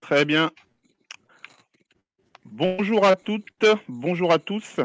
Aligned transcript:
Très 0.00 0.24
bien. 0.24 0.50
Bonjour 2.44 3.06
à 3.06 3.16
toutes, 3.16 3.64
bonjour 3.88 4.32
à 4.32 4.38
tous. 4.38 4.80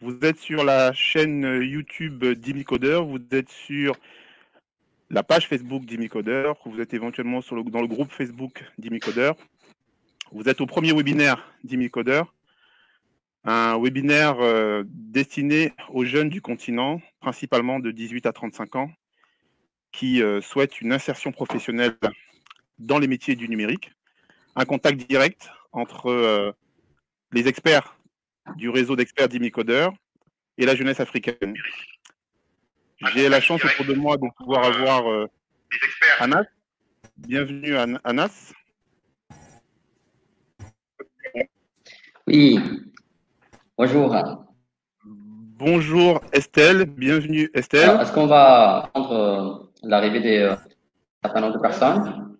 Vous 0.00 0.18
êtes 0.22 0.38
sur 0.38 0.64
la 0.64 0.92
chaîne 0.92 1.42
YouTube 1.62 2.24
d'Imicodeur, 2.24 3.04
vous 3.04 3.18
êtes 3.32 3.50
sur 3.50 3.96
la 5.10 5.22
page 5.22 5.46
Facebook 5.46 5.84
d'Imicodeur, 5.84 6.56
vous 6.64 6.80
êtes 6.80 6.94
éventuellement 6.94 7.40
dans 7.50 7.82
le 7.82 7.86
groupe 7.86 8.10
Facebook 8.10 8.64
d'Imicodeur. 8.78 9.36
Vous 10.32 10.48
êtes 10.48 10.60
au 10.60 10.66
premier 10.66 10.92
webinaire 10.92 11.52
d'Imicodeur, 11.64 12.32
un 13.44 13.78
webinaire 13.78 14.40
euh, 14.40 14.84
destiné 14.86 15.72
aux 15.90 16.04
jeunes 16.04 16.28
du 16.28 16.42
continent, 16.42 17.00
principalement 17.20 17.80
de 17.80 17.90
18 17.90 18.26
à 18.26 18.32
35 18.32 18.76
ans, 18.76 18.90
qui 19.92 20.22
euh, 20.22 20.40
souhaitent 20.40 20.80
une 20.80 20.92
insertion 20.92 21.32
professionnelle 21.32 21.96
dans 22.78 22.98
les 22.98 23.08
métiers 23.08 23.36
du 23.36 23.48
numérique, 23.48 23.92
un 24.56 24.64
contact 24.64 24.98
direct 25.08 25.50
entre 25.72 26.10
euh, 26.10 26.52
les 27.32 27.48
experts 27.48 27.96
du 28.56 28.68
réseau 28.68 28.96
d'experts 28.96 29.28
d'Imicodeur 29.28 29.92
et 30.58 30.66
la 30.66 30.74
jeunesse 30.74 31.00
africaine. 31.00 31.54
J'ai 33.14 33.28
la 33.28 33.40
chance 33.40 33.64
autour 33.64 33.86
de 33.86 33.94
moi 33.94 34.16
de 34.16 34.26
pouvoir 34.36 34.64
avoir 34.64 35.28
Anas. 36.18 36.44
Bienvenue 37.16 37.74
Anas. 38.04 38.52
Oui, 42.26 42.58
bonjour. 43.80 44.14
Bonjour 45.04 46.20
Estelle, 46.34 46.84
bienvenue 46.84 47.48
Estelle. 47.54 47.98
Est-ce 47.98 48.12
qu'on 48.12 48.26
va 48.26 48.90
prendre 48.92 49.12
euh, 49.12 49.70
l'arrivée 49.82 50.20
des 50.20 50.36
euh, 50.36 50.54
certain 51.24 51.40
nombre 51.40 51.54
de 51.54 51.60
personnes? 51.60 52.36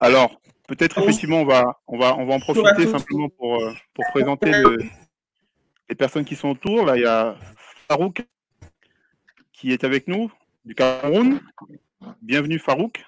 Alors, 0.00 0.40
peut-être 0.66 0.96
effectivement, 0.98 1.42
on 1.42 1.44
va, 1.44 1.78
on, 1.86 1.98
va, 1.98 2.16
on 2.16 2.24
va 2.24 2.34
en 2.36 2.40
profiter 2.40 2.86
simplement 2.86 3.28
pour, 3.28 3.56
euh, 3.56 3.74
pour 3.92 4.04
présenter 4.12 4.50
les 5.90 5.94
personnes 5.94 6.24
qui 6.24 6.34
sont 6.34 6.48
autour. 6.48 6.86
Là, 6.86 6.96
il 6.96 7.02
y 7.02 7.06
a 7.06 7.36
Farouk 7.88 8.26
qui 9.52 9.72
est 9.72 9.84
avec 9.84 10.08
nous 10.08 10.32
du 10.64 10.74
Cameroun. 10.74 11.38
Bienvenue 12.22 12.58
Farouk. 12.58 13.04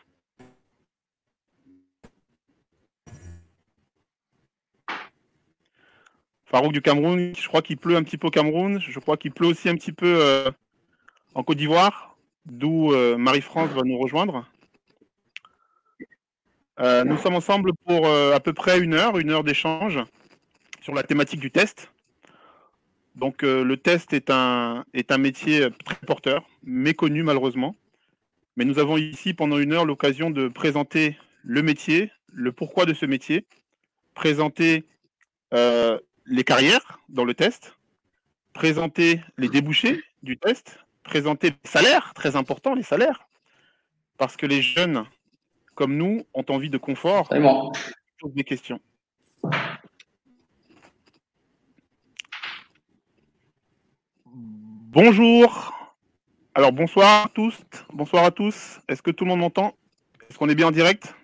Farouk 6.55 6.71
du 6.71 6.83
Cameroun, 6.83 7.33
je 7.37 7.49
crois 7.49 7.63
qu'il 7.63 7.77
pleut 7.77 7.97
un 7.97 8.05
petit 8.05 8.17
peu 8.17 8.29
au 8.29 8.31
Cameroun. 8.31 8.79
Je 8.79 9.01
crois 9.01 9.17
qu'il 9.17 9.33
pleut 9.33 9.49
aussi 9.49 9.69
un 9.69 9.75
petit 9.75 9.91
peu 9.91 10.23
euh, 10.23 10.53
en 11.35 11.43
Côte 11.43 11.59
d'Ivoire, 11.59 12.17
d'où 12.47 12.93
euh, 12.93 13.17
Marie-France 13.17 13.71
va 13.71 13.83
nous 13.85 13.99
rejoindre. 13.99 14.49
Euh, 16.79 17.03
nous 17.03 17.19
sommes 17.19 17.35
ensemble 17.35 17.73
pour 17.85 18.07
à 18.07 18.39
peu 18.39 18.53
près 18.53 18.79
une 18.79 18.95
heure, 18.95 19.19
une 19.19 19.31
heure 19.31 19.43
d'échange 19.43 19.99
sur 20.81 20.95
la 20.95 21.03
thématique 21.03 21.41
du 21.41 21.51
test. 21.51 21.91
Donc 23.17 23.43
le 23.43 23.77
test 23.77 24.13
est 24.13 24.31
un, 24.31 24.85
est 24.95 25.11
un 25.11 25.19
métier 25.19 25.67
très 25.85 25.97
porteur, 26.07 26.49
méconnu 26.63 27.25
malheureusement. 27.25 27.75
Mais 28.57 28.65
nous 28.65 28.79
avons 28.79 28.97
ici 28.97 29.35
pendant 29.35 29.59
une 29.59 29.73
heure 29.73 29.87
l'occasion 29.87 30.31
de 30.31 30.47
présenter 30.47 31.19
le 31.43 31.63
métier, 31.63 32.13
le 32.33 32.53
pourquoi 32.53 32.87
de 32.87 32.95
ce 32.95 33.07
métier, 33.07 33.45
présenter 34.15 34.85
les 36.27 36.45
carrières 36.45 37.01
dans 37.09 37.25
le 37.25 37.35
test, 37.35 37.77
présenter 38.53 39.21
les 39.37 39.49
débouchés 39.49 40.03
du 40.23 40.39
test, 40.39 40.79
présenter 41.03 41.51
les 41.51 41.71
salaires, 41.71 42.13
très 42.15 42.37
important 42.37 42.75
les 42.75 42.83
salaires, 42.83 43.27
parce 44.17 44.37
que 44.37 44.47
les 44.47 44.63
jeunes 44.63 45.05
comme 45.75 45.97
nous, 45.97 46.25
ont 46.35 46.45
envie 46.49 46.71
de 46.71 46.79
confort, 46.79 47.27
Vraiment. 47.27 47.73
des 48.25 48.45
questions. 48.45 48.81
Bonjour. 54.27 55.73
Alors 56.55 56.73
bonsoir 56.73 57.27
à 57.27 57.29
tous. 57.29 57.55
Bonsoir 57.93 58.25
à 58.25 58.31
tous. 58.31 58.81
Est-ce 58.89 59.03
que 59.03 59.11
tout 59.11 59.25
le 59.25 59.31
monde 59.31 59.41
m'entend? 59.41 59.75
Est-ce 60.31 60.39
qu'on 60.39 60.49
est 60.49 60.55
bien 60.55 60.69
en 60.69 60.71
direct? 60.71 61.15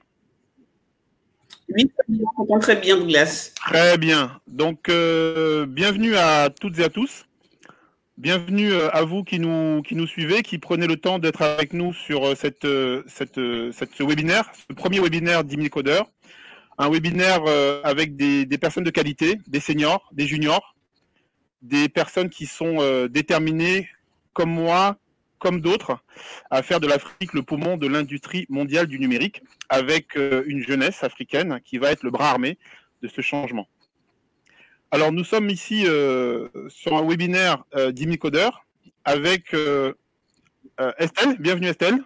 Oui, 1.74 1.90
très 2.60 2.76
bien, 2.76 2.96
Douglas. 2.98 3.52
Très 3.54 3.98
bien. 3.98 4.40
Donc, 4.48 4.88
euh, 4.88 5.66
bienvenue 5.66 6.16
à 6.16 6.50
toutes 6.50 6.78
et 6.78 6.84
à 6.84 6.88
tous. 6.88 7.26
Bienvenue 8.18 8.72
euh, 8.72 8.90
à 8.90 9.02
vous 9.02 9.22
qui 9.24 9.38
nous, 9.38 9.82
qui 9.82 9.94
nous 9.94 10.06
suivez, 10.06 10.42
qui 10.42 10.58
prenez 10.58 10.86
le 10.86 10.96
temps 10.96 11.18
d'être 11.18 11.42
avec 11.42 11.72
nous 11.72 11.92
sur 11.92 12.26
euh, 12.26 12.34
cette, 12.34 12.66
cette, 13.06 13.36
ce 13.36 14.02
webinaire, 14.02 14.50
ce 14.68 14.74
premier 14.74 15.00
webinaire 15.00 15.44
d'Imicodeur. 15.44 16.10
Un 16.78 16.90
webinaire 16.90 17.42
avec 17.84 18.16
des, 18.16 18.46
des, 18.46 18.56
personnes 18.56 18.84
de 18.84 18.90
qualité, 18.90 19.38
des 19.46 19.60
seniors, 19.60 20.08
des 20.12 20.26
juniors, 20.26 20.74
des 21.60 21.90
personnes 21.90 22.30
qui 22.30 22.46
sont 22.46 23.06
déterminées, 23.10 23.86
comme 24.32 24.50
moi, 24.50 24.96
comme 25.40 25.60
d'autres, 25.60 25.98
à 26.50 26.62
faire 26.62 26.78
de 26.78 26.86
l'Afrique 26.86 27.32
le 27.32 27.42
poumon 27.42 27.76
de 27.76 27.88
l'industrie 27.88 28.46
mondiale 28.48 28.86
du 28.86 29.00
numérique, 29.00 29.42
avec 29.68 30.14
une 30.14 30.62
jeunesse 30.62 31.02
africaine 31.02 31.60
qui 31.64 31.78
va 31.78 31.90
être 31.90 32.04
le 32.04 32.10
bras 32.10 32.30
armé 32.30 32.58
de 33.02 33.08
ce 33.08 33.20
changement. 33.20 33.66
Alors, 34.92 35.12
nous 35.12 35.24
sommes 35.24 35.50
ici 35.50 35.84
euh, 35.86 36.48
sur 36.68 36.96
un 36.96 37.06
webinaire 37.06 37.64
euh, 37.76 37.92
d'Imicodeur 37.92 38.66
avec 39.04 39.54
euh, 39.54 39.92
euh, 40.80 40.92
Estelle. 40.98 41.36
Bienvenue, 41.38 41.68
Estelle. 41.68 41.98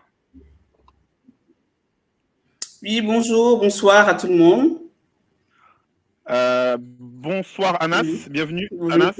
Oui, 2.83 3.00
bonjour, 3.00 3.59
bonsoir 3.59 4.06
à 4.06 4.15
tout 4.15 4.27
le 4.27 4.37
monde. 4.37 4.78
Euh, 6.28 6.77
bonsoir, 6.78 7.83
Anas. 7.83 8.03
Oui. 8.03 8.25
Bienvenue, 8.28 8.69
oui. 8.73 8.93
Anas, 8.93 9.19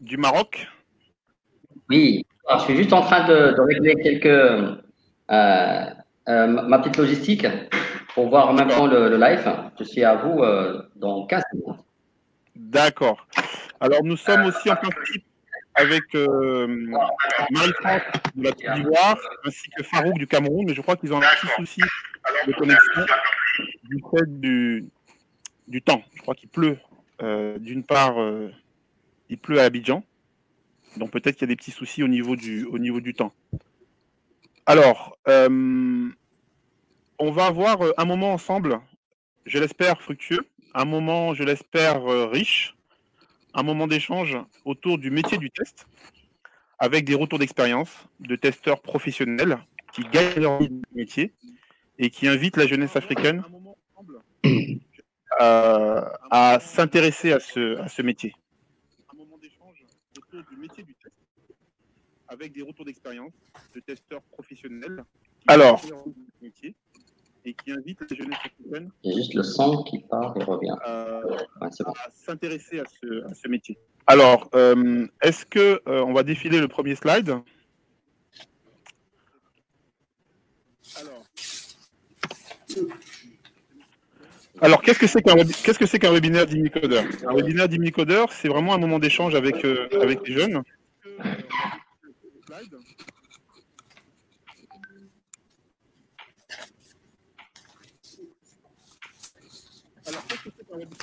du 0.00 0.16
Maroc. 0.16 0.68
Oui, 1.88 2.24
Alors, 2.52 2.66
je 2.66 2.72
suis 2.72 2.82
juste 2.82 2.92
en 2.92 3.00
train 3.00 3.26
de, 3.26 3.54
de 3.56 3.60
régler 3.62 3.94
quelques. 4.02 4.78
ma 5.28 6.78
petite 6.80 6.98
logistique 6.98 7.46
pour 8.14 8.28
voir 8.28 8.50
en 8.50 8.52
même 8.52 8.68
temps 8.68 8.86
le, 8.86 9.08
le, 9.08 9.16
live. 9.16 9.50
Je 9.78 9.84
suis 9.84 10.04
à 10.04 10.16
vous 10.16 10.44
dans 10.96 11.24
15 11.26 11.42
minutes. 11.54 11.80
D'accord. 12.54 13.26
Alors, 13.80 14.04
nous 14.04 14.18
sommes 14.18 14.44
aussi 14.44 14.70
en 14.70 14.76
principe 14.76 15.24
avec 15.76 16.14
euh, 16.14 16.66
Marie-France 17.50 18.02
de 18.34 18.44
la 18.44 18.50
Côte 18.50 18.74
d'Ivoire 18.74 19.18
ainsi 19.46 19.70
que 19.70 19.82
Farouk 19.82 20.18
du 20.18 20.26
Cameroun, 20.26 20.66
mais 20.66 20.74
je 20.74 20.82
crois 20.82 20.96
qu'ils 20.96 21.14
ont 21.14 21.16
un 21.16 21.20
petit 21.20 21.46
souci 21.56 21.80
de 22.46 22.52
connexion 22.52 23.06
du 23.84 24.04
fait 24.10 24.40
du, 24.40 24.84
du 25.68 25.80
temps. 25.80 26.02
Je 26.14 26.20
crois 26.20 26.34
qu'il 26.34 26.50
pleut. 26.50 26.76
Euh, 27.22 27.58
D'une 27.58 27.82
part, 27.82 28.20
euh, 28.20 28.50
il 29.30 29.38
pleut 29.38 29.58
à 29.58 29.64
Abidjan, 29.64 30.04
donc 30.96 31.10
peut-être 31.10 31.36
qu'il 31.36 31.48
y 31.48 31.50
a 31.50 31.54
des 31.54 31.56
petits 31.56 31.70
soucis 31.70 32.02
au 32.02 32.08
niveau 32.08 32.36
du, 32.36 32.64
au 32.64 32.78
niveau 32.78 33.00
du 33.00 33.14
temps. 33.14 33.32
Alors, 34.66 35.16
euh, 35.28 36.08
on 37.18 37.30
va 37.30 37.46
avoir 37.46 37.78
un 37.96 38.04
moment 38.04 38.32
ensemble, 38.32 38.80
je 39.46 39.58
l'espère 39.58 40.00
fructueux, 40.00 40.46
un 40.74 40.84
moment, 40.84 41.34
je 41.34 41.42
l'espère, 41.42 42.10
euh, 42.10 42.26
riche, 42.26 42.76
un 43.54 43.62
moment 43.62 43.86
d'échange 43.86 44.36
autour 44.64 44.98
du 44.98 45.10
métier 45.10 45.38
du 45.38 45.50
test, 45.50 45.86
avec 46.78 47.04
des 47.04 47.14
retours 47.14 47.38
d'expérience 47.38 48.08
de 48.20 48.36
testeurs 48.36 48.80
professionnels 48.80 49.58
qui 49.92 50.02
gagnent 50.04 50.40
leur 50.40 50.60
métier 50.94 51.32
et 51.98 52.10
qui 52.10 52.26
invitent 52.26 52.56
la 52.56 52.66
jeunesse 52.66 52.96
africaine 52.96 53.44
euh, 55.40 56.02
à 56.30 56.58
s'intéresser 56.60 57.32
à 57.32 57.40
ce, 57.40 57.78
à 57.78 57.88
ce 57.88 58.02
métier. 58.02 58.34
Autour 60.32 60.50
du 60.50 60.56
métier 60.56 60.82
du 60.82 60.94
test, 60.94 61.14
avec 62.28 62.52
des 62.52 62.62
retours 62.62 62.86
d'expérience 62.86 63.32
de 63.74 63.80
testeurs 63.80 64.22
professionnels. 64.22 65.04
Alors, 65.46 65.82
métier 66.40 66.74
et 67.44 67.52
qui 67.52 67.72
invite 67.72 68.00
la 68.00 68.16
jeunesse 68.16 68.38
africaine. 68.38 68.90
Il 69.02 69.10
y 69.10 69.14
a 69.14 69.16
juste 69.18 69.34
le 69.34 69.42
son 69.42 69.82
qui 69.82 69.98
part 69.98 70.34
et 70.38 70.44
revient. 70.44 70.74
Euh, 70.86 71.22
ouais, 71.60 71.68
bon. 71.80 71.92
à 71.92 72.10
s'intéresser 72.12 72.80
à 72.80 72.84
ce, 72.86 73.30
à 73.30 73.34
ce, 73.34 73.48
métier. 73.48 73.76
Alors, 74.06 74.48
euh, 74.54 75.06
est-ce 75.20 75.44
que 75.44 75.82
euh, 75.86 76.02
on 76.04 76.14
va 76.14 76.22
défiler 76.22 76.60
le 76.60 76.68
premier 76.68 76.94
slide? 76.94 77.36
Alors, 80.96 81.24
alors 84.62 84.80
qu'est-ce 84.80 84.98
que 85.00 85.06
c'est 85.86 85.98
qu'un 85.98 86.12
webinaire 86.12 86.46
d'Imicodeur 86.46 87.04
Un 87.26 87.34
webinaire 87.34 87.68
d'Imicodeur, 87.68 88.32
c'est 88.32 88.48
vraiment 88.48 88.74
un 88.74 88.78
moment 88.78 89.00
d'échange 89.00 89.34
avec 89.34 89.64
euh, 89.64 89.88
avec 90.00 90.26
les 90.26 90.34
jeunes. 90.34 90.62
Alors, 100.06 100.24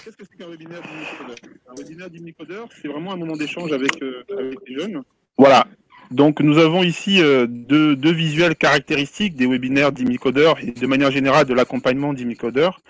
qu'est-ce 0.04 0.16
que 0.16 0.24
c'est 0.24 0.38
qu'un 0.38 0.50
webinaire 0.50 0.82
d'Imicodeur 0.82 1.36
Un 1.68 1.76
webinaire 1.76 2.10
d'Imicodeur, 2.10 2.70
c'est 2.82 2.88
vraiment 2.88 3.12
un 3.12 3.18
moment 3.18 3.36
d'échange 3.36 3.74
avec, 3.74 4.02
euh, 4.02 4.24
avec 4.38 4.60
les 4.68 4.80
jeunes. 4.80 5.04
Voilà. 5.38 5.68
Donc 6.12 6.40
nous 6.40 6.58
avons 6.58 6.82
ici 6.84 7.22
euh, 7.22 7.46
deux, 7.48 7.96
deux, 7.96 8.14
visuels 8.14 8.56
caractéristiques 8.56 9.36
des 9.36 9.46
webinaires 9.46 9.92
d'Imicodeur 9.92 10.60
et 10.60 10.72
de 10.72 10.88
manière 10.88 11.12
générale 11.12 11.46
de 11.46 11.54
l'accompagnement 11.54 12.14
d'Imicodeur. 12.14 12.82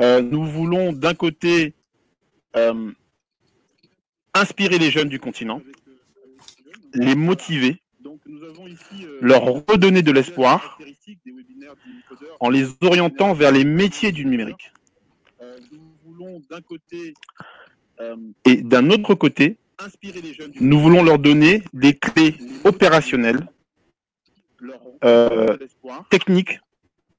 Euh, 0.00 0.22
nous 0.22 0.44
voulons 0.44 0.92
d'un 0.92 1.14
côté 1.14 1.74
euh, 2.56 2.90
inspirer 4.34 4.78
les 4.78 4.90
jeunes 4.90 5.08
du 5.08 5.20
continent, 5.20 5.62
les 6.94 7.14
motiver, 7.14 7.80
leur 9.20 9.44
redonner 9.44 10.02
de 10.02 10.10
l'espoir 10.10 10.78
en 12.40 12.50
les 12.50 12.66
orientant 12.82 13.34
vers 13.34 13.52
les 13.52 13.64
métiers 13.64 14.12
du 14.12 14.24
numérique. 14.24 14.72
Et 18.44 18.56
d'un 18.56 18.90
autre 18.90 19.14
côté, 19.14 19.56
nous 20.60 20.80
voulons 20.80 21.02
leur 21.02 21.18
donner 21.18 21.62
des 21.72 21.94
clés 21.94 22.36
opérationnelles, 22.64 23.46
euh, 25.04 25.56
techniques, 26.10 26.60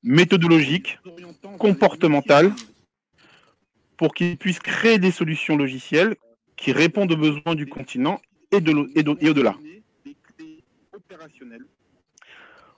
méthodologiques, 0.05 0.99
comportementales, 1.59 2.53
pour 3.97 4.13
qu'ils 4.13 4.37
puissent 4.37 4.59
créer 4.59 4.99
des 4.99 5.11
solutions 5.11 5.57
logicielles 5.57 6.15
qui 6.55 6.71
répondent 6.71 7.11
aux 7.11 7.17
besoins 7.17 7.55
du 7.55 7.65
continent 7.65 8.21
et, 8.51 8.61
de, 8.61 8.71
et, 8.95 9.25
et 9.25 9.29
au-delà. 9.29 9.57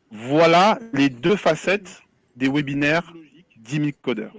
Voilà 0.10 0.80
les 0.94 1.10
deux 1.10 1.36
facettes 1.36 2.02
des 2.36 2.48
webinaires 2.48 3.14
d'Imicodeur. 3.58 4.34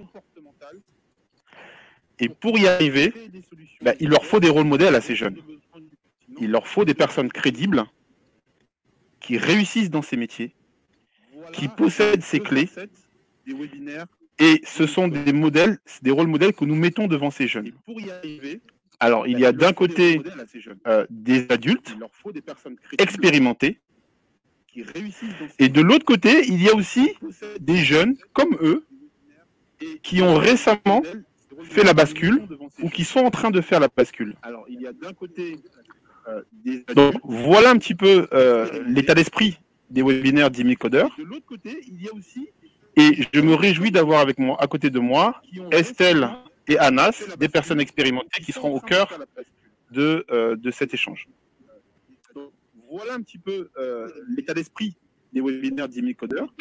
Et 2.19 2.27
pour 2.27 2.57
y 2.57 2.67
arriver, 2.67 3.13
bah, 3.81 3.93
il 3.99 4.09
leur 4.09 4.25
faut 4.25 4.39
des 4.39 4.49
rôles 4.49 4.65
modèles 4.65 4.95
à 4.95 5.01
ces 5.01 5.15
jeunes. 5.15 5.37
Il 6.39 6.51
leur 6.51 6.67
faut 6.67 6.85
des 6.85 6.93
personnes 6.93 7.31
crédibles 7.31 7.85
qui 9.19 9.37
réussissent 9.37 9.89
dans 9.89 10.01
ces 10.01 10.17
métiers, 10.17 10.55
qui 11.53 11.67
possèdent 11.67 12.23
ces 12.23 12.39
clés. 12.39 12.69
Et 14.39 14.61
ce 14.65 14.85
sont 14.85 15.07
des 15.07 15.33
modèles, 15.33 15.79
des 16.01 16.11
rôles 16.11 16.27
modèles 16.27 16.53
que 16.53 16.65
nous 16.65 16.75
mettons 16.75 17.07
devant 17.07 17.31
ces 17.31 17.47
jeunes. 17.47 17.71
Alors, 19.01 19.27
il 19.27 19.39
y 19.39 19.45
a 19.45 19.51
d'un 19.51 19.73
côté 19.73 20.21
euh, 20.87 21.05
des 21.09 21.47
adultes 21.49 21.95
expérimentés, 22.97 23.79
et 25.57 25.69
de 25.69 25.81
l'autre 25.81 26.05
côté, 26.05 26.45
il 26.47 26.61
y 26.61 26.69
a 26.69 26.75
aussi 26.75 27.15
des 27.59 27.77
jeunes 27.77 28.15
comme 28.33 28.55
eux 28.61 28.85
qui 30.03 30.21
ont 30.21 30.35
récemment 30.35 31.01
fait 31.63 31.83
la 31.83 31.93
bascule 31.93 32.43
ou 32.81 32.89
qui 32.89 33.03
sont 33.03 33.19
en 33.19 33.31
train 33.31 33.51
de 33.51 33.61
faire 33.61 33.79
la 33.79 33.89
bascule. 33.93 34.35
Alors, 34.41 34.65
il 34.69 34.81
y 34.81 34.87
a 34.87 34.93
d'un 34.93 35.13
côté 35.13 35.57
euh, 36.27 36.41
des... 36.53 36.83
Donc, 36.93 37.15
voilà 37.23 37.71
un 37.71 37.77
petit 37.77 37.95
peu 37.95 38.27
euh, 38.33 38.83
l'état 38.85 39.15
d'esprit 39.15 39.59
des 39.89 40.03
webinaires 40.03 40.51
d'Imicodeur. 40.51 41.09
De 41.17 41.23
l'autre 41.23 41.45
côté, 41.45 41.81
il 41.87 42.03
y 42.03 42.07
a 42.07 42.13
aussi 42.13 42.49
et 42.95 43.27
je 43.33 43.39
me 43.39 43.55
réjouis 43.55 43.91
d'avoir 43.91 44.19
avec 44.19 44.39
moi, 44.39 44.61
à 44.61 44.67
côté 44.67 44.89
de 44.89 44.99
moi, 44.99 45.41
Estelle 45.71 46.29
et 46.67 46.77
Anas, 46.77 47.23
des 47.37 47.47
personnes 47.47 47.79
expérimentées 47.79 48.41
qui 48.41 48.51
seront 48.51 48.75
au 48.75 48.79
cœur 48.79 49.07
de, 49.91 50.25
euh, 50.31 50.55
de 50.55 50.69
cet 50.69 50.93
échange. 50.93 51.27
Donc, 52.35 52.51
voilà 52.91 53.13
un 53.13 53.21
petit 53.21 53.37
peu 53.37 53.69
euh, 53.77 54.09
l'état 54.35 54.53
d'esprit 54.53 54.95
des 55.31 55.41
webinaires 55.41 55.87
d'Imicodeur. 55.87 56.53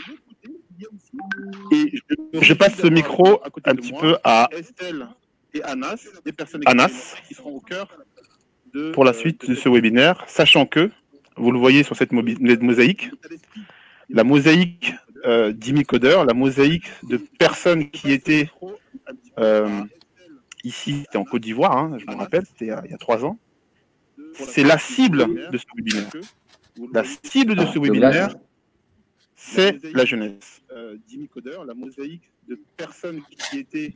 Et 1.73 1.93
je, 1.93 2.41
je, 2.41 2.55
passe 2.55 2.77
ce 2.77 2.87
micro 2.87 3.41
un 3.65 3.75
petit 3.75 3.93
peu 3.93 4.17
à 4.23 4.49
Estelle 4.53 5.09
et 5.53 5.63
Anas, 5.65 6.07
des 6.25 6.33
personnes 6.33 6.63
Anas, 6.67 7.17
qui 7.27 7.35
seront 7.35 7.57
au 7.57 7.61
cœur 7.61 7.89
de, 8.73 8.93
pour 8.93 9.05
la 9.05 9.13
suite 9.13 9.49
de 9.49 9.57
ce 9.57 9.69
webinaire, 9.69 10.25
sachant 10.29 10.67
que, 10.67 10.91
vous 11.39 11.53
le 11.53 11.59
voyez 11.59 11.83
sur 11.83 11.97
cette 11.97 12.13
mosaïque, 12.13 13.11
la 14.09 14.25
mosaïque 14.25 14.95
euh, 15.27 15.53
d'Imicodeur, 15.53 16.25
la 16.25 16.35
mosaïque 16.35 16.87
de 17.03 17.17
personnes 17.17 17.91
qui 17.91 18.13
étaient 18.13 18.51
euh, 19.39 19.85
ici, 20.65 21.03
c'était 21.03 21.19
en 21.19 21.25
Côte 21.25 21.43
d'Ivoire, 21.43 21.77
hein, 21.77 21.99
je 21.99 22.07
me 22.07 22.17
rappelle, 22.17 22.45
c'était 22.47 22.67
il 22.67 22.91
y 22.91 22.95
a 22.95 22.99
trois 22.99 23.25
ans. 23.25 23.39
C'est 24.35 24.63
la 24.63 24.79
cible 24.79 25.51
de 25.51 25.59
ce 25.59 25.65
webinaire. 25.77 26.11
La 26.93 27.05
cible 27.05 27.57
de 27.57 27.67
ce 27.67 27.79
webinaire, 27.79 28.35
c'est 29.35 29.83
la 29.95 30.05
jeunesse. 30.05 30.63
Euh, 30.73 30.97
la 31.67 31.75
mosaïque 31.75 32.31
de 32.49 32.61
personnes 32.77 33.23
qui 33.31 33.59
étaient. 33.59 33.95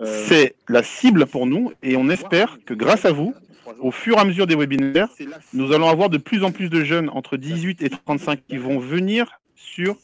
Euh, 0.00 0.26
c'est 0.28 0.56
la 0.68 0.82
cible 0.82 1.26
pour 1.26 1.46
nous 1.46 1.72
et 1.82 1.96
on 1.96 2.10
espère 2.10 2.58
que 2.66 2.74
grâce 2.74 3.06
à 3.06 3.12
vous, 3.12 3.34
au 3.80 3.90
fur 3.90 4.16
et 4.16 4.20
à 4.20 4.24
mesure 4.24 4.46
des 4.46 4.56
webinaires, 4.56 5.08
nous 5.52 5.72
allons 5.72 5.88
avoir 5.88 6.10
de 6.10 6.18
plus 6.18 6.44
en 6.44 6.52
plus 6.52 6.68
de 6.68 6.84
jeunes 6.84 7.08
entre 7.10 7.36
18 7.36 7.82
et 7.82 7.90
35 7.90 8.44
qui 8.46 8.56
vont 8.56 8.78
venir 8.78 9.40
sur 9.54 9.96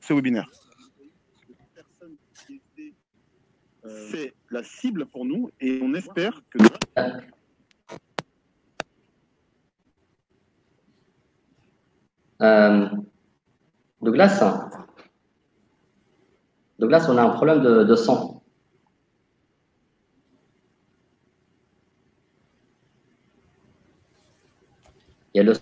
ce 0.00 0.12
webinaire. 0.12 0.48
C'est 4.10 4.34
la 4.50 4.62
cible 4.62 5.06
pour 5.06 5.24
nous 5.24 5.50
et 5.60 5.80
on 5.82 5.94
espère 5.94 6.42
que. 6.50 6.58
Euh, 12.42 12.88
Douglas, 14.02 14.68
Douglas, 16.78 17.06
on 17.08 17.16
a 17.16 17.22
un 17.22 17.30
problème 17.30 17.62
de, 17.62 17.84
de 17.84 17.94
son. 17.94 18.35
Il 25.36 25.40
y 25.40 25.42
a 25.42 25.42
le 25.42 25.52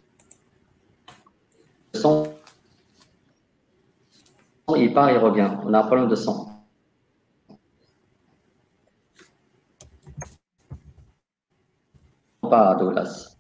son, 1.95 2.33
il 4.77 4.95
part, 4.95 5.11
il 5.11 5.19
revient. 5.19 5.51
On 5.65 5.75
a 5.75 5.81
un 5.81 5.83
problème 5.83 6.07
de 6.07 6.15
son. 6.15 6.47
Pas 12.43 12.77
Douglas. 12.77 13.37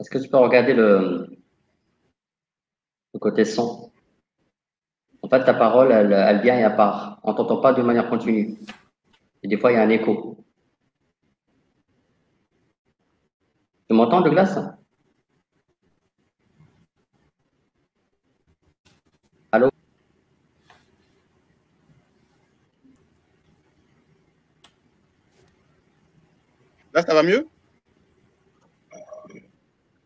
Est-ce 0.00 0.08
que 0.08 0.16
tu 0.16 0.30
peux 0.30 0.38
regarder 0.38 0.72
le, 0.72 1.26
côté 3.20 3.44
son 3.44 3.92
En 5.20 5.28
fait, 5.28 5.44
ta 5.44 5.52
parole, 5.52 5.92
elle, 5.92 6.14
elle 6.14 6.40
vient 6.40 6.56
et 6.56 6.62
elle 6.62 6.76
part. 6.76 7.20
On 7.24 7.32
ne 7.32 7.36
t'entend 7.36 7.60
pas 7.60 7.74
de 7.74 7.82
manière 7.82 8.08
continue. 8.08 8.58
Et 9.42 9.48
des 9.48 9.58
fois, 9.58 9.70
il 9.70 9.74
y 9.74 9.78
a 9.78 9.82
un 9.82 9.90
écho. 9.90 10.38
Tu 13.87 13.87
m'entends, 13.98 14.20
Douglas 14.20 14.58
Allô? 19.52 19.68
Là, 26.94 27.02
ça 27.02 27.14
va 27.14 27.22
mieux? 27.22 27.46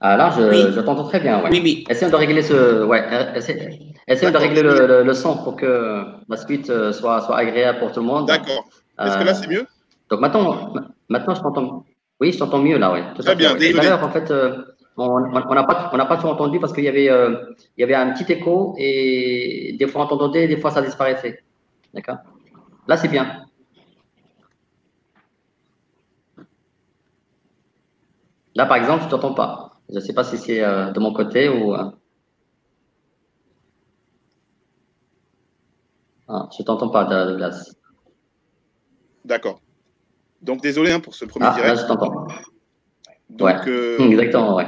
Ah, 0.00 0.16
là, 0.16 0.30
je, 0.36 0.42
oui. 0.42 0.72
je 0.74 0.80
t'entends 0.80 1.06
très 1.06 1.20
bien. 1.20 1.42
Ouais. 1.42 1.50
Oui, 1.50 1.60
oui. 1.62 1.84
Essayons 1.88 2.10
de 2.10 2.16
régler 2.16 2.42
ce, 2.42 2.84
ouais, 2.84 3.04
essayons, 3.36 3.70
essayons 4.08 4.32
de 4.32 4.36
régler 4.36 4.62
le, 4.62 4.86
le, 4.86 5.04
le, 5.04 5.14
son 5.14 5.36
pour 5.44 5.54
que 5.54 6.04
la 6.28 6.36
suite 6.36 6.70
euh, 6.70 6.92
soit, 6.92 7.20
soit 7.20 7.36
agréable 7.38 7.78
pour 7.78 7.92
tout 7.92 8.00
le 8.00 8.06
monde. 8.06 8.26
D'accord. 8.26 8.64
Est-ce 8.98 9.18
que 9.18 9.24
là, 9.24 9.34
c'est 9.34 9.46
mieux? 9.46 9.66
Donc 10.10 10.20
maintenant, 10.20 10.74
maintenant, 11.08 11.34
je 11.34 11.42
t'entends. 11.42 11.84
Oui, 12.22 12.30
je 12.30 12.38
t'entends 12.38 12.62
mieux 12.62 12.78
là, 12.78 12.92
oui. 12.92 13.00
Tout 13.16 13.22
très 13.22 13.34
bien. 13.34 13.52
Tout 13.56 13.80
à 13.80 13.82
l'heure, 13.82 14.04
en 14.04 14.10
fait, 14.12 14.30
euh, 14.30 14.62
on 14.96 15.18
n'a 15.18 15.64
pas, 15.64 15.90
on 15.92 15.98
pas 16.06 16.16
tout 16.16 16.28
entendu 16.28 16.60
parce 16.60 16.72
qu'il 16.72 16.84
y 16.84 16.88
avait, 16.88 17.10
euh, 17.10 17.52
il 17.76 17.80
y 17.80 17.82
avait 17.82 17.96
un 17.96 18.12
petit 18.12 18.32
écho 18.32 18.76
et 18.78 19.74
des 19.76 19.88
fois 19.88 20.02
on 20.02 20.14
entendait, 20.14 20.46
des 20.46 20.56
fois 20.56 20.70
ça 20.70 20.82
disparaissait. 20.82 21.42
D'accord. 21.92 22.18
Là, 22.86 22.96
c'est 22.96 23.08
bien. 23.08 23.44
Là, 28.54 28.66
par 28.66 28.76
exemple, 28.76 29.02
je 29.02 29.08
t'entends 29.08 29.34
pas. 29.34 29.80
Je 29.88 29.96
ne 29.96 30.00
sais 30.00 30.14
pas 30.14 30.22
si 30.22 30.38
c'est 30.38 30.62
euh, 30.62 30.92
de 30.92 31.00
mon 31.00 31.12
côté 31.12 31.48
ou. 31.48 31.74
Ah, 36.28 36.48
je 36.56 36.62
t'entends 36.62 36.88
pas, 36.88 37.02
Douglas. 37.02 37.74
D'accord. 39.24 39.58
Donc 40.42 40.60
désolé 40.60 40.92
hein, 40.92 41.00
pour 41.00 41.14
ce 41.14 41.24
premier 41.24 41.46
ah, 41.46 41.54
direct. 41.54 41.76
Là, 41.76 41.82
je 41.82 41.86
t'entends. 41.86 42.26
Donc, 43.30 43.48
ouais. 43.48 43.68
euh, 43.68 44.10
Exactement, 44.10 44.56
ouais. 44.56 44.66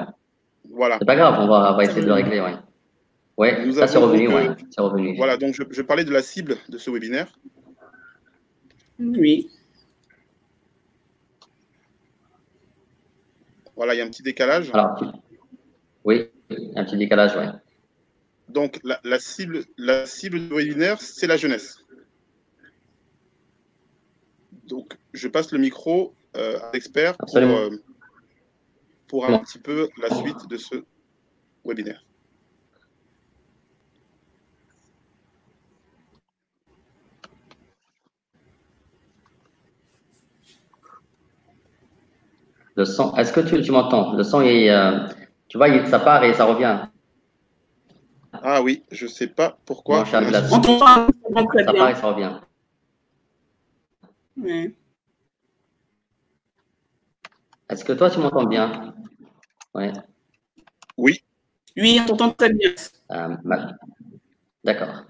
Voilà. 0.71 0.99
C'est 0.99 1.05
pas 1.05 1.17
grave, 1.17 1.37
on 1.41 1.47
va, 1.47 1.73
on 1.73 1.77
va 1.77 1.85
essayer 1.85 2.01
de 2.01 2.07
le 2.07 2.13
régler, 2.15 2.41
ouais. 2.41 2.55
Ouais, 3.37 3.67
Nous 3.67 3.75
ça 3.75 3.89
c'est 3.89 3.99
revenu, 3.99 4.27
donc, 4.27 4.35
ouais. 4.37 4.49
euh, 4.49 4.83
revenu. 4.83 5.17
Voilà, 5.17 5.37
donc 5.37 5.55
je, 5.55 5.63
je 5.69 5.83
parlais 5.83 6.05
de 6.05 6.13
la 6.13 6.23
cible 6.23 6.57
de 6.69 6.79
ce 6.79 6.91
webinaire. 6.91 7.27
Oui. 8.99 9.51
Voilà, 13.77 13.95
il 13.95 13.99
y 13.99 14.01
a 14.01 14.05
un 14.05 14.09
petit 14.09 14.23
décalage. 14.23 14.71
Alors, 14.73 15.03
oui, 16.05 16.31
un 16.77 16.85
petit 16.85 16.97
décalage, 16.97 17.37
ouais. 17.37 17.49
Donc 18.49 18.79
la, 18.85 19.01
la 19.03 19.19
cible, 19.19 19.65
la 19.77 20.07
cible 20.07 20.39
du 20.39 20.55
webinaire, 20.55 21.01
c'est 21.01 21.27
la 21.27 21.37
jeunesse. 21.37 21.85
Donc, 24.69 24.97
je 25.15 25.29
passe 25.29 25.53
le 25.53 25.59
micro 25.59 26.13
euh, 26.37 26.59
à 26.59 26.73
l'expert 26.75 27.17
pour, 27.17 27.37
euh, 27.37 27.71
pour 29.09 29.27
un 29.27 29.39
petit 29.39 29.59
peu 29.59 29.89
la 30.03 30.15
suite 30.15 30.49
de 30.49 30.57
ce 30.57 30.85
webinaire. 31.65 32.05
Le 42.77 42.85
son, 42.85 43.15
est-ce 43.15 43.33
que 43.33 43.39
tu, 43.39 43.63
tu 43.63 43.71
m'entends? 43.71 44.15
Le 44.15 44.25
son, 44.25 44.41
est, 44.43 44.69
euh, 44.69 45.07
tu 45.47 45.59
vois, 45.59 45.69
il, 45.69 45.87
ça 45.87 46.01
part 46.01 46.25
et 46.25 46.35
ça 46.35 46.45
revient. 46.45 46.89
Ah 48.33 48.61
oui, 48.63 48.83
je 48.91 49.05
ne 49.05 49.11
sais 49.11 49.29
pas 49.29 49.57
pourquoi. 49.65 50.05
On 50.51 50.61
t'entend 50.61 51.07
Ça 51.65 51.73
part 51.73 51.91
et 51.91 51.95
ça 51.95 52.09
revient. 52.09 52.33
Ouais. 54.37 54.75
Est-ce 57.69 57.85
que 57.85 57.93
toi, 57.93 58.09
tu 58.11 58.19
m'entends 58.21 58.45
bien? 58.47 58.95
Oui. 59.75 59.89
Oui, 60.97 61.23
Oui, 61.77 62.01
on 62.03 62.07
t'entend 62.17 62.33
très 62.33 62.53
bien. 62.55 62.73
Euh, 63.13 63.37
ma- 63.45 63.73
D'accord. 64.65 65.05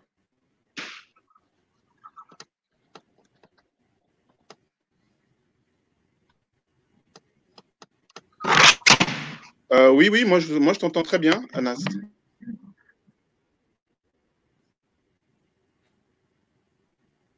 Euh, 9.73 9.90
oui, 9.90 10.08
oui, 10.11 10.25
moi 10.25 10.38
je, 10.40 10.54
moi, 10.54 10.73
je 10.73 10.78
t'entends 10.80 11.02
très 11.02 11.18
bien, 11.18 11.42
Anas. 11.52 11.76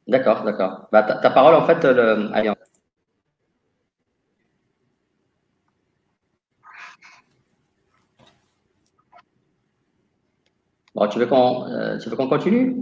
D'accord, 0.07 0.43
d'accord. 0.43 0.87
Bah, 0.91 1.03
ta, 1.03 1.15
ta 1.19 1.29
parole, 1.29 1.53
en 1.55 1.65
fait, 1.65 1.83
le... 1.83 2.29
allez, 2.33 2.49
on- 2.49 2.55
Bon, 10.97 11.07
tu 11.07 11.19
veux 11.19 11.27
qu'on 11.27 11.69
euh, 11.69 11.99
qu'on 12.17 12.27
continue? 12.27 12.75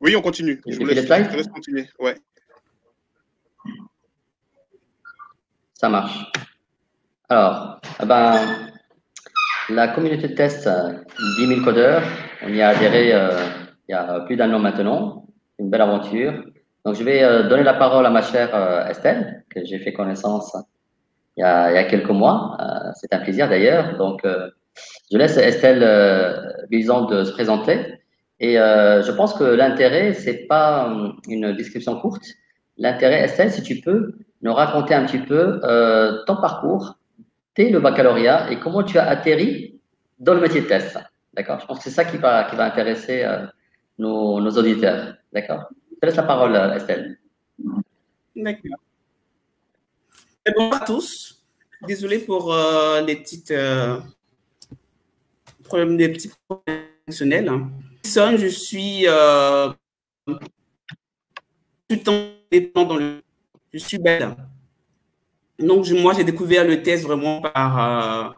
Oui, 0.00 0.16
on 0.16 0.22
continue. 0.22 0.58
Je 0.66 0.78
vous 0.78 0.86
laisse, 0.86 1.06
je 1.06 1.36
laisse 1.36 1.48
continuer. 1.48 1.86
Ouais. 2.00 2.14
Ça 5.74 5.90
marche. 5.90 6.32
Alors, 7.28 7.78
eh 8.02 8.06
ben, 8.06 8.40
la 9.68 9.88
communauté 9.88 10.28
de 10.28 10.34
test 10.34 10.66
euh, 10.66 10.94
10 11.40 11.46
000 11.46 11.60
codeurs, 11.62 12.02
on 12.42 12.48
y 12.48 12.62
a 12.62 12.70
adhéré 12.70 13.12
euh, 13.12 13.36
il 13.86 13.92
y 13.92 13.94
a 13.94 14.20
plus 14.20 14.36
d'un 14.36 14.50
an 14.54 14.60
maintenant. 14.60 15.26
Une 15.58 15.68
belle 15.68 15.82
aventure. 15.82 16.42
Donc, 16.86 16.94
je 16.94 17.04
vais 17.04 17.22
euh, 17.22 17.50
donner 17.50 17.64
la 17.64 17.74
parole 17.74 18.06
à 18.06 18.10
ma 18.10 18.22
chère 18.22 18.54
euh, 18.54 18.88
Estelle, 18.88 19.44
que 19.50 19.62
j'ai 19.66 19.78
fait 19.78 19.92
connaissance 19.92 20.56
il 21.36 21.42
y 21.42 21.44
a, 21.44 21.70
il 21.70 21.74
y 21.74 21.78
a 21.78 21.84
quelques 21.84 22.08
mois. 22.08 22.56
C'est 22.94 23.12
un 23.12 23.18
plaisir 23.18 23.46
d'ailleurs. 23.46 23.98
Donc, 23.98 24.24
je 25.10 25.18
laisse 25.18 25.36
Estelle 25.36 25.82
euh, 25.82 26.52
Bison 26.70 27.06
de 27.06 27.24
se 27.24 27.32
présenter. 27.32 27.98
Et 28.40 28.58
euh, 28.58 29.02
je 29.02 29.10
pense 29.12 29.34
que 29.34 29.44
l'intérêt, 29.44 30.14
c'est 30.14 30.46
pas 30.46 30.86
hum, 30.86 31.16
une 31.28 31.52
description 31.56 31.98
courte. 32.00 32.24
L'intérêt, 32.76 33.22
Estelle, 33.22 33.50
si 33.50 33.62
tu 33.62 33.80
peux 33.80 34.12
nous 34.42 34.54
raconter 34.54 34.94
un 34.94 35.04
petit 35.04 35.18
peu 35.18 35.60
euh, 35.64 36.24
ton 36.26 36.36
parcours 36.36 36.96
dès 37.56 37.70
le 37.70 37.80
baccalauréat 37.80 38.52
et 38.52 38.60
comment 38.60 38.84
tu 38.84 38.98
as 38.98 39.08
atterri 39.08 39.80
dans 40.18 40.34
le 40.34 40.40
métier 40.40 40.60
de 40.60 40.66
test. 40.66 40.98
D'accord? 41.34 41.58
Je 41.60 41.66
pense 41.66 41.78
que 41.78 41.84
c'est 41.84 41.90
ça 41.90 42.04
qui 42.04 42.16
va, 42.16 42.44
qui 42.44 42.56
va 42.56 42.66
intéresser 42.66 43.24
euh, 43.24 43.46
nos, 43.98 44.40
auditeurs. 44.50 45.14
D'accord? 45.32 45.68
Je 45.90 45.96
te 46.00 46.06
laisse 46.06 46.16
la 46.16 46.22
parole, 46.22 46.54
euh, 46.54 46.74
Estelle. 46.74 47.18
D'accord. 48.36 48.78
Bonjour 50.56 50.74
à 50.74 50.80
tous. 50.84 51.38
Désolé 51.86 52.20
pour 52.20 52.52
euh, 52.52 53.00
les 53.02 53.16
petites 53.16 53.50
euh, 53.50 53.98
des 55.96 56.08
petits 56.08 56.30
problèmes 56.48 56.84
je 58.36 58.46
suis 58.46 59.06
tout 61.88 61.96
temps 61.96 62.28
dépendant 62.50 62.94
dans 62.94 62.96
le. 62.96 63.22
Je 63.72 63.78
suis 63.78 63.98
belle. 63.98 64.34
Donc, 65.58 65.88
moi, 65.90 66.14
j'ai 66.14 66.24
découvert 66.24 66.64
le 66.64 66.82
test 66.82 67.04
vraiment 67.04 67.40
par 67.40 67.78
euh, 67.78 68.30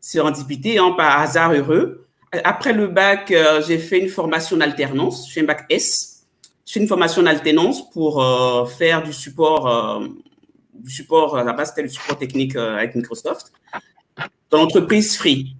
sérendipité, 0.00 0.78
hein, 0.78 0.92
par 0.96 1.20
hasard 1.20 1.52
heureux. 1.52 2.06
Après 2.44 2.72
le 2.72 2.86
bac, 2.86 3.30
euh, 3.30 3.62
j'ai 3.66 3.78
fait 3.78 3.98
une 3.98 4.08
formation 4.08 4.56
en 4.56 4.60
alternance. 4.60 5.28
Je 5.28 5.32
fais 5.32 5.40
un 5.40 5.44
bac 5.44 5.64
S. 5.70 6.26
Je 6.66 6.72
fais 6.74 6.80
une 6.80 6.86
formation 6.86 7.22
en 7.22 7.26
alternance 7.26 7.90
pour 7.90 8.22
euh, 8.22 8.66
faire 8.66 9.02
du 9.02 9.12
support 9.12 9.66
euh, 9.66 10.06
du 10.74 10.90
support, 10.90 11.36
à 11.36 11.42
la 11.42 11.52
base, 11.52 11.70
c'était 11.70 11.82
le 11.82 11.88
support 11.88 12.16
technique 12.16 12.54
avec 12.54 12.94
Microsoft, 12.94 13.50
dans 14.48 14.58
l'entreprise 14.58 15.16
Free. 15.16 15.56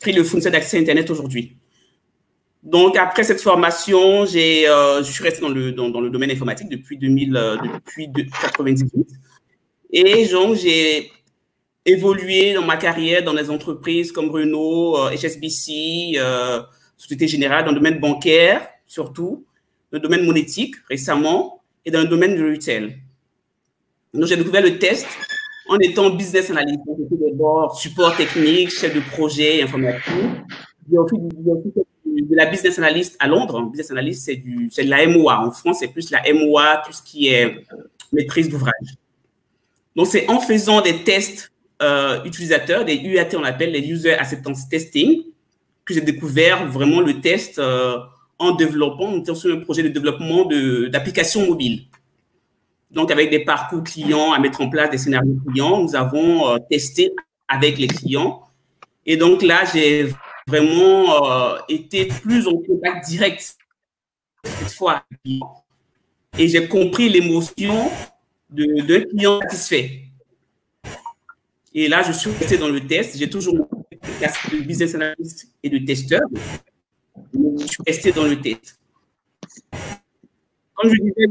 Free, 0.00 0.12
le 0.12 0.24
fournisseur 0.24 0.52
d'accès 0.52 0.78
Internet 0.78 1.10
aujourd'hui. 1.10 1.56
Donc, 2.62 2.96
après 2.96 3.24
cette 3.24 3.40
formation, 3.40 4.26
j'ai, 4.26 4.68
euh, 4.68 5.02
je 5.02 5.10
suis 5.10 5.22
resté 5.22 5.40
dans 5.40 5.48
le, 5.48 5.72
dans, 5.72 6.00
le 6.00 6.10
domaine 6.10 6.30
informatique 6.30 6.68
depuis 6.68 6.98
2000, 6.98 7.36
euh, 7.36 7.56
depuis 7.56 8.08
de- 8.08 8.26
98. 8.42 9.06
Et 9.92 10.26
donc, 10.28 10.56
j'ai 10.56 11.10
évolué 11.86 12.52
dans 12.52 12.64
ma 12.64 12.76
carrière 12.76 13.24
dans 13.24 13.34
des 13.34 13.50
entreprises 13.50 14.12
comme 14.12 14.30
Renault, 14.30 14.96
euh, 14.98 15.10
HSBC, 15.10 16.12
euh, 16.16 16.62
Société 16.96 17.26
Générale, 17.28 17.64
dans 17.64 17.70
le 17.70 17.76
domaine 17.78 17.98
bancaire, 17.98 18.68
surtout, 18.86 19.46
dans 19.90 19.98
le 19.98 20.02
domaine 20.02 20.24
monétique 20.24 20.74
récemment, 20.88 21.62
et 21.84 21.90
dans 21.90 22.00
le 22.00 22.08
domaine 22.08 22.34
du 22.36 22.44
retail. 22.44 22.98
Donc, 24.12 24.26
j'ai 24.26 24.36
découvert 24.36 24.62
le 24.62 24.78
test 24.78 25.06
en 25.68 25.78
étant 25.78 26.10
business 26.10 26.50
analyst. 26.50 26.80
D'abord 26.86 27.78
support 27.78 28.16
technique, 28.16 28.70
chef 28.70 28.94
de 28.94 29.00
projet 29.00 29.62
informatique. 29.62 30.04
J'ai 30.90 30.98
aussi, 30.98 31.16
de 32.04 32.36
la 32.36 32.46
business 32.46 32.78
analyst 32.78 33.16
à 33.18 33.28
Londres. 33.28 33.62
Business 33.70 33.90
analyst, 33.90 34.24
c'est 34.24 34.36
de 34.36 34.90
la 34.90 35.06
MOA. 35.06 35.46
En 35.46 35.50
France, 35.50 35.78
c'est 35.80 35.88
plus 35.88 36.10
la 36.10 36.22
MOA, 36.32 36.82
tout 36.84 36.92
ce 36.92 37.02
qui 37.02 37.28
est 37.28 37.64
maîtrise 38.12 38.48
d'ouvrage. 38.48 38.94
Donc, 39.96 40.06
c'est 40.06 40.28
en 40.28 40.40
faisant 40.40 40.80
des 40.80 41.02
tests 41.04 41.50
euh, 41.82 42.22
utilisateurs, 42.24 42.84
des 42.84 42.96
UAT, 42.96 43.34
on 43.34 43.44
appelle 43.44 43.72
les 43.72 43.80
User 43.80 44.12
Acceptance 44.12 44.68
Testing, 44.68 45.22
que 45.84 45.94
j'ai 45.94 46.02
découvert 46.02 46.66
vraiment 46.66 47.00
le 47.00 47.20
test 47.20 47.58
euh, 47.58 47.98
en 48.38 48.52
développant, 48.52 49.24
sur 49.34 49.54
un 49.54 49.60
projet 49.60 49.82
de 49.82 49.88
développement 49.88 50.46
d'applications 50.90 51.46
mobiles. 51.46 51.84
Donc, 52.90 53.10
avec 53.10 53.30
des 53.30 53.44
parcours 53.44 53.84
clients 53.84 54.32
à 54.32 54.38
mettre 54.38 54.60
en 54.60 54.68
place, 54.68 54.90
des 54.90 54.98
scénarios 54.98 55.38
clients, 55.46 55.82
nous 55.82 55.94
avons 55.94 56.48
euh, 56.48 56.58
testé 56.68 57.12
avec 57.46 57.78
les 57.78 57.86
clients. 57.86 58.42
Et 59.06 59.16
donc 59.16 59.42
là, 59.42 59.64
j'ai 59.72 60.08
vraiment 60.46 61.24
euh, 61.24 61.58
été 61.68 62.06
plus 62.06 62.48
en 62.48 62.56
contact 62.56 63.08
direct 63.08 63.56
cette 64.44 64.72
fois. 64.72 65.04
Et 66.38 66.48
j'ai 66.48 66.66
compris 66.68 67.08
l'émotion 67.08 67.90
d'un 68.48 69.00
client 69.02 69.40
satisfait. 69.42 70.02
Et 71.72 71.86
là, 71.86 72.02
je 72.02 72.12
suis 72.12 72.30
resté 72.30 72.58
dans 72.58 72.68
le 72.68 72.84
test. 72.84 73.16
J'ai 73.16 73.30
toujours 73.30 73.54
de 73.54 74.60
business 74.62 74.94
analyst 74.94 75.52
et 75.62 75.70
de 75.70 75.78
testeur. 75.78 76.22
Je 77.32 77.66
suis 77.66 77.82
resté 77.86 78.12
dans 78.12 78.24
le 78.24 78.40
test 78.40 78.80
comme 80.80 80.90
je 80.90 81.02
disais, 81.02 81.26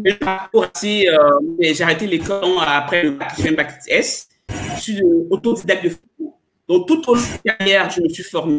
j'ai 0.82 1.10
euh, 1.10 1.86
arrêté 1.86 2.08
l'école 2.08 2.44
après 2.66 3.04
le 3.04 3.12
bac, 3.12 3.34
j'ai 3.40 3.50
un 3.50 3.54
bac 3.54 3.80
S. 3.88 4.28
Je 4.76 4.82
suis 4.82 5.02
autodidacte 5.30 5.84
de 5.84 5.90
formation. 5.90 6.40
Donc, 6.68 6.88
tout 6.88 7.10
au 7.10 7.16
long 7.16 7.22
de 7.22 7.28
ma 7.46 7.54
carrière, 7.54 7.90
je 7.90 8.02
me 8.02 8.10
suis 8.10 8.24
formé. 8.24 8.58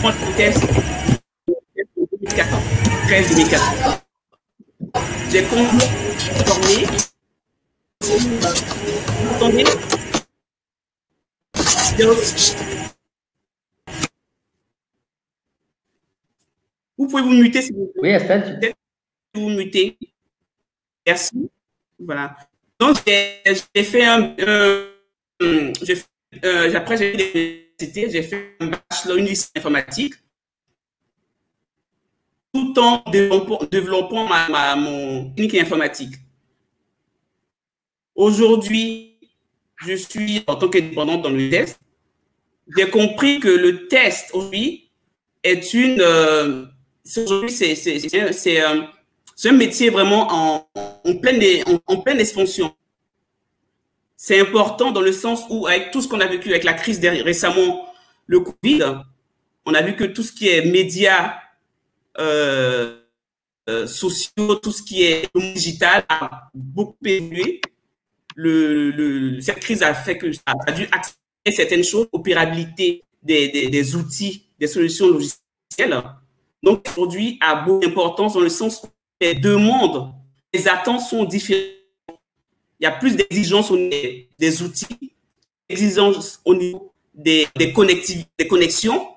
Moi, 0.00 0.12
le 0.12 0.36
test, 0.36 0.62
en 1.48 2.04
2014, 2.12 2.62
13-2014. 3.08 4.00
J'ai 5.30 5.42
continué 5.42 5.84
former. 6.46 6.86
Vous 8.00 9.34
entendez 9.34 9.64
Vous 16.96 17.06
pouvez 17.08 17.22
vous 17.22 17.30
muter 17.30 17.62
si 17.62 17.72
vous 17.72 17.90
voulez 17.96 18.00
Oui, 18.02 18.08
Estelle, 18.10 18.74
vous 19.34 19.50
muter. 19.50 19.96
Merci. 21.06 21.50
Voilà. 21.98 22.36
Donc, 22.78 22.96
j'ai 23.06 23.84
fait 23.84 24.04
un. 24.04 24.34
euh, 24.40 24.86
après, 26.74 26.96
j'ai 26.96 27.12
fait 27.18 27.34
l'université, 27.34 28.10
j'ai 28.10 28.22
fait 28.22 28.56
un 28.60 28.66
bachelor 28.68 29.16
licence 29.16 29.50
informatique, 29.56 30.14
tout 32.52 32.74
en 32.78 33.02
développant, 33.10 34.26
ma, 34.28 34.48
ma- 34.48 34.76
mon 34.76 35.30
technique 35.30 35.62
informatique. 35.62 36.14
Aujourd'hui, 38.14 39.18
je 39.86 39.94
suis 39.94 40.42
en 40.46 40.56
tant 40.56 40.68
qu'indépendante 40.68 41.22
dans 41.22 41.30
le 41.30 41.50
test. 41.50 41.80
J'ai 42.76 42.90
compris 42.90 43.40
que 43.40 43.48
le 43.48 43.86
test 43.88 44.30
aujourd'hui 44.34 44.90
est 45.42 45.72
une. 45.72 46.00
euh, 46.00 46.66
aujourd'hui, 47.16 47.50
c'est 47.50 47.74
c'est- 49.38 49.48
un 49.50 49.52
métier 49.52 49.88
vraiment 49.88 50.26
en, 50.30 50.68
pleine, 51.22 52.20
expansion. 52.20 52.74
C'est 54.16 54.40
important 54.40 54.90
dans 54.90 55.00
le 55.00 55.12
sens 55.12 55.44
où, 55.48 55.68
avec 55.68 55.92
tout 55.92 56.02
ce 56.02 56.08
qu'on 56.08 56.18
a 56.18 56.26
vécu 56.26 56.50
avec 56.50 56.64
la 56.64 56.74
crise 56.74 56.98
récemment, 57.00 57.86
le 58.26 58.40
Covid, 58.40 58.82
on 59.64 59.74
a 59.74 59.82
vu 59.82 59.94
que 59.94 60.02
tout 60.04 60.24
ce 60.24 60.32
qui 60.32 60.48
est 60.48 60.62
médias 60.62 61.34
euh, 62.18 63.00
euh, 63.68 63.86
sociaux, 63.86 64.56
tout 64.56 64.72
ce 64.72 64.82
qui 64.82 65.04
est 65.04 65.28
digital 65.36 66.04
a 66.08 66.50
beaucoup 66.52 66.96
évolué. 67.04 67.60
Cette 69.40 69.60
crise 69.60 69.82
a 69.84 69.94
fait 69.94 70.18
que 70.18 70.32
ça 70.32 70.42
a 70.66 70.72
dû 70.72 70.82
accélérer 70.90 71.52
certaines 71.52 71.84
choses, 71.84 72.08
opérabilité 72.10 73.04
des 73.22 73.94
outils, 73.94 74.46
des 74.58 74.66
solutions 74.66 75.06
logicielles. 75.06 76.02
Donc, 76.60 76.84
aujourd'hui, 76.88 77.38
a 77.40 77.54
beaucoup 77.54 77.86
d'importance 77.86 78.34
dans 78.34 78.40
le 78.40 78.48
sens 78.48 78.82
où 78.82 78.88
les 79.20 79.34
demandes, 79.34 80.12
les 80.52 80.68
attentes 80.68 81.00
sont 81.00 81.24
différentes. 81.24 81.66
Il 82.80 82.84
y 82.84 82.86
a 82.86 82.92
plus 82.92 83.16
d'exigences 83.16 83.70
au 83.70 83.76
niveau 83.76 83.96
des 84.38 84.62
outils, 84.62 85.12
d'exigences 85.68 86.40
au 86.44 86.54
niveau 86.54 86.92
des, 87.14 87.46
des, 87.56 87.74
des 88.38 88.48
connexions. 88.48 89.08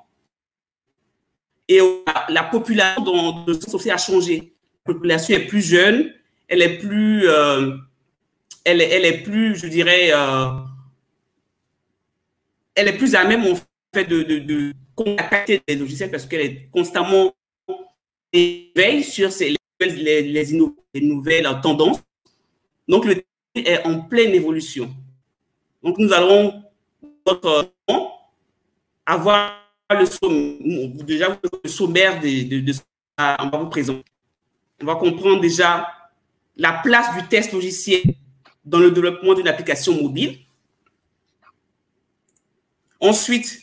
Et 1.68 1.80
la 2.30 2.44
population 2.44 3.04
dans 3.04 3.46
le 3.46 3.54
sens 3.54 3.88
a 3.88 3.98
changé. 3.98 4.54
La 4.86 4.94
population 4.94 5.36
est 5.36 5.46
plus 5.46 5.62
jeune, 5.62 6.14
elle 6.48 6.64
est 6.64 6.80
plus, 6.80 7.28
euh, 7.30 7.78
elle, 8.66 8.82
elle, 8.82 9.06
est 9.06 9.22
plus, 9.22 9.56
je 9.56 9.68
dirais, 9.68 10.10
euh, 10.12 10.48
elle 12.76 12.88
est 12.88 12.98
plus 12.98 13.14
à 13.14 13.24
même 13.24 13.46
en 13.46 13.56
fait 13.94 14.06
de, 14.06 14.24
de, 14.24 14.40
de 14.40 14.74
contacter 14.96 15.62
les 15.68 15.76
logiciels 15.76 16.10
parce 16.10 16.26
qu'elle 16.26 16.42
est 16.42 16.70
constamment 16.72 17.34
éveille 18.34 19.04
sur 19.04 19.32
ces, 19.32 19.56
les, 19.86 20.22
les, 20.22 21.02
nouvelles 21.02 21.48
tendances. 21.62 22.00
Donc, 22.88 23.06
le 23.06 23.24
est 23.56 23.86
en 23.86 24.02
pleine 24.02 24.34
évolution. 24.34 24.94
Donc, 25.84 25.98
nous 25.98 26.14
allons 26.14 26.64
avoir 29.06 29.58
le 29.90 30.06
sommaire, 30.06 30.90
déjà 31.04 31.40
le 31.64 31.70
sommaire 31.70 32.22
de, 32.22 32.48
de, 32.48 32.60
de, 32.62 32.74
on 33.18 33.50
va 33.50 33.58
vous 33.58 33.70
présenter. 33.70 34.06
On 34.82 34.86
va 34.86 34.96
comprendre 34.96 35.42
déjà 35.42 35.88
la 36.56 36.74
place 36.84 37.16
du 37.16 37.28
test 37.28 37.52
logiciel 37.54 38.02
dans 38.64 38.80
le 38.80 38.92
développement 38.92 39.34
d'une 39.34 39.48
application 39.48 40.02
mobile. 40.02 40.40
Ensuite, 43.00 43.62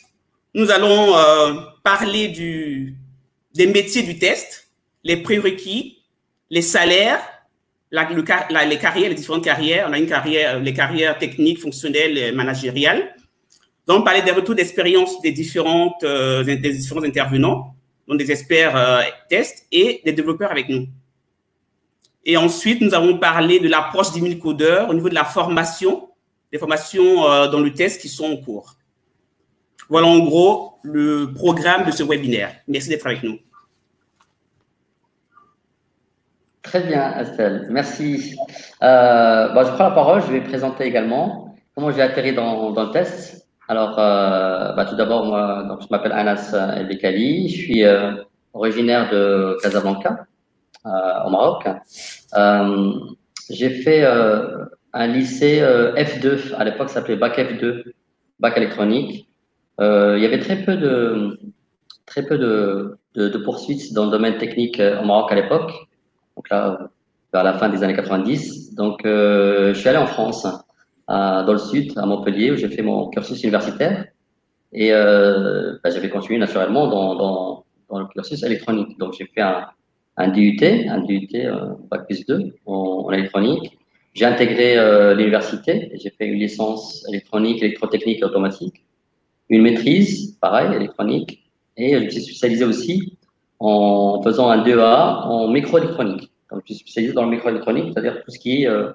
nous 0.53 0.69
allons 0.69 1.15
euh, 1.15 1.61
parler 1.83 2.27
du, 2.27 2.95
des 3.53 3.67
métiers 3.67 4.03
du 4.03 4.19
test, 4.19 4.69
les 5.03 5.17
prérequis, 5.17 5.98
les 6.49 6.61
salaires, 6.61 7.19
la, 7.91 8.07
les 8.65 8.77
carrières, 8.77 9.09
les 9.09 9.15
différentes 9.15 9.43
carrières. 9.43 9.87
On 9.89 9.93
a 9.93 9.99
une 9.99 10.07
carrière, 10.07 10.59
les 10.59 10.73
carrières 10.73 11.17
techniques, 11.17 11.59
fonctionnelles, 11.59 12.35
managériales. 12.35 13.15
Nous 13.87 13.95
allons 13.95 14.03
parler 14.03 14.21
des 14.21 14.31
retours 14.31 14.55
d'expérience 14.55 15.19
des, 15.21 15.33
euh, 16.03 16.43
des 16.43 16.57
différents 16.57 17.03
intervenants, 17.03 17.75
donc 18.07 18.19
des 18.19 18.31
experts 18.31 18.75
euh, 18.75 19.01
tests 19.29 19.65
et 19.71 20.01
des 20.05 20.11
développeurs 20.11 20.51
avec 20.51 20.69
nous. 20.69 20.87
Et 22.25 22.37
ensuite, 22.37 22.81
nous 22.81 22.93
allons 22.93 23.17
parler 23.17 23.59
de 23.59 23.67
l'approche 23.67 24.11
des 24.11 24.21
mille 24.21 24.37
codeurs 24.37 24.89
au 24.89 24.93
niveau 24.93 25.09
de 25.09 25.15
la 25.15 25.25
formation, 25.25 26.09
des 26.51 26.59
formations 26.59 27.47
dans 27.47 27.59
le 27.59 27.73
test 27.73 28.01
qui 28.01 28.09
sont 28.09 28.25
en 28.25 28.37
cours. 28.37 28.75
Voilà 29.87 30.07
en 30.07 30.19
gros 30.19 30.73
le 30.83 31.31
programme 31.33 31.85
de 31.85 31.91
ce 31.91 32.03
webinaire. 32.03 32.55
Merci 32.67 32.89
d'être 32.89 33.07
avec 33.07 33.23
nous. 33.23 33.39
Très 36.69 36.81
bien, 36.81 37.17
Estelle. 37.17 37.65
Merci. 37.71 38.37
Euh, 38.83 39.47
je 39.49 39.71
prends 39.71 39.85
la 39.85 39.91
parole. 39.91 40.21
Je 40.21 40.31
vais 40.31 40.41
présenter 40.41 40.83
également 40.83 41.55
comment 41.73 41.89
j'ai 41.89 42.03
atterri 42.03 42.33
dans, 42.35 42.69
le 42.69 42.91
test? 42.91 43.47
Alors, 43.67 43.97
euh, 43.97 44.73
bah, 44.73 44.85
tout 44.85 44.95
d'abord, 44.95 45.25
moi, 45.25 45.63
donc, 45.67 45.81
je 45.81 45.87
m'appelle 45.89 46.11
Anas 46.11 46.53
Elbekali. 46.77 47.49
Je 47.49 47.57
suis 47.57 47.83
euh, 47.83 48.11
originaire 48.53 49.09
de 49.09 49.57
Casablanca, 49.63 50.27
euh, 50.85 50.89
au 51.25 51.31
Maroc. 51.31 51.67
Euh, 52.37 52.93
j'ai 53.49 53.71
fait 53.71 54.05
un 54.93 55.07
lycée 55.07 55.61
F2. 55.61 56.53
À 56.55 56.65
l'époque, 56.65 56.89
ça 56.89 56.95
s'appelait 56.99 57.15
Bac 57.15 57.35
F2, 57.35 57.93
Bac 58.39 58.55
électronique. 58.57 59.27
Euh, 59.81 60.17
il 60.17 60.23
y 60.23 60.27
avait 60.27 60.39
très 60.39 60.63
peu 60.63 60.77
de, 60.77 61.39
très 62.05 62.23
peu 62.23 62.37
de, 62.37 63.37
poursuites 63.43 63.91
dans 63.93 64.05
le 64.05 64.11
domaine 64.11 64.37
technique 64.37 64.79
euh, 64.79 65.01
au 65.01 65.05
Maroc 65.05 65.31
à 65.31 65.35
l'époque. 65.35 65.71
Donc 66.35 66.49
là, 66.49 66.89
vers 67.33 67.43
la 67.43 67.53
fin 67.53 67.69
des 67.69 67.83
années 67.83 67.95
90. 67.95 68.75
Donc, 68.75 69.05
euh, 69.05 69.73
je 69.73 69.79
suis 69.79 69.89
allé 69.89 69.97
en 69.97 70.07
France, 70.07 70.47
dans 71.07 71.51
le 71.51 71.57
sud, 71.57 71.97
à 71.97 72.05
Montpellier, 72.05 72.51
où 72.51 72.55
j'ai 72.55 72.69
fait 72.69 72.81
mon 72.81 73.09
cursus 73.09 73.41
universitaire. 73.43 74.05
Et 74.71 74.93
euh, 74.93 75.77
bah, 75.83 75.89
j'avais 75.89 76.09
continué 76.09 76.37
naturellement 76.37 76.87
dans, 76.87 77.65
le 77.97 78.05
cursus 78.05 78.43
électronique. 78.43 78.97
Donc, 78.99 79.13
j'ai 79.17 79.25
fait 79.25 79.41
un, 79.41 79.67
un 80.17 80.27
DUT, 80.29 80.59
un 80.61 80.99
DUT 81.01 81.29
euh, 81.35 81.73
Bac 81.89 82.05
plus 82.05 82.25
2 82.25 82.53
en, 82.65 83.11
électronique. 83.11 83.77
J'ai 84.13 84.25
intégré 84.25 84.75
l'université, 85.15 85.91
j'ai 85.93 86.09
fait 86.09 86.25
une 86.25 86.39
licence 86.39 87.05
électronique, 87.09 87.61
électrotechnique 87.61 88.19
et 88.19 88.23
automatique 88.25 88.83
une 89.49 89.63
maîtrise, 89.63 90.37
pareil, 90.39 90.75
électronique, 90.75 91.49
et 91.75 91.93
je 91.93 92.05
me 92.05 92.09
suis 92.09 92.21
spécialisé 92.21 92.65
aussi 92.65 93.17
en 93.59 94.21
faisant 94.23 94.49
un 94.49 94.63
2A 94.63 95.27
en 95.27 95.47
microélectronique. 95.49 96.31
Donc, 96.51 96.61
je 96.65 96.73
suis 96.73 96.81
spécialisé 96.81 97.13
dans 97.13 97.23
le 97.23 97.31
microélectronique, 97.31 97.91
c'est-à-dire 97.93 98.23
tout 98.23 98.31
ce 98.31 98.39
qui 98.39 98.63
est 98.63 98.67
euh, 98.67 98.91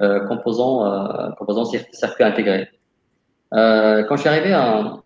euh, 0.00 0.20
composants, 0.26 0.84
euh, 0.86 1.30
composants 1.38 1.64
circuits 1.92 2.24
intégrés. 2.24 2.68
Quand 3.52 4.16
je 4.16 4.20
suis 4.20 4.28
arrivé 4.28 4.54
en, 4.54 5.02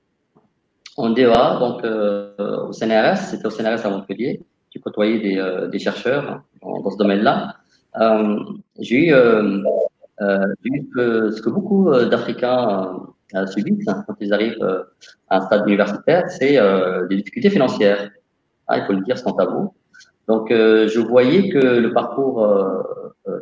DEA, 1.10 1.58
donc 1.58 1.84
au 1.84 2.72
CNRS, 2.72 3.30
c'était 3.30 3.46
au 3.46 3.50
CNRS 3.50 3.86
à 3.86 3.90
Montpellier, 3.90 4.42
j'ai 4.70 4.80
côtoyé 4.80 5.20
des, 5.70 5.78
chercheurs 5.78 6.42
dans, 6.60 6.90
ce 6.90 6.96
domaine-là. 6.96 7.56
j'ai 8.78 9.08
eu, 9.08 9.10
ce 10.20 11.40
que 11.40 11.50
beaucoup 11.50 11.90
d'Africains 11.90 12.96
subissent 13.46 13.88
hein, 13.88 14.04
quand 14.06 14.16
ils 14.20 14.32
arrivent 14.32 14.84
à 15.28 15.36
un 15.36 15.40
stade 15.42 15.68
universitaire, 15.68 16.28
c'est 16.28 16.58
des 17.08 17.16
difficultés 17.16 17.50
financières. 17.50 18.10
Ah, 18.68 18.78
il 18.78 18.84
faut 18.84 18.92
le 18.92 19.02
dire 19.02 19.18
sans 19.18 19.32
tabou. 19.32 19.74
Donc, 20.28 20.50
euh, 20.50 20.88
je 20.88 21.00
voyais 21.00 21.48
que 21.48 21.58
le 21.58 21.92
parcours 21.92 22.46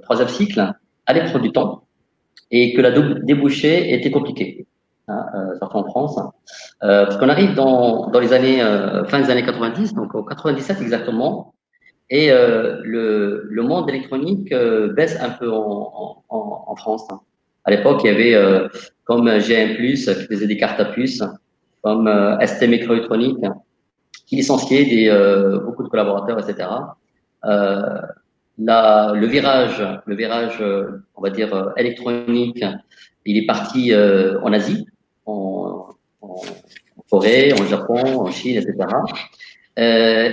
troisième 0.02 0.28
cycle 0.28 0.72
allait 1.06 1.24
prendre 1.24 1.40
du 1.40 1.52
temps 1.52 1.84
et 2.50 2.74
que 2.74 2.80
la 2.80 2.90
débouchée 2.90 3.94
était 3.94 4.10
compliquée, 4.10 4.66
hein, 5.08 5.24
surtout 5.58 5.76
en 5.76 5.84
France. 5.84 6.18
parce 6.80 7.16
qu'on 7.16 7.28
arrive 7.28 7.54
dans, 7.54 8.08
dans 8.10 8.20
les 8.20 8.32
années, 8.32 8.60
fin 9.08 9.20
des 9.20 9.30
années 9.30 9.44
90, 9.44 9.94
donc 9.94 10.14
au 10.14 10.22
97 10.22 10.80
exactement, 10.80 11.54
et 12.08 12.30
le, 12.30 13.46
le 13.48 13.62
monde 13.62 13.88
électronique 13.88 14.52
baisse 14.96 15.16
un 15.20 15.30
peu 15.30 15.50
en, 15.50 16.24
en, 16.28 16.64
en 16.66 16.76
France. 16.76 17.06
À 17.64 17.70
l'époque, 17.70 18.00
il 18.04 18.06
y 18.06 18.10
avait 18.10 18.34
euh, 18.34 18.68
comme 19.04 19.28
GM+, 19.38 19.76
qui 19.76 19.96
faisait 20.26 20.46
des 20.46 20.56
cartes 20.56 20.80
à 20.80 20.86
puces, 20.86 21.22
comme 21.82 22.08
euh, 22.08 22.38
ST 22.46 22.66
Microélectronique, 22.68 23.44
qui 24.30 24.36
licenciait 24.36 24.84
des, 24.84 25.08
euh, 25.08 25.58
beaucoup 25.58 25.82
de 25.82 25.88
collaborateurs, 25.88 26.38
etc. 26.38 26.68
Euh, 27.44 28.00
le 28.58 29.26
virage, 29.26 29.84
le 30.06 30.14
virage, 30.14 30.62
on 31.16 31.20
va 31.20 31.30
dire 31.30 31.72
électronique, 31.76 32.64
il 33.26 33.38
est 33.38 33.46
parti 33.46 33.92
en 33.94 34.52
Asie, 34.52 34.86
en, 35.26 35.88
en, 36.20 36.36
Corée, 37.10 37.52
en 37.54 37.64
Japon, 37.66 38.20
en 38.20 38.30
Chine, 38.30 38.58
etc. 38.58 38.74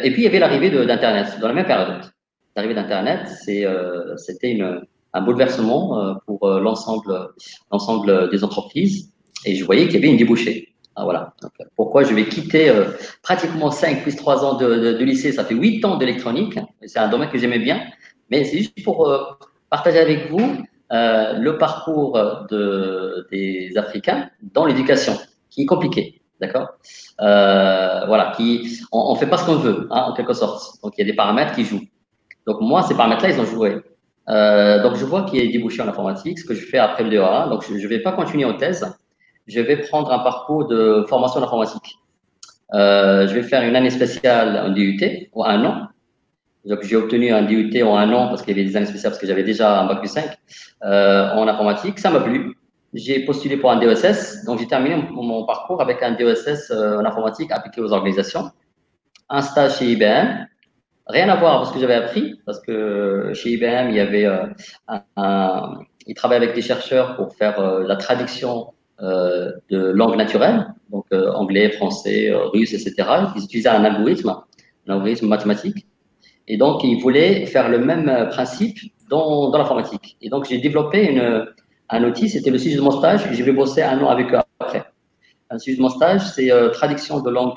et 0.03 0.11
puis 0.11 0.21
il 0.21 0.25
y 0.25 0.27
avait 0.27 0.39
l'arrivée 0.39 0.69
d'Internet 0.69 1.39
dans 1.39 1.47
la 1.47 1.53
même 1.53 1.65
période. 1.65 2.01
L'arrivée 2.55 2.75
d'Internet, 2.75 3.29
c'était 3.37 4.59
un 5.13 5.21
bouleversement 5.21 5.99
euh, 5.99 6.13
pour 6.25 6.43
euh, 6.43 6.59
l'ensemble, 6.59 7.29
l'ensemble 7.71 8.29
des 8.29 8.43
entreprises. 8.43 9.11
Et 9.45 9.55
je 9.55 9.65
voyais 9.65 9.85
qu'il 9.85 9.95
y 9.95 9.97
avait 9.97 10.09
une 10.09 10.17
débouchée. 10.17 10.73
Ah, 10.99 11.03
voilà. 11.03 11.33
pourquoi 11.75 12.03
je 12.03 12.13
vais 12.15 12.25
quitter 12.25 12.69
euh, 12.69 12.85
pratiquement 13.21 13.69
5 13.69 14.01
plus 14.01 14.15
3 14.15 14.43
ans 14.43 14.55
de, 14.55 14.97
lycée 15.03 15.31
Ça 15.31 15.45
fait 15.45 15.53
8 15.53 15.85
ans 15.85 15.97
d'électronique. 15.97 16.59
C'est 16.85 16.99
un 16.99 17.07
domaine 17.07 17.29
que 17.29 17.37
j'aimais 17.37 17.59
bien. 17.59 17.81
Mais 18.31 18.43
c'est 18.43 18.57
juste 18.57 18.83
pour 18.83 19.07
partager 19.69 19.99
avec 19.99 20.31
vous 20.31 20.57
le 20.89 21.51
parcours 21.57 22.19
de, 22.49 23.27
des 23.31 23.77
Africains 23.77 24.29
dans 24.53 24.65
l'éducation, 24.65 25.13
qui 25.51 25.61
est 25.61 25.65
compliqué. 25.65 26.21
D'accord? 26.41 26.67
Voilà. 27.19 28.33
Qui, 28.35 28.81
on 28.91 29.13
ne 29.13 29.19
fait 29.19 29.27
pas 29.27 29.37
ce 29.37 29.45
qu'on 29.45 29.57
veut, 29.57 29.87
hein, 29.91 30.07
en 30.09 30.13
quelque 30.13 30.33
sorte. 30.33 30.81
Donc, 30.83 30.93
il 30.97 31.01
y 31.01 31.03
a 31.03 31.11
des 31.11 31.15
paramètres 31.15 31.53
qui 31.53 31.63
jouent. 31.63 31.85
Donc, 32.47 32.61
moi, 32.61 32.81
ces 32.81 32.95
paramètres-là, 32.95 33.29
ils 33.29 33.39
ont 33.39 33.45
joué. 33.45 33.81
Euh, 34.29 34.81
donc, 34.81 34.95
je 34.95 35.05
vois 35.05 35.23
qu'il 35.23 35.43
y 35.43 35.47
a 35.47 35.51
débouché 35.51 35.81
en 35.81 35.87
informatique, 35.87 36.39
ce 36.39 36.45
que 36.45 36.53
je 36.53 36.65
fais 36.65 36.77
après 36.77 37.03
le 37.03 37.09
DEA. 37.09 37.47
Donc, 37.49 37.65
je 37.67 37.73
ne 37.73 37.87
vais 37.87 37.99
pas 37.99 38.13
continuer 38.13 38.45
en 38.45 38.53
thèse. 38.55 38.85
Je 39.47 39.61
vais 39.61 39.77
prendre 39.77 40.11
un 40.11 40.19
parcours 40.19 40.67
de 40.67 41.05
formation 41.07 41.39
en 41.39 41.43
informatique. 41.43 41.97
Euh, 42.73 43.27
je 43.27 43.33
vais 43.33 43.43
faire 43.43 43.63
une 43.63 43.75
année 43.75 43.89
spéciale 43.89 44.57
en 44.57 44.69
DUT, 44.69 44.99
ou 45.33 45.43
un 45.43 45.63
an. 45.63 45.87
Donc, 46.65 46.83
j'ai 46.83 46.97
obtenu 46.97 47.31
un 47.31 47.43
DUT 47.43 47.81
en 47.81 47.97
un 47.97 48.11
an 48.11 48.27
parce 48.27 48.41
qu'il 48.41 48.57
y 48.57 48.59
avait 48.59 48.67
des 48.67 48.75
années 48.75 48.85
spéciales, 48.85 49.11
parce 49.11 49.21
que 49.21 49.27
j'avais 49.27 49.43
déjà 49.43 49.81
un 49.81 49.87
bac 49.87 49.99
plus 49.99 50.09
5 50.09 50.37
euh, 50.83 51.31
en 51.31 51.47
informatique. 51.47 51.97
Ça 51.99 52.09
m'a 52.09 52.19
plu. 52.19 52.57
J'ai 52.93 53.25
postulé 53.25 53.55
pour 53.55 53.71
un 53.71 53.77
DESS. 53.77 54.43
Donc, 54.45 54.59
j'ai 54.59 54.67
terminé 54.67 54.95
mon, 55.11 55.45
parcours 55.45 55.81
avec 55.81 56.03
un 56.03 56.11
DESS 56.11 56.71
euh, 56.71 56.97
en 56.99 57.05
informatique 57.05 57.51
appliqué 57.51 57.79
aux 57.79 57.93
organisations. 57.93 58.51
Un 59.29 59.41
stage 59.41 59.77
chez 59.77 59.91
IBM. 59.91 60.45
Rien 61.07 61.29
à 61.29 61.37
voir 61.37 61.55
avec 61.55 61.67
ce 61.69 61.73
que 61.73 61.79
j'avais 61.79 61.95
appris, 61.95 62.41
parce 62.45 62.59
que 62.59 63.31
chez 63.33 63.51
IBM, 63.51 63.89
il 63.89 63.95
y 63.95 63.99
avait 64.01 64.25
euh, 64.25 64.45
un, 64.89 65.03
un, 65.15 65.85
avec 66.23 66.53
des 66.53 66.61
chercheurs 66.61 67.15
pour 67.15 67.33
faire 67.33 67.61
la 67.61 67.95
traduction 67.95 68.67
euh, 68.67 68.76
de 68.99 69.91
langue 69.91 70.15
naturelle, 70.15 70.73
donc 70.89 71.05
euh, 71.13 71.31
anglais, 71.33 71.69
français, 71.71 72.29
euh, 72.29 72.45
russe, 72.47 72.73
etc. 72.73 72.95
Ils 73.35 73.43
utilisaient 73.43 73.69
un 73.69 73.83
algorithme, 73.83 74.29
un 74.87 74.93
algorithme 74.93 75.27
mathématique. 75.27 75.85
Et 76.47 76.57
donc, 76.57 76.83
ils 76.83 77.01
voulaient 77.01 77.45
faire 77.45 77.69
le 77.69 77.79
même 77.79 78.29
principe 78.29 78.79
dans, 79.09 79.49
dans 79.49 79.57
l'informatique. 79.57 80.17
Et 80.21 80.29
donc, 80.29 80.47
j'ai 80.47 80.59
développé 80.59 81.05
une, 81.11 81.45
un 81.89 82.03
outil, 82.03 82.29
c'était 82.29 82.49
le 82.49 82.57
sujet 82.57 82.77
de 82.77 82.81
mon 82.81 82.91
stage, 82.91 83.27
je 83.31 83.43
vais 83.43 83.51
bosser 83.51 83.81
un 83.81 84.01
an 84.01 84.09
avec 84.09 84.33
eux 84.33 84.37
après. 84.59 84.85
Un 85.49 85.59
sujet 85.59 85.77
de 85.77 85.81
mon 85.81 85.89
stage, 85.89 86.21
c'est 86.21 86.49
traduction 86.73 87.21
de 87.21 87.29
langue 87.29 87.53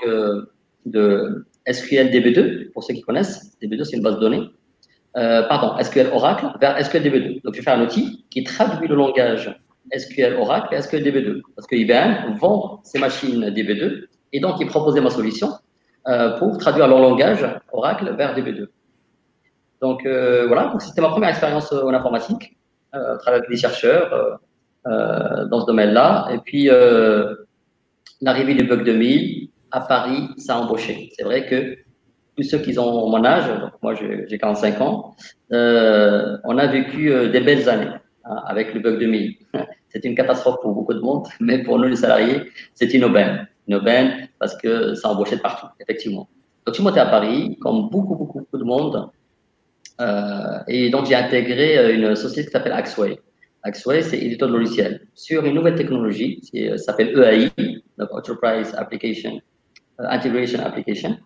de 0.86 1.46
SQL 1.70 2.10
DB2, 2.10 2.70
pour 2.72 2.82
ceux 2.82 2.94
qui 2.94 3.02
connaissent. 3.02 3.56
DB2, 3.62 3.84
c'est 3.84 3.96
une 3.96 4.02
base 4.02 4.16
de 4.16 4.20
données. 4.20 4.50
Euh, 5.16 5.42
pardon, 5.48 5.82
SQL 5.82 6.10
Oracle 6.12 6.46
vers 6.60 6.84
SQL 6.84 7.02
DB2. 7.02 7.42
Donc, 7.42 7.54
je 7.54 7.58
vais 7.58 7.64
faire 7.64 7.78
un 7.78 7.82
outil 7.82 8.24
qui 8.30 8.44
traduit 8.44 8.86
le 8.86 8.94
langage 8.94 9.60
SQL 9.96 10.34
Oracle 10.34 10.74
et 10.74 10.82
SQL 10.82 11.02
DB2. 11.02 11.40
Parce 11.56 11.66
que 11.66 11.76
IBM 11.76 12.36
vend 12.38 12.80
ses 12.84 12.98
machines 12.98 13.46
DB2 13.50 14.04
et 14.32 14.40
donc 14.40 14.60
ils 14.60 14.66
proposaient 14.66 15.00
ma 15.00 15.10
solution 15.10 15.50
euh, 16.08 16.38
pour 16.38 16.56
traduire 16.58 16.86
leur 16.88 17.00
langage 17.00 17.46
Oracle 17.72 18.14
vers 18.16 18.36
DB2. 18.36 18.66
Donc 19.80 20.04
euh, 20.04 20.46
voilà, 20.46 20.74
c'était 20.78 21.00
ma 21.00 21.08
première 21.08 21.30
expérience 21.30 21.72
en 21.72 21.88
informatique, 21.88 22.56
euh, 22.94 23.16
travailler 23.18 23.42
avec 23.44 23.50
des 23.50 23.56
chercheurs 23.56 24.12
euh, 24.12 24.34
euh, 24.86 25.44
dans 25.46 25.60
ce 25.60 25.66
domaine-là. 25.66 26.28
Et 26.32 26.38
puis 26.38 26.68
l'arrivée 28.20 28.54
du 28.54 28.64
Bug 28.64 28.84
2000 28.84 29.48
à 29.70 29.80
Paris, 29.80 30.28
ça 30.36 30.56
a 30.56 30.58
embauché. 30.58 31.10
C'est 31.16 31.24
vrai 31.24 31.46
que 31.46 31.76
tous 32.36 32.42
ceux 32.42 32.58
qui 32.58 32.78
ont 32.78 33.08
mon 33.08 33.24
âge, 33.24 33.48
donc 33.60 33.72
moi 33.82 33.94
j'ai 33.94 34.38
45 34.38 34.80
ans, 34.80 35.14
on 35.50 36.58
a 36.58 36.66
vécu 36.66 37.08
des 37.28 37.40
belles 37.40 37.68
années 37.68 37.90
hein, 38.30 38.42
avec 38.46 38.72
le 38.74 38.80
Bug 38.80 38.98
2000. 38.98 39.34
c'est 39.88 40.04
une 40.04 40.14
catastrophe 40.14 40.60
pour 40.62 40.72
beaucoup 40.72 40.94
de 40.94 41.00
monde, 41.00 41.26
mais 41.40 41.62
pour 41.62 41.78
nous, 41.78 41.88
les 41.88 41.96
salariés, 41.96 42.42
c'est 42.74 42.92
une 42.94 43.04
aubaine. 43.04 43.48
Une 43.68 43.74
aubaine 43.76 44.28
parce 44.38 44.56
que 44.56 44.94
ça 44.94 45.10
embauchait 45.10 45.36
de 45.36 45.42
partout, 45.42 45.66
effectivement. 45.80 46.28
Donc, 46.66 46.74
je 46.74 46.80
suis 46.80 46.84
monté 46.84 47.00
à 47.00 47.06
Paris, 47.06 47.56
comme 47.60 47.88
beaucoup, 47.90 48.14
beaucoup, 48.14 48.40
beaucoup 48.40 48.58
de 48.58 48.64
monde. 48.64 49.10
Euh, 50.00 50.58
et 50.68 50.90
donc, 50.90 51.06
j'ai 51.06 51.14
intégré 51.14 51.78
euh, 51.78 51.94
une 51.94 52.16
société 52.16 52.46
qui 52.46 52.52
s'appelle 52.52 52.72
Axway. 52.72 53.18
Axway, 53.62 54.02
c'est 54.02 54.18
éditeur 54.18 54.48
de 54.48 54.54
logiciels 54.54 55.00
sur 55.14 55.44
une 55.44 55.54
nouvelle 55.54 55.74
technologie, 55.74 56.40
qui 56.40 56.68
euh, 56.68 56.76
s'appelle 56.78 57.16
EAI, 57.18 57.50
donc 57.98 58.08
Enterprise 58.12 58.74
Application, 58.76 59.40
Integration 59.98 60.60
Application. 60.60 61.18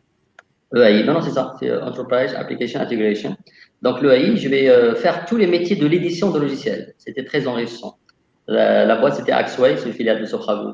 EAI, 0.75 1.05
non, 1.05 1.15
non, 1.15 1.23
c'est 1.23 1.31
ça, 1.31 1.55
c'est 1.61 1.73
Enterprise 1.73 2.35
Application 2.35 2.81
Integration. 2.81 3.37
Donc, 3.85 4.01
l'EAI, 4.01 4.39
je 4.39 4.49
vais 4.49 4.95
faire 4.95 5.27
tous 5.27 5.37
les 5.37 5.47
métiers 5.47 5.77
de 5.77 5.87
l'édition 5.87 6.31
de 6.31 6.39
logiciels. 6.39 6.95
C'était 6.97 7.23
très 7.23 7.47
enrichissant. 7.47 7.99
La, 8.47 8.97
boîte, 8.97 9.17
c'était 9.17 9.33
Axway, 9.33 9.77
c'est 9.77 9.89
une 9.89 9.93
filiale 9.93 10.23
de 10.23 10.25
Soprago. 10.25 10.71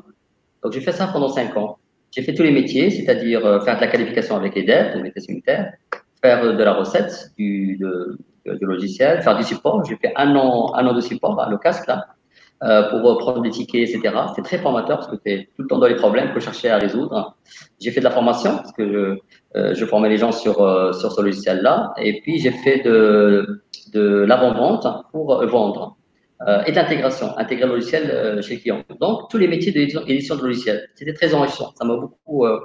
Donc, 0.63 0.71
j'ai 0.71 0.79
fait 0.79 0.93
ça 0.93 1.07
pendant 1.07 1.27
cinq 1.27 1.57
ans. 1.57 1.77
J'ai 2.11 2.21
fait 2.21 2.33
tous 2.33 2.43
les 2.43 2.51
métiers, 2.51 2.89
c'est-à-dire 2.89 3.45
euh, 3.45 3.59
faire 3.59 3.75
de 3.75 3.81
la 3.81 3.87
qualification 3.87 4.37
avec 4.37 4.55
les 4.55 4.63
devs, 4.63 4.93
donc 4.93 5.03
les 5.03 5.11
tests 5.11 5.29
unitaires, 5.29 5.73
faire 6.21 6.55
de 6.55 6.63
la 6.63 6.73
recette, 6.73 7.31
du, 7.37 7.75
de, 7.81 8.17
de, 8.45 8.65
logiciel, 8.65 9.21
faire 9.21 9.37
du 9.37 9.43
support. 9.43 9.83
J'ai 9.83 9.97
fait 9.97 10.13
un 10.15 10.33
an, 10.37 10.73
un 10.75 10.87
an 10.87 10.93
de 10.93 11.01
support, 11.01 11.37
à 11.41 11.49
le 11.49 11.57
casque, 11.57 11.87
là, 11.87 12.07
euh, 12.63 12.89
pour 12.89 13.17
prendre 13.17 13.41
des 13.41 13.49
tickets, 13.49 13.89
etc. 13.89 14.15
C'était 14.29 14.41
très 14.41 14.57
formateur 14.59 14.99
parce 14.99 15.11
que 15.11 15.15
tu 15.15 15.49
tout 15.55 15.61
le 15.63 15.67
temps 15.67 15.79
dans 15.79 15.87
les 15.87 15.95
problèmes 15.95 16.33
que 16.33 16.39
je 16.39 16.45
cherchais 16.45 16.69
à 16.69 16.77
résoudre. 16.77 17.35
J'ai 17.79 17.91
fait 17.91 17.99
de 18.01 18.05
la 18.05 18.11
formation 18.11 18.57
parce 18.57 18.71
que 18.73 18.87
je, 18.87 19.59
euh, 19.59 19.73
je 19.73 19.85
formais 19.85 20.09
les 20.09 20.17
gens 20.17 20.31
sur, 20.31 20.61
euh, 20.61 20.93
sur 20.93 21.11
ce 21.11 21.21
logiciel-là. 21.21 21.93
Et 21.97 22.21
puis, 22.21 22.39
j'ai 22.39 22.51
fait 22.51 22.83
de, 22.83 23.63
de 23.93 24.25
l'avant-vente 24.25 24.87
pour 25.11 25.43
vendre 25.45 25.97
euh, 26.47 26.63
et 26.65 26.71
d'intégration, 26.71 27.37
intégrer 27.37 27.67
le 27.67 27.73
logiciel 27.75 28.09
euh, 28.09 28.41
chez 28.41 28.55
le 28.55 28.61
client. 28.61 28.83
Donc, 28.99 29.29
tous 29.29 29.37
les 29.37 29.47
métiers 29.47 29.71
d'édition 29.71 30.35
de 30.35 30.41
logiciel. 30.41 30.89
C'était 30.95 31.13
très 31.13 31.33
enrichissant. 31.35 31.71
Ça 31.77 31.85
m'a 31.85 31.95
beaucoup, 31.95 32.45
euh, 32.45 32.59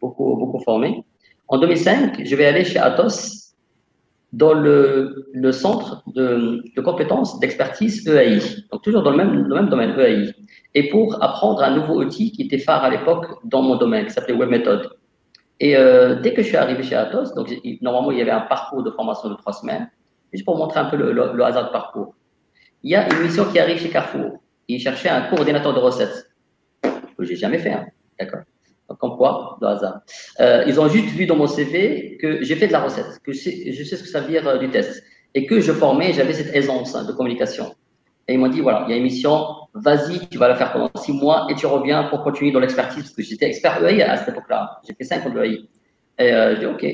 beaucoup, 0.00 0.36
beaucoup 0.36 0.60
formé. 0.62 1.02
En 1.48 1.58
2005, 1.58 2.22
je 2.24 2.36
vais 2.36 2.44
aller 2.44 2.64
chez 2.64 2.78
Atos 2.78 3.45
dans 4.36 4.54
le, 4.54 5.52
centre 5.52 6.02
de, 6.14 6.62
compétences 6.80 7.40
d'expertise 7.40 8.06
EAI. 8.06 8.38
Donc, 8.70 8.82
toujours 8.82 9.02
dans 9.02 9.10
le 9.10 9.16
même, 9.16 9.68
domaine, 9.68 9.98
EAI. 9.98 10.32
Et 10.74 10.88
pour 10.90 11.22
apprendre 11.22 11.62
un 11.62 11.74
nouveau 11.74 12.02
outil 12.02 12.32
qui 12.32 12.42
était 12.42 12.58
phare 12.58 12.84
à 12.84 12.90
l'époque 12.90 13.26
dans 13.44 13.62
mon 13.62 13.76
domaine, 13.76 14.06
qui 14.06 14.12
s'appelait 14.12 14.34
WebMethod. 14.34 14.90
Et 15.58 15.76
euh, 15.76 16.20
dès 16.20 16.34
que 16.34 16.42
je 16.42 16.48
suis 16.48 16.56
arrivé 16.56 16.82
chez 16.82 16.94
Atos, 16.94 17.34
donc 17.34 17.52
normalement, 17.80 18.10
il 18.10 18.18
y 18.18 18.22
avait 18.22 18.30
un 18.30 18.42
parcours 18.42 18.82
de 18.82 18.90
formation 18.90 19.30
de 19.30 19.34
trois 19.34 19.54
semaines. 19.54 19.90
Juste 20.32 20.44
pour 20.44 20.58
montrer 20.58 20.80
un 20.80 20.86
peu 20.86 20.96
le, 20.96 21.12
le 21.12 21.44
hasard 21.44 21.68
de 21.68 21.72
parcours 21.72 22.14
il 22.86 22.90
y 22.90 22.94
a 22.94 23.12
une 23.12 23.22
mission 23.22 23.44
qui 23.50 23.58
arrive 23.58 23.78
chez 23.78 23.90
Carrefour. 23.90 24.40
Ils 24.68 24.78
cherchaient 24.80 25.08
un 25.08 25.22
coordinateur 25.22 25.74
de 25.74 25.80
recettes. 25.80 26.30
Que 26.82 27.24
j'ai 27.24 27.34
jamais 27.34 27.58
fait, 27.58 27.72
hein. 27.72 27.86
D'accord. 28.16 28.42
Comme 28.98 29.16
quoi, 29.16 29.58
de 29.60 29.66
hasard. 29.66 30.00
Euh, 30.40 30.64
ils 30.66 30.80
ont 30.80 30.88
juste 30.88 31.08
vu 31.08 31.26
dans 31.26 31.36
mon 31.36 31.46
CV 31.46 32.18
que 32.20 32.42
j'ai 32.42 32.54
fait 32.54 32.68
de 32.68 32.72
la 32.72 32.80
recette, 32.80 33.18
que 33.24 33.32
je 33.32 33.38
sais, 33.38 33.96
ce 33.96 34.02
que 34.02 34.08
ça 34.08 34.20
veut 34.20 34.28
dire 34.28 34.46
euh, 34.46 34.58
du 34.58 34.70
test. 34.70 35.02
Et 35.34 35.44
que 35.44 35.60
je 35.60 35.72
formais, 35.72 36.12
j'avais 36.12 36.32
cette 36.32 36.54
aisance 36.54 36.94
hein, 36.94 37.04
de 37.04 37.12
communication. 37.12 37.74
Et 38.28 38.34
ils 38.34 38.38
m'ont 38.38 38.48
dit, 38.48 38.60
voilà, 38.60 38.84
il 38.86 38.90
y 38.90 38.94
a 38.94 38.96
une 38.96 39.02
mission, 39.02 39.46
vas-y, 39.74 40.26
tu 40.28 40.38
vas 40.38 40.48
la 40.48 40.54
faire 40.54 40.72
pendant 40.72 40.90
six 40.96 41.12
mois 41.12 41.46
et 41.50 41.54
tu 41.54 41.66
reviens 41.66 42.04
pour 42.04 42.22
continuer 42.22 42.52
dans 42.52 42.60
l'expertise, 42.60 43.02
parce 43.02 43.14
que 43.14 43.22
j'étais 43.22 43.46
expert 43.46 43.84
EAI 43.84 44.02
à 44.02 44.16
cette 44.16 44.28
époque-là. 44.28 44.80
J'ai 44.86 44.94
fait 44.94 45.04
cinq 45.04 45.26
ans 45.26 45.30
de 45.30 45.44
EAI. 45.44 45.68
Et 46.18 46.32
euh, 46.32 46.56
dis, 46.56 46.66
OK, 46.66 46.86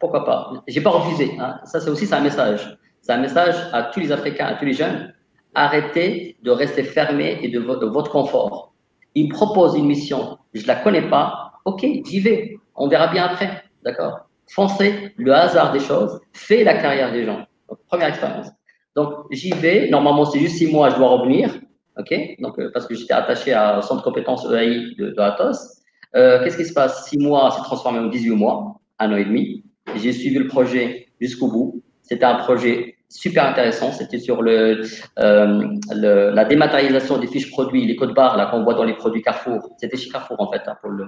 pourquoi 0.00 0.24
pas. 0.24 0.52
J'ai 0.66 0.80
pas 0.80 0.90
refusé. 0.90 1.30
Hein. 1.38 1.60
Ça, 1.64 1.80
c'est 1.80 1.90
aussi, 1.90 2.06
un 2.12 2.20
message. 2.20 2.78
C'est 3.00 3.12
un 3.12 3.18
message 3.18 3.54
à 3.72 3.84
tous 3.84 4.00
les 4.00 4.12
Africains, 4.12 4.46
à 4.46 4.54
tous 4.54 4.66
les 4.66 4.74
jeunes 4.74 5.12
arrêtez 5.54 6.36
de 6.42 6.50
rester 6.50 6.82
fermé 6.82 7.38
et 7.42 7.48
de, 7.48 7.58
votre 7.58 8.10
confort. 8.10 8.72
Il 9.14 9.28
me 9.28 9.32
propose 9.32 9.76
une 9.76 9.86
mission, 9.86 10.38
je 10.54 10.66
la 10.66 10.76
connais 10.76 11.08
pas, 11.08 11.52
ok, 11.64 11.86
j'y 12.06 12.20
vais, 12.20 12.56
on 12.76 12.88
verra 12.88 13.08
bien 13.08 13.24
après, 13.24 13.62
d'accord. 13.84 14.28
Foncez, 14.50 15.12
le 15.16 15.34
hasard 15.34 15.72
des 15.72 15.80
choses 15.80 16.20
fait 16.32 16.64
la 16.64 16.80
carrière 16.80 17.12
des 17.12 17.24
gens. 17.24 17.46
première 17.88 18.08
expérience. 18.08 18.48
Donc, 18.96 19.14
j'y 19.30 19.50
vais, 19.50 19.88
normalement, 19.90 20.24
c'est 20.24 20.38
juste 20.38 20.56
six 20.56 20.70
mois, 20.70 20.90
je 20.90 20.96
dois 20.96 21.08
revenir, 21.08 21.54
ok. 21.98 22.14
Donc, 22.40 22.58
euh, 22.58 22.70
parce 22.72 22.86
que 22.86 22.94
j'étais 22.94 23.12
attaché 23.12 23.52
à 23.52 23.80
centre 23.82 24.00
de 24.00 24.04
compétences 24.04 24.44
EAI 24.46 24.94
de, 24.98 25.10
de 25.10 25.20
Atos. 25.20 25.82
Euh, 26.16 26.42
Qu'est-ce 26.42 26.56
qui 26.56 26.64
se 26.64 26.72
passe? 26.72 27.08
Six 27.08 27.18
mois, 27.18 27.50
c'est 27.54 27.62
transformé 27.62 27.98
en 27.98 28.06
18 28.06 28.30
mois, 28.30 28.80
un 28.98 29.12
an 29.12 29.16
et 29.16 29.24
demi. 29.24 29.64
J'ai 29.96 30.12
suivi 30.12 30.38
le 30.38 30.48
projet 30.48 31.08
jusqu'au 31.20 31.48
bout. 31.48 31.82
C'était 32.02 32.24
un 32.24 32.36
projet 32.36 32.97
super 33.08 33.46
intéressant. 33.46 33.92
C'était 33.92 34.18
sur 34.18 34.40
euh, 34.42 34.82
le, 35.16 36.30
la 36.30 36.44
dématérialisation 36.44 37.18
des 37.18 37.26
fiches 37.26 37.50
produits, 37.50 37.86
les 37.86 37.96
codes 37.96 38.14
barres 38.14 38.50
qu'on 38.50 38.62
voit 38.64 38.74
dans 38.74 38.84
les 38.84 38.94
produits 38.94 39.22
Carrefour. 39.22 39.70
C'était 39.78 39.96
chez 39.96 40.10
Carrefour 40.10 40.40
en 40.40 40.50
fait 40.50 40.62
hein, 40.66 40.76
pour 40.80 40.90
le 40.90 41.06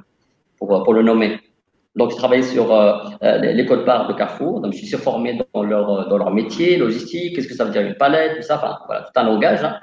pour, 0.58 0.82
pour 0.82 0.94
le 0.94 1.02
nommer. 1.02 1.40
Donc, 1.96 2.12
je 2.12 2.16
travaillais 2.16 2.44
sur 2.44 2.72
euh, 2.72 2.92
euh 3.22 3.38
les 3.38 3.66
codes 3.66 3.84
barres 3.84 4.06
de 4.06 4.12
Carrefour. 4.12 4.60
Donc, 4.60 4.72
je 4.74 4.78
suis 4.78 4.96
formé 4.96 5.40
dans 5.52 5.62
leur, 5.62 6.08
dans 6.08 6.18
leur 6.18 6.30
métier, 6.30 6.76
logistique, 6.76 7.34
qu'est-ce 7.34 7.48
que 7.48 7.54
ça 7.54 7.64
veut 7.64 7.72
dire 7.72 7.82
une 7.82 7.96
palette, 7.96 8.36
tout 8.36 8.42
ça, 8.42 8.56
enfin, 8.56 9.02
tout 9.02 9.20
un 9.20 9.24
langage. 9.24 9.64
Hein. 9.64 9.80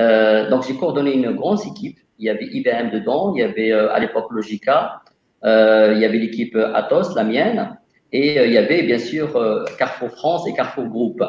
Euh, 0.00 0.48
donc, 0.48 0.66
j'ai 0.66 0.76
coordonné 0.76 1.14
une 1.14 1.32
grosse 1.32 1.66
équipe. 1.66 1.98
Il 2.18 2.26
y 2.26 2.30
avait 2.30 2.46
IBM 2.46 2.90
dedans, 2.90 3.34
il 3.34 3.40
y 3.40 3.42
avait 3.42 3.72
euh, 3.72 3.92
à 3.92 3.98
l'époque 3.98 4.26
Logica, 4.30 5.02
euh, 5.44 5.92
il 5.94 6.00
y 6.00 6.04
avait 6.04 6.18
l'équipe 6.18 6.56
Atos, 6.56 7.14
la 7.14 7.24
mienne, 7.24 7.76
et 8.12 8.44
il 8.44 8.52
y 8.52 8.58
avait 8.58 8.82
bien 8.82 8.98
sûr 8.98 9.32
Carrefour 9.78 10.10
France 10.10 10.46
et 10.46 10.54
Carrefour 10.54 10.84
Group. 10.84 11.22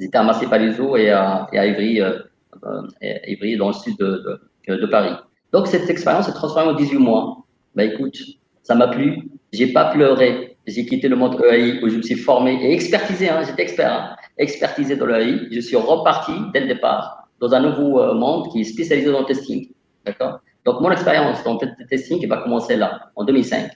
Ils 0.00 0.06
étaient 0.06 0.16
à 0.16 0.22
Massé-Palaiseau 0.22 0.96
et 0.96 1.10
à, 1.10 1.46
et 1.52 1.58
à 1.58 1.66
Ivry, 1.66 2.00
euh, 2.00 2.18
euh 2.64 2.82
Ivry, 3.28 3.56
dans 3.58 3.68
le 3.68 3.74
sud 3.74 3.98
de, 3.98 4.40
de, 4.66 4.74
de, 4.76 4.86
Paris. 4.86 5.14
Donc, 5.52 5.66
cette 5.66 5.90
expérience 5.90 6.26
s'est 6.26 6.32
transformée 6.32 6.70
en 6.70 6.74
18 6.74 6.98
mois. 6.98 7.44
Ben, 7.74 7.90
écoute, 7.90 8.16
ça 8.62 8.74
m'a 8.74 8.88
plu. 8.88 9.28
J'ai 9.52 9.72
pas 9.72 9.92
pleuré. 9.92 10.56
J'ai 10.66 10.86
quitté 10.86 11.06
le 11.08 11.16
monde 11.16 11.38
EAI 11.44 11.80
où 11.82 11.88
je 11.88 11.98
me 11.98 12.02
suis 12.02 12.14
formé 12.14 12.54
et 12.62 12.72
expertisé. 12.72 13.28
Hein, 13.28 13.42
J'étais 13.46 13.62
expert, 13.62 13.92
hein, 13.92 14.16
expertisé 14.38 14.96
dans 14.96 15.04
l'EAI. 15.04 15.48
Je 15.50 15.60
suis 15.60 15.76
reparti 15.76 16.32
dès 16.54 16.60
le 16.60 16.68
départ 16.68 17.28
dans 17.38 17.52
un 17.52 17.60
nouveau 17.60 18.00
euh, 18.00 18.14
monde 18.14 18.50
qui 18.52 18.62
est 18.62 18.64
spécialisé 18.64 19.12
dans 19.12 19.20
le 19.20 19.26
testing. 19.26 19.68
D'accord? 20.06 20.40
Donc, 20.64 20.80
mon 20.80 20.90
expérience 20.90 21.44
dans 21.44 21.58
le 21.60 21.86
testing 21.86 22.26
va 22.26 22.38
commencer 22.38 22.76
là, 22.76 23.10
en 23.16 23.24
2005. 23.24 23.70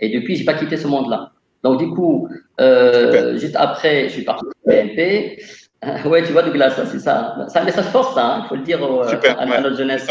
Et 0.00 0.08
depuis, 0.08 0.34
j'ai 0.34 0.44
pas 0.44 0.54
quitté 0.54 0.76
ce 0.76 0.88
monde-là. 0.88 1.30
Donc, 1.62 1.78
du 1.78 1.88
coup, 1.90 2.28
euh, 2.60 3.36
juste 3.36 3.56
après, 3.56 4.08
je 4.08 4.14
suis 4.14 4.24
parti 4.24 4.44
de 4.44 4.70
BNP. 4.70 5.42
Ouais, 6.06 6.24
tu 6.24 6.32
vois, 6.32 6.42
Douglas, 6.42 6.70
c'est 6.90 6.98
ça. 6.98 7.36
C'est 7.48 7.58
un 7.58 7.64
message 7.64 7.86
fort, 7.86 8.14
ça, 8.14 8.26
hein, 8.26 8.40
il 8.44 8.48
faut 8.48 8.56
le 8.56 8.62
dire 8.62 8.80
à, 8.82 9.46
notre 9.46 9.76
jeunesse. 9.76 10.06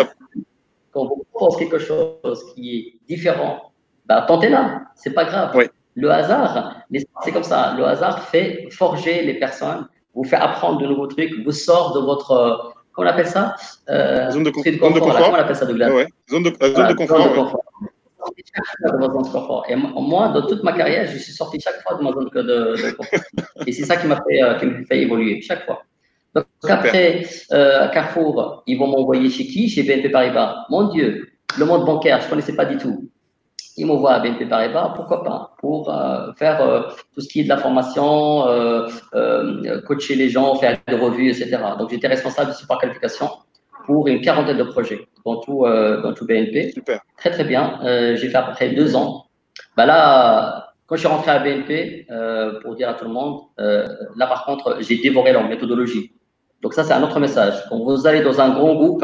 Quand 0.91 1.01
on 1.01 1.07
vous 1.07 1.25
propose 1.33 1.57
quelque 1.57 1.79
chose 1.79 2.53
qui 2.53 2.77
est 2.77 3.13
différent, 3.13 3.71
bah, 4.05 4.25
tentez-la, 4.27 4.83
c'est 4.95 5.13
pas 5.13 5.25
grave. 5.25 5.57
Le 5.95 6.11
hasard, 6.11 6.83
c'est 7.23 7.31
comme 7.31 7.43
ça. 7.43 7.73
Le 7.77 7.83
hasard 7.85 8.23
fait 8.23 8.69
forger 8.71 9.23
les 9.23 9.33
personnes, 9.33 9.87
vous 10.13 10.23
fait 10.23 10.35
apprendre 10.35 10.79
de 10.79 10.87
nouveaux 10.87 11.07
trucs, 11.07 11.31
vous 11.43 11.51
sort 11.51 11.93
de 11.93 11.99
votre, 11.99 12.75
comment 12.93 13.09
on 13.09 13.11
appelle 13.11 13.27
ça 13.27 13.55
euh, 13.89 14.29
Zone 14.31 14.43
de, 14.43 14.49
confort. 14.51 14.73
Zone 14.73 14.93
de 14.93 14.99
confort. 14.99 15.17
comment 15.17 15.37
on 15.37 15.41
appelle 15.41 15.55
ça, 15.55 15.65
Douglas? 15.65 15.91
Ouais. 15.91 16.07
Zone 16.29 16.43
de, 16.43 16.53
euh, 16.61 16.75
zone 16.75 16.87
de 16.87 16.93
confort. 16.93 17.21
Zone 17.21 17.29
de 17.29 17.35
confort. 17.35 17.61
Et 19.69 19.75
moi, 19.75 20.29
dans 20.29 20.45
toute 20.45 20.63
ma 20.63 20.73
carrière, 20.73 21.07
je 21.07 21.17
suis 21.17 21.33
sorti 21.33 21.59
chaque 21.59 21.81
fois 21.81 21.97
de 21.97 22.03
ma 22.03 22.11
zone 22.11 22.29
de, 22.33 22.91
confort. 22.95 23.19
Et 23.65 23.71
c'est 23.71 23.85
ça 23.85 23.97
qui 23.97 24.07
m'a 24.07 24.21
fait, 24.27 24.41
euh, 24.41 24.55
qui 24.55 24.85
fait 24.85 25.01
évoluer 25.01 25.41
chaque 25.41 25.65
fois. 25.65 25.83
Donc 26.35 26.45
après 26.67 27.25
euh, 27.51 27.87
Carrefour, 27.89 28.63
ils 28.67 28.77
vont 28.77 28.87
m'envoyer 28.87 29.29
chez 29.29 29.45
qui? 29.47 29.69
Chez 29.69 29.83
BNP 29.83 30.09
Paribas. 30.09 30.65
Mon 30.69 30.89
Dieu, 30.89 31.29
le 31.57 31.65
monde 31.65 31.85
bancaire, 31.85 32.19
je 32.19 32.25
ne 32.25 32.29
connaissais 32.29 32.55
pas 32.55 32.65
du 32.65 32.77
tout 32.77 33.09
ils 33.79 33.85
m'envoient 33.85 34.13
à 34.13 34.19
BNP 34.19 34.47
Paribas, 34.47 34.93
pourquoi 34.95 35.23
pas, 35.23 35.55
pour 35.59 35.93
euh, 35.93 36.33
faire 36.33 36.61
euh, 36.61 36.81
tout 37.13 37.21
ce 37.21 37.27
qui 37.27 37.41
est 37.41 37.43
de 37.43 37.49
la 37.49 37.57
formation, 37.57 38.41
coacher 39.85 40.15
les 40.15 40.29
gens, 40.29 40.55
faire 40.55 40.79
des 40.87 40.95
revues, 40.95 41.29
etc. 41.29 41.59
Donc, 41.77 41.91
j'étais 41.91 42.07
responsable 42.07 42.49
de 42.49 42.55
support 42.55 42.81
qualification 42.81 43.29
pour 43.87 44.07
une 44.07 44.21
quarantaine 44.21 44.57
de 44.57 44.63
projets 44.63 45.07
dans 45.25 45.37
tout, 45.37 45.65
dans 45.65 46.13
tout 46.13 46.27
BNP. 46.27 46.71
Super. 46.73 47.01
Très, 47.17 47.31
très 47.31 47.43
bien. 47.43 47.79
j'ai 48.15 48.29
fait 48.29 48.37
à 48.37 48.43
peu 48.43 48.51
près 48.51 48.69
deux 48.69 48.95
ans. 48.95 49.25
Bah 49.75 49.87
là, 49.87 50.73
quand 50.85 50.95
je 50.95 50.99
suis 50.99 51.07
rentré 51.07 51.31
à 51.31 51.39
BNP, 51.39 52.05
pour 52.61 52.75
dire 52.75 52.89
à 52.89 52.93
tout 52.93 53.05
le 53.05 53.11
monde, 53.11 53.39
là, 53.57 54.27
par 54.27 54.45
contre, 54.45 54.77
j'ai 54.81 54.97
dévoré 54.97 55.33
leur 55.33 55.47
méthodologie. 55.47 56.11
Donc, 56.61 56.75
ça, 56.75 56.83
c'est 56.83 56.93
un 56.93 57.01
autre 57.01 57.19
message. 57.19 57.55
Quand 57.69 57.79
vous 57.79 58.05
allez 58.05 58.21
dans 58.21 58.39
un 58.39 58.49
grand 58.49 58.75
groupe, 58.75 59.03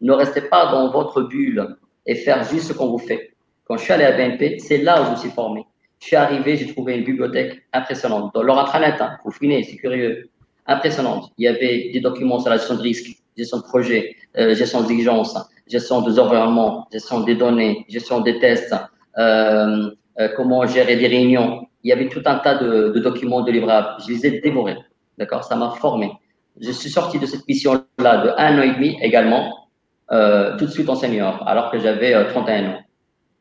ne 0.00 0.12
restez 0.12 0.42
pas 0.42 0.72
dans 0.72 0.90
votre 0.90 1.22
bulle 1.22 1.76
et 2.06 2.16
faire 2.16 2.42
juste 2.42 2.68
ce 2.68 2.72
qu'on 2.72 2.88
vous 2.88 2.98
fait 2.98 3.32
quand 3.72 3.78
je 3.78 3.84
suis 3.84 3.92
allé 3.94 4.04
à 4.04 4.12
BNP, 4.12 4.58
c'est 4.58 4.78
là 4.78 5.00
où 5.00 5.06
je 5.06 5.10
me 5.12 5.16
suis 5.16 5.30
formé. 5.30 5.64
Je 6.00 6.06
suis 6.08 6.16
arrivé, 6.16 6.56
j'ai 6.56 6.66
trouvé 6.66 6.96
une 6.96 7.04
bibliothèque 7.04 7.62
impressionnante. 7.72 8.34
Dans 8.34 8.42
leur 8.42 8.58
intranet, 8.58 9.00
hein, 9.00 9.16
vous 9.24 9.30
fouinez, 9.30 9.62
c'est 9.62 9.76
curieux. 9.76 10.28
Impressionnante. 10.66 11.32
Il 11.38 11.44
y 11.44 11.48
avait 11.48 11.90
des 11.90 12.00
documents 12.00 12.38
sur 12.38 12.50
la 12.50 12.56
gestion 12.56 12.74
de 12.74 12.82
risque, 12.82 13.21
gestion 13.36 13.58
de 13.58 13.62
projet, 13.62 14.16
euh, 14.38 14.54
gestion 14.54 14.82
d'exigence, 14.82 15.36
gestion 15.66 16.02
des 16.02 16.18
environnements, 16.18 16.86
gestion 16.92 17.20
des 17.20 17.34
données, 17.34 17.84
gestion 17.88 18.20
des 18.20 18.38
tests, 18.38 18.74
euh, 19.18 19.90
euh, 20.20 20.28
comment 20.36 20.66
gérer 20.66 20.96
des 20.96 21.06
réunions. 21.06 21.66
Il 21.84 21.90
y 21.90 21.92
avait 21.92 22.08
tout 22.08 22.22
un 22.24 22.36
tas 22.36 22.56
de, 22.56 22.98
documents, 22.98 23.42
de 23.42 23.50
livrables. 23.50 23.88
Je 24.06 24.12
les 24.12 24.26
ai 24.26 24.40
dévorés. 24.40 24.76
D'accord? 25.18 25.44
Ça 25.44 25.56
m'a 25.56 25.70
formé. 25.70 26.12
Je 26.60 26.70
suis 26.70 26.90
sorti 26.90 27.18
de 27.18 27.26
cette 27.26 27.46
mission-là 27.48 28.24
de 28.24 28.30
un 28.36 28.58
an 28.58 28.62
et 28.62 28.74
demi 28.74 28.96
également, 29.00 29.68
tout 30.10 30.66
de 30.66 30.70
suite 30.70 30.88
en 30.88 30.94
senior, 30.94 31.42
alors 31.48 31.70
que 31.70 31.78
j'avais 31.78 32.28
31 32.28 32.70
ans. 32.70 32.78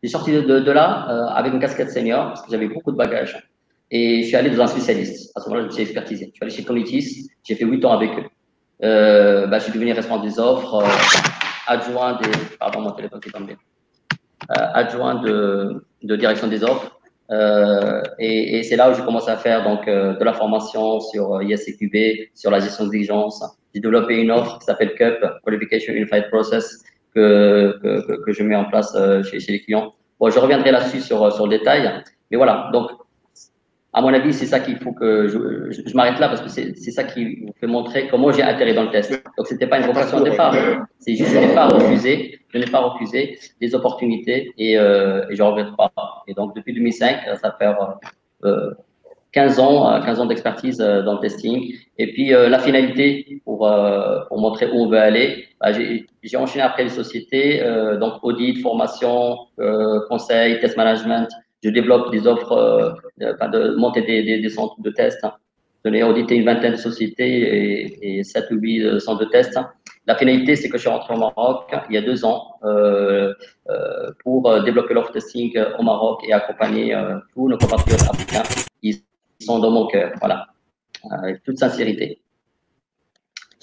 J'ai 0.02 0.10
sorti 0.10 0.32
de, 0.32 0.72
là 0.72 1.30
avec 1.36 1.54
une 1.54 1.60
casquette 1.60 1.92
senior 1.92 2.30
parce 2.30 2.42
que 2.42 2.50
j'avais 2.50 2.68
beaucoup 2.68 2.92
de 2.92 2.98
bagages. 2.98 3.38
Et 3.92 4.22
je 4.22 4.28
suis 4.28 4.36
allé 4.38 4.50
dans 4.50 4.64
un 4.64 4.68
spécialiste. 4.68 5.32
À 5.36 5.42
ce 5.42 5.50
moment-là, 5.50 5.64
je 5.64 5.68
me 5.68 5.74
suis 5.74 5.84
expertisé. 5.84 6.26
Je 6.28 6.32
suis 6.32 6.44
allé 6.44 6.52
chez 6.52 6.64
Comitis. 6.64 7.30
J'ai 7.44 7.56
fait 7.56 7.66
huit 7.66 7.84
ans 7.84 7.92
avec 7.92 8.12
eux. 8.18 8.24
Euh, 8.84 9.48
bah, 9.48 9.60
je 9.60 9.66
suis 9.66 9.74
devenu 9.74 9.94
responsable 9.94 10.28
des 10.28 10.40
offres, 10.40 10.76
euh, 10.76 10.88
adjoint 11.68 12.20
des. 12.22 12.30
Pardon, 12.60 12.82
mon 12.82 12.92
téléphone 12.92 13.20
qui 13.20 13.32
tombé. 13.32 13.54
Euh, 13.54 14.66
adjoint 14.74 15.16
de, 15.16 15.86
de, 16.02 16.16
direction 16.16 16.48
des 16.48 16.64
offres. 16.64 17.00
Euh, 17.30 18.02
et, 18.20 18.58
et 18.58 18.64
c'est 18.64 18.76
là 18.76 18.90
où 18.90 18.94
j'ai 18.94 19.04
commencé 19.04 19.30
à 19.30 19.38
faire 19.38 19.64
donc 19.64 19.86
de 19.86 20.24
la 20.24 20.34
formation 20.34 21.00
sur 21.00 21.42
ISCQB, 21.42 22.30
sur 22.34 22.50
la 22.50 22.60
gestion 22.60 22.86
d'exigence. 22.88 23.44
J'ai 23.74 23.82
développé 23.82 24.16
une 24.16 24.32
offre 24.32 24.58
qui 24.60 24.66
s'appelle 24.66 24.96
CUP, 24.96 25.24
Qualification 25.46 25.94
Unified 25.94 26.30
Process, 26.30 26.84
que, 27.14 27.80
que, 27.82 28.24
que 28.26 28.34
je 28.34 28.44
mets 28.44 28.56
en 28.56 28.66
place 28.66 28.98
chez, 29.30 29.40
chez 29.40 29.52
les 29.54 29.62
clients. 29.62 29.94
Bon, 30.20 30.30
je 30.30 30.40
reviendrai 30.40 30.72
là-dessus 30.72 31.02
sur, 31.02 31.32
sur 31.32 31.48
le 31.48 31.58
détail. 31.58 32.04
Mais 32.32 32.38
voilà, 32.38 32.70
donc, 32.74 32.90
à 33.94 34.02
mon 34.02 34.14
avis, 34.14 34.34
c'est 34.34 34.46
ça 34.46 34.60
qu'il 34.60 34.78
faut 34.78 34.94
que 34.94 35.28
je, 35.28 35.72
je, 35.72 35.96
m'arrête 35.96 36.20
là 36.20 36.30
parce 36.30 36.42
que 36.42 36.50
c'est 36.50 36.92
ça 36.92 37.04
qui 37.04 37.42
vous 37.42 37.54
fait 37.60 37.68
montrer 37.68 38.08
comment 38.08 38.32
j'ai 38.32 38.42
atterri 38.42 38.74
dans 38.74 38.84
le 38.84 38.92
test. 38.92 39.12
Donc, 39.38 39.48
c'était 39.48 39.68
pas 39.68 39.80
une 39.80 39.86
vocation 39.86 40.20
au 40.20 40.24
départ. 40.24 40.56
C'est 41.00 41.16
juste, 41.16 41.32
je 41.32 41.40
n'ai 41.40 41.54
pas 41.54 41.68
refusé, 41.68 42.40
je 42.54 42.58
n'ai 42.58 42.68
pas 42.68 42.80
refusé 42.80 43.38
des 43.60 43.76
opportunités 43.76 44.54
et, 44.58 44.78
euh, 44.78 45.26
et 45.30 45.36
je 45.36 45.44
regrette 45.44 45.76
pas. 45.76 45.92
Et 46.28 46.34
donc, 46.34 46.56
depuis 46.56 46.74
2005, 46.74 47.20
ça 47.42 47.56
fait 47.60 47.68
euh, 48.46 48.72
15 49.32 49.60
ans, 49.60 50.02
15 50.04 50.20
ans 50.20 50.26
d'expertise 50.26 50.82
euh, 50.82 51.02
dans 51.04 51.14
le 51.14 51.20
testing. 51.20 51.74
Et 51.98 52.12
puis 52.12 52.34
euh, 52.34 52.50
la 52.50 52.60
finalité 52.60 53.42
pour, 53.46 53.68
euh, 53.68 54.20
pour 54.28 54.40
montrer 54.40 54.68
où 54.68 54.76
on 54.76 54.90
veut 54.90 55.00
aller, 55.00 55.46
bah, 55.60 55.72
j'ai 55.72 56.38
enchaîné 56.38 56.64
après 56.64 56.84
les 56.84 56.90
sociétés, 56.90 57.64
donc 58.00 58.24
audit, 58.24 58.62
formation, 58.62 59.38
conseil, 60.10 60.60
test 60.60 60.76
management. 60.76 61.30
Je 61.64 61.70
développe 61.70 62.12
des 62.12 62.26
offres, 62.28 62.98
de 63.18 63.76
monter 63.76 64.02
des, 64.02 64.24
des, 64.24 64.40
des, 64.40 64.50
centres 64.50 64.82
de 64.82 64.90
tests. 64.90 65.24
Hein. 65.24 65.34
Je 65.84 66.04
audité 66.04 66.36
une 66.36 66.46
vingtaine 66.46 66.74
de 66.74 66.78
sociétés 66.78 67.30
et, 67.30 68.20
et 68.20 68.24
7 68.24 68.52
ou 68.52 68.56
8 68.56 69.00
centres 69.00 69.26
de 69.26 69.30
tests. 69.30 69.60
La 70.08 70.16
finalité, 70.16 70.56
c'est 70.56 70.70
que 70.70 70.78
je 70.78 70.82
suis 70.82 70.90
rentré 70.90 71.14
au 71.14 71.18
Maroc 71.18 71.72
il 71.90 71.96
y 71.96 71.98
a 71.98 72.02
deux 72.02 72.26
ans 72.26 72.56
euh, 72.64 73.34
euh, 73.70 74.12
pour 74.24 74.64
développer 74.64 74.94
l'offre 74.94 75.12
testing 75.12 75.58
au 75.78 75.84
Maroc 75.84 76.22
et 76.28 76.34
accompagner 76.34 76.96
euh, 76.96 77.20
tous 77.34 77.48
nos 77.48 77.58
compatriotes 77.58 78.02
africains 78.02 78.44
sont 79.40 79.60
dans 79.60 79.72
mon 79.72 79.88
cœur. 79.88 80.12
Voilà, 80.20 80.48
avec 81.10 81.44
toute 81.44 81.58
sincérité. 81.58 82.22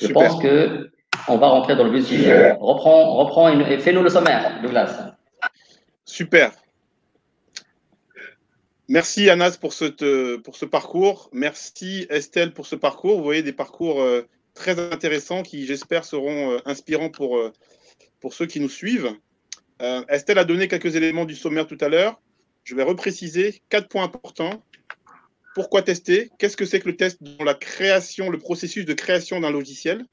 Je 0.00 0.08
pense 0.08 0.40
que 0.40 0.90
on 1.28 1.36
va 1.36 1.48
rentrer 1.48 1.76
dans 1.76 1.84
le 1.84 1.90
vif 1.90 2.08
du 2.08 2.16
sujet. 2.16 2.52
Reprends, 2.52 3.14
reprends 3.14 3.48
et 3.48 3.78
fais-nous 3.78 4.02
le 4.02 4.08
sommaire, 4.08 4.60
Douglas. 4.62 5.12
Super. 6.04 6.52
Merci 8.88 9.28
Anas 9.28 9.58
pour 9.60 9.72
ce, 9.72 10.36
pour 10.36 10.56
ce 10.56 10.64
parcours. 10.64 11.28
Merci 11.32 12.06
Estelle 12.10 12.52
pour 12.52 12.66
ce 12.66 12.74
parcours. 12.74 13.18
Vous 13.18 13.24
voyez 13.24 13.42
des 13.42 13.52
parcours 13.52 14.00
euh, 14.00 14.22
très 14.54 14.78
intéressants 14.78 15.42
qui, 15.42 15.66
j'espère, 15.66 16.04
seront 16.04 16.52
euh, 16.52 16.58
inspirants 16.64 17.10
pour, 17.10 17.36
euh, 17.36 17.52
pour 18.20 18.32
ceux 18.32 18.46
qui 18.46 18.60
nous 18.60 18.70
suivent. 18.70 19.12
Estelle 20.08 20.38
a 20.38 20.44
donné 20.44 20.66
quelques 20.66 20.96
éléments 20.96 21.24
du 21.24 21.36
sommaire 21.36 21.68
tout 21.68 21.78
à 21.80 21.88
l'heure. 21.88 22.20
Je 22.64 22.74
vais 22.74 22.82
repréciser 22.82 23.62
quatre 23.68 23.88
points 23.88 24.02
importants 24.02 24.64
pourquoi 25.58 25.82
tester? 25.82 26.30
Qu'est-ce 26.38 26.56
que 26.56 26.64
c'est 26.64 26.78
que 26.78 26.88
le 26.88 26.96
test 26.96 27.20
dans 27.20 27.42
la 27.42 27.54
création, 27.54 28.30
le 28.30 28.38
processus 28.38 28.84
de 28.84 28.92
création 28.92 29.40
d'un 29.40 29.50
logiciel? 29.50 30.06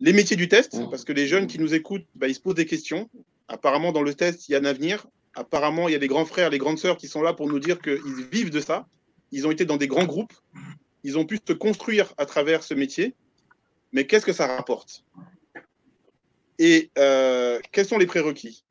Les 0.00 0.14
métiers 0.14 0.34
du 0.34 0.48
test, 0.48 0.78
mmh. 0.78 0.88
parce 0.88 1.04
que 1.04 1.12
les 1.12 1.26
jeunes 1.26 1.46
qui 1.46 1.58
nous 1.58 1.74
écoutent, 1.74 2.06
bah, 2.14 2.26
ils 2.26 2.34
se 2.34 2.40
posent 2.40 2.54
des 2.54 2.64
questions. 2.64 3.10
Apparemment, 3.48 3.92
dans 3.92 4.00
le 4.00 4.14
test, 4.14 4.48
il 4.48 4.52
y 4.52 4.54
a 4.54 4.60
un 4.60 4.64
avenir. 4.64 5.06
Apparemment, 5.38 5.88
il 5.88 5.92
y 5.92 5.94
a 5.94 6.00
des 6.00 6.08
grands 6.08 6.24
frères, 6.24 6.50
les 6.50 6.58
grandes 6.58 6.78
sœurs 6.78 6.96
qui 6.96 7.06
sont 7.06 7.22
là 7.22 7.32
pour 7.32 7.48
nous 7.48 7.60
dire 7.60 7.80
qu'ils 7.80 8.26
vivent 8.32 8.50
de 8.50 8.58
ça. 8.58 8.88
Ils 9.30 9.46
ont 9.46 9.52
été 9.52 9.64
dans 9.64 9.76
des 9.76 9.86
grands 9.86 10.04
groupes. 10.04 10.32
Ils 11.04 11.16
ont 11.16 11.24
pu 11.24 11.38
se 11.46 11.52
construire 11.52 12.12
à 12.18 12.26
travers 12.26 12.64
ce 12.64 12.74
métier. 12.74 13.14
Mais 13.92 14.04
qu'est-ce 14.04 14.26
que 14.26 14.32
ça 14.32 14.48
rapporte? 14.48 15.04
Et 16.58 16.90
euh, 16.98 17.60
quels 17.70 17.86
sont 17.86 17.98
les 17.98 18.06
prérequis? 18.06 18.64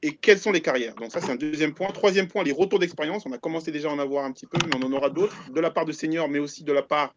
Et 0.00 0.14
quelles 0.14 0.38
sont 0.38 0.50
les 0.50 0.62
carrières? 0.62 0.94
Donc 0.94 1.12
ça, 1.12 1.20
c'est 1.20 1.32
un 1.32 1.36
deuxième 1.36 1.74
point. 1.74 1.88
Troisième 1.88 2.26
point, 2.26 2.42
les 2.42 2.52
retours 2.52 2.78
d'expérience. 2.78 3.26
On 3.26 3.32
a 3.32 3.38
commencé 3.38 3.70
déjà 3.70 3.90
à 3.90 3.92
en 3.92 3.98
avoir 3.98 4.24
un 4.24 4.32
petit 4.32 4.46
peu, 4.46 4.56
mais 4.64 4.76
on 4.76 4.86
en 4.86 4.92
aura 4.92 5.10
d'autres, 5.10 5.36
de 5.52 5.60
la 5.60 5.70
part 5.70 5.84
de 5.84 5.92
seniors, 5.92 6.30
mais 6.30 6.38
aussi 6.38 6.64
de 6.64 6.72
la 6.72 6.82
part 6.82 7.14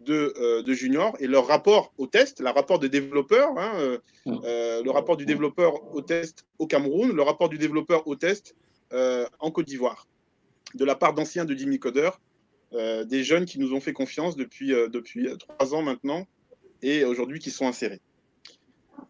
de, 0.00 0.32
euh, 0.38 0.62
de 0.62 0.72
juniors, 0.72 1.16
et 1.20 1.26
leur 1.26 1.46
rapport 1.46 1.92
au 1.98 2.06
test, 2.06 2.40
le 2.40 2.48
rapport 2.48 2.78
de 2.78 2.88
développeur, 2.88 3.50
hein, 3.58 3.72
euh, 3.76 3.98
euh, 4.26 4.82
le 4.82 4.90
rapport 4.90 5.16
du 5.16 5.26
développeur 5.26 5.94
au 5.94 6.00
test 6.00 6.46
au 6.58 6.66
Cameroun, 6.66 7.14
le 7.14 7.22
rapport 7.22 7.48
du 7.48 7.58
développeur 7.58 8.06
au 8.06 8.16
test 8.16 8.54
en 9.38 9.52
Côte 9.52 9.66
d'Ivoire, 9.66 10.08
de 10.74 10.84
la 10.84 10.96
part 10.96 11.14
d'anciens 11.14 11.44
de 11.44 11.54
Jimmy 11.54 11.78
Coder, 11.78 12.10
des 12.72 13.22
jeunes 13.22 13.44
qui 13.44 13.60
nous 13.60 13.72
ont 13.72 13.80
fait 13.80 13.92
confiance 13.92 14.34
depuis, 14.34 14.70
depuis 14.70 15.28
trois 15.38 15.74
ans 15.74 15.82
maintenant, 15.82 16.26
et 16.82 17.04
aujourd'hui 17.04 17.38
qui 17.38 17.52
sont 17.52 17.68
insérés. 17.68 18.00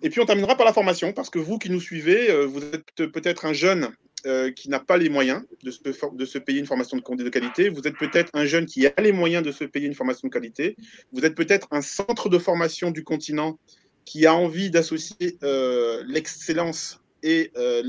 Et 0.03 0.11
puis 0.11 0.21
on 0.21 0.27
terminera 0.27 0.55
par 0.55 0.67
la 0.67 0.75
formation, 0.75 1.15
parce 1.15 1.31
que 1.31 1.39
vous 1.39 1.59
qui 1.59 1.71
nous 1.71 1.81
suivez, 1.81 2.45
vous 2.45 2.63
êtes 2.63 3.07
peut-être 3.07 3.47
un 3.47 3.55
jeune 3.55 3.89
euh, 4.27 4.51
qui 4.51 4.69
n'a 4.69 4.81
pas 4.81 4.97
les 4.97 5.09
moyens 5.09 5.43
de 5.63 5.71
se, 5.71 6.39
payer 6.39 6.59
une 6.59 6.67
formation 6.67 6.97
de, 6.97 7.29
qualité. 7.29 7.69
Vous 7.71 7.81
êtes 7.87 7.97
peut-être 7.97 8.31
un 8.35 8.45
jeune 8.45 8.67
qui 8.67 8.87
a 8.87 8.93
les 9.01 9.13
moyens 9.13 9.43
de 9.43 9.51
se 9.51 9.65
payer 9.65 9.87
une 9.87 9.95
formation 9.95 10.29
de 10.29 10.33
qualité. 10.33 10.77
Vous 11.13 11.25
êtes 11.25 11.35
peut-être 11.35 11.69
un 11.71 11.81
centre 11.81 12.29
de 12.29 12.39
formation 12.39 12.91
du 12.91 13.03
continent 13.03 13.59
qui 14.05 14.27
a 14.27 14.35
envie 14.35 14.71
d'associer 14.71 15.39
euh, 15.43 16.03
l'excellence 16.07 17.01
et 17.23 17.51
euh, 17.57 17.83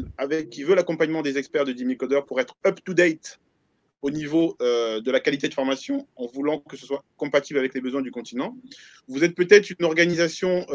qui 0.50 0.64
veut 0.64 0.76
l'accompagnement 0.76 1.22
des 1.22 1.38
experts 1.38 1.66
de 1.66 1.74
Jimmy 1.74 1.98
Coder 1.98 2.22
pour 2.26 2.40
être 2.40 2.56
up 2.66 2.80
to 2.86 2.94
date 2.94 3.40
au 4.02 4.10
niveau 4.10 4.58
de 4.60 5.12
la 5.12 5.20
qualité 5.20 5.48
de 5.48 5.54
formation 5.54 6.08
en 6.16 6.26
voulant 6.26 6.58
que 6.60 6.76
ce 6.76 6.88
soit 6.88 7.04
compatible 7.18 7.60
avec 7.60 7.76
les 7.76 7.82
besoins 7.82 8.02
du 8.02 8.10
continent. 8.10 8.58
Vous 9.08 9.24
êtes 9.24 9.36
peut-être 9.36 9.70
une 9.70 9.86
organisation, 9.86 10.66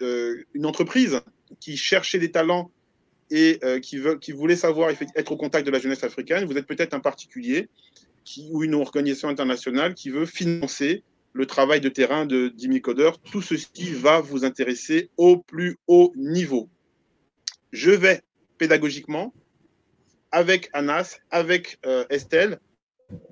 une 0.00 0.66
entreprise 0.66 1.22
qui 1.60 1.78
cherchait 1.78 2.18
des 2.18 2.30
talents 2.30 2.70
et 3.30 3.58
euh, 3.64 3.80
qui, 3.80 3.98
veut, 3.98 4.18
qui 4.18 4.32
voulait 4.32 4.56
savoir 4.56 4.90
être 4.90 5.32
au 5.32 5.36
contact 5.36 5.66
de 5.66 5.70
la 5.70 5.78
jeunesse 5.78 6.04
africaine. 6.04 6.44
Vous 6.44 6.56
êtes 6.56 6.66
peut-être 6.66 6.94
un 6.94 7.00
particulier 7.00 7.68
ou 8.50 8.64
une 8.64 8.74
organisation 8.74 9.28
internationale 9.28 9.94
qui 9.94 10.10
veut 10.10 10.26
financer 10.26 11.02
le 11.32 11.46
travail 11.46 11.80
de 11.80 11.88
terrain 11.88 12.26
de 12.26 12.48
Dimi 12.48 12.80
Coder. 12.80 13.10
Tout 13.30 13.42
ceci 13.42 13.92
va 13.92 14.20
vous 14.20 14.44
intéresser 14.44 15.10
au 15.16 15.38
plus 15.38 15.76
haut 15.86 16.12
niveau. 16.16 16.68
Je 17.72 17.90
vais 17.90 18.22
pédagogiquement 18.58 19.34
avec 20.32 20.70
Anas, 20.72 21.18
avec 21.30 21.78
euh, 21.86 22.04
Estelle, 22.10 22.58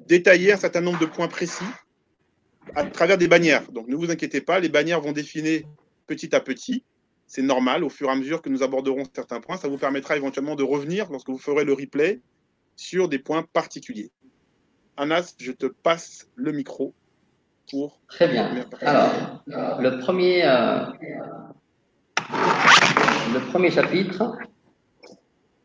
détailler 0.06 0.52
un 0.52 0.56
certain 0.56 0.80
nombre 0.80 0.98
de 0.98 1.06
points 1.06 1.28
précis 1.28 1.64
à 2.74 2.84
travers 2.84 3.18
des 3.18 3.28
bannières. 3.28 3.70
Donc 3.72 3.88
ne 3.88 3.96
vous 3.96 4.10
inquiétez 4.10 4.40
pas, 4.40 4.60
les 4.60 4.68
bannières 4.68 5.00
vont 5.00 5.12
définir 5.12 5.62
petit 6.06 6.34
à 6.34 6.40
petit. 6.40 6.84
C'est 7.26 7.42
normal, 7.42 7.84
au 7.84 7.88
fur 7.88 8.08
et 8.08 8.12
à 8.12 8.16
mesure 8.16 8.42
que 8.42 8.48
nous 8.48 8.62
aborderons 8.62 9.04
certains 9.12 9.40
points, 9.40 9.56
ça 9.56 9.68
vous 9.68 9.78
permettra 9.78 10.16
éventuellement 10.16 10.56
de 10.56 10.62
revenir 10.62 11.10
lorsque 11.10 11.30
vous 11.30 11.38
ferez 11.38 11.64
le 11.64 11.72
replay 11.72 12.20
sur 12.76 13.08
des 13.08 13.18
points 13.18 13.44
particuliers. 13.52 14.10
Anas, 14.96 15.34
je 15.38 15.52
te 15.52 15.66
passe 15.66 16.28
le 16.36 16.52
micro 16.52 16.94
pour. 17.70 18.00
Très 18.08 18.28
bien. 18.28 18.66
Alors, 18.80 19.42
le 19.46 19.98
premier, 19.98 20.44
euh, 20.44 20.84
le 23.32 23.50
premier 23.50 23.70
chapitre. 23.70 24.36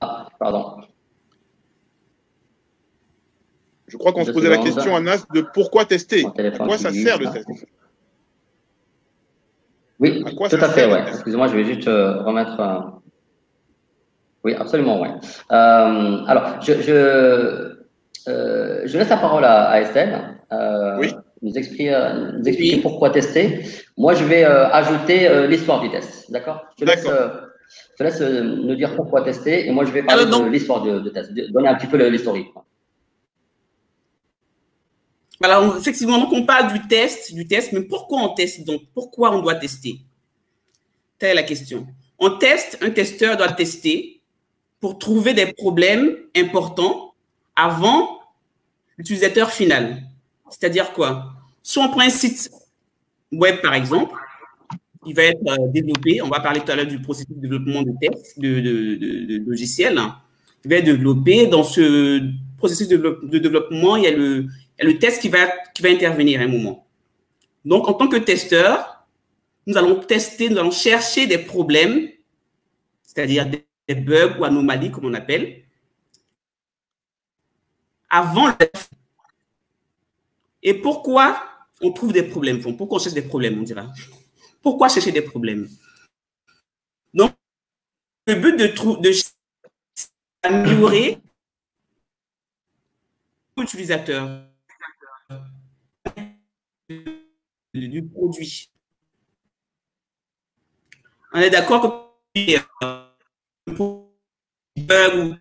Ah, 0.02 0.30
pardon. 0.40 0.82
Je 3.88 3.98
crois 3.98 4.14
qu'on 4.14 4.24
se 4.24 4.32
posait 4.32 4.50
la 4.50 4.60
question, 4.60 4.96
Anas, 4.96 5.26
de 5.34 5.42
pourquoi 5.54 5.86
tester? 5.86 6.26
À 6.26 6.58
quoi 6.58 6.78
ça 6.78 6.94
sert 6.94 7.20
le 7.20 7.32
test? 7.32 7.48
Oui, 10.00 10.24
tout 10.24 10.56
à 10.56 10.70
fait, 10.70 10.86
ouais. 10.86 11.04
Excusez-moi, 11.08 11.48
je 11.48 11.56
vais 11.56 11.66
juste 11.66 11.88
euh, 11.88 12.22
remettre. 12.24 12.60
Euh, 12.60 12.80
oui, 14.46 14.56
absolument, 14.56 15.02
ouais. 15.02 15.10
Euh, 15.52 16.24
alors, 16.26 16.62
je, 16.62 16.74
je, 16.82 17.76
laisse 18.98 19.10
la 19.10 19.18
parole 19.18 19.44
à, 19.44 19.82
Estelle. 19.82 20.38
oui. 21.00 21.14
Nous 21.42 21.58
expliquer, 21.58 21.98
nous 22.38 22.46
expliquer 22.46 22.82
pourquoi 22.82 23.12
tester. 23.12 23.62
Moi, 23.98 24.14
je 24.14 24.26
vais 24.26 24.44
ajouter 24.44 25.48
l'histoire 25.48 25.80
du 25.80 25.90
test. 25.90 26.30
D'accord? 26.30 26.66
Je 26.78 26.84
te 26.84 26.90
laisse, 26.90 27.08
je 27.98 28.04
laisse 28.04 28.20
nous 28.20 28.76
dire 28.76 28.94
pourquoi 28.96 29.22
tester 29.22 29.66
et 29.66 29.72
moi, 29.72 29.86
je 29.86 29.92
vais 29.92 30.04
parler 30.04 30.26
de 30.26 30.50
l'histoire 30.50 30.82
du, 30.82 31.10
test, 31.14 31.32
donner 31.54 31.70
un 31.70 31.76
petit 31.76 31.88
peu 31.88 31.96
l'historique. 32.10 32.50
Alors, 35.42 35.78
effectivement, 35.78 36.18
donc 36.20 36.34
on 36.34 36.46
parle 36.46 36.74
du 36.74 36.88
test, 36.88 37.34
du 37.34 37.48
test, 37.48 37.72
mais 37.72 37.82
pourquoi 37.82 38.22
on 38.22 38.34
teste 38.34 38.66
donc? 38.66 38.82
Pourquoi 38.94 39.36
on 39.36 39.42
doit 39.42 39.56
tester? 39.56 40.02
Telle 41.18 41.32
est 41.32 41.36
la 41.36 41.44
question. 41.44 41.88
On 42.18 42.32
teste, 42.32 42.78
un 42.82 42.90
testeur 42.90 43.38
doit 43.38 43.52
tester 43.52 44.22
pour 44.80 45.00
trouver 45.00 45.34
des 45.34 45.54
problèmes 45.54 46.16
importants 46.36 47.14
avant 47.56 48.20
l'utilisateur 48.98 49.52
final. 49.52 50.04
C'est-à-dire 50.50 50.92
quoi? 50.94 51.34
Si 51.64 51.78
on 51.78 51.90
prend 51.90 52.02
un 52.02 52.10
site 52.10 52.52
web, 53.32 53.62
par 53.62 53.74
exemple, 53.74 54.16
il 55.06 55.16
va 55.16 55.24
être 55.24 55.40
euh, 55.48 55.68
développé. 55.70 56.22
On 56.22 56.28
va 56.28 56.40
parler 56.40 56.60
tout 56.62 56.72
à 56.72 56.76
l'heure 56.76 56.86
du 56.86 57.02
processus 57.02 57.36
de 57.36 57.42
développement 57.42 57.82
de 57.84 57.92
test, 58.02 58.40
de, 58.40 58.60
de, 58.60 59.44
logiciel. 59.46 60.00
Il 60.66 60.70
va 60.70 60.78
être 60.78 60.86
développé. 60.86 61.48
Dans 61.48 61.64
ce 61.64 62.22
processus 62.58 62.88
de, 62.88 63.38
développement, 63.38 63.96
il 63.96 64.04
y 64.04 64.08
a 64.08 64.12
le, 64.12 64.48
le 64.86 64.98
test 64.98 65.22
qui 65.22 65.30
va, 65.30 65.48
qui 65.74 65.82
va 65.82 65.90
intervenir 65.90 66.40
à 66.40 66.44
un 66.44 66.48
moment. 66.48 66.88
Donc, 67.66 67.88
en 67.88 67.94
tant 67.94 68.08
que 68.08 68.18
testeur, 68.18 69.06
nous 69.66 69.78
allons 69.78 70.00
tester, 70.00 70.50
nous 70.50 70.58
allons 70.58 70.72
chercher 70.72 71.28
des 71.28 71.38
problèmes, 71.38 72.10
c'est-à-dire 73.04 73.46
des, 73.46 73.66
bugs 73.96 74.38
ou 74.40 74.44
anomalies, 74.46 74.92
comme 74.92 75.06
on 75.06 75.14
appelle, 75.14 75.64
avant 78.10 78.48
le 78.48 78.54
Et 80.62 80.76
pourquoi 80.76 81.44
on 81.82 81.92
trouve 81.92 82.14
des 82.14 82.24
problèmes 82.24 82.62
Pourquoi 82.62 82.98
on 82.98 83.00
cherche 83.00 83.16
des 83.16 83.22
problèmes, 83.24 83.60
on 83.60 83.64
dira. 83.64 83.88
Pourquoi 84.62 84.90
chercher 84.90 85.12
des 85.12 85.22
problèmes? 85.22 85.68
Donc, 87.14 87.34
le 88.28 88.36
but 88.36 88.56
de, 88.56 88.68
de 89.02 89.12
améliorer 90.44 91.18
l'utilisateur 93.58 94.49
du 97.74 98.04
produit. 98.04 98.72
On 101.34 101.40
est 101.40 101.50
d'accord 101.50 102.16
que 102.34 102.50
bug 104.78 105.40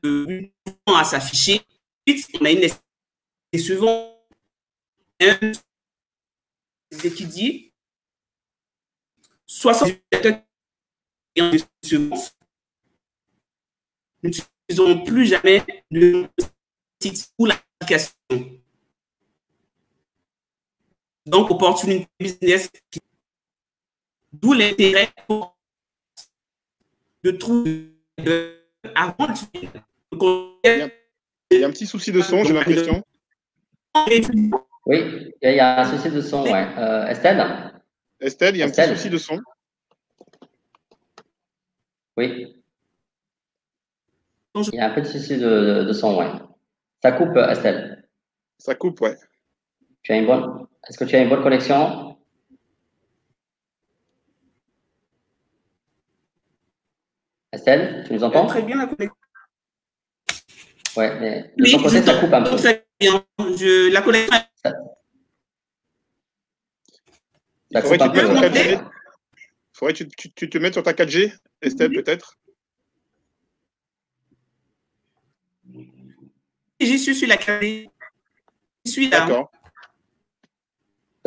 ou 0.86 0.92
à 0.92 1.04
s'afficher, 1.04 1.62
on 2.40 2.44
a 2.44 2.50
une 2.50 2.68
et 3.52 3.58
souvent 3.58 4.18
un 5.20 5.52
qui 6.90 7.26
dit 7.26 7.72
60 9.46 9.88
nous 11.36 11.50
n'utilisons 14.22 15.04
plus 15.04 15.26
jamais 15.26 15.64
le 15.90 16.28
site 17.00 17.32
ou 17.38 17.46
l'application. 17.46 18.12
Donc, 21.28 21.50
opportunité 21.50 22.08
business, 22.18 22.70
d'où 24.32 24.54
l'intérêt 24.54 25.10
de 27.22 27.30
trouver 27.32 27.92
avant 28.94 29.26
de... 29.26 29.34
Il 31.50 31.60
y 31.60 31.64
a 31.64 31.66
un 31.66 31.70
petit 31.70 31.86
souci 31.86 32.12
de 32.12 32.22
son, 32.22 32.44
j'ai 32.44 32.54
l'impression. 32.54 33.04
Oui, 34.86 35.32
il 35.42 35.54
y 35.54 35.60
a 35.60 35.80
un 35.80 35.84
souci 35.84 36.10
de 36.10 36.22
son, 36.22 36.44
ouais. 36.44 36.66
Euh, 36.78 37.06
Estelle? 37.08 37.74
Estelle, 38.20 38.56
il 38.56 38.60
y 38.60 38.62
a 38.62 38.66
un 38.66 38.70
petit 38.70 38.88
souci 38.88 39.10
de 39.10 39.18
son. 39.18 39.38
Oui. 42.16 42.54
Il 44.54 44.74
y 44.74 44.78
a 44.80 44.90
un 44.90 44.94
petit 44.94 45.18
souci 45.18 45.36
de, 45.36 45.84
de 45.84 45.92
son, 45.92 46.16
ouais. 46.18 46.30
Ça 47.02 47.12
coupe, 47.12 47.36
Estelle. 47.36 48.08
Ça 48.58 48.74
coupe, 48.74 49.02
ouais. 49.02 49.16
Tu 50.02 50.12
as 50.12 50.16
une 50.16 50.26
bonne... 50.26 50.66
Est-ce 50.86 50.98
que 50.98 51.04
tu 51.04 51.16
as 51.16 51.22
une 51.22 51.28
bonne 51.28 51.42
connexion? 51.42 52.16
Estelle, 57.52 58.04
tu 58.06 58.12
nous 58.12 58.24
entends? 58.24 58.46
Très 58.46 58.62
bien 58.62 58.76
la 58.76 58.86
connexion. 58.86 59.14
Ouais, 60.96 61.20
mais 61.20 61.52
de 61.56 61.70
ton 61.70 61.82
côté, 61.82 62.02
ça 62.02 62.18
coupe 62.18 62.32
un 62.32 62.42
peu. 62.42 62.56
Bien. 63.00 63.24
Je, 63.38 63.92
la 63.92 64.02
connexion. 64.02 64.32
Ça, 64.62 64.72
ça 67.72 67.82
coupe 67.82 68.00
un 68.00 68.08
peu. 68.08 68.20
Il 68.20 68.80
faudrait 69.72 69.94
que 69.94 70.04
tu, 70.04 70.32
tu, 70.32 70.50
te 70.50 70.58
mettes 70.58 70.72
sur 70.72 70.82
ta 70.82 70.92
4G, 70.92 71.32
Estelle, 71.62 71.92
peut-être 71.92 72.36
J'y 76.80 76.98
suis 76.98 77.14
sur 77.14 77.28
la 77.28 77.36
4G. 77.36 77.88
Je 78.84 78.90
suis 78.90 79.08
là. 79.08 79.20
D'accord. 79.20 79.50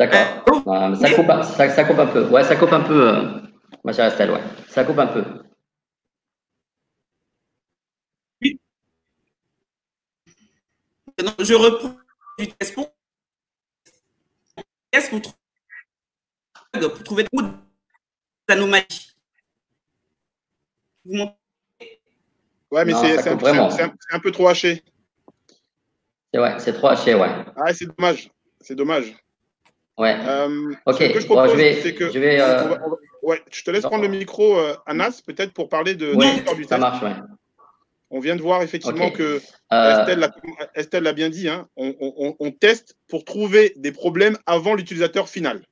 D'accord. 0.06 0.62
Euh, 0.66 0.94
ça, 0.96 1.10
coupe, 1.14 1.26
ça, 1.56 1.84
coupe, 1.84 1.98
un 1.98 2.06
peu. 2.06 2.28
Ouais, 2.28 2.42
ça 2.42 2.56
coupe 2.56 2.72
un 2.72 2.80
peu, 2.80 3.08
euh, 3.08 3.40
ma 3.84 3.92
chère 3.92 4.06
Estelle, 4.06 4.30
ouais. 4.30 4.40
Ça 4.68 4.84
coupe 4.84 4.98
un 4.98 5.06
peu. 5.06 5.24
je 11.38 11.54
reprends 11.54 11.96
du 12.38 12.48
test 12.48 12.74
pour, 12.74 12.90
pour, 15.10 16.92
pour 16.92 17.04
trouver 17.04 17.24
des 17.32 17.38
anomalies. 18.48 19.14
Vous 21.04 21.28
Ouais, 22.70 22.84
mais 22.86 22.94
c'est 22.94 23.28
un, 23.28 23.34
un, 24.12 24.18
peu 24.18 24.30
trop 24.32 24.48
haché. 24.48 24.82
C'est 26.32 26.40
ouais, 26.40 26.58
c'est 26.58 26.72
trop 26.72 26.88
haché, 26.88 27.14
ouais. 27.14 27.28
Ah, 27.56 27.74
c'est 27.74 27.86
dommage. 27.86 28.30
C'est 28.60 28.74
dommage. 28.74 29.14
Ouais. 30.02 30.16
Euh, 30.26 30.72
ok. 30.84 30.96
Ce 30.96 31.12
que 31.12 31.20
je 31.20 31.26
propose, 31.26 31.52
je 31.52 31.56
vais, 31.56 31.94
que 31.94 32.10
je, 32.10 32.18
vais, 32.18 32.40
euh, 32.40 32.76
ouais, 33.22 33.40
je 33.52 33.62
te 33.62 33.70
laisse 33.70 33.84
prendre 33.84 34.02
le 34.02 34.08
micro, 34.08 34.58
euh, 34.58 34.74
Anas, 34.84 35.22
peut-être 35.24 35.52
pour 35.52 35.68
parler 35.68 35.94
de, 35.94 36.06
l'histoire 36.06 36.56
du 36.56 36.62
test. 36.62 36.70
Ça 36.70 36.78
marche, 36.78 37.00
ouais. 37.04 37.14
On 38.10 38.18
vient 38.18 38.34
de 38.34 38.42
voir 38.42 38.62
effectivement 38.62 39.12
que 39.12 39.40
euh, 39.72 40.28
Estelle 40.74 41.04
l'a 41.04 41.12
bien 41.12 41.30
dit, 41.30 41.48
hein, 41.48 41.68
on, 41.76 41.94
on, 42.00 42.34
on, 42.40 42.50
teste 42.50 42.96
pour 43.08 43.24
trouver 43.24 43.74
des 43.76 43.92
problèmes 43.92 44.36
avant 44.44 44.74
l'utilisateur 44.74 45.28
final. 45.28 45.62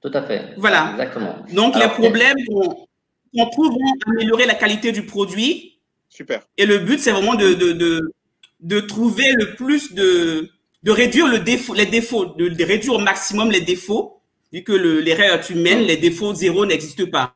Tout 0.00 0.12
à 0.14 0.22
fait. 0.22 0.54
Voilà. 0.56 0.92
Exactement. 0.92 1.44
Donc, 1.52 1.74
les 1.74 1.88
problèmes 1.88 2.36
qu'on 2.46 3.50
trouve 3.50 3.72
vont 3.72 4.12
améliorer 4.12 4.46
la 4.46 4.54
qualité 4.54 4.92
du 4.92 5.04
produit. 5.06 5.80
Super. 6.08 6.42
Et 6.56 6.66
le 6.66 6.78
but, 6.78 7.00
c'est 7.00 7.10
vraiment 7.10 7.34
de, 7.34 7.52
de, 7.52 7.72
de, 7.72 8.14
de 8.60 8.80
trouver 8.80 9.32
le 9.32 9.56
plus 9.56 9.92
de, 9.92 10.53
de 10.84 10.90
réduire 10.90 11.26
le 11.26 11.38
défaut, 11.38 11.72
les 11.72 11.86
défauts, 11.86 12.26
de, 12.26 12.64
réduire 12.64 12.94
au 12.94 12.98
maximum 12.98 13.50
les 13.50 13.62
défauts, 13.62 14.20
vu 14.52 14.62
que 14.62 14.72
l'erreur 14.72 15.40
est 15.40 15.50
humaine, 15.50 15.80
les 15.80 15.96
défauts 15.96 16.34
zéro 16.34 16.66
n'existent 16.66 17.10
pas. 17.10 17.34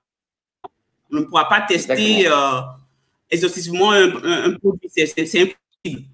On 1.10 1.16
ne 1.16 1.22
pourra 1.22 1.48
pas 1.48 1.62
tester 1.62 2.28
euh, 2.28 2.60
exhaustivement 3.30 3.92
un, 3.92 4.52
produit, 4.52 4.90
c'est 4.94 5.10
impossible. 5.18 6.04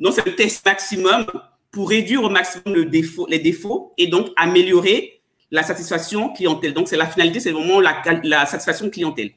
Donc, 0.00 0.14
c'est 0.14 0.26
le 0.26 0.34
test 0.34 0.66
maximum 0.66 1.24
pour 1.70 1.88
réduire 1.88 2.24
au 2.24 2.28
maximum 2.28 2.74
le 2.74 2.84
défaut, 2.86 3.28
les 3.30 3.38
défauts 3.38 3.94
et 3.96 4.08
donc 4.08 4.30
améliorer 4.36 5.20
la 5.52 5.62
satisfaction 5.62 6.32
clientèle. 6.32 6.74
Donc, 6.74 6.88
c'est 6.88 6.96
la 6.96 7.06
finalité, 7.06 7.38
c'est 7.38 7.52
vraiment 7.52 7.80
la, 7.80 8.02
la 8.24 8.44
satisfaction 8.44 8.90
clientèle 8.90 9.30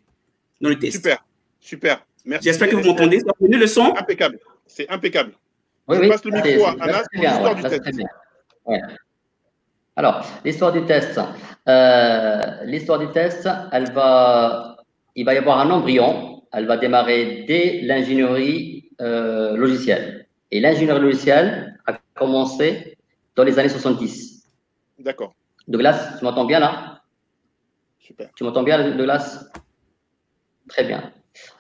dans 0.59 0.69
le 0.69 0.79
test. 0.79 0.95
Super, 0.95 1.23
super. 1.59 2.05
J'espère 2.41 2.69
que 2.69 2.75
vous 2.75 2.83
m'entendez. 2.83 3.19
C'est 3.19 3.47
le 3.47 3.67
son 3.67 3.93
Impeccable. 3.95 4.39
C'est 4.65 4.89
impeccable. 4.89 5.33
Oui, 5.87 5.97
Je 5.97 6.01
oui, 6.01 6.09
passe 6.09 6.25
le 6.25 6.31
micro 6.31 6.65
à 6.65 6.71
Anas 6.79 7.03
pour 7.11 7.21
bien, 7.21 7.29
l'histoire 7.31 7.49
ouais, 7.51 7.55
du 7.55 7.61
là, 7.61 7.69
c'est 7.69 7.79
test. 7.79 7.81
très 7.83 7.91
bien. 7.91 8.07
Ouais. 8.65 8.81
Alors, 9.95 10.25
l'histoire 10.43 10.71
du 10.71 10.83
test. 10.85 11.19
Euh, 11.67 12.63
l'histoire 12.65 12.99
du 12.99 13.07
test, 13.09 13.47
elle 13.71 13.91
va, 13.93 14.77
il 15.15 15.25
va 15.25 15.33
y 15.33 15.37
avoir 15.37 15.59
un 15.59 15.69
embryon. 15.71 16.43
Elle 16.51 16.65
va 16.67 16.77
démarrer 16.77 17.45
dès 17.47 17.81
l'ingénierie 17.81 18.89
euh, 19.01 19.55
logicielle. 19.57 20.27
Et 20.51 20.59
l'ingénierie 20.59 20.99
logicielle 21.01 21.77
a 21.85 21.97
commencé 22.13 22.97
dans 23.35 23.43
les 23.43 23.57
années 23.59 23.69
70. 23.69 24.47
D'accord. 24.99 25.33
Douglas, 25.67 26.15
tu 26.17 26.23
m'entends 26.25 26.45
bien 26.45 26.59
là? 26.59 27.01
Super. 27.99 28.29
Tu 28.35 28.43
m'entends 28.43 28.63
bien, 28.63 28.91
Douglas? 28.91 29.45
Très 30.69 30.83
bien. 30.85 31.11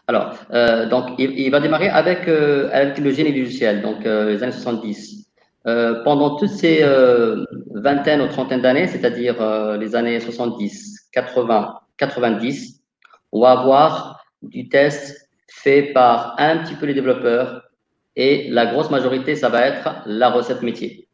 Alors, 0.07 0.35
euh, 0.51 0.87
donc, 0.87 1.11
il, 1.17 1.39
il 1.39 1.49
va 1.49 1.59
démarrer 1.59 1.89
avec, 1.89 2.27
euh, 2.27 2.69
avec 2.71 2.97
le 2.99 3.11
génie 3.11 3.37
logiciel, 3.37 3.81
donc 3.81 4.05
euh, 4.05 4.29
les 4.29 4.43
années 4.43 4.51
70. 4.51 5.25
Euh, 5.67 6.03
pendant 6.03 6.35
toutes 6.35 6.49
ces 6.49 6.83
euh, 6.83 7.43
vingtaines 7.73 8.21
ou 8.21 8.27
trentaines 8.27 8.61
d'années, 8.61 8.87
c'est-à-dire 8.87 9.41
euh, 9.41 9.77
les 9.77 9.95
années 9.95 10.19
70, 10.19 11.09
80, 11.11 11.79
90, 11.97 12.81
on 13.31 13.41
va 13.41 13.51
avoir 13.51 14.23
du 14.43 14.69
test 14.69 15.27
fait 15.47 15.91
par 15.91 16.35
un 16.37 16.57
petit 16.57 16.75
peu 16.75 16.85
les 16.85 16.93
développeurs 16.93 17.63
et 18.15 18.47
la 18.51 18.67
grosse 18.67 18.91
majorité, 18.91 19.35
ça 19.35 19.49
va 19.49 19.65
être 19.65 20.03
la 20.05 20.29
recette 20.29 20.61
métier. 20.61 21.07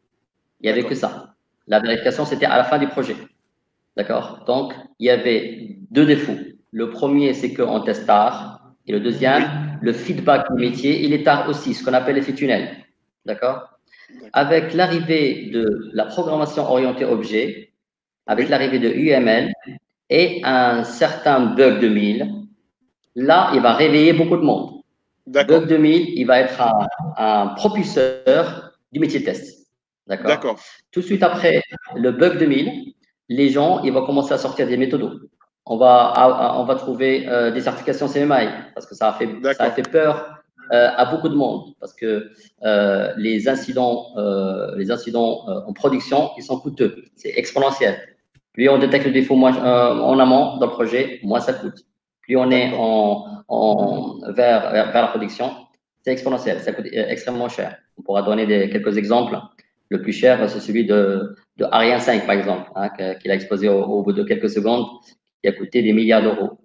Il 0.60 0.64
n'y 0.64 0.70
avait 0.70 0.84
que 0.86 0.94
ça. 0.94 1.34
La 1.66 1.80
vérification, 1.80 2.26
c'était 2.26 2.46
à 2.46 2.58
la 2.58 2.64
fin 2.64 2.78
du 2.78 2.88
projet. 2.88 3.16
D'accord? 3.96 4.44
Donc, 4.46 4.74
il 4.98 5.06
y 5.06 5.10
avait 5.10 5.78
deux 5.90 6.04
défauts. 6.04 6.36
Le 6.72 6.90
premier, 6.90 7.32
c'est 7.32 7.54
qu'on 7.54 7.80
teste 7.80 8.06
tard. 8.06 8.61
Et 8.86 8.92
le 8.92 9.00
deuxième, 9.00 9.78
le 9.80 9.92
feedback 9.92 10.46
du 10.52 10.60
métier, 10.60 11.02
il 11.04 11.12
est 11.12 11.22
tard 11.22 11.48
aussi, 11.48 11.74
ce 11.74 11.84
qu'on 11.84 11.92
appelle 11.92 12.16
l'effet 12.16 12.34
tunnel. 12.34 12.68
D'accord? 13.24 13.68
Avec 14.32 14.74
l'arrivée 14.74 15.50
de 15.52 15.90
la 15.92 16.06
programmation 16.06 16.64
orientée 16.64 17.04
objet, 17.04 17.72
avec 18.26 18.48
l'arrivée 18.48 18.78
de 18.78 18.88
UML 18.88 19.52
et 20.10 20.40
un 20.44 20.84
certain 20.84 21.54
bug 21.54 21.80
2000, 21.80 22.28
là, 23.14 23.50
il 23.54 23.60
va 23.60 23.74
réveiller 23.74 24.12
beaucoup 24.12 24.36
de 24.36 24.42
monde. 24.42 24.82
Bug 25.26 25.68
2000, 25.68 26.18
il 26.18 26.24
va 26.24 26.40
être 26.40 26.60
un, 26.60 26.86
un 27.16 27.46
propulseur 27.48 28.72
du 28.90 28.98
métier 29.00 29.20
de 29.20 29.24
test. 29.24 29.68
D'accord? 30.06 30.26
D'accord. 30.26 30.60
tout 30.90 31.00
de 31.00 31.06
suite 31.06 31.22
après 31.22 31.62
le 31.94 32.10
bug 32.10 32.38
2000, 32.38 32.94
les 33.28 33.48
gens, 33.48 33.82
ils 33.82 33.92
vont 33.92 34.04
commencer 34.04 34.34
à 34.34 34.38
sortir 34.38 34.66
des 34.66 34.76
méthodos. 34.76 35.20
On 35.66 35.76
va, 35.76 36.06
à- 36.06 36.24
à- 36.54 36.58
on 36.60 36.64
va 36.64 36.74
trouver 36.74 37.28
euh, 37.28 37.50
des 37.52 37.60
certifications 37.60 38.08
CMI 38.08 38.46
parce 38.74 38.86
que 38.86 38.94
ça 38.94 39.08
a 39.10 39.12
fait, 39.12 39.28
ça 39.54 39.64
a 39.64 39.70
fait 39.70 39.88
peur 39.88 40.38
euh, 40.72 40.88
à 40.96 41.04
beaucoup 41.06 41.28
de 41.28 41.34
monde 41.36 41.74
parce 41.80 41.94
que 41.94 42.30
euh, 42.64 43.12
les 43.16 43.48
incidents, 43.48 44.06
euh, 44.16 44.74
les 44.76 44.90
incidents 44.90 45.44
euh, 45.48 45.60
en 45.68 45.72
production, 45.72 46.30
ils 46.36 46.42
sont 46.42 46.58
coûteux. 46.58 47.04
C'est 47.14 47.32
exponentiel. 47.36 47.96
Plus 48.52 48.68
on 48.68 48.78
détecte 48.78 49.06
le 49.06 49.12
défaut 49.12 49.36
moins, 49.36 49.56
euh, 49.56 50.00
en 50.00 50.18
amont 50.18 50.56
dans 50.58 50.66
le 50.66 50.72
projet, 50.72 51.20
moins 51.22 51.40
ça 51.40 51.52
coûte. 51.54 51.78
Plus 52.22 52.36
on 52.36 52.50
est 52.50 52.72
en, 52.76 53.24
en, 53.48 54.18
vers, 54.32 54.70
vers, 54.72 54.92
vers 54.92 55.02
la 55.02 55.08
production, 55.08 55.50
c'est 56.04 56.12
exponentiel. 56.12 56.60
Ça 56.60 56.72
coûte 56.72 56.86
extrêmement 56.92 57.48
cher. 57.48 57.76
On 57.98 58.02
pourra 58.02 58.22
donner 58.22 58.46
des, 58.46 58.68
quelques 58.68 58.96
exemples. 58.96 59.38
Le 59.90 60.00
plus 60.02 60.12
cher, 60.12 60.48
c'est 60.48 60.60
celui 60.60 60.86
de, 60.86 61.36
de 61.58 61.64
Ariane 61.70 62.00
5, 62.00 62.24
par 62.26 62.34
exemple, 62.34 62.70
hein, 62.74 62.88
qu'il 63.20 63.30
a 63.30 63.34
explosé 63.34 63.68
au, 63.68 63.82
au 63.82 64.02
bout 64.02 64.12
de 64.12 64.22
quelques 64.22 64.48
secondes, 64.50 64.86
qui 65.42 65.48
a 65.48 65.52
coûté 65.52 65.82
des 65.82 65.92
milliards 65.92 66.22
d'euros. 66.22 66.58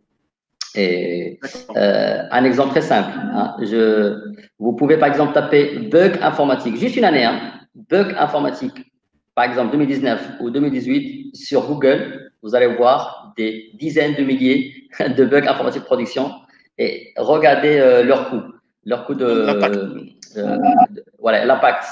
Et 0.76 1.40
euh, 1.76 2.24
un 2.32 2.44
exemple 2.44 2.72
très 2.72 2.82
simple. 2.82 3.12
hein, 3.16 3.56
je, 3.62 4.16
vous 4.60 4.74
pouvez, 4.74 4.98
par 4.98 5.10
exemple, 5.10 5.34
taper 5.34 5.80
bug 5.80 6.18
informatique, 6.22 6.76
juste 6.78 6.96
une 6.96 7.06
année, 7.06 7.24
hein, 7.26 7.54
bug 7.90 8.14
informatique, 8.18 8.92
par 9.34 9.46
exemple 9.46 9.72
2019 9.72 10.34
ou 10.42 10.50
2018, 10.52 11.36
sur 11.36 11.66
Google, 11.68 12.32
vous 12.44 12.54
allez 12.56 12.68
voir 12.68 13.34
des 13.38 13.72
dizaines 13.76 14.16
de 14.16 14.24
milliers 14.24 14.74
de 15.00 15.26
bugs 15.26 15.48
informatique 15.48 15.84
production 15.84 16.32
et 16.78 17.12
regardez 17.18 17.80
euh, 17.80 18.04
leur 18.04 18.30
coût, 18.30 18.42
leur 18.86 19.06
coût 19.06 19.16
de, 19.16 19.26
euh, 19.26 20.58
de- 20.92 21.04
voilà, 21.20 21.46
l'impact. 21.46 21.84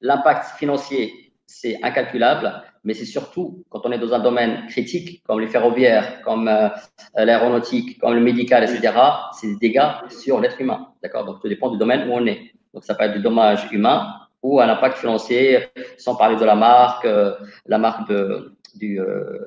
L'impact 0.00 0.56
financier, 0.58 1.12
c'est 1.46 1.78
incalculable, 1.84 2.52
mais 2.84 2.94
c'est 2.94 3.04
surtout 3.04 3.64
quand 3.68 3.82
on 3.84 3.92
est 3.92 3.98
dans 3.98 4.12
un 4.12 4.18
domaine 4.18 4.66
critique, 4.68 5.22
comme 5.24 5.40
les 5.40 5.46
ferroviaires, 5.46 6.20
comme 6.22 6.48
euh, 6.48 6.68
l'aéronautique, 7.14 7.98
comme 7.98 8.14
le 8.14 8.20
médical, 8.20 8.64
etc., 8.64 8.92
c'est 9.38 9.46
des 9.48 9.56
dégâts 9.56 9.90
sur 10.08 10.40
l'être 10.40 10.60
humain. 10.60 10.88
D'accord? 11.02 11.24
Donc, 11.24 11.40
tout 11.40 11.48
dépend 11.48 11.70
du 11.70 11.78
domaine 11.78 12.08
où 12.08 12.12
on 12.12 12.26
est. 12.26 12.52
Donc, 12.74 12.84
ça 12.84 12.94
peut 12.94 13.04
être 13.04 13.14
du 13.14 13.20
dommage 13.20 13.68
humain 13.70 14.14
ou 14.42 14.60
un 14.60 14.68
impact 14.68 14.98
financier, 14.98 15.68
sans 15.98 16.16
parler 16.16 16.36
de 16.36 16.44
la 16.44 16.56
marque, 16.56 17.04
euh, 17.04 17.34
la 17.66 17.78
marque 17.78 18.08
de, 18.08 18.52
euh, 18.82 19.38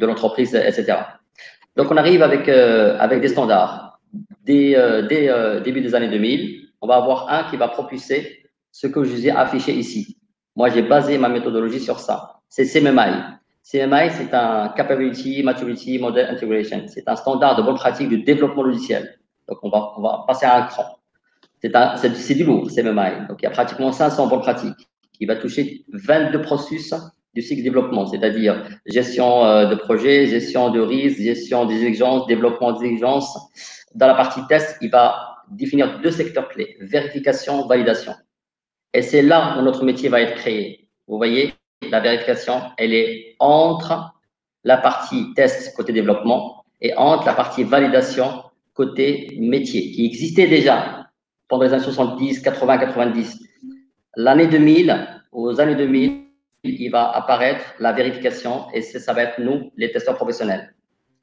l'entreprise, 0.00 0.54
etc. 0.54 0.96
Donc, 1.76 1.90
on 1.90 1.96
arrive 1.98 2.22
avec, 2.22 2.48
avec 2.48 3.20
des 3.20 3.28
standards. 3.28 4.00
Dès, 4.44 4.74
dès 5.08 5.60
début 5.60 5.82
des 5.82 5.94
années 5.94 6.08
2000, 6.08 6.70
on 6.80 6.86
va 6.86 6.96
avoir 6.96 7.30
un 7.30 7.44
qui 7.50 7.56
va 7.56 7.68
propulser 7.68 8.42
ce 8.72 8.86
que 8.86 9.04
je 9.04 9.10
vous 9.10 9.26
ai 9.26 9.30
affiché 9.30 9.72
ici. 9.72 10.16
Moi, 10.56 10.70
j'ai 10.70 10.82
basé 10.82 11.18
ma 11.18 11.28
méthodologie 11.28 11.80
sur 11.80 12.00
ça. 12.00 12.37
C'est 12.48 12.64
CMMI. 12.64 13.38
CMMI, 13.62 14.10
c'est 14.10 14.32
un 14.32 14.68
Capability 14.70 15.42
Maturity 15.42 15.98
Model 15.98 16.26
Integration. 16.30 16.84
C'est 16.86 17.08
un 17.08 17.16
standard 17.16 17.56
de 17.56 17.62
bonne 17.62 17.76
pratique 17.76 18.08
du 18.08 18.22
développement 18.22 18.62
logiciel. 18.62 19.18
Donc, 19.48 19.58
on 19.62 19.68
va, 19.68 19.92
on 19.96 20.02
va 20.02 20.24
passer 20.26 20.46
à 20.46 20.64
un 20.64 20.66
cran. 20.66 20.98
C'est 21.60 22.34
du 22.34 22.44
lourd, 22.44 22.70
CMMI. 22.70 23.26
Donc, 23.28 23.40
il 23.40 23.44
y 23.44 23.46
a 23.46 23.50
pratiquement 23.50 23.92
500 23.92 24.28
bonnes 24.28 24.40
pratiques 24.40 24.88
qui 25.12 25.26
va 25.26 25.36
toucher 25.36 25.84
22 25.92 26.40
processus 26.42 26.94
du 27.34 27.42
cycle 27.42 27.62
développement, 27.62 28.06
c'est-à-dire 28.06 28.66
gestion 28.86 29.44
euh, 29.44 29.66
de 29.66 29.74
projet, 29.74 30.26
gestion 30.26 30.70
de 30.70 30.80
risque, 30.80 31.18
gestion 31.18 31.66
des 31.66 31.84
exigences, 31.84 32.26
développement 32.26 32.72
des 32.72 32.86
exigences. 32.86 33.36
Dans 33.94 34.06
la 34.06 34.14
partie 34.14 34.40
test, 34.48 34.78
il 34.80 34.90
va 34.90 35.36
définir 35.50 36.00
deux 36.00 36.10
secteurs 36.10 36.48
clés, 36.48 36.76
vérification, 36.80 37.66
validation. 37.66 38.14
Et 38.94 39.02
c'est 39.02 39.22
là 39.22 39.56
où 39.58 39.62
notre 39.62 39.84
métier 39.84 40.08
va 40.08 40.20
être 40.20 40.36
créé. 40.36 40.88
Vous 41.06 41.16
voyez, 41.16 41.54
la 41.90 42.00
vérification, 42.00 42.62
elle 42.76 42.94
est 42.94 43.36
entre 43.38 44.14
la 44.64 44.76
partie 44.76 45.32
test 45.34 45.74
côté 45.76 45.92
développement 45.92 46.64
et 46.80 46.94
entre 46.96 47.26
la 47.26 47.34
partie 47.34 47.64
validation 47.64 48.42
côté 48.74 49.36
métier, 49.40 49.90
qui 49.90 50.06
existait 50.06 50.46
déjà 50.46 51.06
pendant 51.48 51.64
les 51.64 51.72
années 51.72 51.82
70, 51.82 52.40
80, 52.40 52.78
90. 52.78 53.42
L'année 54.16 54.46
2000, 54.46 55.08
aux 55.32 55.60
années 55.60 55.74
2000, 55.74 56.24
il 56.64 56.90
va 56.90 57.10
apparaître 57.10 57.64
la 57.80 57.92
vérification 57.92 58.66
et 58.72 58.82
ça 58.82 59.12
va 59.12 59.22
être 59.22 59.40
nous, 59.40 59.72
les 59.76 59.90
testeurs 59.90 60.16
professionnels. 60.16 60.74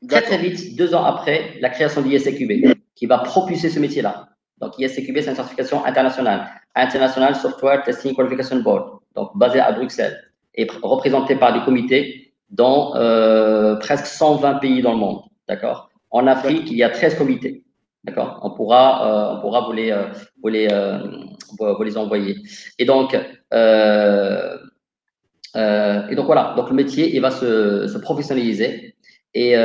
Très, 0.10 0.22
très 0.22 0.38
vite, 0.38 0.76
deux 0.76 0.94
ans 0.94 1.04
après, 1.04 1.54
la 1.62 1.70
création 1.70 2.02
de 2.02 2.08
l'ISCQB, 2.10 2.74
qui 2.96 3.06
va 3.06 3.20
propulser 3.20 3.70
ce 3.70 3.80
métier-là. 3.80 4.30
Donc, 4.60 4.78
ISCQB, 4.78 5.20
c'est 5.22 5.30
une 5.30 5.36
certification 5.36 5.86
internationale. 5.86 6.50
International 6.76 7.36
Software 7.36 7.84
Testing 7.84 8.14
Qualification 8.14 8.58
Board, 8.60 9.00
donc 9.16 9.32
basée 9.38 9.60
à 9.60 9.72
Bruxelles 9.72 10.25
et 10.56 10.66
pr- 10.66 10.80
représentée 10.82 11.36
par 11.36 11.54
des 11.54 11.64
comités 11.64 12.34
dans 12.50 12.96
euh, 12.96 13.76
presque 13.76 14.06
120 14.06 14.56
pays 14.56 14.82
dans 14.82 14.92
le 14.94 14.98
monde. 14.98 15.22
D'accord? 15.48 15.90
En 16.12 16.28
Afrique, 16.28 16.70
il 16.72 16.78
y 16.78 16.84
a 16.84 16.90
13 16.90 17.16
comités. 17.18 17.64
D'accord? 18.04 18.40
On 18.44 18.52
pourra, 18.52 19.34
euh, 19.34 19.38
on 19.38 19.42
pourra 19.42 19.62
vous 19.66 19.74
les, 19.74 19.92
euh, 19.92 20.06
vous 20.42 20.50
les, 20.50 20.68
euh, 20.72 21.00
vous, 21.60 21.84
les 21.84 21.98
envoyer. 21.98 22.38
Et 22.80 22.86
donc, 22.86 23.18
euh, 23.54 24.58
euh, 25.56 26.08
et 26.08 26.16
donc 26.16 26.26
voilà. 26.26 26.54
Donc 26.56 26.70
le 26.70 26.76
métier, 26.76 27.16
il 27.16 27.22
va 27.22 27.32
se, 27.32 27.88
se 27.88 27.98
professionnaliser 27.98 28.96
et, 29.34 29.52
et, 29.52 29.58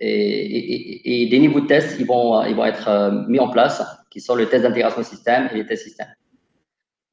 et, 0.00 1.22
et- 1.22 1.28
des 1.28 1.38
niveaux 1.38 1.60
de 1.60 1.66
tests, 1.66 1.96
ils 2.00 2.06
vont, 2.06 2.44
ils 2.44 2.54
vont 2.56 2.64
être 2.64 3.26
mis 3.28 3.38
en 3.38 3.48
place, 3.50 3.82
qui 4.10 4.20
sont 4.20 4.34
les 4.36 4.46
tests 4.46 4.62
d'intégration 4.64 5.02
système 5.02 5.48
et 5.52 5.56
les 5.56 5.66
tests 5.66 5.84
système. 5.84 6.08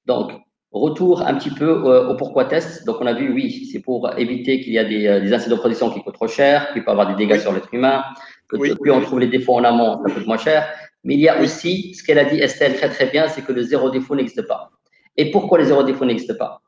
Donc, 0.05 0.31
retour 0.79 1.25
un 1.25 1.33
petit 1.35 1.51
peu 1.51 1.69
euh, 1.69 2.09
au 2.09 2.15
pourquoi 2.15 2.45
test. 2.45 2.85
Donc, 2.85 2.97
on 3.01 3.05
a 3.05 3.13
vu, 3.13 3.31
oui, 3.33 3.67
c'est 3.71 3.79
pour 3.79 4.09
éviter 4.17 4.61
qu'il 4.61 4.73
y 4.73 4.79
a 4.79 4.83
des, 4.83 5.07
euh, 5.07 5.19
des 5.21 5.33
incidents 5.33 5.55
de 5.55 5.59
production 5.61 5.89
qui 5.89 6.01
coûtent 6.01 6.13
trop 6.15 6.27
cher, 6.27 6.71
qu'il 6.73 6.83
peut 6.83 6.91
avoir 6.91 7.07
des 7.07 7.15
dégâts 7.15 7.35
Oui. 7.37 7.41
sur 7.41 7.53
l'être 7.53 7.73
humain, 7.73 8.03
que 8.49 8.57
Oui. 8.57 8.73
plus 8.79 8.91
on 8.91 9.01
trouve 9.01 9.19
les 9.19 9.27
défauts 9.27 9.55
en 9.55 9.63
amont, 9.63 10.01
ça 10.05 10.13
coûte 10.13 10.27
moins 10.27 10.37
cher. 10.37 10.67
Mais 11.03 11.13
il 11.15 11.21
y 11.21 11.29
a 11.29 11.39
aussi, 11.41 11.93
ce 11.93 12.03
qu'elle 12.03 12.19
a 12.19 12.25
dit 12.25 12.39
Estelle 12.39 12.75
très 12.75 12.89
très 12.89 13.07
bien, 13.07 13.27
c'est 13.27 13.41
que 13.43 13.53
le 13.53 13.61
zéro 13.61 13.89
défaut 13.89 14.15
n'existe 14.15 14.41
pas. 14.47 14.71
Et 15.17 15.31
pourquoi 15.31 15.57
le 15.59 15.63
zéro 15.65 15.83
défaut 15.83 16.05
n'existe 16.05 16.37
pas? 16.37 16.61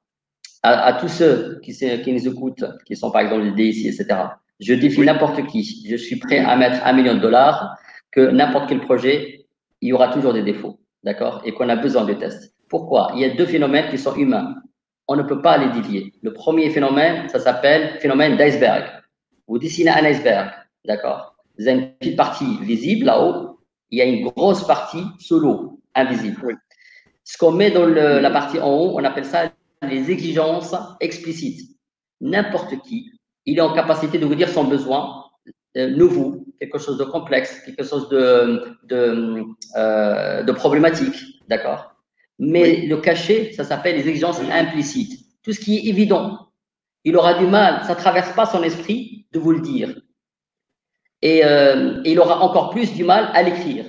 À, 0.64 0.86
à 0.86 0.94
tous 0.94 1.08
ceux 1.10 1.60
qui, 1.64 1.72
nous 2.14 2.28
écoutent, 2.28 2.66
qui 2.86 2.96
sont 2.96 3.12
par 3.12 3.22
exemple 3.22 3.44
des 3.56 3.72
DIC, 3.72 3.86
etc., 3.88 4.20
je 4.60 4.74
défie 4.74 5.00
Oui. 5.02 5.06
n'importe 5.06 5.46
qui. 5.48 5.86
Je 5.90 5.96
suis 5.96 6.16
prêt 6.18 6.40
à 6.40 6.56
mettre 6.56 6.80
un 6.86 6.94
million 6.94 7.14
de 7.16 7.20
dollars 7.20 7.78
que 8.12 8.22
n'importe 8.22 8.70
quel 8.70 8.80
projet, 8.82 9.46
il 9.82 9.90
y 9.90 9.94
aura 9.94 10.08
toujours 10.10 10.34
des 10.34 10.42
défauts, 10.44 10.80
d'accord 11.04 11.42
Et 11.46 11.54
qu'on 11.54 11.70
a 11.70 11.76
besoin 11.76 12.06
de 12.06 12.14
tests. 12.14 12.54
Pourquoi? 12.70 13.12
Il 13.16 13.22
y 13.22 13.26
a 13.26 13.30
deux 13.30 13.46
phénomènes 13.46 13.90
qui 13.90 13.98
sont 13.98 14.16
humains. 14.16 14.56
On 15.08 15.16
ne 15.16 15.24
peut 15.24 15.42
pas 15.42 15.58
les 15.58 15.70
dévier. 15.70 16.14
Le 16.22 16.34
premier 16.34 16.70
phénomène, 16.70 17.30
ça 17.30 17.40
s'appelle 17.40 18.00
phénomène 18.00 18.36
d'iceberg. 18.36 18.86
Vous 19.48 19.58
dessinez 19.58 19.92
un 19.92 20.04
iceberg, 20.04 20.52
d'accord? 20.86 21.36
Vous 21.58 21.68
avez 21.68 21.80
une 21.80 21.90
petite 21.94 22.18
partie 22.18 22.58
visible 22.62 23.06
là-haut 23.06 23.58
il 23.90 24.00
y 24.00 24.02
a 24.02 24.06
une 24.06 24.28
grosse 24.30 24.66
partie 24.66 25.04
solo, 25.20 25.80
invisible. 25.96 26.58
Ce 27.24 27.38
qu'on 27.38 27.52
met 27.52 27.72
dans 27.72 27.86
la 27.86 28.32
partie 28.32 28.60
en 28.60 28.70
haut, 28.70 28.94
on 28.96 29.04
appelle 29.04 29.26
ça 29.26 29.52
les 29.82 30.10
exigences 30.12 30.76
explicites. 31.00 31.78
N'importe 32.20 32.82
qui, 32.82 33.12
il 33.46 33.58
est 33.58 33.62
en 33.62 33.74
capacité 33.74 34.18
de 34.18 34.26
vous 34.26 34.36
dire 34.36 34.50
son 34.50 34.64
besoin 34.64 35.26
euh, 35.78 35.90
nouveau, 35.90 36.46
quelque 36.60 36.80
chose 36.80 36.98
de 36.98 37.04
complexe, 37.04 37.62
quelque 37.66 37.84
chose 37.84 38.10
de, 38.10 38.78
de, 38.84 39.46
euh, 39.76 40.44
de 40.44 40.52
problématique, 40.52 41.44
d'accord? 41.48 41.94
Mais 42.40 42.86
le 42.86 42.98
cachet, 42.98 43.52
ça 43.54 43.64
s'appelle 43.64 43.96
les 43.96 44.08
exigences 44.08 44.40
implicites. 44.52 45.26
Tout 45.44 45.54
ce 45.54 45.60
qui 45.60 45.78
est 45.78 45.86
évident, 45.90 46.50
il 47.04 47.16
aura 47.16 47.36
du 47.36 47.48
mal, 47.48 47.84
ça 47.86 47.94
ne 47.94 48.00
traverse 48.00 48.34
pas 48.34 48.46
son 48.46 48.64
esprit 48.64 49.26
de 49.32 49.40
vous 49.40 49.52
le 49.52 49.62
dire. 49.62 49.96
Et, 51.22 51.44
euh, 51.44 52.02
il 52.06 52.20
aura 52.20 52.42
encore 52.42 52.70
plus 52.70 52.94
du 52.94 53.04
mal 53.04 53.30
à 53.34 53.42
l'écrire. 53.42 53.86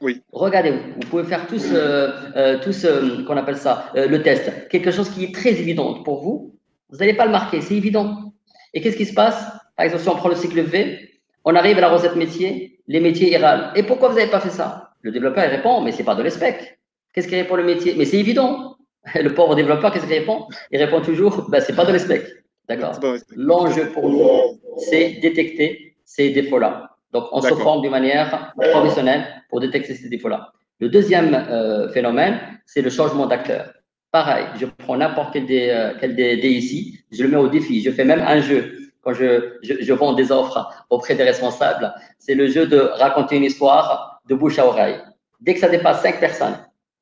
Oui. 0.00 0.22
Regardez, 0.32 0.70
vous 0.70 1.08
pouvez 1.08 1.24
faire 1.24 1.46
tous, 1.46 1.64
euh, 1.72 2.58
tous 2.62 2.86
qu'on 3.26 3.36
appelle 3.36 3.56
ça, 3.56 3.90
le 3.94 4.22
test. 4.22 4.68
Quelque 4.68 4.90
chose 4.90 5.10
qui 5.10 5.24
est 5.24 5.34
très 5.34 5.50
évident 5.50 6.02
pour 6.02 6.22
vous, 6.22 6.56
vous 6.90 6.98
n'allez 6.98 7.14
pas 7.14 7.24
le 7.24 7.32
marquer, 7.32 7.60
c'est 7.60 7.74
évident. 7.74 8.32
Et 8.72 8.80
qu'est-ce 8.80 8.96
qui 8.96 9.06
se 9.06 9.14
passe? 9.14 9.42
Par 9.76 9.86
exemple, 9.86 10.02
si 10.02 10.08
on 10.08 10.16
prend 10.16 10.28
le 10.28 10.36
cycle 10.36 10.60
V, 10.60 11.10
on 11.44 11.54
arrive 11.54 11.78
à 11.78 11.80
la 11.80 11.88
recette 11.88 12.16
métier, 12.16 12.80
les 12.86 13.00
métiers 13.00 13.32
irralent. 13.32 13.72
Et 13.74 13.82
pourquoi 13.82 14.08
vous 14.08 14.16
n'avez 14.16 14.30
pas 14.30 14.40
fait 14.40 14.50
ça? 14.50 14.92
Le 15.00 15.10
développeur 15.10 15.44
il 15.44 15.50
répond, 15.50 15.80
mais 15.80 15.92
c'est 15.92 16.04
pas 16.04 16.14
de 16.14 16.22
l'espec. 16.22 16.78
Qu'est-ce 17.14 17.28
qu'il 17.28 17.38
répond 17.38 17.56
le 17.56 17.64
métier? 17.64 17.94
Mais 17.96 18.04
c'est 18.04 18.18
évident. 18.18 18.76
Le 19.14 19.32
pauvre 19.34 19.54
développeur, 19.54 19.92
qu'est-ce 19.92 20.06
qu'il 20.06 20.18
répond? 20.18 20.46
Il 20.70 20.82
répond 20.82 21.00
toujours, 21.00 21.48
ben, 21.48 21.60
c'est 21.60 21.76
pas 21.76 21.84
de 21.84 21.92
l'espec. 21.92 22.24
D'accord? 22.68 22.98
L'enjeu 23.36 23.90
pour 23.92 24.08
nous, 24.08 24.60
c'est 24.78 25.18
détecter 25.20 25.96
ces 26.04 26.30
défauts-là. 26.30 26.90
Donc, 27.12 27.26
on 27.32 27.40
se 27.40 27.54
forme 27.54 27.82
d'une 27.82 27.90
manière 27.90 28.52
professionnelle 28.72 29.26
pour 29.48 29.60
détecter 29.60 29.94
ces 29.94 30.08
défauts-là. 30.08 30.52
Le 30.80 30.88
deuxième 30.88 31.34
euh, 31.34 31.88
phénomène, 31.92 32.40
c'est 32.66 32.82
le 32.82 32.90
changement 32.90 33.26
d'acteur. 33.26 33.72
Pareil, 34.10 34.46
je 34.58 34.66
prends 34.66 34.96
n'importe 34.96 35.32
quel 35.34 35.46
des, 35.46 35.68
euh, 35.68 35.92
quel 36.00 36.18
ici, 36.44 36.98
je 37.12 37.22
le 37.22 37.28
mets 37.28 37.36
au 37.36 37.48
défi. 37.48 37.82
Je 37.82 37.90
fais 37.90 38.04
même 38.04 38.20
un 38.20 38.40
jeu 38.40 38.84
quand 39.04 39.12
je, 39.12 39.58
je, 39.62 39.92
vends 39.92 40.14
des 40.14 40.32
offres 40.32 40.86
auprès 40.90 41.14
des 41.14 41.24
responsables, 41.24 41.92
c'est 42.18 42.34
le 42.34 42.46
jeu 42.46 42.66
de 42.66 42.78
raconter 42.78 43.36
une 43.36 43.44
histoire 43.44 44.20
de 44.26 44.34
bouche 44.34 44.58
à 44.58 44.66
oreille. 44.66 44.98
Dès 45.40 45.54
que 45.54 45.60
ça 45.60 45.68
dépasse 45.68 46.00
cinq 46.02 46.20
personnes, 46.20 46.56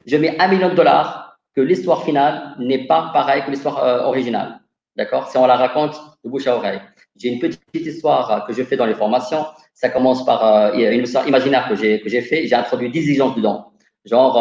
je 0.06 0.16
mets 0.16 0.40
un 0.40 0.48
million 0.48 0.68
de 0.68 0.74
dollars 0.74 1.38
que 1.54 1.60
l'histoire 1.60 2.04
finale 2.04 2.54
n'est 2.58 2.86
pas 2.86 3.10
pareille 3.12 3.44
que 3.44 3.50
l'histoire 3.50 3.84
euh, 3.84 4.02
originale. 4.04 4.60
D'accord? 4.96 5.28
Si 5.28 5.36
on 5.38 5.46
la 5.46 5.56
raconte 5.56 5.98
de 6.24 6.30
bouche 6.30 6.46
à 6.46 6.56
oreille. 6.56 6.80
J'ai 7.16 7.28
une 7.28 7.38
petite 7.38 7.62
histoire 7.74 8.46
que 8.46 8.52
je 8.52 8.62
fais 8.62 8.76
dans 8.76 8.86
les 8.86 8.94
formations. 8.94 9.44
Ça 9.74 9.88
commence 9.88 10.24
par 10.24 10.44
euh, 10.44 10.72
une 10.74 11.04
histoire 11.04 11.26
imaginaire 11.26 11.68
que 11.68 11.76
j'ai 11.76 12.00
que 12.00 12.08
j'ai 12.08 12.20
fait. 12.20 12.46
J'ai 12.46 12.54
introduit 12.54 12.90
10 12.90 12.98
exigences 12.98 13.36
dedans. 13.36 13.72
Genre 14.04 14.36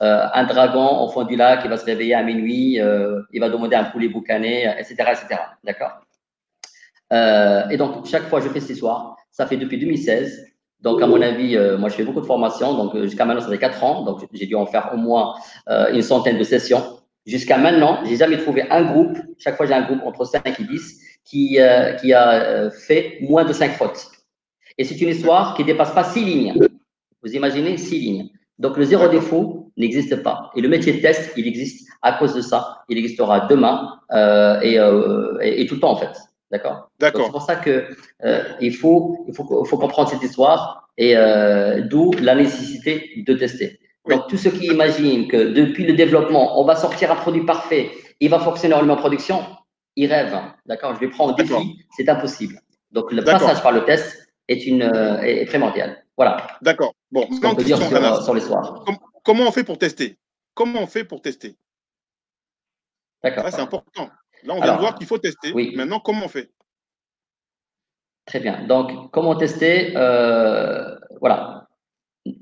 euh, 0.00 0.26
un 0.32 0.44
dragon 0.44 1.02
au 1.02 1.08
fond 1.08 1.24
du 1.24 1.36
lac, 1.36 1.60
il 1.64 1.70
va 1.70 1.76
se 1.76 1.84
réveiller 1.84 2.14
à 2.14 2.22
minuit, 2.22 2.78
il 3.32 3.40
va 3.40 3.48
demander 3.48 3.76
un 3.76 3.84
poulet 3.84 4.08
boucané, 4.08 4.64
etc., 4.78 4.94
etc. 4.98 5.40
D'accord? 5.64 6.00
Et 7.70 7.76
donc, 7.76 8.06
chaque 8.06 8.28
fois, 8.28 8.40
je 8.40 8.48
fais 8.48 8.60
cette 8.60 8.70
histoire. 8.70 9.16
Ça 9.30 9.46
fait 9.46 9.58
depuis 9.58 9.78
2016. 9.78 10.51
Donc, 10.82 11.00
à 11.00 11.06
mon 11.06 11.22
avis, 11.22 11.56
euh, 11.56 11.78
moi, 11.78 11.88
je 11.88 11.94
fais 11.94 12.04
beaucoup 12.04 12.20
de 12.20 12.26
formations. 12.26 12.74
Donc, 12.74 12.94
euh, 12.94 13.04
jusqu'à 13.04 13.24
maintenant, 13.24 13.40
ça 13.40 13.48
fait 13.48 13.58
quatre 13.58 13.82
ans. 13.84 14.04
Donc, 14.04 14.26
j'ai 14.32 14.46
dû 14.46 14.56
en 14.56 14.66
faire 14.66 14.90
au 14.92 14.96
moins 14.96 15.34
une 15.68 16.02
centaine 16.02 16.38
de 16.38 16.44
sessions. 16.44 16.82
Jusqu'à 17.24 17.56
maintenant, 17.56 18.00
j'ai 18.04 18.16
jamais 18.16 18.36
trouvé 18.36 18.64
un 18.68 18.82
groupe. 18.82 19.16
Chaque 19.38 19.56
fois, 19.56 19.66
j'ai 19.66 19.74
un 19.74 19.82
groupe 19.82 20.00
entre 20.04 20.24
5 20.24 20.60
et 20.60 20.64
10 20.64 21.00
qui, 21.24 21.58
qui 22.00 22.12
a 22.12 22.70
fait 22.70 23.18
moins 23.20 23.44
de 23.44 23.52
5 23.52 23.72
fautes. 23.72 24.08
Et 24.76 24.84
c'est 24.84 25.00
une 25.00 25.10
histoire 25.10 25.54
qui 25.54 25.62
dépasse 25.62 25.92
pas 25.92 26.02
6 26.02 26.24
lignes. 26.24 26.68
Vous 27.22 27.32
imaginez 27.32 27.76
6 27.76 27.98
lignes. 27.98 28.28
Donc, 28.58 28.76
le 28.76 28.84
zéro 28.84 29.06
défaut 29.06 29.70
n'existe 29.76 30.16
pas. 30.22 30.50
Et 30.56 30.60
le 30.60 30.68
métier 30.68 30.94
de 30.94 31.00
test, 31.00 31.32
il 31.36 31.46
existe 31.46 31.88
à 32.02 32.14
cause 32.14 32.34
de 32.34 32.40
ça. 32.40 32.78
Il 32.88 32.98
existera 32.98 33.46
demain 33.46 34.00
et, 34.62 34.78
et, 35.42 35.62
et 35.62 35.66
tout 35.66 35.76
le 35.76 35.80
temps, 35.80 35.92
en 35.92 35.96
fait. 35.96 36.18
D'accord 36.52 36.90
D'accord. 37.00 37.24
C'est 37.24 37.32
pour 37.32 37.42
ça 37.42 37.56
que 37.56 37.88
euh, 38.24 38.44
il, 38.60 38.76
faut, 38.76 39.24
il 39.26 39.34
faut, 39.34 39.64
faut, 39.64 39.78
comprendre 39.78 40.10
cette 40.10 40.22
histoire 40.22 40.90
et 40.98 41.16
euh, 41.16 41.80
d'où 41.80 42.12
la 42.20 42.34
nécessité 42.34 43.10
de 43.16 43.32
tester. 43.32 43.80
Donc, 44.06 44.28
tous 44.28 44.36
ceux 44.36 44.50
qui 44.50 44.66
imaginent 44.66 45.28
que 45.28 45.52
depuis 45.52 45.86
le 45.86 45.94
développement, 45.94 46.60
on 46.60 46.64
va 46.64 46.76
sortir 46.76 47.10
un 47.10 47.16
produit 47.16 47.46
parfait, 47.46 47.90
il 48.20 48.28
va 48.28 48.38
fonctionner 48.38 48.74
en 48.74 48.96
production, 48.96 49.44
ils 49.96 50.12
rêvent. 50.12 50.42
D'accord? 50.66 50.94
Je 50.94 51.00
vais 51.00 51.08
prendre 51.08 51.32
au 51.32 51.36
défi, 51.36 51.78
c'est 51.96 52.08
impossible. 52.08 52.60
Donc, 52.90 53.10
le 53.12 53.24
passage 53.24 53.62
par 53.62 53.72
le 53.72 53.84
test 53.84 54.28
est, 54.48 54.66
une, 54.66 54.82
euh, 54.82 55.22
est 55.22 55.46
primordial. 55.46 56.04
Voilà. 56.16 56.46
D'accord. 56.60 56.94
Bon, 57.10 57.26
ce 57.32 57.40
qu'on 57.40 57.54
peut 57.54 57.64
dire 57.64 57.78
sur, 57.78 58.22
sur 58.22 58.34
l'histoire. 58.34 58.84
Comment 59.24 59.44
on 59.44 59.52
fait 59.52 59.64
pour 59.64 59.78
tester? 59.78 60.18
Comment 60.52 60.82
on 60.82 60.86
fait 60.86 61.04
pour 61.04 61.22
tester? 61.22 61.56
D'accord. 63.22 63.46
c'est 63.50 63.60
important. 63.60 64.10
Là, 64.44 64.54
on 64.56 64.60
vient 64.60 64.74
de 64.74 64.80
voir 64.80 64.94
qu'il 64.94 65.06
faut 65.06 65.18
tester. 65.18 65.52
Oui. 65.52 65.72
Maintenant, 65.76 66.00
comment 66.00 66.24
on 66.24 66.28
fait? 66.28 66.50
Très 68.26 68.40
bien. 68.40 68.64
Donc, 68.66 69.10
comment 69.10 69.34
tester 69.36 69.96
euh, 69.96 70.96
Voilà. 71.20 71.68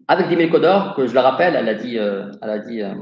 Avec 0.08 0.28
10 0.28 0.36
000 0.36 0.50
codeurs, 0.50 0.94
que 0.94 1.06
je 1.06 1.14
le 1.14 1.20
rappelle, 1.20 1.56
elle 1.56 1.68
a 1.68 1.74
dit, 1.74 1.98
euh, 1.98 2.30
elle 2.42 2.50
a 2.50 2.58
dit 2.58 2.82
euh, 2.82 2.94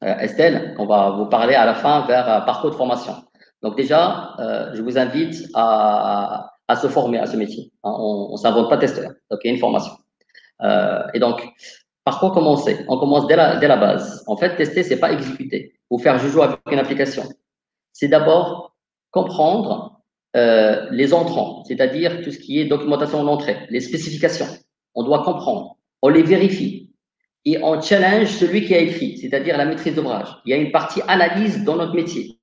Estelle, 0.00 0.74
on 0.78 0.86
va 0.86 1.10
vous 1.10 1.26
parler 1.26 1.54
à 1.54 1.66
la 1.66 1.74
fin 1.74 2.06
vers 2.06 2.44
parcours 2.46 2.70
de 2.70 2.76
formation. 2.76 3.14
Donc 3.62 3.76
déjà, 3.76 4.34
je 4.74 4.82
vous 4.82 4.98
invite 4.98 5.48
à, 5.54 6.50
à, 6.68 6.76
se 6.76 6.86
former 6.88 7.18
à 7.18 7.26
ce 7.26 7.36
métier. 7.36 7.72
Hein, 7.82 7.94
on 7.98 8.32
ne 8.32 8.36
s'invente 8.36 8.68
pas 8.68 8.76
testeur. 8.76 9.10
Donc, 9.30 9.40
il 9.42 9.48
y 9.48 9.50
a 9.50 9.54
une 9.54 9.60
formation. 9.60 9.92
et 11.14 11.18
donc, 11.18 11.46
par 12.04 12.20
quoi 12.20 12.30
commencer? 12.32 12.84
On 12.88 12.98
commence 12.98 13.26
dès 13.26 13.36
la, 13.36 13.56
dès 13.56 13.68
la 13.68 13.76
base. 13.76 14.22
En 14.26 14.36
fait, 14.36 14.56
tester, 14.56 14.82
c'est 14.82 15.00
pas 15.00 15.12
exécuter 15.12 15.78
ou 15.88 15.98
faire 15.98 16.18
joujou 16.18 16.42
avec 16.42 16.60
une 16.70 16.78
application 16.78 17.24
c'est 17.94 18.08
d'abord 18.08 18.74
comprendre 19.10 20.02
euh, 20.36 20.88
les 20.90 21.14
entrants, 21.14 21.64
c'est-à-dire 21.64 22.20
tout 22.22 22.32
ce 22.32 22.38
qui 22.38 22.60
est 22.60 22.66
documentation 22.66 23.24
d'entrée, 23.24 23.56
les 23.70 23.80
spécifications. 23.80 24.48
On 24.94 25.04
doit 25.04 25.22
comprendre, 25.22 25.78
on 26.02 26.08
les 26.08 26.22
vérifie 26.22 26.90
et 27.46 27.58
on 27.62 27.80
challenge 27.80 28.28
celui 28.28 28.66
qui 28.66 28.74
a 28.74 28.78
écrit, 28.78 29.16
c'est-à-dire 29.16 29.56
la 29.56 29.64
maîtrise 29.64 29.94
d'ouvrage. 29.94 30.28
Il 30.44 30.50
y 30.50 30.54
a 30.54 30.56
une 30.56 30.72
partie 30.72 31.00
analyse 31.08 31.64
dans 31.64 31.76
notre 31.76 31.94
métier. 31.94 32.38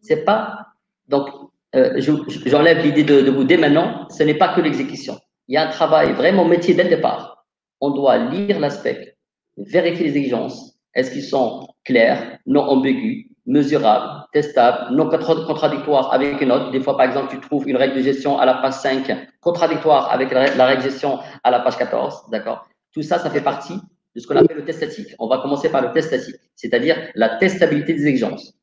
C'est 0.00 0.24
pas 0.24 0.66
donc 1.08 1.28
euh, 1.76 2.00
j'enlève 2.46 2.82
l'idée 2.82 3.04
de, 3.04 3.20
de 3.20 3.30
vous 3.30 3.44
dès 3.44 3.56
maintenant. 3.56 4.08
Ce 4.10 4.22
n'est 4.22 4.34
pas 4.34 4.54
que 4.54 4.60
l'exécution. 4.60 5.16
Il 5.46 5.54
y 5.54 5.56
a 5.56 5.68
un 5.68 5.70
travail 5.70 6.12
vraiment 6.12 6.44
métier 6.44 6.74
dès 6.74 6.84
le 6.84 6.90
départ. 6.90 7.46
On 7.80 7.90
doit 7.90 8.18
lire 8.18 8.58
l'aspect, 8.58 9.16
vérifier 9.56 10.06
les 10.06 10.16
exigences. 10.16 10.74
Est-ce 10.94 11.12
qu'ils 11.12 11.22
sont 11.22 11.68
clairs, 11.84 12.38
non 12.46 12.62
ambigus, 12.62 13.26
mesurable, 13.46 14.24
testable, 14.32 14.94
non 14.94 15.08
contradictoire 15.08 16.12
avec 16.12 16.40
une 16.40 16.50
autre. 16.50 16.70
Des 16.70 16.80
fois, 16.80 16.96
par 16.96 17.06
exemple, 17.06 17.28
tu 17.30 17.40
trouves 17.40 17.68
une 17.68 17.76
règle 17.76 17.96
de 17.96 18.02
gestion 18.02 18.38
à 18.38 18.44
la 18.44 18.54
page 18.54 18.74
5 18.74 19.28
contradictoire 19.40 20.10
avec 20.10 20.32
la 20.32 20.66
règle 20.66 20.82
de 20.82 20.88
gestion 20.88 21.20
à 21.44 21.50
la 21.50 21.60
page 21.60 21.76
14. 21.76 22.24
D'accord? 22.30 22.66
Tout 22.92 23.02
ça, 23.02 23.18
ça 23.18 23.30
fait 23.30 23.40
partie 23.40 23.78
de 24.14 24.20
ce 24.20 24.26
qu'on 24.26 24.36
appelle 24.36 24.56
le 24.56 24.64
test 24.64 24.78
statique. 24.82 25.14
On 25.18 25.28
va 25.28 25.38
commencer 25.38 25.68
par 25.68 25.82
le 25.82 25.92
test 25.92 26.08
statique, 26.08 26.40
c'est-à-dire 26.56 26.96
la 27.14 27.36
testabilité 27.36 27.94
des 27.94 28.06
exigences. 28.06 28.54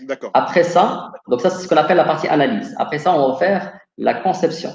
D'accord. 0.00 0.30
Après 0.34 0.64
ça, 0.64 1.12
donc 1.28 1.40
ça, 1.40 1.50
c'est 1.50 1.62
ce 1.62 1.68
qu'on 1.68 1.76
appelle 1.76 1.98
la 1.98 2.04
partie 2.04 2.26
analyse. 2.26 2.74
Après 2.78 2.98
ça, 2.98 3.14
on 3.14 3.32
va 3.32 3.38
faire 3.38 3.78
la 3.98 4.14
conception. 4.14 4.70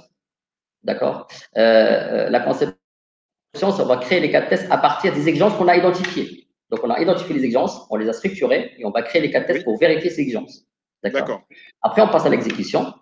D'accord? 0.83 1.27
Euh, 1.57 2.27
euh 2.27 2.29
La 2.29 2.39
conception, 2.39 2.77
on 3.63 3.85
va 3.85 3.97
créer 3.97 4.19
les 4.19 4.31
cas 4.31 4.41
de 4.41 4.49
test 4.49 4.71
à 4.71 4.77
partir 4.77 5.13
des 5.13 5.27
exigences 5.27 5.55
qu'on 5.55 5.67
a 5.67 5.75
identifiées. 5.75 6.46
Donc, 6.69 6.81
on 6.83 6.89
a 6.89 6.99
identifié 6.99 7.33
les 7.33 7.43
exigences, 7.43 7.87
on 7.89 7.95
les 7.95 8.09
a 8.09 8.13
structurées 8.13 8.73
et 8.77 8.85
on 8.85 8.91
va 8.91 9.01
créer 9.01 9.21
les 9.21 9.31
cas 9.31 9.41
de 9.41 9.47
test 9.47 9.63
pour 9.63 9.77
vérifier 9.77 10.09
ces 10.09 10.21
exigences. 10.21 10.65
D'accord 11.03 11.41
Après, 11.81 12.01
on 12.01 12.09
passe 12.09 12.25
à 12.25 12.29
l'exécution. 12.29 12.93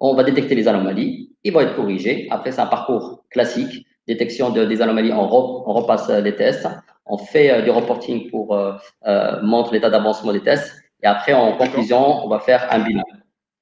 On 0.00 0.14
va 0.14 0.24
détecter 0.24 0.54
les 0.54 0.68
anomalies. 0.68 1.34
Ils 1.44 1.52
vont 1.52 1.60
être 1.60 1.76
corrigés. 1.76 2.26
Après, 2.30 2.52
c'est 2.52 2.60
un 2.60 2.66
parcours 2.66 3.24
classique. 3.30 3.86
Détection 4.06 4.50
de, 4.50 4.64
des 4.64 4.82
anomalies, 4.82 5.12
on, 5.12 5.22
on, 5.22 5.72
repasse 5.72 6.08
les 6.08 6.34
tests. 6.34 6.68
On 7.06 7.18
fait 7.18 7.50
euh, 7.50 7.62
du 7.62 7.70
reporting 7.70 8.30
pour 8.30 8.54
euh, 8.54 8.74
euh, 9.06 9.40
montrer 9.42 9.76
l'état 9.76 9.90
d'avancement 9.90 10.32
des 10.32 10.42
tests. 10.42 10.74
Et 11.02 11.06
après, 11.06 11.32
en 11.32 11.56
conclusion, 11.56 12.24
on 12.24 12.28
va 12.28 12.38
faire 12.40 12.66
un 12.72 12.80
bilan. 12.80 13.02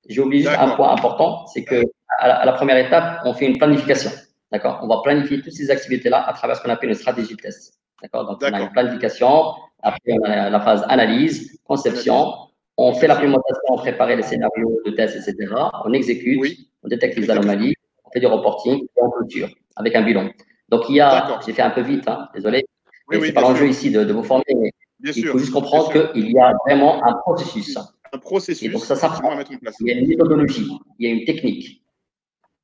J'ai 0.09 0.21
oublié 0.21 0.47
un 0.49 0.71
point 0.71 0.93
important, 0.93 1.47
c'est 1.47 1.65
que 1.65 1.83
à 2.19 2.45
la, 2.45 2.53
première 2.53 2.77
étape, 2.77 3.23
on 3.25 3.33
fait 3.33 3.47
une 3.47 3.59
planification. 3.59 4.11
D'accord 4.53 4.81
On 4.83 4.87
va 4.87 5.01
planifier 5.03 5.41
toutes 5.41 5.53
ces 5.53 5.71
activités-là 5.71 6.27
à 6.29 6.33
travers 6.33 6.57
ce 6.57 6.63
qu'on 6.63 6.71
appelle 6.71 6.91
une 6.91 6.95
stratégie 6.95 7.35
de 7.35 7.41
test. 7.41 7.81
D'accord 8.03 8.27
Donc, 8.27 8.43
on 8.43 8.53
a 8.53 8.61
une 8.61 8.71
planification, 8.73 9.55
après, 9.83 10.13
on 10.21 10.25
a 10.25 10.51
la 10.51 10.61
phase 10.61 10.85
analyse, 10.89 11.59
conception. 11.65 12.33
On 12.77 12.93
fait 12.95 13.07
l'implémentation, 13.07 13.63
on 13.69 13.77
prépare 13.77 14.09
les 14.09 14.23
scénarios 14.23 14.81
de 14.85 14.91
test, 14.93 15.17
etc. 15.17 15.55
On 15.85 15.93
exécute, 15.93 16.59
on 16.83 16.89
détecte 16.89 17.17
les 17.19 17.31
anomalies, 17.31 17.75
on 18.05 18.11
fait 18.11 18.21
du 18.21 18.27
reporting 18.27 18.83
et 18.83 19.01
on 19.01 19.11
clôture 19.11 19.49
avec 19.77 19.95
un 19.95 20.03
bilan. 20.03 20.31
Donc, 20.71 20.89
il 20.89 20.97
y 20.97 21.01
a, 21.01 21.39
j'ai 21.47 21.53
fait 21.53 21.63
un 21.63 21.71
peu 21.71 21.83
vite, 21.83 22.09
hein, 22.09 22.29
désolé. 22.35 22.65
Oui, 23.09 23.19
c'est 23.23 23.33
pas 23.33 23.43
l'enjeu 23.43 23.69
ici 23.69 23.91
de, 23.91 24.11
vous 24.13 24.25
former, 24.25 24.45
mais 24.57 24.73
il 25.05 25.27
faut 25.27 25.39
juste 25.39 25.53
comprendre 25.53 25.93
qu'il 25.93 26.33
y 26.33 26.39
a 26.39 26.53
vraiment 26.67 27.05
un 27.05 27.13
processus. 27.15 27.77
Un 28.13 28.19
processus. 28.19 28.69
Et 28.69 28.73
donc, 28.73 28.83
ça 28.83 28.97
s'apprend. 28.97 29.39
Il 29.39 29.87
y 29.87 29.93
a 29.93 29.99
une 29.99 30.09
méthodologie, 30.09 30.69
il 30.99 31.09
y 31.09 31.13
a 31.13 31.15
une 31.15 31.25
technique. 31.25 31.83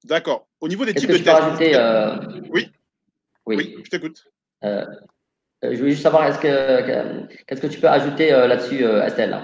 D'accord. 0.04 0.46
Au 0.60 0.68
niveau 0.68 0.86
des 0.86 0.94
types 0.94 1.10
de 1.10 1.18
tests. 1.18 1.28
Rajouter, 1.28 1.72
euh... 1.74 2.16
oui. 2.50 2.70
oui. 3.46 3.56
Oui, 3.56 3.76
je 3.84 3.90
t'écoute. 3.90 4.24
Euh, 4.64 4.86
je 5.62 5.76
voulais 5.76 5.90
juste 5.90 6.02
savoir, 6.02 6.26
est-ce 6.26 6.38
que, 6.38 7.26
qu'est-ce 7.46 7.60
que 7.60 7.66
tu 7.66 7.80
peux 7.80 7.88
ajouter 7.88 8.30
là-dessus, 8.30 8.84
Estelle? 8.84 9.38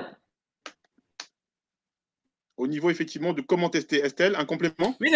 Au 2.57 2.67
niveau 2.67 2.91
effectivement 2.91 3.33
de 3.35 3.43
comment 3.43 3.69
tester, 3.69 3.99
Estelle, 3.99 4.35
un 4.37 4.47
complément? 4.47 4.97
Oui, 5.01 5.12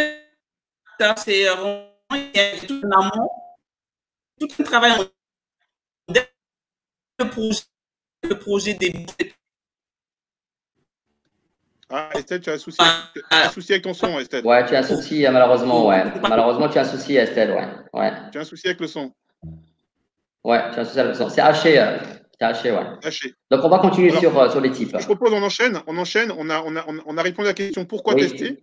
c'est 1.16 1.46
tout 2.66 2.80
un 2.84 2.90
amont, 2.90 3.30
tout 4.38 4.48
un 4.59 4.62
travail 4.62 4.92
en 4.92 5.05
le 7.20 7.28
projet, 7.28 7.62
le 8.22 8.38
projet 8.38 8.74
des 8.74 9.07
ah, 11.92 12.09
Estelle, 12.14 12.40
tu 12.40 12.51
as 12.51 12.53
un 12.53 12.59
souci, 12.59 12.78
avec, 12.80 13.24
un 13.30 13.51
souci 13.51 13.72
avec 13.72 13.82
ton 13.82 13.94
son, 13.94 14.20
Estelle. 14.20 14.46
Ouais, 14.46 14.64
tu 14.64 14.76
as 14.76 14.78
un 14.78 14.82
souci, 14.82 15.26
malheureusement, 15.28 15.88
ouais. 15.88 16.05
Malheureusement, 16.20 16.68
tu 16.68 16.78
as 16.78 16.82
un 16.82 16.84
souci, 16.84 17.16
Estelle, 17.16 17.51
ouais. 17.51 17.68
ouais. 18.01 18.12
Tu 18.30 18.38
as 18.38 18.42
un 18.42 18.44
souci 18.44 18.68
avec 18.68 18.80
le 18.80 18.86
son. 18.86 19.12
Ouais. 20.45 20.61
C'est 20.84 21.41
haché, 21.41 21.78
euh, 21.78 21.99
haché, 22.41 22.72
ouais. 22.72 22.86
Haché. 23.05 23.34
Donc, 23.51 23.64
on 23.64 23.68
va 23.68 23.78
continuer 23.78 24.11
sur, 24.18 24.38
euh, 24.38 24.51
sur 24.51 24.61
les 24.61 24.70
types. 24.70 24.97
Je 24.99 25.05
propose, 25.05 25.32
on 25.32 25.43
enchaîne, 25.43 25.80
on 25.86 25.99
enchaîne. 25.99 26.32
On 26.36 26.49
a, 26.51 26.62
on 26.62 26.76
a, 26.76 26.84
on 27.07 27.16
a 27.18 27.22
répondu 27.22 27.49
à 27.49 27.51
la 27.51 27.55
question 27.55 27.84
pourquoi 27.84 28.14
tester, 28.14 28.62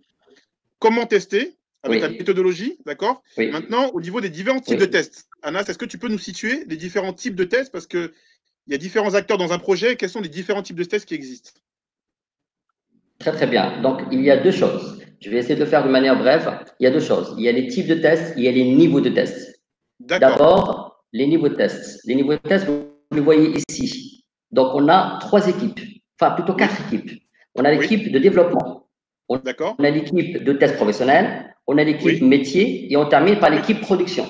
comment 0.78 1.06
tester, 1.06 1.58
avec 1.82 2.02
la 2.02 2.08
méthodologie, 2.08 2.78
d'accord 2.86 3.22
Maintenant, 3.36 3.90
au 3.90 4.00
niveau 4.00 4.20
des 4.20 4.30
différents 4.30 4.60
types 4.60 4.80
de 4.80 4.84
tests, 4.84 5.28
Anas, 5.42 5.64
est-ce 5.68 5.78
que 5.78 5.84
tu 5.84 5.98
peux 5.98 6.08
nous 6.08 6.18
situer 6.18 6.64
les 6.66 6.76
différents 6.76 7.12
types 7.12 7.36
de 7.36 7.44
tests 7.44 7.70
Parce 7.70 7.86
qu'il 7.86 8.10
y 8.66 8.74
a 8.74 8.78
différents 8.78 9.14
acteurs 9.14 9.38
dans 9.38 9.52
un 9.52 9.58
projet. 9.58 9.96
Quels 9.96 10.10
sont 10.10 10.20
les 10.20 10.28
différents 10.28 10.62
types 10.62 10.76
de 10.76 10.84
tests 10.84 11.06
qui 11.06 11.14
existent? 11.14 11.52
Très, 13.20 13.32
très 13.32 13.46
bien. 13.46 13.80
Donc, 13.80 14.02
il 14.10 14.22
y 14.22 14.30
a 14.30 14.36
deux 14.36 14.50
choses. 14.50 15.00
Je 15.20 15.30
vais 15.30 15.38
essayer 15.38 15.56
de 15.56 15.60
le 15.60 15.66
faire 15.66 15.84
de 15.84 15.88
manière 15.88 16.16
brève. 16.18 16.64
Il 16.78 16.84
y 16.84 16.86
a 16.86 16.90
deux 16.90 17.00
choses. 17.00 17.34
Il 17.38 17.44
y 17.44 17.48
a 17.48 17.52
les 17.52 17.66
types 17.66 17.88
de 17.88 17.94
tests, 17.94 18.34
il 18.36 18.44
y 18.44 18.48
a 18.48 18.52
les 18.52 18.64
niveaux 18.64 19.00
de 19.00 19.10
tests. 19.10 19.60
D'abord, 20.00 20.87
les 21.12 21.26
niveaux 21.26 21.48
de 21.48 21.54
tests. 21.54 22.00
Les 22.04 22.14
niveaux 22.14 22.32
de 22.32 22.36
tests, 22.38 22.66
vous 22.66 22.86
les 23.12 23.20
voyez 23.20 23.54
ici. 23.68 24.24
Donc, 24.50 24.72
on 24.74 24.88
a 24.88 25.18
trois 25.20 25.46
équipes, 25.48 25.80
enfin 26.20 26.32
plutôt 26.32 26.54
quatre 26.54 26.80
équipes. 26.86 27.22
On 27.54 27.64
a 27.64 27.72
l'équipe 27.72 28.10
de 28.10 28.18
développement. 28.18 28.88
On, 29.28 29.40
on 29.78 29.84
a 29.84 29.90
l'équipe 29.90 30.42
de 30.42 30.52
test 30.54 30.76
professionnel, 30.76 31.54
on 31.66 31.76
a 31.76 31.84
l'équipe 31.84 32.22
métier 32.22 32.90
et 32.90 32.96
on 32.96 33.06
termine 33.06 33.38
par 33.38 33.50
l'équipe 33.50 33.80
production. 33.82 34.24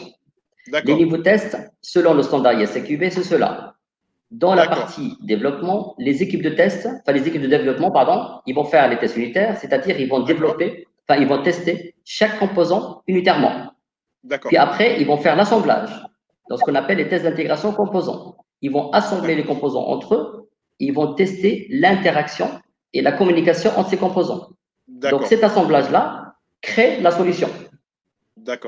Les 0.84 0.94
niveaux 0.94 1.16
de 1.16 1.22
tests, 1.22 1.56
selon 1.80 2.14
le 2.14 2.22
standard 2.22 2.60
ISCQB, 2.60 3.10
c'est 3.10 3.22
cela. 3.22 3.74
Dans 4.30 4.54
la 4.54 4.66
partie 4.66 5.16
développement, 5.22 5.94
les 5.98 6.22
équipes 6.22 6.42
de 6.42 6.50
test, 6.50 6.86
enfin 6.86 7.12
les 7.12 7.26
équipes 7.26 7.42
de 7.42 7.46
développement, 7.46 7.90
pardon, 7.90 8.40
ils 8.44 8.54
vont 8.54 8.64
faire 8.64 8.88
les 8.90 8.98
tests 8.98 9.16
unitaires, 9.16 9.56
c'est-à-dire 9.56 9.98
ils 9.98 10.08
vont 10.08 10.20
développer, 10.20 10.86
enfin 11.08 11.18
ils 11.18 11.26
vont 11.26 11.42
tester 11.42 11.94
chaque 12.04 12.38
composant 12.38 13.02
unitairement. 13.06 13.72
Puis 14.46 14.58
après, 14.58 15.00
ils 15.00 15.06
vont 15.06 15.16
faire 15.16 15.36
l'assemblage, 15.36 15.90
dans 16.48 16.56
ce 16.56 16.64
qu'on 16.64 16.74
appelle 16.74 16.98
les 16.98 17.08
tests 17.08 17.24
d'intégration 17.24 17.72
composants. 17.72 18.36
Ils 18.62 18.72
vont 18.72 18.90
assembler 18.92 19.34
les 19.34 19.44
composants 19.44 19.86
entre 19.86 20.14
eux, 20.14 20.48
ils 20.78 20.92
vont 20.92 21.14
tester 21.14 21.66
l'interaction 21.70 22.48
et 22.92 23.02
la 23.02 23.12
communication 23.12 23.70
entre 23.76 23.90
ces 23.90 23.96
composants. 23.96 24.48
Donc 24.88 25.26
cet 25.26 25.44
assemblage-là 25.44 26.34
crée 26.60 27.00
la 27.00 27.10
solution. 27.10 27.48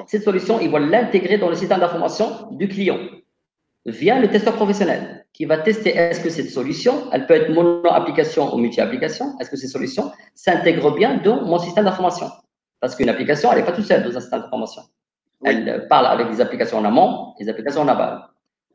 Cette 0.07 0.24
solution, 0.24 0.61
ils 0.61 0.70
vont 0.70 0.78
l'intégrer 0.78 1.39
dans 1.39 1.49
le 1.49 1.55
système 1.55 1.81
d'information 1.81 2.49
du 2.53 2.68
client 2.68 2.99
via 3.87 4.20
le 4.20 4.28
testeur 4.28 4.55
professionnel 4.55 5.26
qui 5.33 5.47
va 5.47 5.59
tester 5.59 5.91
est-ce 5.91 6.20
que 6.20 6.28
cette 6.28 6.51
solution, 6.51 7.11
elle 7.12 7.26
peut 7.26 7.35
être 7.35 7.51
mono-application 7.51 8.55
ou 8.55 8.59
multi-application, 8.59 9.39
est-ce 9.39 9.49
que 9.49 9.57
cette 9.57 9.70
solution 9.70 10.12
s'intègre 10.35 10.95
bien 10.95 11.18
dans 11.18 11.47
mon 11.47 11.59
système 11.59 11.85
d'information? 11.85 12.28
Parce 12.81 12.95
qu'une 12.95 13.09
application, 13.09 13.51
elle 13.53 13.61
n'est 13.61 13.64
pas 13.64 13.72
toute 13.72 13.87
seule 13.87 14.03
dans 14.03 14.16
un 14.16 14.20
système 14.20 14.41
d'information. 14.41 14.83
Elle 15.45 15.86
parle 15.88 16.07
avec 16.07 16.30
des 16.30 16.41
applications 16.41 16.78
en 16.78 16.84
amont 16.84 17.34
et 17.38 17.45
des 17.45 17.51
applications 17.51 17.82
en 17.82 17.88
aval. 17.88 18.20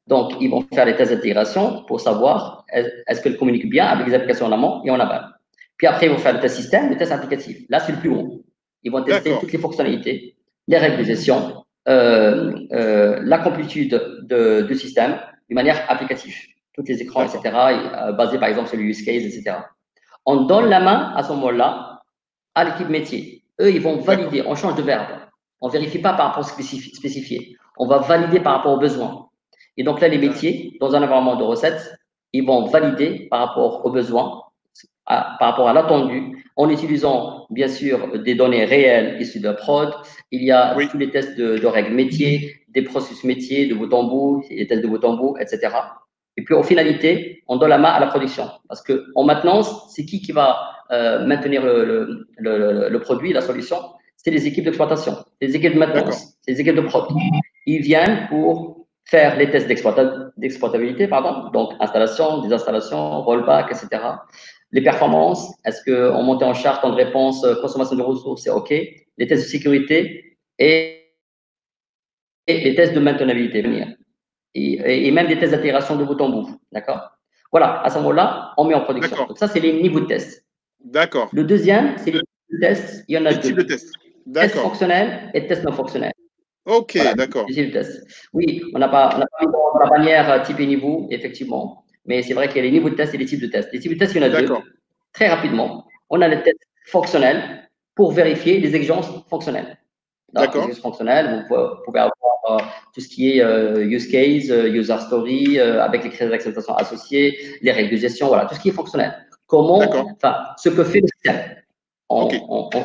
Donc, 0.07 0.33
ils 0.39 0.49
vont 0.49 0.65
faire 0.73 0.85
les 0.85 0.95
tests 0.95 1.11
d'intégration 1.11 1.83
pour 1.87 1.99
savoir 1.99 2.65
est-ce 2.71 3.21
qu'elle 3.21 3.37
communique 3.37 3.69
bien 3.69 3.85
avec 3.85 4.07
les 4.07 4.13
applications 4.13 4.45
en 4.45 4.51
amont 4.51 4.83
et 4.83 4.91
en 4.91 4.99
aval. 4.99 5.35
Puis 5.77 5.87
après, 5.87 6.05
ils 6.05 6.11
vont 6.11 6.17
faire 6.17 6.33
le 6.33 6.39
test 6.39 6.55
système, 6.55 6.89
le 6.89 6.97
test 6.97 7.11
applicatif. 7.11 7.65
Là, 7.69 7.79
c'est 7.79 7.91
le 7.91 7.99
plus 7.99 8.09
haut. 8.09 8.43
Ils 8.83 8.91
vont 8.91 9.03
tester 9.03 9.33
toutes 9.39 9.51
les 9.51 9.57
fonctionnalités, 9.57 10.35
les 10.67 10.77
règles 10.77 10.97
de 10.97 11.03
gestion, 11.03 11.65
euh, 11.87 12.53
euh, 12.71 13.19
la 13.23 13.39
complétude 13.39 13.99
de, 14.23 14.61
du 14.61 14.75
système 14.75 15.19
de 15.49 15.55
manière 15.55 15.89
applicative. 15.89 16.35
Tous 16.73 16.83
les 16.87 17.01
écrans, 17.01 17.23
etc., 17.23 17.41
euh, 17.45 18.11
basés 18.11 18.37
par 18.37 18.49
exemple 18.49 18.69
sur 18.69 18.77
le 18.77 18.83
use 18.83 19.03
case, 19.03 19.23
etc. 19.23 19.57
On 20.25 20.43
donne 20.43 20.69
la 20.69 20.79
main 20.79 21.13
à 21.15 21.23
ce 21.23 21.29
moment-là 21.29 22.01
à 22.53 22.63
l'équipe 22.63 22.89
métier. 22.89 23.43
Eux, 23.61 23.71
ils 23.71 23.81
vont 23.81 23.97
valider, 23.97 24.43
on 24.45 24.55
change 24.55 24.75
de 24.75 24.81
verbe. 24.81 25.24
On 25.61 25.69
vérifie 25.69 25.99
pas 25.99 26.13
par 26.13 26.27
rapport 26.27 26.45
au 26.45 26.47
spécifié. 26.47 27.57
On 27.77 27.87
va 27.87 27.99
valider 27.99 28.39
par 28.39 28.57
rapport 28.57 28.73
aux 28.73 28.79
besoins. 28.79 29.29
Et 29.77 29.83
donc 29.83 29.99
là, 30.01 30.07
les 30.07 30.17
métiers, 30.17 30.77
dans 30.79 30.95
un 30.95 31.03
environnement 31.03 31.35
de 31.35 31.43
recettes, 31.43 31.97
ils 32.33 32.45
vont 32.45 32.65
valider 32.65 33.27
par 33.29 33.47
rapport 33.47 33.85
aux 33.85 33.91
besoins, 33.91 34.43
par 35.05 35.37
rapport 35.39 35.67
à 35.67 35.73
l'attendu, 35.73 36.43
en 36.55 36.69
utilisant 36.69 37.47
bien 37.49 37.67
sûr 37.67 38.19
des 38.23 38.35
données 38.35 38.65
réelles 38.65 39.21
issues 39.21 39.39
de 39.39 39.45
la 39.45 39.53
prod. 39.53 39.93
Il 40.31 40.43
y 40.43 40.51
a 40.51 40.75
tous 40.89 40.97
les 40.97 41.09
tests 41.11 41.37
de, 41.37 41.65
règles 41.65 41.93
métiers, 41.93 42.55
des 42.69 42.81
processus 42.81 43.23
métiers, 43.23 43.67
de 43.67 43.75
bout 43.75 43.93
en 43.93 44.05
bout, 44.05 44.43
des 44.49 44.67
tests 44.67 44.81
de 44.81 44.87
bout 44.87 45.03
en 45.03 45.15
bout, 45.15 45.37
etc. 45.39 45.69
Et 46.37 46.43
puis, 46.43 46.53
en 46.53 46.63
finalité, 46.63 47.43
on 47.47 47.57
donne 47.57 47.69
la 47.69 47.77
main 47.77 47.89
à 47.89 47.99
la 47.99 48.07
production. 48.07 48.49
Parce 48.67 48.81
que 48.81 49.05
en 49.15 49.23
maintenance, 49.23 49.93
c'est 49.93 50.05
qui 50.05 50.21
qui 50.21 50.33
va 50.33 50.57
euh, 50.91 51.25
maintenir 51.25 51.63
le, 51.63 52.27
le, 52.37 52.89
le, 52.89 52.99
produit, 52.99 53.31
la 53.31 53.41
solution? 53.41 53.77
C'est 54.25 54.31
les 54.31 54.47
équipes 54.47 54.63
d'exploitation, 54.63 55.23
les 55.39 55.55
équipes 55.55 55.75
de 55.75 55.77
maintenance, 55.77 56.33
les 56.47 56.59
équipes 56.59 56.77
de 56.77 56.81
prod. 56.81 57.05
Ils 57.67 57.83
viennent 57.83 58.25
pour 58.27 58.87
faire 59.03 59.37
les 59.37 59.51
tests 59.51 59.67
d'exploitabilité, 59.67 61.07
pardon, 61.07 61.51
donc 61.51 61.73
installation, 61.79 62.41
désinstallation, 62.41 63.21
rollback, 63.21 63.67
etc. 63.69 64.01
Les 64.71 64.81
performances, 64.81 65.53
est-ce 65.63 65.83
qu'on 65.85 66.23
montait 66.23 66.45
en 66.45 66.55
charte, 66.55 66.83
de 66.83 66.95
réponse, 66.95 67.45
euh, 67.45 67.61
consommation 67.61 67.95
de 67.95 68.01
ressources, 68.01 68.41
c'est 68.41 68.49
OK. 68.49 68.71
Les 68.71 69.27
tests 69.27 69.43
de 69.43 69.47
sécurité 69.47 70.39
et, 70.57 71.03
les 72.47 72.73
tests 72.73 72.95
de 72.95 72.99
maintenabilité. 72.99 73.63
Et, 74.55 75.07
et, 75.07 75.11
même 75.11 75.27
des 75.27 75.37
tests 75.37 75.51
d'intégration 75.51 75.97
de 75.97 76.03
bout 76.03 76.19
en 76.19 76.29
bout. 76.29 76.59
D'accord 76.71 77.11
Voilà, 77.51 77.79
à 77.83 77.91
ce 77.91 77.99
moment-là, 77.99 78.53
on 78.57 78.63
met 78.63 78.73
en 78.73 78.81
production. 78.81 79.27
Donc, 79.27 79.37
ça, 79.37 79.47
c'est 79.47 79.59
les 79.59 79.83
niveaux 79.83 79.99
de 79.99 80.07
tests. 80.07 80.43
D'accord. 80.83 81.29
Le 81.31 81.43
deuxième, 81.43 81.95
c'est 81.99 82.09
les 82.09 82.21
tests. 82.59 83.05
Il 83.07 83.13
y 83.13 83.19
en 83.19 83.25
a 83.27 83.29
les 83.29 83.35
deux. 83.35 83.49
Types 83.49 83.57
de 83.57 83.61
tests. 83.61 83.93
Tests 84.33 84.55
fonctionnels 84.55 85.31
et 85.33 85.47
tests 85.47 85.63
non 85.63 85.71
fonctionnels. 85.71 86.13
OK, 86.65 86.97
d'accord. 87.15 87.45
Oui, 88.33 88.63
on 88.73 88.79
n'a 88.79 88.87
pas, 88.87 89.09
on 89.13 89.19
pas 89.19 89.45
mis 89.45 89.79
la 89.79 89.89
bannière 89.89 90.31
euh, 90.31 90.43
type 90.43 90.59
et 90.59 90.65
niveau, 90.65 91.07
effectivement. 91.11 91.85
Mais 92.05 92.23
c'est 92.23 92.33
vrai 92.33 92.47
qu'il 92.47 92.57
y 92.57 92.59
a 92.61 92.63
les 92.63 92.71
niveaux 92.71 92.89
de 92.89 92.95
tests 92.95 93.13
et 93.13 93.17
les 93.17 93.25
types 93.25 93.41
de 93.41 93.47
tests. 93.47 93.69
Les 93.71 93.79
types 93.79 93.93
de 93.93 93.97
tests, 93.97 94.15
il 94.15 94.21
y 94.21 94.25
en 94.25 94.33
a 94.33 94.41
deux. 94.41 94.47
Très 95.13 95.27
rapidement. 95.27 95.85
On 96.09 96.21
a 96.21 96.27
les 96.27 96.41
tests 96.41 96.67
fonctionnels 96.87 97.69
pour 97.93 98.11
vérifier 98.11 98.59
les 98.59 98.75
exigences 98.75 99.07
fonctionnelles. 99.29 99.77
D'accord. 100.33 100.55
Les 100.55 100.69
exigences 100.69 100.81
fonctionnelles, 100.81 101.45
vous 101.49 101.55
pouvez 101.85 101.99
avoir 101.99 102.13
euh, 102.49 102.57
tout 102.93 103.01
ce 103.01 103.07
qui 103.07 103.37
est 103.37 103.41
euh, 103.41 103.85
use 103.85 104.07
case, 104.07 104.51
euh, 104.51 104.69
user 104.69 104.97
story, 104.99 105.59
avec 105.59 106.03
les 106.03 106.09
critères 106.09 106.29
d'acceptation 106.29 106.75
associés, 106.75 107.57
les 107.61 107.71
règles 107.71 107.91
de 107.91 107.97
gestion, 107.97 108.27
voilà, 108.27 108.45
tout 108.45 108.55
ce 108.55 108.59
qui 108.59 108.69
est 108.69 108.73
fonctionnel. 108.73 109.13
Comment, 109.47 109.79
enfin, 109.79 110.37
ce 110.57 110.69
que 110.69 110.83
fait 110.83 111.01
le 111.01 111.07
système. 111.07 111.55
On, 112.09 112.29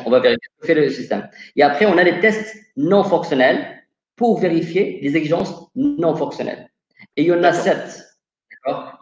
on, 0.05 0.09
va 0.09 0.19
vérifier 0.19 0.73
le 0.73 0.89
système. 0.89 1.29
Et 1.55 1.61
après, 1.61 1.85
on 1.85 1.97
a 1.97 2.03
les 2.03 2.19
tests 2.19 2.55
non 2.75 3.03
fonctionnels 3.03 3.83
pour 4.15 4.39
vérifier 4.39 4.99
les 5.01 5.15
exigences 5.15 5.67
non 5.75 6.15
fonctionnelles. 6.15 6.69
Et 7.15 7.23
il 7.23 7.27
y 7.27 7.31
en 7.31 7.43
a 7.43 7.53
sept 7.53 8.11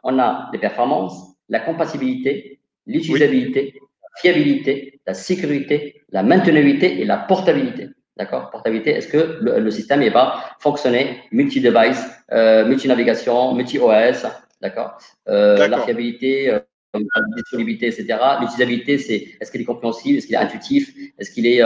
on 0.04 0.20
a 0.20 0.50
les 0.54 0.60
performances, 0.60 1.36
la 1.50 1.60
compatibilité, 1.60 2.60
l'utilisabilité, 2.86 3.74
la 3.76 4.22
fiabilité, 4.22 5.00
la 5.06 5.14
sécurité, 5.14 6.02
la 6.12 6.24
maintenabilité 6.24 7.02
et 7.02 7.06
la 7.06 7.18
portabilité. 7.18 7.90
D'accord 8.18 8.50
Portabilité, 8.52 8.92
est-ce 8.92 9.08
que 9.08 9.40
le, 9.42 9.72
système 9.72 10.06
va 10.10 10.56
fonctionner 10.60 11.22
multi-device, 11.32 12.06
euh, 12.32 12.66
multi-navigation, 12.66 13.54
multi-OS 13.54 14.26
D'accord 14.62 14.98
euh, 15.30 15.68
La 15.68 15.80
fiabilité, 15.80 16.52
euh, 16.52 16.60
la 16.94 17.22
disponibilité, 17.36 17.88
etc. 17.88 18.18
L'utilisabilité, 18.42 18.98
c'est 18.98 19.28
est-ce 19.40 19.52
qu'il 19.52 19.62
est 19.62 19.66
compréhensible, 19.66 20.18
est-ce 20.18 20.26
qu'il 20.26 20.36
est 20.36 20.40
intuitif, 20.40 20.94
est-ce 21.18 21.32
qu'il 21.32 21.46
est, 21.46 21.62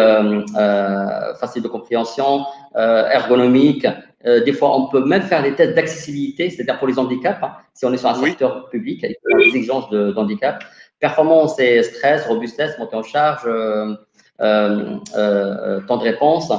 facile 1.39 1.63
de 1.63 1.67
compréhension, 1.67 2.45
ergonomique, 2.75 3.87
euh, 4.25 4.43
des 4.43 4.53
fois, 4.53 4.77
on 4.77 4.87
peut 4.87 5.03
même 5.03 5.23
faire 5.23 5.43
des 5.43 5.53
tests 5.53 5.75
d'accessibilité, 5.75 6.49
c'est-à-dire 6.49 6.79
pour 6.79 6.87
les 6.87 6.97
handicaps, 6.97 7.43
hein, 7.43 7.51
si 7.73 7.85
on 7.85 7.93
est 7.93 7.97
sur 7.97 8.09
un 8.09 8.15
secteur 8.15 8.69
public 8.69 9.03
avec 9.03 9.17
des 9.37 9.43
exigences 9.43 9.89
d'handicap. 9.89 10.63
Performance 10.99 11.59
et 11.59 11.83
stress, 11.83 12.25
robustesse, 12.27 12.77
montée 12.79 12.95
en 12.95 13.03
charge, 13.03 13.41
euh, 13.45 13.95
euh, 14.39 15.81
temps 15.81 15.97
de 15.97 16.03
réponse. 16.03 16.51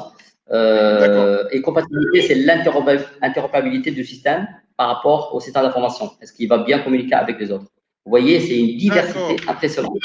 et 1.53 1.63
compatibilité, 1.63 2.21
c'est 2.23 2.35
l'interopérabilité 2.35 3.91
du 3.91 4.05
système 4.05 4.47
par 4.77 4.89
rapport 4.89 5.35
au 5.35 5.41
système 5.41 5.63
d'information. 5.63 6.11
Est-ce 6.21 6.33
qu'il 6.33 6.49
va 6.49 6.59
bien 6.59 6.81
communiquer 6.81 7.15
avec 7.15 7.39
les 7.41 7.51
autres? 7.51 7.74
Vous 8.05 8.11
voyez, 8.11 8.39
c'est 8.41 8.59
une 8.59 8.77
diversité 8.77 9.37
impressionnante 9.49 9.97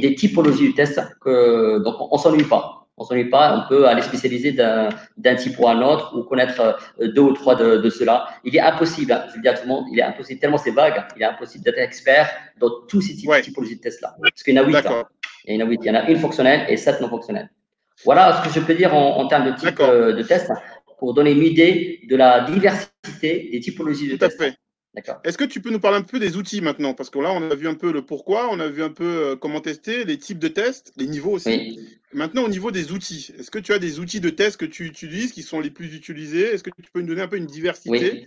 des 0.00 0.14
typologies 0.14 0.68
du 0.68 0.74
test, 0.74 1.00
que, 1.20 1.78
donc 1.84 1.96
on 2.00 2.16
ne 2.16 2.20
s'ennuie 2.20 2.44
pas. 2.44 2.78
On 2.96 3.04
s'ennuie 3.04 3.30
pas, 3.30 3.56
on 3.56 3.68
peut 3.68 3.86
aller 3.88 4.02
spécialiser 4.02 4.52
d'un 4.52 5.34
type 5.36 5.58
ou 5.58 5.66
un 5.66 5.82
autre 5.82 6.14
ou 6.16 6.22
connaître 6.24 6.78
euh, 7.00 7.08
deux 7.08 7.22
ou 7.22 7.32
trois 7.32 7.54
de, 7.54 7.78
de 7.78 7.90
ceux-là. 7.90 8.28
Il 8.44 8.54
est 8.54 8.60
impossible, 8.60 9.12
hein, 9.12 9.24
je 9.30 9.36
le 9.36 9.42
dis 9.42 9.48
à 9.48 9.54
tout 9.54 9.62
le 9.62 9.68
monde, 9.68 9.86
il 9.90 9.98
est 9.98 10.02
impossible, 10.02 10.40
tellement 10.40 10.58
c'est 10.58 10.70
vague, 10.70 11.02
il 11.16 11.22
est 11.22 11.24
impossible 11.24 11.64
d'être 11.64 11.78
expert 11.78 12.28
dans 12.60 12.70
tous 12.88 13.00
ces 13.00 13.16
types, 13.16 13.30
de 13.30 13.40
typologies 13.40 13.76
de 13.76 13.80
tests-là. 13.80 14.14
Parce 14.20 14.42
qu'il 14.42 14.54
y 14.54 14.58
en 14.58 14.62
a 14.62 14.66
huit. 14.66 14.76
Hein. 14.76 15.04
Il 15.46 15.56
y 15.56 15.62
en 15.62 15.66
a 15.66 15.68
huit. 15.68 15.80
Il 15.82 15.88
y 15.88 15.90
en 15.90 15.94
a 15.94 16.08
une 16.08 16.18
fonctionnelle 16.18 16.66
et 16.68 16.76
sept 16.76 17.00
non 17.00 17.08
fonctionnelles. 17.08 17.50
Voilà 18.04 18.40
ce 18.42 18.48
que 18.48 18.54
je 18.54 18.64
peux 18.64 18.74
dire 18.74 18.94
en, 18.94 19.18
en 19.18 19.26
termes 19.26 19.50
de 19.50 19.56
type 19.56 19.80
euh, 19.80 20.12
de 20.12 20.22
test 20.22 20.50
pour 20.98 21.14
donner 21.14 21.32
une 21.32 21.42
idée 21.42 22.00
de 22.08 22.16
la 22.16 22.42
diversité 22.42 23.48
des 23.50 23.60
typologies 23.60 24.08
de 24.08 24.16
tests. 24.16 24.36
Tout 24.36 24.44
à 24.44 24.46
fait. 24.48 24.56
Est-ce 25.24 25.38
que 25.38 25.44
tu 25.44 25.62
peux 25.62 25.70
nous 25.70 25.80
parler 25.80 25.96
un 25.96 26.02
peu 26.02 26.18
des 26.18 26.36
outils 26.36 26.60
maintenant? 26.60 26.92
Parce 26.92 27.08
que 27.08 27.18
là, 27.18 27.32
on 27.32 27.50
a 27.50 27.54
vu 27.54 27.66
un 27.66 27.74
peu 27.74 27.92
le 27.92 28.02
pourquoi, 28.02 28.48
on 28.50 28.60
a 28.60 28.68
vu 28.68 28.82
un 28.82 28.90
peu 28.90 29.04
euh, 29.04 29.36
comment 29.36 29.60
tester, 29.60 30.04
les 30.04 30.18
types 30.18 30.38
de 30.38 30.48
tests, 30.48 30.92
les 30.96 31.06
niveaux 31.06 31.32
aussi. 31.32 31.78
Maintenant, 32.12 32.42
au 32.42 32.48
niveau 32.48 32.70
des 32.70 32.92
outils, 32.92 33.32
est-ce 33.38 33.50
que 33.50 33.58
tu 33.58 33.72
as 33.72 33.78
des 33.78 34.00
outils 34.00 34.20
de 34.20 34.28
test 34.28 34.58
que 34.58 34.66
tu 34.66 34.84
utilises 34.84 35.32
qui 35.32 35.42
sont 35.42 35.60
les 35.60 35.70
plus 35.70 35.94
utilisés? 35.94 36.52
Est-ce 36.52 36.62
que 36.62 36.70
tu 36.70 36.90
peux 36.92 37.00
nous 37.00 37.06
donner 37.06 37.22
un 37.22 37.28
peu 37.28 37.38
une 37.38 37.46
diversité 37.46 38.26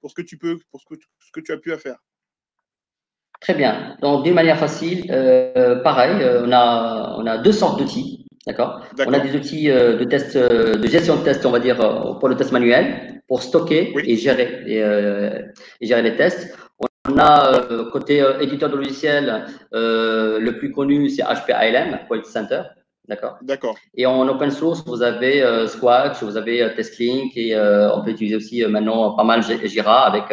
pour 0.00 0.10
ce 0.10 0.14
que 0.14 0.22
tu 0.22 0.38
peux, 0.38 0.58
pour 0.70 0.80
ce 0.80 0.86
que, 0.86 1.00
ce 1.18 1.32
que 1.32 1.40
tu 1.40 1.50
as 1.50 1.56
pu 1.56 1.72
à 1.72 1.78
faire? 1.78 1.96
Très 3.40 3.54
bien. 3.54 3.96
Donc, 4.00 4.22
d'une 4.22 4.34
manière 4.34 4.58
facile, 4.58 5.10
euh, 5.10 5.82
pareil, 5.82 6.22
euh, 6.22 6.46
on, 6.46 6.52
a, 6.52 7.16
on 7.18 7.26
a 7.26 7.38
deux 7.38 7.52
sortes 7.52 7.78
d'outils. 7.80 8.23
D'accord 8.46 8.84
On 9.06 9.12
a 9.12 9.20
des 9.20 9.34
outils 9.34 9.68
de 9.68 10.04
test, 10.04 10.36
de 10.36 10.86
gestion 10.86 11.16
de 11.16 11.24
test, 11.24 11.46
on 11.46 11.50
va 11.50 11.60
dire, 11.60 11.76
pour 12.20 12.28
le 12.28 12.36
test 12.36 12.52
manuel 12.52 13.14
pour 13.28 13.42
stocker 13.42 13.92
et, 14.04 14.16
gérer, 14.16 14.64
euh, 14.68 15.42
et, 15.80 15.86
gérer 15.86 16.02
les 16.02 16.16
tests. 16.16 16.56
On 17.08 17.18
a 17.18 17.70
euh, 17.70 17.90
côté 17.90 18.22
euh, 18.22 18.40
éditeur 18.40 18.70
de 18.70 18.76
logiciel, 18.76 19.46
le 19.72 20.50
plus 20.52 20.72
connu, 20.72 21.08
c'est 21.10 21.22
HP 21.22 21.52
ALM, 21.52 22.00
Quality 22.08 22.30
Center. 22.30 22.62
D'accord. 23.06 23.36
D'accord. 23.42 23.76
Et 23.94 24.06
en 24.06 24.26
open 24.28 24.50
source, 24.50 24.82
vous 24.86 25.02
avez 25.02 25.66
Squatch, 25.66 26.22
vous 26.22 26.38
avez 26.38 26.72
TestLink 26.74 27.36
et 27.36 27.54
on 27.94 28.02
peut 28.02 28.12
utiliser 28.12 28.36
aussi 28.36 28.64
maintenant 28.64 29.14
pas 29.14 29.24
mal 29.24 29.42
Jira 29.42 30.06
avec 30.06 30.24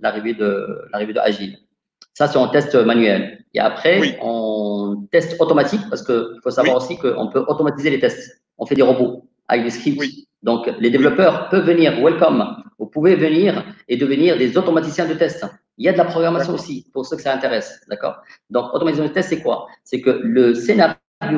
l'arrivée 0.00 0.34
de 0.34 0.66
l'arrivée 0.92 1.12
de 1.12 1.20
Agile. 1.20 1.58
Ça, 2.16 2.26
c'est 2.26 2.38
en 2.38 2.48
test 2.48 2.74
manuel. 2.74 3.44
Et 3.52 3.60
après, 3.60 4.18
on 4.22 5.06
test 5.12 5.38
automatique 5.38 5.82
parce 5.90 6.02
qu'il 6.02 6.38
faut 6.42 6.50
savoir 6.50 6.78
aussi 6.78 6.96
qu'on 6.96 7.28
peut 7.28 7.44
automatiser 7.46 7.90
les 7.90 8.00
tests. 8.00 8.42
On 8.56 8.64
fait 8.64 8.74
des 8.74 8.80
robots 8.80 9.28
avec 9.48 9.64
des 9.64 9.70
scripts. 9.70 10.02
Donc, 10.42 10.66
les 10.78 10.88
développeurs 10.88 11.50
peuvent 11.50 11.66
venir, 11.66 11.92
welcome, 12.02 12.42
vous 12.78 12.86
pouvez 12.86 13.16
venir 13.16 13.62
et 13.86 13.98
devenir 13.98 14.38
des 14.38 14.56
automaticiens 14.56 15.06
de 15.06 15.12
test. 15.12 15.44
Il 15.76 15.84
y 15.84 15.90
a 15.90 15.92
de 15.92 15.98
la 15.98 16.06
programmation 16.06 16.54
aussi, 16.54 16.86
pour 16.94 17.04
ceux 17.04 17.16
que 17.16 17.22
ça 17.22 17.34
intéresse, 17.34 17.82
d'accord 17.86 18.22
Donc, 18.48 18.72
automatisation 18.72 19.10
de 19.10 19.12
test, 19.12 19.28
c'est 19.28 19.42
quoi? 19.42 19.66
C'est 19.84 20.00
que 20.00 20.08
le 20.08 20.54
scénario 20.54 20.96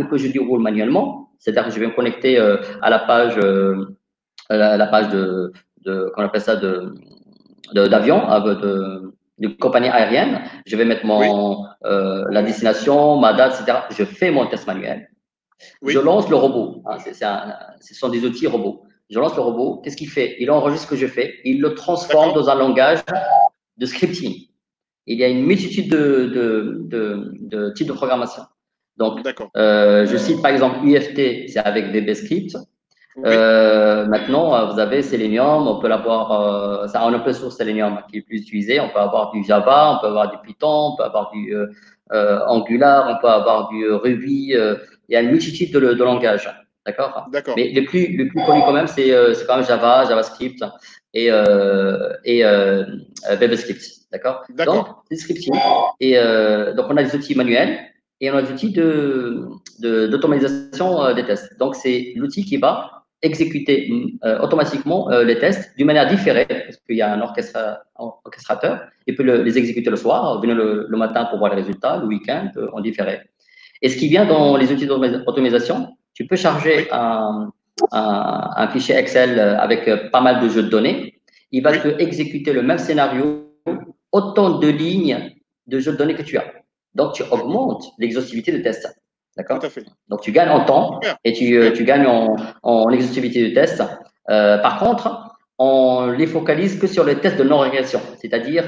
que 0.08 0.16
je 0.16 0.28
déroule 0.28 0.60
manuellement, 0.60 1.32
c'est-à-dire 1.40 1.64
que 1.66 1.74
je 1.74 1.80
vais 1.80 1.88
me 1.88 1.96
connecter 1.96 2.38
euh, 2.38 2.58
à 2.82 2.90
la 2.90 3.00
page, 3.00 3.36
euh, 3.38 3.84
à 4.48 4.76
la 4.76 4.86
page 4.86 5.08
de, 5.08 5.52
de 5.84 6.12
on 6.16 6.22
appelle 6.22 6.40
ça, 6.40 6.54
de 6.54 6.94
d'avion, 7.74 8.20
de, 8.44 9.12
de, 9.38 9.48
compagnie 9.48 9.88
aérienne. 9.88 10.42
Je 10.66 10.76
vais 10.76 10.84
mettre 10.84 11.04
mon, 11.06 11.64
euh, 11.84 12.24
la 12.30 12.42
destination, 12.42 13.16
ma 13.16 13.32
date, 13.32 13.60
etc. 13.60 13.78
Je 13.90 14.04
fais 14.04 14.30
mon 14.30 14.46
test 14.46 14.66
manuel. 14.66 15.08
Je 15.84 15.98
lance 15.98 16.28
le 16.28 16.36
robot. 16.36 16.82
Hein, 16.86 16.98
ce 17.80 17.94
sont 17.94 18.08
des 18.08 18.24
outils 18.24 18.46
robots. 18.46 18.84
Je 19.10 19.18
lance 19.18 19.34
le 19.34 19.42
robot. 19.42 19.80
Qu'est-ce 19.82 19.96
qu'il 19.96 20.10
fait? 20.10 20.36
Il 20.38 20.50
enregistre 20.50 20.86
ce 20.86 20.90
que 20.90 20.96
je 20.96 21.06
fais. 21.06 21.34
Il 21.44 21.60
le 21.60 21.74
transforme 21.74 22.34
dans 22.34 22.48
un 22.48 22.54
langage 22.54 23.00
de 23.76 23.86
scripting. 23.86 24.34
Il 25.06 25.18
y 25.18 25.24
a 25.24 25.28
une 25.28 25.46
multitude 25.46 25.90
de, 25.90 26.26
de, 26.86 27.32
de, 27.40 27.70
types 27.70 27.88
de 27.88 27.92
programmation. 27.92 28.42
Donc, 28.98 29.20
euh, 29.56 30.04
je 30.06 30.16
cite 30.16 30.42
par 30.42 30.50
exemple 30.50 30.84
UFT, 30.84 31.48
c'est 31.48 31.58
avec 31.58 31.92
Euh, 33.24 34.06
maintenant, 34.06 34.54
euh, 34.54 34.72
vous 34.72 34.78
avez 34.78 35.02
Selenium, 35.02 35.66
on 35.66 35.80
peut 35.80 35.88
l'avoir, 35.88 36.88
c'est 36.88 36.98
un 36.98 37.14
open 37.14 37.32
source 37.32 37.56
Selenium 37.56 37.98
qui 38.10 38.18
est 38.18 38.22
plus 38.22 38.38
utilisé. 38.38 38.80
On 38.80 38.90
peut 38.90 39.00
avoir 39.00 39.32
du 39.32 39.42
Java, 39.44 39.96
on 39.96 40.00
peut 40.00 40.08
avoir 40.08 40.30
du 40.30 40.36
Python, 40.44 40.92
on 40.92 40.96
peut 40.96 41.04
avoir 41.04 41.30
du 41.32 41.54
Angular, 42.10 43.08
on 43.10 43.20
peut 43.20 43.30
avoir 43.30 43.68
du 43.68 43.90
Ruby 43.90 44.54
il 45.08 45.14
y 45.14 45.16
a 45.16 45.20
une 45.20 45.30
multitude 45.30 45.72
de, 45.72 45.80
de 45.80 46.04
langages. 46.04 46.48
D'accord? 46.86 47.26
D'accord. 47.32 47.54
Mais 47.56 47.72
le 47.72 47.84
plus, 47.84 48.16
le 48.16 48.28
plus 48.28 48.40
connu 48.44 48.60
quand 48.60 48.72
même, 48.72 48.86
c'est 48.86 49.10
euh, 49.12 49.34
quand 49.46 49.56
même 49.56 49.66
Java, 49.66 50.04
JavaScript 50.06 50.64
et, 51.12 51.30
euh, 51.30 52.12
et 52.24 52.44
euh, 52.44 52.84
VBScript. 53.28 53.82
D'accord? 54.10 54.42
Donc, 54.64 54.86
c'est 55.10 55.16
scripting. 55.16 55.54
Et 56.00 56.16
euh, 56.16 56.72
donc, 56.74 56.86
on 56.88 56.96
a 56.96 57.02
des 57.02 57.14
outils 57.14 57.34
manuels 57.34 57.78
et 58.20 58.30
on 58.30 58.36
a 58.36 58.42
des 58.42 58.52
outils 58.52 58.72
d'automatisation 58.72 61.08
de, 61.08 61.12
des 61.12 61.26
tests. 61.26 61.58
Donc, 61.58 61.74
c'est 61.74 62.14
l'outil 62.16 62.42
qui 62.44 62.56
va 62.56 62.97
exécuter 63.22 63.90
automatiquement 64.40 65.08
les 65.10 65.38
tests 65.38 65.76
d'une 65.76 65.86
manière 65.86 66.06
différée, 66.06 66.46
parce 66.46 66.76
qu'il 66.86 66.96
y 66.96 67.02
a 67.02 67.12
un 67.12 67.20
orchestrateur, 67.20 68.80
il 69.06 69.16
peut 69.16 69.24
les 69.24 69.58
exécuter 69.58 69.90
le 69.90 69.96
soir, 69.96 70.40
venir 70.40 70.54
le, 70.54 70.86
le, 70.88 70.96
matin 70.96 71.24
pour 71.24 71.38
voir 71.38 71.54
les 71.54 71.62
résultats, 71.62 71.96
le 71.96 72.06
week-end 72.06 72.50
en 72.72 72.80
différé. 72.80 73.20
Et 73.82 73.88
ce 73.88 73.96
qui 73.96 74.08
vient 74.08 74.24
dans 74.24 74.56
les 74.56 74.70
outils 74.72 74.86
d'automatisation, 74.86 75.88
tu 76.14 76.26
peux 76.26 76.36
charger 76.36 76.88
un, 76.92 77.50
un, 77.92 78.68
fichier 78.68 78.96
Excel 78.96 79.38
avec 79.38 80.10
pas 80.10 80.20
mal 80.20 80.42
de 80.42 80.48
jeux 80.48 80.64
de 80.64 80.68
données. 80.68 81.20
Il 81.52 81.62
va 81.62 81.76
te 81.76 81.88
exécuter 82.00 82.52
le 82.52 82.62
même 82.62 82.78
scénario, 82.78 83.52
autant 84.12 84.58
de 84.58 84.68
lignes 84.68 85.34
de 85.66 85.78
jeux 85.78 85.92
de 85.92 85.96
données 85.96 86.14
que 86.14 86.22
tu 86.22 86.36
as. 86.38 86.44
Donc, 86.94 87.14
tu 87.14 87.22
augmentes 87.30 87.84
l'exhaustivité 87.98 88.52
de 88.52 88.58
test. 88.58 88.88
D'accord 89.38 89.60
Donc, 90.08 90.20
tu 90.20 90.32
gagnes 90.32 90.50
en 90.50 90.64
temps 90.64 90.98
et 91.22 91.32
tu, 91.32 91.56
euh, 91.56 91.70
tu 91.72 91.84
gagnes 91.84 92.06
en, 92.06 92.34
en, 92.64 92.90
exhaustivité 92.90 93.48
de 93.48 93.54
test. 93.54 93.80
Euh, 94.30 94.58
par 94.58 94.80
contre, 94.80 95.36
on 95.58 96.08
les 96.08 96.26
focalise 96.26 96.76
que 96.78 96.88
sur 96.88 97.04
les 97.04 97.20
tests 97.20 97.38
de 97.38 97.44
non-régression, 97.44 98.00
c'est-à-dire 98.20 98.64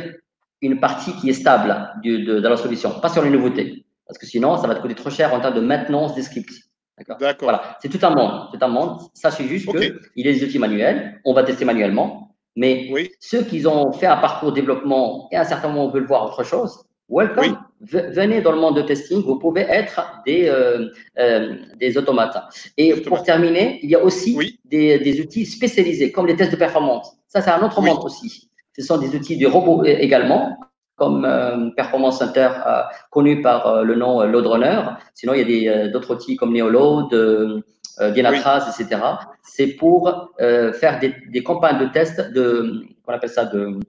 une 0.63 0.79
partie 0.79 1.13
qui 1.17 1.29
est 1.29 1.33
stable 1.33 1.91
de, 2.05 2.19
de, 2.19 2.41
de 2.41 2.49
la 2.49 2.57
solution, 2.57 3.01
pas 3.01 3.09
sur 3.09 3.23
les 3.23 3.31
nouveautés. 3.31 3.85
Parce 4.07 4.17
que 4.17 4.27
sinon, 4.27 4.57
ça 4.59 4.69
va 4.69 4.77
te 4.77 4.81
coûter 4.81 4.95
trop 4.95 5.11
cher 5.11 5.35
en 5.35 5.41
termes 5.41 5.55
de 5.55 5.61
maintenance 5.61 6.15
des 6.15 6.23
scripts. 6.23 6.71
D'accord. 6.97 7.17
Voilà, 7.41 7.77
c'est 7.83 7.89
tout 7.89 8.05
un 8.07 8.11
monde. 8.11 8.49
Tout 8.53 8.59
un 8.61 8.69
monde. 8.69 9.01
Sachez 9.13 9.49
juste 9.49 9.69
qu'il 9.77 10.01
y 10.17 10.29
a 10.29 10.33
des 10.33 10.45
outils 10.45 10.59
manuels, 10.61 11.21
on 11.25 11.35
va 11.35 11.43
tester 11.43 11.65
manuellement, 11.65 12.37
mais 12.55 12.93
ceux 13.19 13.43
qui 13.43 13.67
ont 13.67 13.91
fait 13.91 14.07
un 14.07 14.19
parcours 14.19 14.53
développement 14.53 15.29
et 15.33 15.37
à 15.37 15.41
un 15.41 15.45
certain 15.45 15.69
moment 15.69 15.89
veulent 15.89 16.07
voir 16.07 16.27
autre 16.27 16.45
chose, 16.45 16.85
welcome. 17.11 17.59
Venez 17.81 18.41
dans 18.43 18.53
le 18.53 18.61
monde 18.61 18.77
de 18.77 18.83
testing, 18.83 19.23
vous 19.23 19.39
pouvez 19.39 19.63
être 19.63 20.21
des, 20.27 20.49
euh, 20.49 20.89
euh, 21.19 21.57
des 21.79 21.97
automates. 21.97 22.37
Et 22.77 22.95
pour 23.01 23.23
terminer, 23.23 23.81
il 23.83 23.91
y 23.91 23.95
a 23.95 24.03
aussi 24.03 24.59
des, 24.67 24.99
des, 24.99 25.21
outils 25.21 25.47
spécialisés, 25.47 26.13
comme 26.13 26.27
les 26.27 26.37
tests 26.37 26.53
de 26.53 26.57
performance. 26.57 27.17
Ça, 27.27 27.41
c'est 27.41 27.51
un 27.51 27.63
autre 27.65 27.81
monde 27.81 28.05
aussi. 28.05 28.51
Ce 28.77 28.83
sont 28.83 28.99
des 28.99 29.15
outils 29.17 29.39
de 29.39 29.47
robots 29.47 29.85
également, 29.85 30.59
comme 30.97 31.25
euh, 31.25 31.71
Performance 31.71 32.19
Center 32.19 32.51
connu 33.11 33.41
par 33.41 33.83
le 33.83 33.95
nom 33.95 34.23
LoadRunner. 34.25 34.83
Sinon, 35.15 35.33
il 35.35 35.51
y 35.51 35.69
a 35.69 35.89
d'autres 35.89 36.15
outils 36.15 36.37
comme 36.37 36.53
Neoload, 36.53 37.63
Dynatrace, 38.13 38.79
etc. 38.79 39.01
C'est 39.43 39.69
pour 39.69 40.33
faire 40.39 40.99
des, 41.01 41.15
des, 41.31 41.43
campagnes 41.43 41.79
de 41.79 41.87
tests 41.87 42.31
de, 42.33 42.85
qu'on 43.05 43.15
appelle 43.15 43.31
ça, 43.31 43.47
de, 43.47 43.81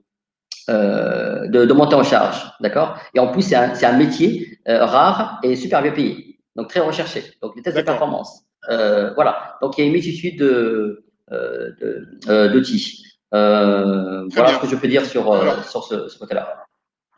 de, 0.68 1.64
de, 1.64 1.72
montée 1.72 1.94
en 1.94 2.02
charge, 2.02 2.52
d'accord? 2.60 2.98
Et 3.14 3.18
en 3.18 3.28
plus, 3.28 3.42
c'est 3.42 3.56
un, 3.56 3.72
un, 3.72 3.96
métier 3.96 4.58
rare 4.66 5.40
et 5.42 5.56
super 5.56 5.82
bien 5.82 5.92
payé, 5.92 6.38
donc 6.56 6.68
très 6.68 6.80
recherché. 6.80 7.24
Donc, 7.42 7.56
les 7.56 7.62
tests 7.62 7.76
de 7.76 7.82
performance. 7.82 8.42
voilà. 8.68 9.56
Donc, 9.60 9.76
il 9.76 9.80
y 9.80 9.84
a 9.84 9.86
une 9.86 9.92
multitude 9.92 10.38
de, 10.38 11.04
d'outils. 12.48 13.04
Euh, 13.34 14.28
voilà 14.34 14.54
ce 14.54 14.58
que 14.58 14.66
je 14.66 14.76
peux 14.76 14.88
dire 14.88 15.06
sur, 15.06 15.24
sur 15.70 15.84
ce, 15.84 16.08
ce 16.08 16.18
côté-là 16.18 16.62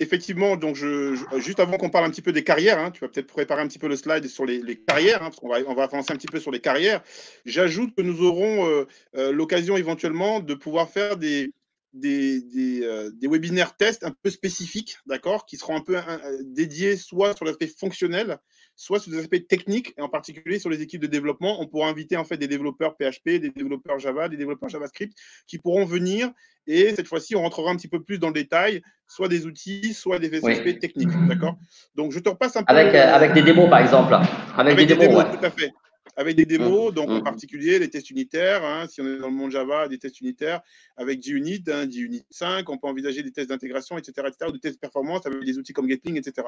effectivement, 0.01 0.57
donc 0.57 0.77
je, 0.77 1.15
juste 1.37 1.61
avant 1.61 1.77
qu'on 1.77 1.91
parle 1.91 2.07
un 2.07 2.11
petit 2.11 2.23
peu 2.23 2.33
des 2.33 2.45
carrières, 2.45 2.79
hein, 2.79 2.91
tu 2.91 3.01
vas 3.01 3.09
peut-être 3.09 3.27
préparer 3.27 3.63
un 3.63 3.69
petit 3.69 3.79
peu 3.79 3.89
le 3.89 3.97
slide 3.97 4.27
sur 4.27 4.45
les, 4.45 4.77
carrières, 4.77 5.23
hein, 5.23 5.27
parce 5.27 5.37
qu'on 5.37 5.49
va, 5.49 5.59
on 5.67 5.75
va 5.75 5.85
avancer 5.85 6.13
un 6.13 6.17
petit 6.17 6.27
peu 6.27 6.41
sur 6.41 6.51
les 6.51 6.61
carrières. 6.61 7.01
J'ajoute 7.45 7.95
que 7.95 8.03
nous 8.03 8.23
aurons 8.23 8.69
euh, 8.69 8.87
euh, 9.17 9.33
l'occasion 9.33 9.77
éventuellement 9.77 10.41
de 10.41 10.55
pouvoir 10.55 10.89
faire 10.89 11.17
des, 11.17 11.53
des, 11.95 12.41
des, 12.43 12.83
euh, 12.83 13.11
des, 13.15 13.29
webinaires 13.29 13.77
tests 13.77 14.05
un 14.05 14.13
peu 14.23 14.29
spécifiques, 14.29 14.99
d'accord, 15.07 15.47
qui 15.47 15.57
seront 15.57 15.77
un 15.77 15.81
peu 15.81 15.97
dédiés 16.43 16.97
soit 16.97 17.37
sur 17.37 17.45
l'aspect 17.45 17.69
fonctionnel, 17.69 18.39
soit 18.77 18.99
sur 18.99 19.13
des 19.13 19.19
aspects 19.19 19.47
techniques, 19.49 19.95
et 19.97 20.03
en 20.03 20.09
particulier 20.09 20.59
sur 20.59 20.69
les 20.69 20.83
équipes 20.83 21.01
de 21.01 21.07
développement. 21.07 21.61
On 21.61 21.69
pourra 21.69 21.89
inviter 21.89 22.17
en 22.17 22.25
fait 22.25 22.37
des 22.37 22.49
développeurs 22.49 22.97
PHP, 22.97 23.41
des 23.41 23.51
développeurs 23.51 23.99
Java, 24.01 24.29
des 24.29 24.37
développeurs 24.37 24.69
JavaScript 24.69 25.17
qui 25.47 25.59
pourront 25.59 25.85
venir. 25.85 26.31
Et 26.67 26.95
cette 26.95 27.07
fois-ci, 27.07 27.37
on 27.37 27.43
rentrera 27.43 27.71
un 27.71 27.77
petit 27.77 27.89
peu 27.89 28.03
plus 28.03 28.19
dans 28.19 28.29
le 28.29 28.35
détail, 28.35 28.83
soit 29.07 29.29
des 29.29 29.47
outils, 29.47 29.95
soit 29.95 30.19
des 30.19 30.35
aspects 30.35 30.79
techniques. 30.79 31.11
D'accord 31.29 31.57
Donc, 31.95 32.13
je 32.13 32.19
te 32.19 32.29
repasse 32.29 32.57
un 32.57 32.65
peu. 32.65 32.75
Avec, 32.75 32.95
euh, 32.95 33.15
avec 33.15 33.35
des 33.35 33.43
démos, 33.43 33.69
par 33.71 33.81
exemple. 33.81 34.15
Avec, 34.57 34.77
des, 34.77 34.97
démos, 34.97 35.25
tout 35.25 35.45
à 35.45 35.51
fait 35.51 35.73
avec 36.17 36.37
des 36.37 36.47
démos, 36.47 36.91
mmh. 36.91 36.95
donc 36.95 37.11
en 37.11 37.21
mmh. 37.21 37.25
particulier 37.25 37.79
les 37.79 37.91
tests 37.91 38.11
unitaires. 38.11 38.65
Hein, 38.65 38.87
si 38.89 39.01
on 39.01 39.07
est 39.07 39.19
dans 39.19 39.29
le 39.29 39.35
monde 39.35 39.51
Java, 39.51 39.89
des 39.89 39.99
tests 39.99 40.21
unitaires 40.21 40.61
avec 40.97 41.23
JUnit, 41.23 41.65
hein, 41.69 41.89
JUnit 41.91 42.25
5, 42.31 42.69
on 42.69 42.79
peut 42.79 42.87
envisager 42.87 43.23
des 43.23 43.33
tests 43.33 43.49
d'intégration, 43.49 43.99
etc., 43.99 44.29
etc., 44.29 44.47
ou 44.49 44.53
des 44.53 44.61
tests 44.61 44.77
de 44.77 44.81
performance 44.81 45.27
avec 45.27 45.45
des 45.45 45.59
outils 45.59 45.73
comme 45.73 45.87
Gatling, 45.87 46.17
etc. 46.17 46.47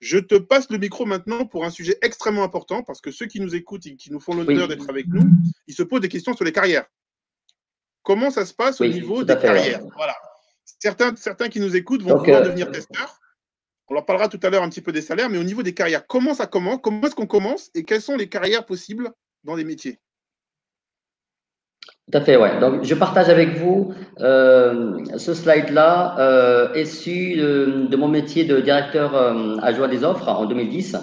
Je 0.00 0.18
te 0.18 0.34
passe 0.34 0.68
le 0.70 0.78
micro 0.78 1.06
maintenant 1.06 1.46
pour 1.46 1.64
un 1.64 1.70
sujet 1.70 1.96
extrêmement 2.02 2.42
important 2.42 2.82
parce 2.82 3.00
que 3.00 3.10
ceux 3.10 3.26
qui 3.26 3.40
nous 3.40 3.54
écoutent 3.54 3.86
et 3.86 3.94
qui 3.94 4.10
nous 4.10 4.20
font 4.20 4.34
l'honneur 4.34 4.66
d'être 4.66 4.90
avec 4.90 5.06
nous, 5.06 5.22
ils 5.68 5.74
se 5.74 5.82
posent 5.82 6.00
des 6.00 6.08
questions 6.08 6.34
sur 6.34 6.44
les 6.44 6.52
carrières. 6.52 6.86
Comment 8.02 8.30
ça 8.30 8.44
se 8.44 8.52
passe 8.52 8.80
au 8.80 8.86
niveau 8.86 9.22
des 9.22 9.36
carrières? 9.36 9.82
Voilà. 9.96 10.16
Certains, 10.64 11.14
certains 11.14 11.48
qui 11.48 11.60
nous 11.60 11.76
écoutent 11.76 12.02
vont 12.02 12.18
pouvoir 12.18 12.42
euh, 12.42 12.46
devenir 12.46 12.70
testeurs. 12.72 13.20
On 13.92 13.94
leur 13.94 14.06
parlera 14.06 14.26
tout 14.26 14.40
à 14.42 14.48
l'heure 14.48 14.62
un 14.62 14.70
petit 14.70 14.80
peu 14.80 14.90
des 14.90 15.02
salaires, 15.02 15.28
mais 15.28 15.36
au 15.36 15.44
niveau 15.44 15.62
des 15.62 15.74
carrières, 15.74 16.06
comment 16.06 16.32
ça 16.32 16.46
commence 16.46 16.78
Comment 16.82 17.02
est-ce 17.02 17.14
qu'on 17.14 17.26
commence 17.26 17.70
Et 17.74 17.84
quelles 17.84 18.00
sont 18.00 18.16
les 18.16 18.26
carrières 18.26 18.64
possibles 18.64 19.10
dans 19.44 19.54
les 19.54 19.64
métiers? 19.64 19.98
Tout 22.10 22.16
à 22.16 22.22
fait, 22.22 22.38
ouais. 22.38 22.58
Donc, 22.58 22.84
je 22.84 22.94
partage 22.94 23.28
avec 23.28 23.58
vous 23.58 23.92
euh, 24.20 25.04
ce 25.18 25.34
slide-là, 25.34 26.16
euh, 26.18 26.72
issu 26.74 27.36
de, 27.36 27.94
mon 27.94 28.08
métier 28.08 28.44
de 28.44 28.62
directeur 28.62 29.14
euh, 29.14 29.58
adjoint 29.60 29.88
des 29.88 30.04
offres 30.04 30.26
en 30.26 30.46
2010, 30.46 30.96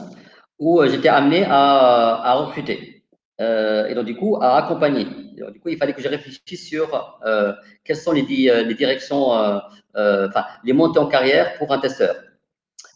où 0.57 0.81
euh, 0.81 0.89
j'étais 0.89 1.09
amené 1.09 1.45
à, 1.47 2.33
recruter 2.37 3.03
et 3.39 3.93
donc 3.93 4.05
du 4.05 4.15
coup 4.15 4.35
à 4.41 4.57
accompagner. 4.57 5.05
Du 5.05 5.59
coup, 5.59 5.69
il 5.69 5.77
fallait 5.77 5.93
que 5.93 6.01
je 6.01 6.09
réfléchisse 6.09 6.67
sur 6.67 7.19
quelles 7.85 7.95
sont 7.95 8.13
les, 8.13 8.23
les 8.23 8.73
directions, 8.73 9.27
enfin 9.27 10.45
les 10.63 10.73
montées 10.73 10.99
en 10.99 11.05
carrière 11.05 11.55
pour 11.59 11.71
un 11.71 11.77
testeur. 11.77 12.15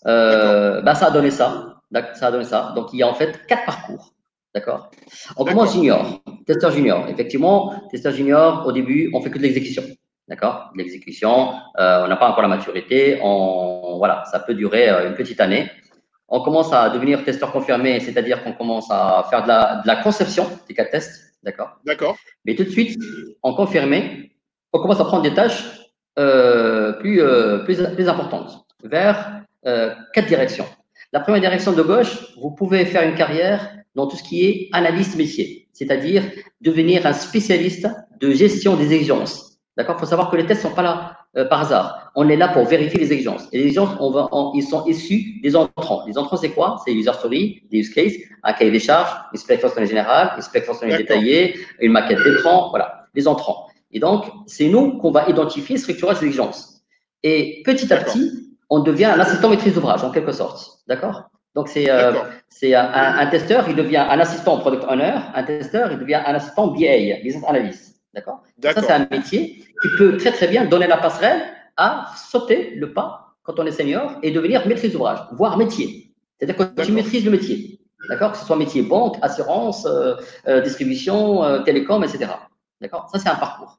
Bah, 0.06 0.96
ça 0.96 1.08
a 1.08 1.12
donné 1.12 1.32
ça. 1.32 1.76
Ça 2.16 2.28
a 2.28 2.32
donné 2.32 2.44
ça. 2.44 2.74
Donc, 2.76 2.94
il 2.94 3.00
y 3.00 3.04
a 3.04 3.08
en 3.08 3.14
fait 3.14 3.46
quatre 3.48 3.66
parcours. 3.66 4.14
D'accord? 4.54 4.92
On 5.36 5.46
commence 5.46 5.74
junior, 5.74 6.22
testeur 6.46 6.72
junior. 6.72 7.08
Effectivement, 7.10 7.74
testeur 7.90 8.14
junior, 8.14 8.64
au 8.68 8.72
début, 8.72 9.10
on 9.14 9.22
fait 9.22 9.32
que 9.32 9.38
de 9.40 9.44
l'exécution. 9.44 9.84
D'accord? 10.28 10.72
L'exécution, 10.76 11.54
euh, 11.80 12.06
on 12.06 12.08
n'a 12.08 12.16
pas 12.18 12.30
encore 12.30 12.44
la 12.44 12.48
maturité. 12.48 13.20
On, 13.24 13.98
voilà, 13.98 14.24
ça 14.26 14.40
peut 14.40 14.54
durer 14.54 14.90
euh, 14.90 15.10
une 15.10 15.16
petite 15.16 15.42
année. 15.42 15.72
On 16.28 16.42
commence 16.42 16.72
à 16.72 16.90
devenir 16.90 17.24
testeur 17.24 17.52
confirmé, 17.52 18.00
c'est-à-dire 18.00 18.44
qu'on 18.44 18.54
commence 18.54 18.90
à 18.92 19.26
faire 19.30 19.44
de 19.44 19.48
la, 19.48 19.82
de 19.84 19.88
la 19.88 19.98
conception 19.98 20.48
des 20.68 20.74
cas 20.74 20.86
de 20.86 20.90
test. 20.90 21.36
D'accord? 21.44 21.78
D'accord. 21.86 22.16
Mais 22.46 22.56
tout 22.56 22.64
de 22.64 22.70
suite, 22.70 23.00
en 23.42 23.54
confirmé, 23.54 24.32
on 24.72 24.80
commence 24.80 25.00
à 25.00 25.06
prendre 25.06 25.24
des 25.24 25.34
tâches 25.34 25.64
euh, 26.20 26.94
plus, 26.94 27.22
euh, 27.22 27.60
plus, 27.66 27.82
plus 27.96 28.08
importantes 28.08 28.66
vers 28.84 29.42
euh, 29.66 29.94
quatre 30.14 30.28
directions. 30.28 30.66
La 31.12 31.20
première 31.20 31.42
direction 31.42 31.74
de 31.74 31.82
gauche, 31.82 32.36
vous 32.42 32.52
pouvez 32.52 32.86
faire 32.86 33.08
une 33.08 33.16
carrière 33.16 33.70
dans 33.96 34.08
tout 34.08 34.18
ce 34.18 34.24
qui 34.24 34.46
est 34.46 34.70
analyste 34.74 35.16
métier, 35.16 35.68
c'est-à-dire 35.72 36.24
devenir 36.62 37.06
un 37.06 37.14
spécialiste 37.14 37.88
de 38.20 38.32
gestion 38.32 38.76
des 38.76 38.94
exigences. 38.94 39.60
D'accord? 39.78 39.96
Il 39.98 40.02
faut 40.02 40.06
savoir 40.06 40.30
que 40.30 40.36
les 40.38 40.46
tests 40.46 40.64
ne 40.64 40.70
sont 40.70 40.76
pas 40.76 40.82
là 40.82 41.18
euh, 41.36 41.46
par 41.46 41.62
hasard. 41.62 42.12
On 42.16 42.30
est 42.30 42.36
là 42.36 42.48
pour 42.48 42.66
vérifier 42.66 43.00
les 43.00 43.12
exigences. 43.12 43.48
Et 43.52 43.58
les 43.58 43.64
exigences, 43.64 43.96
on 44.00 44.12
va, 44.12 44.30
ils 44.54 44.64
sont 44.64 44.86
issus 44.86 45.40
des 45.42 45.56
entrants. 45.56 46.06
Les 46.08 46.18
entrants, 46.18 46.38
c'est 46.38 46.50
quoi? 46.50 46.78
C'est 46.86 46.94
user 46.94 47.14
story, 47.14 47.64
des 47.72 47.80
use 47.80 47.90
cases, 47.90 48.14
un 48.44 48.54
cahier 48.54 48.72
des 48.72 48.80
charges, 48.80 49.12
une 49.34 49.40
spec 49.40 49.60
fonctionnelle 49.60 49.90
générale, 49.90 50.34
une 50.36 50.44
spec 50.44 50.64
fonctionnelle 50.66 50.98
détaillée, 50.98 51.56
une 51.80 51.92
maquette 51.92 52.24
d'écran, 52.24 52.70
voilà, 52.70 53.08
les 53.16 53.28
entrants. 53.28 53.68
Et 53.92 54.00
donc, 54.00 54.26
c'est 54.46 54.68
nous 54.68 54.98
qu'on 54.98 55.12
va 55.12 55.28
identifier, 55.28 55.78
structurer 55.78 56.16
ces 56.16 56.26
exigences. 56.26 56.82
Et 57.24 57.62
petit 57.64 57.92
à 57.94 57.98
petit, 57.98 58.43
on 58.74 58.80
devient 58.80 59.06
un 59.06 59.20
assistant 59.20 59.50
maîtrise 59.50 59.76
d'ouvrage, 59.76 60.04
en 60.04 60.10
quelque 60.10 60.32
sorte. 60.32 60.80
D'accord? 60.88 61.30
Donc, 61.54 61.68
c'est 61.68 61.92
euh, 61.92 62.12
un, 62.12 63.18
un, 63.20 63.28
testeur, 63.28 63.70
il 63.70 63.76
devient 63.76 64.04
un 64.16 64.20
assistant 64.20 64.58
product 64.58 64.84
owner, 64.90 65.14
un 65.36 65.44
testeur, 65.44 65.92
il 65.92 66.00
devient 66.00 66.22
un 66.26 66.34
assistant 66.34 66.68
BA, 66.68 67.22
business 67.24 67.44
analyst. 67.48 68.02
D'accord? 68.16 68.42
Ça, 68.64 68.82
c'est 68.82 68.92
un 68.92 69.08
métier 69.12 69.64
qui 69.82 69.88
peut 70.00 70.18
très, 70.18 70.32
très 70.32 70.48
bien 70.48 70.66
donner 70.66 70.88
la 70.88 70.98
passerelle 70.98 71.44
à 71.78 72.08
sauter 72.32 72.74
le 72.76 72.94
pas 72.94 73.36
quand 73.44 73.60
on 73.60 73.66
est 73.68 73.72
senior 73.72 74.16
et 74.24 74.32
devenir 74.32 74.68
maîtrise 74.68 74.94
d'ouvrage, 74.94 75.20
voire 75.34 75.56
métier. 75.56 76.12
C'est-à-dire 76.40 76.58
que 76.58 76.82
tu 76.82 76.92
maîtrises 76.94 77.26
le 77.26 77.32
métier. 77.32 77.80
D'accord? 78.10 78.32
Que 78.32 78.40
ce 78.40 78.46
soit 78.46 78.56
métier 78.56 78.82
banque, 78.82 79.18
assurance, 79.22 79.86
euh, 79.86 80.16
euh, 80.48 80.62
distribution, 80.62 81.64
télécom, 81.64 82.04
etc. 82.04 82.26
D'accord? 82.82 83.08
Ça, 83.14 83.20
c'est 83.20 83.30
un 83.30 83.36
parcours. 83.36 83.78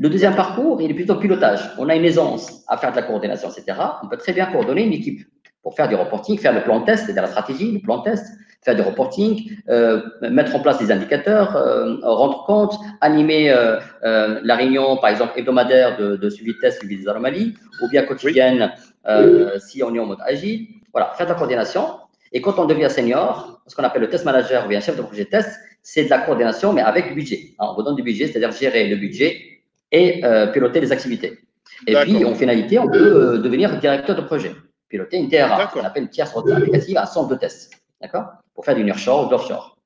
Le 0.00 0.08
deuxième 0.08 0.34
parcours, 0.34 0.80
il 0.80 0.90
est 0.90 0.94
plutôt 0.94 1.16
pilotage. 1.16 1.60
On 1.76 1.90
a 1.90 1.94
une 1.94 2.06
aisance 2.06 2.64
à 2.68 2.78
faire 2.78 2.90
de 2.90 2.96
la 2.96 3.02
coordination, 3.02 3.50
etc. 3.50 3.78
On 4.02 4.08
peut 4.08 4.16
très 4.16 4.32
bien 4.32 4.46
coordonner 4.46 4.82
une 4.82 4.94
équipe 4.94 5.28
pour 5.62 5.74
faire 5.74 5.88
du 5.88 5.94
reporting, 5.94 6.38
faire 6.38 6.54
le 6.54 6.62
plan 6.62 6.80
test, 6.80 7.04
c'est-à-dire 7.04 7.24
la 7.24 7.28
stratégie, 7.28 7.70
le 7.70 7.80
plan 7.80 8.00
test, 8.00 8.24
faire 8.62 8.74
du 8.74 8.80
reporting, 8.80 9.58
euh, 9.68 10.00
mettre 10.22 10.56
en 10.56 10.60
place 10.60 10.78
des 10.78 10.90
indicateurs, 10.90 11.54
euh, 11.54 11.96
rendre 12.02 12.44
compte, 12.44 12.78
animer 13.02 13.50
euh, 13.50 13.78
la 14.42 14.56
réunion, 14.56 14.96
par 14.96 15.10
exemple, 15.10 15.38
hebdomadaire 15.38 15.98
de, 15.98 16.16
de, 16.16 16.30
suivi 16.30 16.54
de 16.54 16.58
test, 16.60 16.78
suivi 16.78 16.96
des 16.96 17.06
anomalies, 17.06 17.54
ou 17.82 17.88
bien 17.90 18.04
quotidienne 18.04 18.72
si 19.58 19.82
on 19.82 19.94
est 19.94 19.98
en 19.98 20.06
mode 20.06 20.20
agile. 20.24 20.66
Voilà, 20.92 21.12
faire 21.18 21.26
de 21.26 21.32
la 21.32 21.36
coordination. 21.36 21.84
Et 22.32 22.40
quand 22.40 22.58
on 22.58 22.64
devient 22.64 22.88
senior, 22.88 23.60
ce 23.66 23.76
qu'on 23.76 23.84
appelle 23.84 24.00
le 24.00 24.08
test 24.08 24.24
manager 24.24 24.64
ou 24.64 24.68
bien 24.68 24.80
chef 24.80 24.96
de 24.96 25.02
projet 25.02 25.26
test, 25.26 25.60
c'est 25.82 26.04
de 26.04 26.10
la 26.10 26.20
coordination, 26.20 26.72
mais 26.72 26.80
avec 26.80 27.14
budget. 27.14 27.54
on 27.58 27.74
vous 27.74 27.82
donne 27.82 27.96
du 27.96 28.02
budget, 28.02 28.28
c'est-à-dire 28.28 28.52
gérer 28.52 28.88
le 28.88 28.96
budget 28.96 29.49
et 29.92 30.22
piloter 30.52 30.80
les 30.80 30.92
activités. 30.92 31.38
Et 31.86 31.94
puis, 31.96 32.24
en 32.24 32.34
finalité, 32.34 32.78
on 32.78 32.88
peut 32.88 33.38
devenir 33.38 33.78
directeur 33.78 34.16
de 34.16 34.22
projet 34.22 34.52
piloter 34.90 35.16
une 35.18 35.28
TRA, 35.28 35.68
qu'on 35.68 35.80
appelle 35.80 36.02
une 36.02 36.08
tierce 36.10 36.36
applicative 36.36 36.98
à 36.98 37.06
centre 37.06 37.28
de 37.28 37.36
test, 37.36 37.72
d'accord? 38.02 38.26
Pour 38.54 38.64
faire 38.64 38.74
du 38.74 38.84
nearshore 38.84 39.24
ou 39.24 39.26
de 39.26 39.30
l'offshore. 39.30 39.78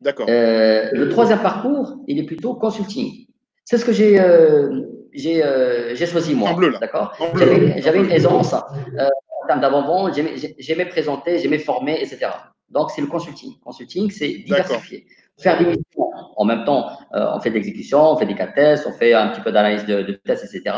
D'accord. 0.00 0.26
Euh, 0.28 0.88
le 0.92 1.08
troisième 1.10 1.40
parcours, 1.40 1.98
il 2.08 2.18
est 2.18 2.24
plutôt 2.24 2.54
consulting. 2.54 3.26
C'est 3.64 3.76
ce 3.76 3.84
que 3.84 3.92
j'ai 3.92 4.18
euh, 4.18 4.80
euh, 5.14 5.94
choisi 5.94 6.34
moi, 6.34 6.56
d'accord? 6.80 7.14
J'avais 7.36 8.00
une 8.00 8.10
aisance 8.10 8.54
euh, 8.54 9.08
en 9.42 9.46
termes 9.46 9.60
d'avant-vente, 9.60 10.18
j'aimais 10.58 10.86
présenter, 10.86 11.38
j'aimais 11.38 11.58
former, 11.58 12.00
etc. 12.00 12.30
Donc, 12.70 12.90
c'est 12.90 13.02
le 13.02 13.08
consulting. 13.08 13.58
Consulting, 13.62 14.10
c'est 14.10 14.28
diversifier. 14.28 15.06
Faire 15.38 15.58
des 15.58 15.66
missions. 15.66 16.09
En 16.40 16.46
même 16.46 16.64
temps, 16.64 16.90
on 17.12 17.38
fait 17.38 17.50
de 17.50 17.54
l'exécution, 17.56 18.12
on 18.12 18.16
fait 18.16 18.24
des 18.24 18.34
cas 18.34 18.46
de 18.46 18.54
tests, 18.54 18.86
on 18.86 18.92
fait 18.92 19.12
un 19.12 19.28
petit 19.28 19.42
peu 19.42 19.52
d'analyse 19.52 19.84
de, 19.84 20.18
tests, 20.24 20.42
etc. 20.42 20.74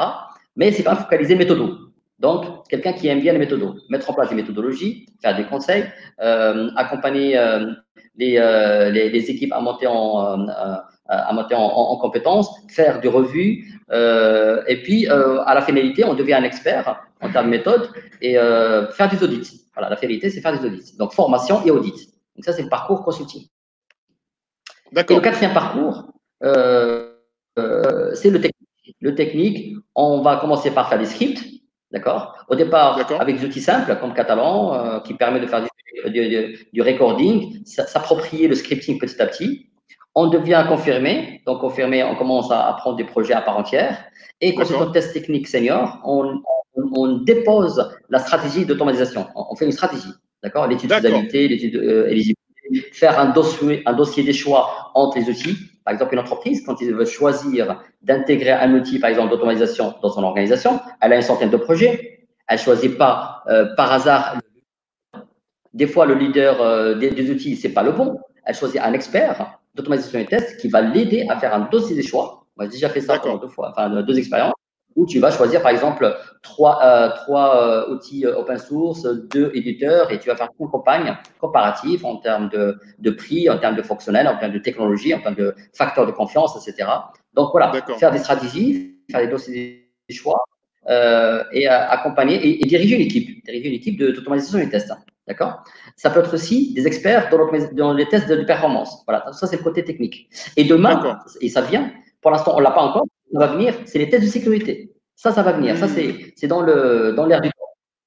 Mais 0.57 0.73
c'est 0.73 0.83
pas 0.83 0.97
focaliser 0.97 1.37
méthodo. 1.37 1.93
Donc, 2.19 2.69
quelqu'un 2.69 2.93
qui 2.93 3.07
aime 3.09 3.21
bien 3.21 3.33
les 3.33 3.39
méthodos, 3.39 3.75
mettre 3.89 4.11
en 4.11 4.15
place 4.15 4.29
des 4.29 4.35
méthodologies, 4.35 5.07
faire 5.21 5.37
des 5.37 5.45
conseils, 5.45 5.85
euh, 6.21 6.69
accompagner 6.77 7.39
euh, 7.39 7.73
euh, 8.21 8.91
les, 8.91 9.31
équipes 9.31 9.53
à 9.53 9.61
monter 9.61 9.87
en, 9.89 10.47
compétences, 12.01 12.49
faire 12.69 13.01
des 13.01 13.09
revues, 13.09 13.65
et 13.93 14.83
puis 14.83 15.07
à 15.07 15.55
la 15.55 15.63
finalité, 15.63 16.05
on 16.05 16.15
devient 16.15 16.35
un 16.35 16.45
expert 16.45 17.05
en 17.21 17.31
termes 17.31 17.47
de 17.47 17.51
méthode 17.51 17.89
et 18.21 18.35
faire 18.35 19.09
des 19.09 19.23
audits. 19.23 19.67
Voilà, 19.75 19.91
la 19.91 19.97
finalité, 19.97 20.29
c'est 20.29 20.41
faire 20.41 20.59
des 20.59 20.67
audits. 20.67 20.97
Donc, 20.99 21.13
formation 21.13 21.65
et 21.65 21.71
audit. 21.71 22.09
Donc, 22.37 22.45
ça, 22.45 22.53
c'est 22.53 22.63
le 22.63 22.69
parcours 22.69 23.05
consulting. 23.05 23.47
D'accord. 24.93 25.17
Le 25.17 25.23
quatrième 25.23 25.55
parcours, 25.55 26.13
c'est 26.43 28.31
le 28.31 28.41
technique. 28.41 28.57
Le 29.01 29.15
technique, 29.15 29.77
on 29.95 30.23
va 30.23 30.37
commencer 30.37 30.71
par 30.71 30.89
faire 30.89 30.99
des 30.99 31.07
scripts 31.07 31.43
D'accord? 31.93 32.35
Au 32.49 32.55
départ, 32.55 32.99
avec 33.21 33.39
des 33.39 33.45
outils 33.45 33.61
simples 33.61 33.97
comme 34.01 34.15
Catalan, 34.15 34.75
euh, 34.75 35.01
qui 35.01 35.13
permet 35.13 35.41
de 35.41 35.47
faire 35.47 35.63
du, 36.07 36.59
du, 36.73 36.83
recording, 36.83 37.63
s'approprier 37.67 38.49
le 38.49 38.55
scripting 38.55 38.99
petit 38.99 39.21
à 39.21 39.27
petit. 39.27 39.69
On 40.15 40.29
devient 40.29 40.65
confirmé. 40.69 41.43
Donc, 41.47 41.61
confirmé, 41.61 42.03
on 42.03 42.17
commence 42.17 42.51
à, 42.51 42.75
prendre 42.79 42.97
des 42.97 43.05
projets 43.05 43.35
à 43.35 43.43
part 43.43 43.59
entière. 43.59 44.05
Et 44.41 44.55
quand 44.55 44.65
c'est 44.65 44.77
un 44.77 44.91
test 44.91 45.13
technique 45.13 45.47
senior, 45.47 46.01
on, 46.05 46.41
on, 46.75 47.19
dépose 47.19 47.91
la 48.09 48.19
stratégie 48.19 48.65
d'automatisation. 48.65 49.27
On, 49.35 49.55
fait 49.55 49.67
une 49.67 49.73
stratégie. 49.73 50.13
D'accord? 50.43 50.67
L'étude 50.67 50.89
de 50.89 50.95
faisabilité, 50.95 51.47
l'étude 51.47 51.77
euh, 51.77 52.07
éligibilité, 52.09 52.42
faire 52.93 53.19
un 53.19 53.31
dossier, 53.31 53.83
un 53.87 53.93
dossier 53.93 54.23
des 54.23 54.33
choix 54.33 54.91
entre 54.95 55.19
les 55.19 55.29
outils 55.29 55.57
par 55.85 55.95
exemple, 55.95 56.15
une 56.15 56.21
entreprise, 56.21 56.65
quand 56.65 56.81
il 56.81 56.95
veut 56.95 57.05
choisir 57.05 57.83
d'intégrer 58.03 58.53
un 58.53 58.73
outil, 58.75 58.99
par 58.99 59.11
exemple, 59.11 59.31
d'automatisation 59.31 59.95
dans 60.03 60.11
son 60.11 60.23
organisation, 60.23 60.81
elle 61.01 61.13
a 61.13 61.17
une 61.17 61.23
centaine 61.23 61.51
de 61.51 61.57
projets. 61.57 62.29
Elle 62.47 62.59
ne 62.59 62.63
choisit 62.63 62.97
pas 62.97 63.43
euh, 63.49 63.75
par 63.77 63.93
hasard. 63.93 64.39
Des 65.75 65.87
fois, 65.87 66.07
le 66.07 66.15
leader 66.15 66.61
euh, 66.61 66.95
des, 66.95 67.11
des, 67.11 67.31
outils, 67.31 67.57
c'est 67.57 67.71
pas 67.71 67.83
le 67.83 67.93
bon. 67.93 68.19
Elle 68.45 68.55
choisit 68.55 68.81
un 68.81 68.93
expert 68.93 69.59
d'automatisation 69.75 70.19
et 70.21 70.27
test 70.27 70.61
qui 70.61 70.69
va 70.69 70.83
l'aider 70.83 71.27
à 71.29 71.39
faire 71.39 71.55
un 71.55 71.69
dossier 71.71 71.97
des 71.97 72.03
choix. 72.03 72.47
Moi, 72.57 72.67
j'ai 72.67 72.73
déjà 72.73 72.89
fait 72.91 73.01
ça 73.01 73.19
deux 73.19 73.49
fois, 73.49 73.71
enfin, 73.71 74.03
deux 74.03 74.19
expériences 74.19 74.53
où 74.95 75.07
tu 75.07 75.19
vas 75.19 75.31
choisir 75.31 75.63
par 75.63 75.71
exemple 75.71 76.15
trois, 76.43 76.81
euh, 76.85 77.09
trois 77.23 77.57
euh, 77.57 77.95
outils 77.95 78.27
euh, 78.27 78.37
open 78.37 78.59
source, 78.59 79.05
deux 79.05 79.51
éditeurs 79.55 80.11
et 80.11 80.19
tu 80.19 80.29
vas 80.29 80.37
faire 80.37 80.49
une 80.59 80.69
campagne 80.69 81.17
comparative 81.41 82.05
en 82.05 82.17
termes 82.17 82.49
de, 82.51 82.79
de, 82.99 83.11
prix, 83.11 83.49
en 83.49 83.59
termes 83.59 83.77
de 83.77 83.83
fonctionnel, 83.83 84.29
en 84.29 84.37
termes 84.37 84.53
de 84.53 84.59
technologie, 84.59 85.15
en 85.15 85.21
termes 85.21 85.37
de 85.37 85.55
facteurs 85.73 86.07
de 86.07 86.13
confiance, 86.13 86.57
etc. 86.57 86.89
Donc 87.35 87.51
voilà, 87.53 87.73
faire 87.99 88.11
des 88.11 88.19
stratégies, 88.19 88.97
faire 89.11 89.21
des 89.21 89.29
dossiers 89.29 89.89
des 90.09 90.15
choix 90.15 90.45
euh, 90.91 91.45
et 91.53 91.69
accompagner 91.69 92.61
et, 92.61 92.67
diriger 92.67 92.97
une 92.97 93.03
équipe, 93.03 93.45
diriger 93.45 93.69
une 93.69 93.75
équipe 93.75 93.99
d'automatisation 93.99 94.59
des 94.59 94.69
tests. 94.69 94.93
D'accord? 95.29 95.63
Ça 95.97 96.11
peut 96.11 96.19
être 96.19 96.35
aussi 96.35 96.75
des 96.75 96.89
experts 96.89 97.31
dans, 97.31 97.49
dans 97.73 97.93
les 97.93 98.07
tests 98.09 98.29
de 98.29 98.43
performance. 98.43 99.05
Voilà, 99.07 99.33
ça 99.33 99.47
c'est 99.47 99.57
le 99.57 99.63
côté 99.63 99.85
technique. 99.85 100.29
Et 100.57 100.65
demain, 100.65 101.21
et 101.41 101.49
ça 101.49 101.61
vient, 101.61 101.93
pour 102.21 102.33
l'instant 102.33 102.55
on 102.57 102.61
l'a 102.61 102.73
pas 102.73 102.83
encore, 102.83 103.07
ça 103.33 103.39
va 103.39 103.47
venir, 103.47 103.75
c'est 103.87 104.01
les 104.01 104.11
tests 104.11 104.25
de 104.25 104.29
sécurité. 104.29 104.92
Ça, 105.23 105.31
ça 105.31 105.43
va 105.43 105.53
venir. 105.53 105.77
Ça, 105.77 105.87
c'est 105.89 106.47
dans 106.49 106.63
l'air 106.63 107.15
dans 107.15 107.27
du 107.27 107.49
temps. 107.49 107.57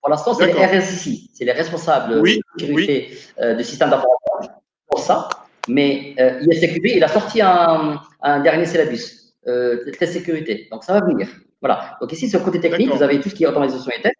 Pour 0.01 0.09
l'instant, 0.09 0.33
c'est 0.33 0.47
les 0.47 0.65
RSSI, 0.65 1.31
c'est 1.33 1.45
les 1.45 1.53
responsables 1.53 2.21
de 2.21 2.41
sécurité 2.59 3.17
du 3.57 3.63
système 3.63 3.89
d'information 3.89 4.59
pour 4.87 4.99
ça. 4.99 5.29
Mais 5.67 6.13
euh, 6.19 6.41
ISCQB, 6.41 6.85
il 6.97 7.03
a 7.03 7.07
sorti 7.07 7.41
un, 7.41 8.01
un 8.21 8.39
dernier 8.41 8.65
syllabus, 8.65 9.33
euh, 9.47 9.91
test 9.97 10.13
sécurité. 10.13 10.67
Donc, 10.71 10.83
ça 10.83 10.93
va 10.93 11.05
venir. 11.05 11.27
Voilà. 11.61 11.97
Donc, 12.01 12.11
ici, 12.11 12.29
sur 12.29 12.39
le 12.39 12.45
côté 12.45 12.59
technique, 12.59 12.91
vous 12.91 13.01
avez 13.01 13.19
tout 13.19 13.29
ce 13.29 13.35
qui 13.35 13.45
est 13.45 13.47
automatisation 13.47 13.91
et 13.97 14.01
test, 14.01 14.15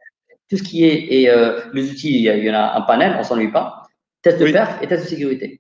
tout 0.50 0.58
ce 0.58 0.64
qui 0.64 0.86
est, 0.86 1.14
et 1.14 1.30
euh, 1.30 1.60
les 1.74 1.92
outils, 1.92 2.24
il 2.24 2.44
y 2.44 2.50
en 2.50 2.54
a 2.54 2.78
un 2.78 2.82
panel, 2.82 3.18
on 3.20 3.24
s'ennuie 3.24 3.52
pas, 3.52 3.84
test 4.22 4.40
de 4.40 4.52
perf 4.52 4.82
et 4.82 4.88
test 4.88 5.04
de 5.04 5.10
sécurité. 5.10 5.60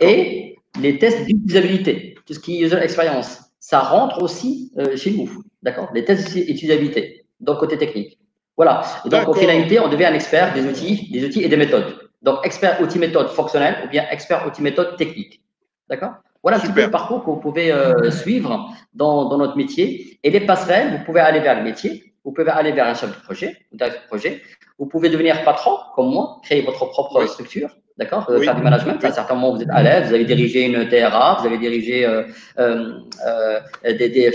Et 0.00 0.56
les 0.80 0.98
tests 0.98 1.24
d'utilisabilité, 1.24 2.16
tout 2.26 2.34
ce 2.34 2.38
qui 2.38 2.62
est 2.62 2.66
user 2.66 2.76
experience, 2.76 3.40
ça 3.58 3.80
rentre 3.80 4.22
aussi 4.22 4.72
euh, 4.78 4.96
chez 4.96 5.12
nous. 5.12 5.42
D'accord 5.62 5.90
Les 5.94 6.04
tests 6.04 6.32
d'utilisabilité, 6.32 7.24
donc 7.40 7.58
côté 7.58 7.76
technique. 7.76 8.18
Voilà. 8.56 8.82
Et 9.06 9.08
donc, 9.08 9.28
en 9.28 9.34
finalité, 9.34 9.80
on 9.80 9.88
devient 9.88 10.06
un 10.06 10.14
expert 10.14 10.52
des 10.52 10.66
outils, 10.66 11.10
des 11.10 11.24
outils 11.24 11.42
et 11.42 11.48
des 11.48 11.56
méthodes. 11.56 12.10
Donc, 12.22 12.44
expert 12.44 12.80
outil 12.80 12.98
méthode 12.98 13.28
fonctionnelle 13.28 13.76
ou 13.84 13.88
bien 13.88 14.04
expert 14.10 14.46
outil 14.46 14.62
méthode 14.62 14.96
technique. 14.96 15.42
D'accord? 15.88 16.12
Voilà 16.42 16.58
un 16.58 16.60
petit 16.60 16.72
peu 16.72 16.82
le 16.82 16.90
parcours 16.90 17.20
que 17.24 17.30
vous 17.30 17.36
pouvez 17.36 17.70
euh, 17.70 18.10
suivre 18.10 18.70
dans, 18.94 19.28
dans, 19.28 19.38
notre 19.38 19.56
métier. 19.56 20.18
Et 20.22 20.30
les 20.30 20.40
passerelles, 20.40 20.96
vous 20.96 21.04
pouvez 21.04 21.20
aller 21.20 21.40
vers 21.40 21.56
le 21.56 21.62
métier, 21.62 22.14
vous 22.24 22.32
pouvez 22.32 22.50
aller 22.50 22.72
vers 22.72 22.86
un 22.86 22.94
chef 22.94 23.10
de 23.10 23.22
projet, 23.22 23.56
de 23.72 24.06
projet. 24.08 24.42
Vous 24.78 24.86
pouvez 24.86 25.10
devenir 25.10 25.42
patron, 25.44 25.76
comme 25.94 26.10
moi, 26.10 26.40
créer 26.42 26.62
votre 26.62 26.86
propre 26.86 27.26
structure. 27.26 27.70
D'accord 28.00 28.30
euh, 28.30 28.40
Faire 28.40 28.56
du 28.56 28.62
management. 28.62 29.04
À 29.04 29.08
un 29.08 29.12
certain 29.12 29.34
moment, 29.34 29.54
vous 29.54 29.62
êtes 29.62 29.68
à 29.70 29.82
l'aise, 29.82 30.08
vous 30.08 30.14
avez 30.14 30.24
dirigé 30.24 30.64
une 30.64 30.88
TRA, 30.88 31.36
vous 31.38 31.46
avez 31.46 31.58
dirigé 31.58 32.06
euh, 32.06 32.22
euh, 32.58 32.94
euh 33.26 33.60
des, 33.84 34.08
des 34.08 34.32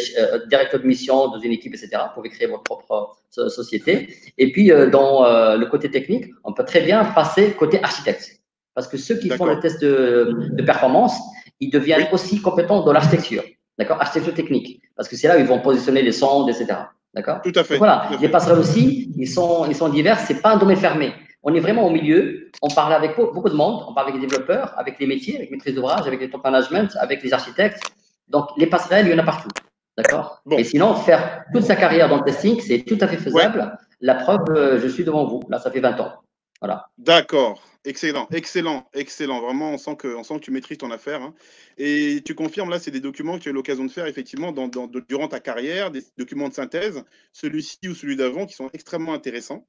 directeurs 0.48 0.82
de 0.82 0.86
mission 0.86 1.30
dans 1.30 1.40
une 1.40 1.52
équipe, 1.52 1.74
etc. 1.74 1.90
Vous 1.94 2.14
pouvez 2.14 2.30
créer 2.30 2.48
votre 2.48 2.62
propre 2.62 3.18
société. 3.32 4.16
Et 4.38 4.52
puis, 4.52 4.68
dans 4.92 5.24
le 5.58 5.66
côté 5.66 5.90
technique, 5.90 6.26
on 6.44 6.54
peut 6.54 6.64
très 6.64 6.82
bien 6.82 7.04
passer 7.06 7.54
côté 7.54 7.84
architecte. 7.84 8.40
Parce 8.76 8.88
que 8.88 8.98
ceux 8.98 9.18
qui 9.18 9.30
font 9.30 9.46
le 9.46 9.60
test 9.60 9.82
de, 9.82 10.52
de 10.52 10.64
performance, 10.64 11.16
ils 11.60 11.72
deviennent 11.72 12.08
aussi 12.12 12.42
compétents 12.42 12.84
dans 12.84 12.94
l'architecture. 12.94 13.44
D'accord 13.80 14.00
Architecture 14.00 14.36
technique. 14.36 14.82
Parce 14.96 15.10
que 15.10 15.16
c'est 15.16 15.28
là 15.28 15.38
où 15.38 15.40
ils 15.40 15.46
vont 15.46 15.60
positionner 15.60 16.04
les 16.04 16.12
sondes, 16.12 16.50
etc. 16.50 16.68
D'accord? 17.16 17.42
Tout 17.42 17.52
à 17.56 17.64
fait. 17.64 17.78
voilà. 17.78 18.10
Les 18.22 18.30
passerelles 18.30 18.60
aussi, 18.60 19.12
ils 19.18 19.28
sont, 19.28 19.66
ils 19.66 19.76
sont 19.76 19.90
divers. 19.90 20.20
C'est 20.20 20.42
pas 20.42 20.52
un 20.52 20.58
domaine 20.58 20.78
fermé. 20.78 21.14
On 21.46 21.54
est 21.54 21.60
vraiment 21.60 21.86
au 21.86 21.92
milieu. 21.92 22.50
On 22.64 22.70
parle 22.70 22.94
avec 22.94 23.16
beaucoup 23.16 23.50
de 23.50 23.54
monde. 23.54 23.86
On 23.88 23.94
parle 23.94 24.10
avec 24.10 24.20
les 24.20 24.28
développeurs, 24.28 24.74
avec 24.78 25.00
les 25.00 25.06
métiers, 25.06 25.36
avec 25.38 25.52
les 25.52 25.56
maîtrises 25.56 25.76
d'ouvrage, 25.76 26.08
avec 26.08 26.20
les 26.20 26.30
top 26.30 26.44
management, 26.44 26.90
avec 27.00 27.22
les 27.22 27.32
architectes. 27.34 27.84
Donc, 28.28 28.48
les 28.58 28.66
passerelles, 28.66 29.06
il 29.06 29.12
y 29.12 29.16
en 29.16 29.20
a 29.20 29.24
partout. 29.24 29.50
D'accord? 29.96 30.42
Et 30.58 30.64
sinon, 30.64 30.96
faire 30.96 31.46
toute 31.54 31.64
sa 31.64 31.76
carrière 31.76 32.10
dans 32.10 32.18
le 32.18 32.24
testing, 32.24 32.60
c'est 32.60 32.80
tout 32.80 32.98
à 33.00 33.08
fait 33.08 33.18
faisable. 33.18 33.78
La 34.02 34.16
preuve, 34.16 34.44
euh, 34.50 34.80
je 34.82 34.88
suis 34.88 35.06
devant 35.06 35.26
vous. 35.26 35.42
Là, 35.48 35.60
ça 35.60 35.70
fait 35.70 35.80
20 35.80 36.00
ans. 36.00 36.14
Voilà. 36.60 36.88
D'accord. 36.98 37.62
Excellent, 37.86 38.28
excellent, 38.34 38.90
excellent. 38.94 39.42
Vraiment, 39.42 39.72
on 39.72 39.78
sent 39.78 39.96
que, 39.98 40.24
sent 40.24 40.36
que 40.36 40.40
tu 40.40 40.52
maîtrises 40.52 40.80
ton 40.80 40.90
affaire. 40.90 41.22
Hein. 41.22 41.36
Et 41.78 42.22
tu 42.26 42.34
confirmes, 42.34 42.72
là, 42.72 42.80
c'est 42.80 42.90
des 42.90 43.00
documents 43.00 43.38
que 43.38 43.44
tu 43.44 43.50
as 43.50 43.52
eu 43.52 43.56
l'occasion 43.56 43.86
de 43.86 43.92
faire, 43.92 44.08
effectivement, 44.08 44.52
dans, 44.52 44.68
durant 45.08 45.28
ta 45.28 45.40
carrière, 45.40 45.92
des 45.92 46.02
documents 46.18 46.50
de 46.50 46.56
synthèse, 46.56 47.04
celui-ci 47.32 47.88
ou 47.88 47.94
celui 47.94 48.16
d'avant, 48.16 48.48
qui 48.48 48.56
sont 48.56 48.70
extrêmement 48.74 49.14
intéressants. 49.14 49.68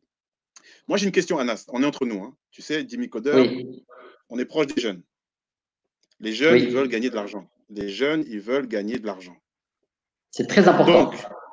Moi, 0.88 0.98
j'ai 0.98 1.06
une 1.06 1.12
question, 1.12 1.38
Anas. 1.38 1.64
On 1.68 1.82
est 1.82 1.86
entre 1.86 2.06
nous. 2.06 2.22
Hein. 2.22 2.36
Tu 2.50 2.62
sais, 2.62 2.84
Jimmy 2.88 3.08
Coder, 3.08 3.66
on 4.28 4.38
est 4.38 4.44
proche 4.44 4.66
des 4.68 4.80
jeunes. 4.80 5.02
Les 6.20 6.32
jeunes, 6.32 6.58
ils 6.58 6.70
veulent 6.70 6.88
gagner 6.88 7.10
de 7.10 7.14
l'argent. 7.14 7.48
Les 7.70 7.88
jeunes, 7.88 8.24
ils 8.28 8.40
veulent 8.40 8.68
gagner 8.68 8.98
de 8.98 9.06
l'argent. 9.06 9.36
C'est 10.30 10.46
très 10.46 10.68
important. 10.68 11.10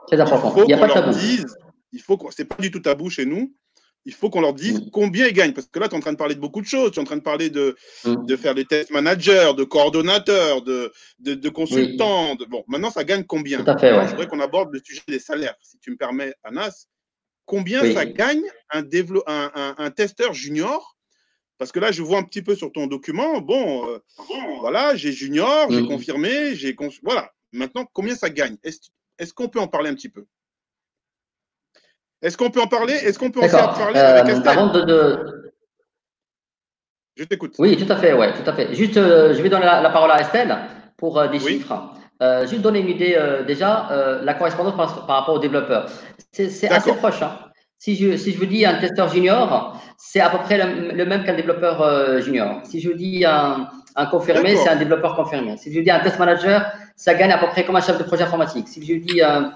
très 0.07 0.19
important. 0.19 0.65
Il, 0.67 0.75
faut 0.75 0.83
a 0.83 0.87
pas 0.87 1.01
de 1.01 1.13
Dise, 1.13 1.45
il 1.91 2.01
faut 2.01 2.19
c'est 2.31 2.45
pas 2.45 2.61
du 2.61 2.71
tout 2.71 2.79
tabou 2.79 3.09
chez 3.09 3.25
nous. 3.25 3.53
Il 4.05 4.13
faut 4.13 4.29
qu'on 4.29 4.41
leur 4.41 4.53
dise 4.53 4.81
mm. 4.81 4.89
combien 4.91 5.27
ils 5.27 5.33
gagnent. 5.33 5.53
Parce 5.53 5.67
que 5.67 5.79
là, 5.79 5.87
tu 5.87 5.95
es 5.95 5.97
en 5.97 6.01
train 6.01 6.11
de 6.11 6.17
parler 6.17 6.35
de 6.35 6.41
beaucoup 6.41 6.59
de 6.59 6.65
choses. 6.65 6.91
Tu 6.91 6.99
es 6.99 7.01
en 7.01 7.05
train 7.05 7.15
de 7.15 7.21
parler 7.21 7.49
de, 7.49 7.77
mm. 8.03 8.25
de 8.25 8.35
faire 8.35 8.53
des 8.53 8.65
test 8.65 8.91
managers, 8.91 9.53
de 9.57 9.63
coordonnateurs, 9.63 10.61
de, 10.61 10.91
de, 11.19 11.49
consultants. 11.49 12.35
bon, 12.49 12.65
maintenant, 12.67 12.91
ça 12.91 13.05
gagne 13.05 13.23
combien? 13.23 13.63
Tout 13.63 13.71
à 13.71 13.77
fait, 13.77 13.93
Je 13.93 14.09
voudrais 14.09 14.27
qu'on 14.27 14.41
aborde 14.41 14.73
le 14.73 14.81
sujet 14.83 15.03
des 15.07 15.19
salaires. 15.19 15.55
Si 15.61 15.79
tu 15.79 15.91
me 15.91 15.95
permets, 15.95 16.33
Anas, 16.43 16.87
combien 17.45 17.93
ça 17.93 18.05
gagne 18.05 18.43
un, 18.71 18.83
un, 19.27 19.75
un, 19.77 19.91
testeur 19.91 20.33
junior? 20.33 20.97
Parce 21.57 21.71
que 21.71 21.79
là, 21.79 21.91
je 21.91 22.01
vois 22.01 22.17
un 22.17 22.23
petit 22.23 22.41
peu 22.41 22.55
sur 22.55 22.71
ton 22.71 22.87
document, 22.87 23.39
bon, 23.39 23.87
euh, 23.87 23.99
voilà, 24.59 24.95
j'ai 24.95 25.11
junior, 25.11 25.71
j'ai 25.71 25.81
mm. 25.81 25.87
confirmé, 25.87 26.55
j'ai 26.55 26.75
voilà. 27.03 27.31
Maintenant, 27.51 27.85
combien 27.93 28.15
ça 28.15 28.29
gagne? 28.29 28.57
Est-ce 28.63 29.33
qu'on 29.33 29.47
peut 29.47 29.59
en 29.59 29.67
parler 29.67 29.89
un 29.89 29.95
petit 29.95 30.09
peu? 30.09 30.25
Est-ce 32.21 32.37
qu'on 32.37 32.49
peut 32.49 32.61
en 32.61 32.67
parler? 32.67 32.93
Est-ce 32.93 33.19
qu'on 33.19 33.31
peut 33.31 33.41
en 33.41 33.49
parler 33.49 33.99
avec 33.99 34.25
euh, 34.25 34.37
Estelle? 34.37 34.85
de, 34.85 35.53
Je 37.15 37.23
t'écoute. 37.25 37.55
Oui, 37.59 37.77
tout 37.77 37.91
à 37.91 37.97
fait, 37.97 38.13
ouais, 38.13 38.33
tout 38.33 38.49
à 38.49 38.53
fait. 38.53 38.73
Juste, 38.73 38.97
euh, 38.97 39.33
je 39.33 39.41
vais 39.41 39.49
donner 39.49 39.65
la, 39.65 39.89
parole 39.89 40.11
à 40.11 40.21
Estelle 40.21 40.57
pour 40.97 41.29
des 41.29 41.39
chiffres. 41.39 41.93
Juste 42.21 42.61
donner 42.61 42.79
une 42.79 42.89
idée 42.89 43.17
déjà, 43.45 44.19
la 44.23 44.33
correspondance 44.33 44.75
par, 44.75 45.05
par, 45.05 45.19
rapport 45.19 45.35
aux 45.35 45.39
développeurs. 45.39 45.87
C'est 46.31 46.69
assez 46.69 46.93
proche. 46.93 47.21
Hein. 47.21 47.37
Si, 47.83 47.97
je, 47.97 48.15
si 48.15 48.31
je 48.31 48.37
vous 48.37 48.45
dis 48.45 48.65
un 48.65 48.75
testeur 48.75 49.09
junior, 49.09 49.77
c'est 49.97 50.21
à 50.21 50.29
peu 50.29 50.37
près 50.37 50.57
le, 50.57 51.05
même 51.05 51.25
qu'un 51.25 51.33
développeur 51.33 51.81
euh, 51.81 52.21
junior. 52.21 52.61
Si 52.63 52.79
je 52.79 52.87
vous 52.87 52.95
dis 52.95 53.25
un, 53.25 53.67
un 53.97 54.05
confirmé, 54.05 54.55
c'est 54.55 54.69
un 54.69 54.77
développeur 54.77 55.17
confirmé. 55.17 55.57
Si 55.57 55.69
je 55.69 55.77
vous 55.77 55.83
dis 55.83 55.91
un 55.91 55.99
test 55.99 56.17
manager, 56.17 56.71
ça 56.95 57.13
gagne 57.13 57.33
à 57.33 57.37
peu 57.37 57.47
près 57.47 57.65
comme 57.65 57.75
un 57.75 57.81
chef 57.81 57.97
de 57.97 58.03
projet 58.03 58.23
informatique. 58.23 58.69
Si 58.69 58.85
je 58.85 58.93
vous 58.93 58.99
dis 59.01 59.21
un, 59.21 59.51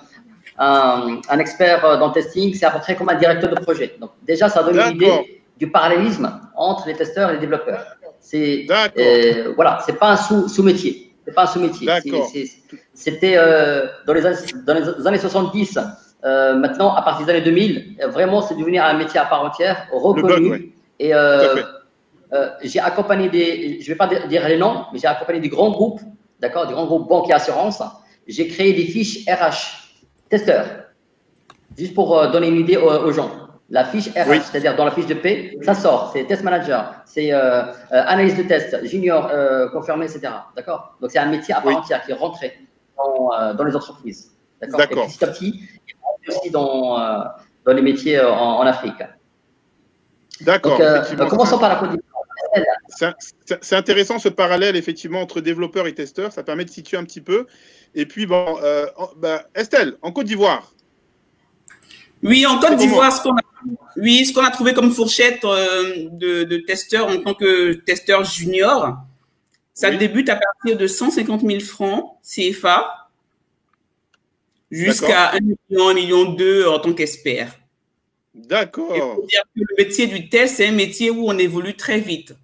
un, 0.59 1.21
un 1.29 1.39
expert 1.39 1.85
euh, 1.85 1.95
dans 1.95 2.07
le 2.07 2.13
testing, 2.15 2.53
c'est 2.53 2.65
à 2.65 2.71
peu 2.71 2.79
près 2.79 2.97
comme 2.97 3.07
un 3.07 3.15
directeur 3.15 3.49
de 3.49 3.61
projet. 3.61 3.95
Donc 4.01 4.11
déjà, 4.23 4.49
ça 4.49 4.61
donne 4.61 4.77
une 4.77 4.95
idée 4.95 5.41
du 5.57 5.71
parallélisme 5.71 6.29
entre 6.53 6.85
les 6.87 6.95
testeurs 6.95 7.29
et 7.29 7.33
les 7.35 7.39
développeurs. 7.39 7.85
C'est 8.19 8.67
euh, 8.97 9.53
voilà, 9.55 9.79
c'est 9.85 9.97
pas 9.97 10.11
un 10.11 10.17
sous, 10.17 10.49
sous 10.49 10.63
métier. 10.63 11.06
C'est 11.28 11.34
pas 11.34 11.43
un 11.43 11.47
sous 11.47 11.59
métier. 11.59 11.89
C'était 12.93 13.36
euh, 13.36 13.86
dans, 14.05 14.13
les 14.13 14.25
années, 14.25 14.38
dans 14.65 14.73
les 14.73 15.07
années 15.07 15.17
70 15.19 15.78
euh, 16.23 16.55
maintenant, 16.55 16.93
à 16.95 17.01
partir 17.01 17.25
des 17.25 17.32
années 17.34 17.41
2000, 17.41 17.97
vraiment, 18.09 18.41
c'est 18.41 18.55
devenu 18.55 18.80
un 18.80 18.93
métier 18.93 19.19
à 19.19 19.25
part 19.25 19.43
entière, 19.43 19.88
reconnu. 19.91 20.73
Et 20.99 21.13
euh, 21.13 21.61
euh, 22.34 22.49
j'ai 22.63 22.80
accompagné 22.80 23.30
des, 23.30 23.80
je 23.82 23.86
ne 23.86 23.89
vais 23.89 23.95
pas 23.95 24.07
dire 24.07 24.47
les 24.47 24.57
noms, 24.57 24.86
mais 24.91 24.99
j'ai 24.99 25.07
accompagné 25.07 25.39
des 25.39 25.49
grands 25.49 25.71
groupes, 25.71 26.01
d'accord, 26.39 26.65
des 26.65 26.73
grands 26.73 26.88
groupes 26.88 27.07
banques 27.07 27.30
et 27.30 27.34
assurances. 27.34 27.84
J'ai 28.28 28.47
créé 28.47 28.73
des 28.73 28.86
fiches 28.86 29.25
RH, 29.28 29.91
testeurs, 30.30 30.65
juste 31.78 31.93
pour 31.93 32.30
donner 32.30 32.47
une 32.47 32.57
idée 32.57 32.78
aux, 32.78 33.11
gens. 33.11 33.32
La 33.70 33.84
fiche 33.84 34.07
RH, 34.09 34.43
c'est-à-dire 34.43 34.76
dans 34.78 34.86
la 34.86 34.91
fiche 34.91 35.07
de 35.07 35.13
paie, 35.13 35.57
ça 35.61 35.74
sort. 35.74 36.11
C'est 36.13 36.24
test 36.26 36.43
manager, 36.43 36.95
c'est 37.05 37.32
analyse 37.91 38.38
de 38.38 38.43
test, 38.43 38.86
junior 38.86 39.30
confirmé, 39.74 40.05
etc. 40.05 40.32
D'accord? 40.55 40.95
Donc 41.01 41.11
c'est 41.11 41.20
un 41.20 41.26
métier 41.26 41.53
à 41.53 41.61
part 41.61 41.76
entière 41.76 42.01
qui 42.05 42.11
est 42.11 42.15
rentré 42.15 42.57
dans, 42.95 43.53
dans 43.53 43.63
les 43.65 43.76
entreprises. 43.76 44.32
D'accord? 44.61 45.07
Petit 45.07 45.24
à 45.24 45.28
petit, 45.28 45.70
aussi 46.28 46.49
dans, 46.49 46.99
euh, 46.99 47.20
dans 47.65 47.74
les 47.74 47.82
métiers 47.82 48.18
euh, 48.18 48.32
en, 48.32 48.65
Afrique. 48.65 49.03
D'accord. 50.41 50.80
Euh, 50.80 51.01
commençons 51.30 51.57
par 51.57 51.70
la 51.70 51.76
Côte 51.76 51.91
d'Ivoire. 51.91 53.13
C'est 53.61 53.76
intéressant 53.76 54.20
ce 54.20 54.30
parallèle 54.30 54.76
effectivement 54.76 55.22
entre 55.22 55.41
développeurs 55.41 55.88
et 55.88 55.93
testeurs, 55.93 56.32
ça 56.32 56.43
permet 56.43 56.65
de 56.65 56.70
situer 56.70 56.97
un 56.97 57.03
petit 57.03 57.22
peu. 57.22 57.45
Et 57.95 58.05
puis 58.05 58.26
bon, 58.26 58.57
bah, 59.18 59.43
Estelle, 59.55 59.97
en 60.01 60.11
Côte 60.11 60.28
d'Ivoire. 60.28 60.72
Oui, 62.24 62.45
en 62.45 62.59
Côte 62.59 62.78
d'Ivoire, 62.78 63.15
ce 63.15 63.22
qu'on 63.22 63.36
a, 63.36 63.41
oui, 63.97 64.26
ce 64.26 64.34
qu'on 64.34 64.43
a 64.43 64.51
trouvé 64.51 64.74
comme 64.74 64.91
fourchette 64.91 65.41
de, 65.43 66.43
de, 66.43 66.57
testeurs 66.57 67.07
en 67.07 67.18
tant 67.18 67.34
que 67.34 67.74
testeur 67.74 68.24
junior, 68.24 68.97
ça 69.74 69.91
débute 69.91 70.30
à 70.30 70.36
partir 70.36 70.78
de 70.78 70.88
150 70.88 71.41
000 71.41 71.59
francs 71.59 72.18
CFA 72.24 73.09
jusqu'à 74.72 75.32
1 75.34 75.39
million, 75.41 75.89
1 75.89 75.93
million 75.93 76.32
2 76.32 76.68
en 76.68 76.80
tant 76.80 76.93
qu'expert. 76.93 77.53
D'accord. 78.34 79.18
Le 79.55 79.65
métier 79.78 80.07
du 80.07 80.30
test, 80.30 80.57
c'est 80.57 80.68
un 80.68 80.72
métier 80.72 81.09
où 81.09 81.28
on 81.28 81.38
évolue 81.38 81.76
très 81.76 81.99
vite. 81.99 82.36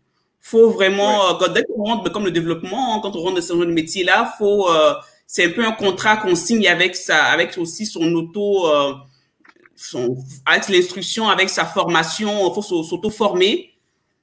faut 0.42 0.72
vraiment, 0.72 1.36
quand, 1.38 1.50
dès 1.54 1.64
qu'on 1.64 1.84
rentre, 1.84 2.12
comme 2.12 2.26
le 2.26 2.32
développement, 2.32 3.00
quand 3.02 3.16
on 3.16 3.22
rentre 3.22 3.36
dans 3.36 3.42
ce 3.42 3.54
genre 3.54 3.66
de 3.66 3.72
métier-là, 3.72 4.34
faut, 4.38 4.70
euh, 4.70 4.94
c'est 5.28 5.46
un 5.46 5.50
peu 5.50 5.66
un 5.66 5.72
contrat 5.72 6.18
qu'on 6.18 6.36
signe 6.36 6.68
avec 6.68 6.96
ça, 6.96 7.26
avec 7.26 7.58
aussi 7.58 7.86
son 7.86 8.14
auto, 8.16 8.68
euh, 8.68 8.94
son, 9.76 10.18
avec 10.46 10.70
l'instruction, 10.70 11.30
avec 11.30 11.50
sa 11.50 11.66
formation, 11.66 12.50
il 12.50 12.54
faut 12.54 12.62
s'auto-former. 12.62 13.72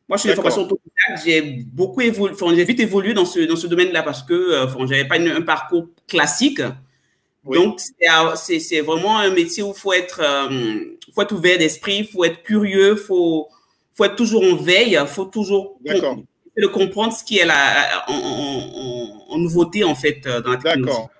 Moi, 0.08 0.16
je 0.16 0.22
suis 0.22 0.30
une 0.30 0.34
formation 0.34 0.62
autodidacte, 0.62 1.24
j'ai 1.24 1.42
beaucoup 1.72 2.00
évolué, 2.00 2.34
enfin, 2.34 2.54
j'ai 2.54 2.64
vite 2.64 2.80
évolué 2.80 3.14
dans 3.14 3.24
ce, 3.24 3.40
dans 3.40 3.56
ce 3.56 3.68
domaine-là 3.68 4.02
parce 4.02 4.22
que, 4.22 4.34
euh, 4.34 4.64
enfin, 4.64 4.86
j'avais 4.86 5.06
pas 5.06 5.20
un 5.20 5.42
parcours 5.42 5.86
classique. 6.08 6.60
Donc, 7.44 7.80
c'est 8.34 8.80
vraiment 8.80 9.18
un 9.18 9.30
métier 9.30 9.62
où 9.62 9.68
il 9.68 9.78
faut 9.78 9.92
être, 9.92 10.20
euh, 10.20 10.96
faut 11.14 11.22
être 11.22 11.32
ouvert 11.32 11.58
d'esprit, 11.58 11.98
il 11.98 12.06
faut 12.06 12.24
être 12.24 12.42
curieux, 12.42 12.92
il 12.92 12.98
faut, 12.98 13.48
faut 13.94 14.04
être 14.04 14.16
toujours 14.16 14.42
en 14.42 14.56
veille, 14.56 14.98
il 15.00 15.06
faut 15.06 15.24
toujours 15.24 15.78
comprendre 16.72 17.12
ce 17.12 17.24
qui 17.24 17.38
est 17.38 17.46
la, 17.46 18.04
en, 18.08 19.38
nouveauté, 19.38 19.84
en 19.84 19.94
fait, 19.94 20.26
euh, 20.26 20.40
dans 20.40 20.50
la 20.50 20.56
technologie. 20.56 20.92
D'accord. 20.92 21.10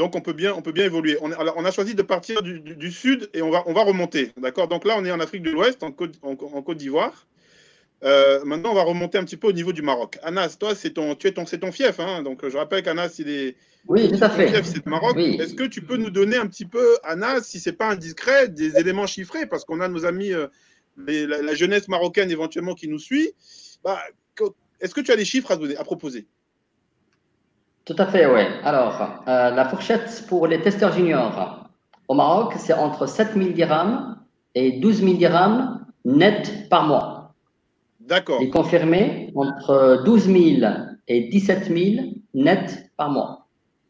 Donc 0.00 0.16
on 0.16 0.22
peut 0.22 0.32
bien, 0.32 0.54
on 0.54 0.62
peut 0.62 0.72
bien 0.72 0.86
évoluer. 0.86 1.18
On, 1.20 1.30
on 1.30 1.64
a 1.66 1.70
choisi 1.70 1.94
de 1.94 2.00
partir 2.00 2.40
du, 2.40 2.90
sud 2.90 3.28
et 3.34 3.42
on 3.42 3.50
va, 3.50 3.64
on 3.66 3.74
va 3.74 3.82
remonter. 3.82 4.32
D'accord? 4.38 4.66
Donc 4.66 4.86
là, 4.86 4.94
on 4.96 5.04
est 5.04 5.10
en 5.10 5.20
Afrique 5.20 5.42
de 5.42 5.50
l'Ouest, 5.50 5.82
en 5.82 5.92
Côte, 5.92 6.14
en, 6.22 6.36
Côte 6.36 6.78
d'Ivoire. 6.78 7.26
Euh, 8.02 8.42
maintenant, 8.46 8.70
on 8.70 8.74
va 8.74 8.82
remonter 8.82 9.18
un 9.18 9.24
petit 9.24 9.36
peu 9.36 9.48
au 9.48 9.52
niveau 9.52 9.74
du 9.74 9.82
Maroc. 9.82 10.18
Anas, 10.22 10.56
toi, 10.58 10.74
c'est 10.74 10.92
ton, 10.92 11.16
tu 11.16 11.26
es 11.26 11.32
ton, 11.32 11.44
c'est 11.44 11.58
ton 11.58 11.70
fief. 11.70 12.00
Hein 12.00 12.22
Donc 12.22 12.48
je 12.48 12.56
rappelle 12.56 12.82
qu'Anas, 12.82 13.16
il 13.18 13.28
est. 13.28 13.56
Oui, 13.88 14.10
tout 14.10 14.24
à 14.24 14.30
fait. 14.30 14.48
Fief, 14.48 14.64
c'est 14.64 14.86
le 14.86 14.90
Maroc. 14.90 15.18
Est-ce 15.18 15.52
que 15.52 15.64
tu 15.64 15.82
peux 15.82 15.98
nous 15.98 16.10
donner 16.10 16.38
un 16.38 16.46
petit 16.46 16.64
peu, 16.64 16.96
Anas, 17.04 17.42
si 17.42 17.60
c'est 17.60 17.74
pas 17.74 17.90
indiscret, 17.90 18.48
des 18.48 18.78
éléments 18.78 19.06
chiffrés? 19.06 19.44
Parce 19.44 19.66
qu'on 19.66 19.82
a 19.82 19.88
nos 19.88 20.06
amis, 20.06 20.32
euh, 20.32 20.46
la, 20.96 21.54
jeunesse 21.54 21.88
marocaine 21.88 22.30
éventuellement 22.30 22.74
qui 22.74 22.88
nous 22.88 22.98
suit. 22.98 23.32
Bah, 23.84 24.00
est-ce 24.80 24.94
que 24.94 25.02
tu 25.02 25.12
as 25.12 25.16
des 25.16 25.26
chiffres 25.26 25.50
à, 25.50 25.56
donner, 25.56 25.76
à 25.76 25.84
proposer? 25.84 26.26
Tout 27.90 28.00
à 28.00 28.06
fait, 28.06 28.24
oui. 28.26 28.42
Alors, 28.62 29.20
euh, 29.26 29.50
la 29.50 29.64
fourchette 29.64 30.24
pour 30.28 30.46
les 30.46 30.60
testeurs 30.60 30.92
juniors 30.92 31.68
au 32.06 32.14
Maroc, 32.14 32.54
c'est 32.56 32.72
entre 32.72 33.06
7 33.06 33.32
000 33.34 33.50
dirhams 33.50 34.16
et 34.54 34.78
12 34.78 35.02
000 35.02 35.14
dirhams 35.14 35.84
net 36.04 36.68
par 36.68 36.86
mois. 36.86 37.34
D'accord. 37.98 38.40
Et 38.40 38.48
confirmé 38.48 39.32
entre 39.34 40.02
12 40.04 40.24
000 40.60 40.72
et 41.08 41.22
17 41.30 41.64
000 41.64 42.06
net 42.34 42.92
par 42.96 43.10
mois. 43.10 43.46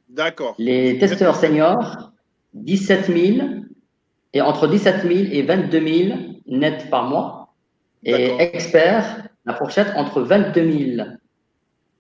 D'accord. 0.09 0.55
Les 0.57 0.98
testeurs 0.98 1.36
seniors, 1.36 2.11
17 2.55 3.07
000 3.07 3.48
et 4.32 4.40
entre 4.40 4.66
17 4.66 5.03
000 5.03 5.12
et 5.30 5.42
22 5.42 6.07
000 6.09 6.18
net 6.46 6.88
par 6.88 7.05
mois. 7.05 7.53
Et 8.03 8.32
experts, 8.38 9.28
la 9.44 9.53
fourchette 9.53 9.92
entre 9.94 10.22
22 10.22 10.94
000 10.96 11.09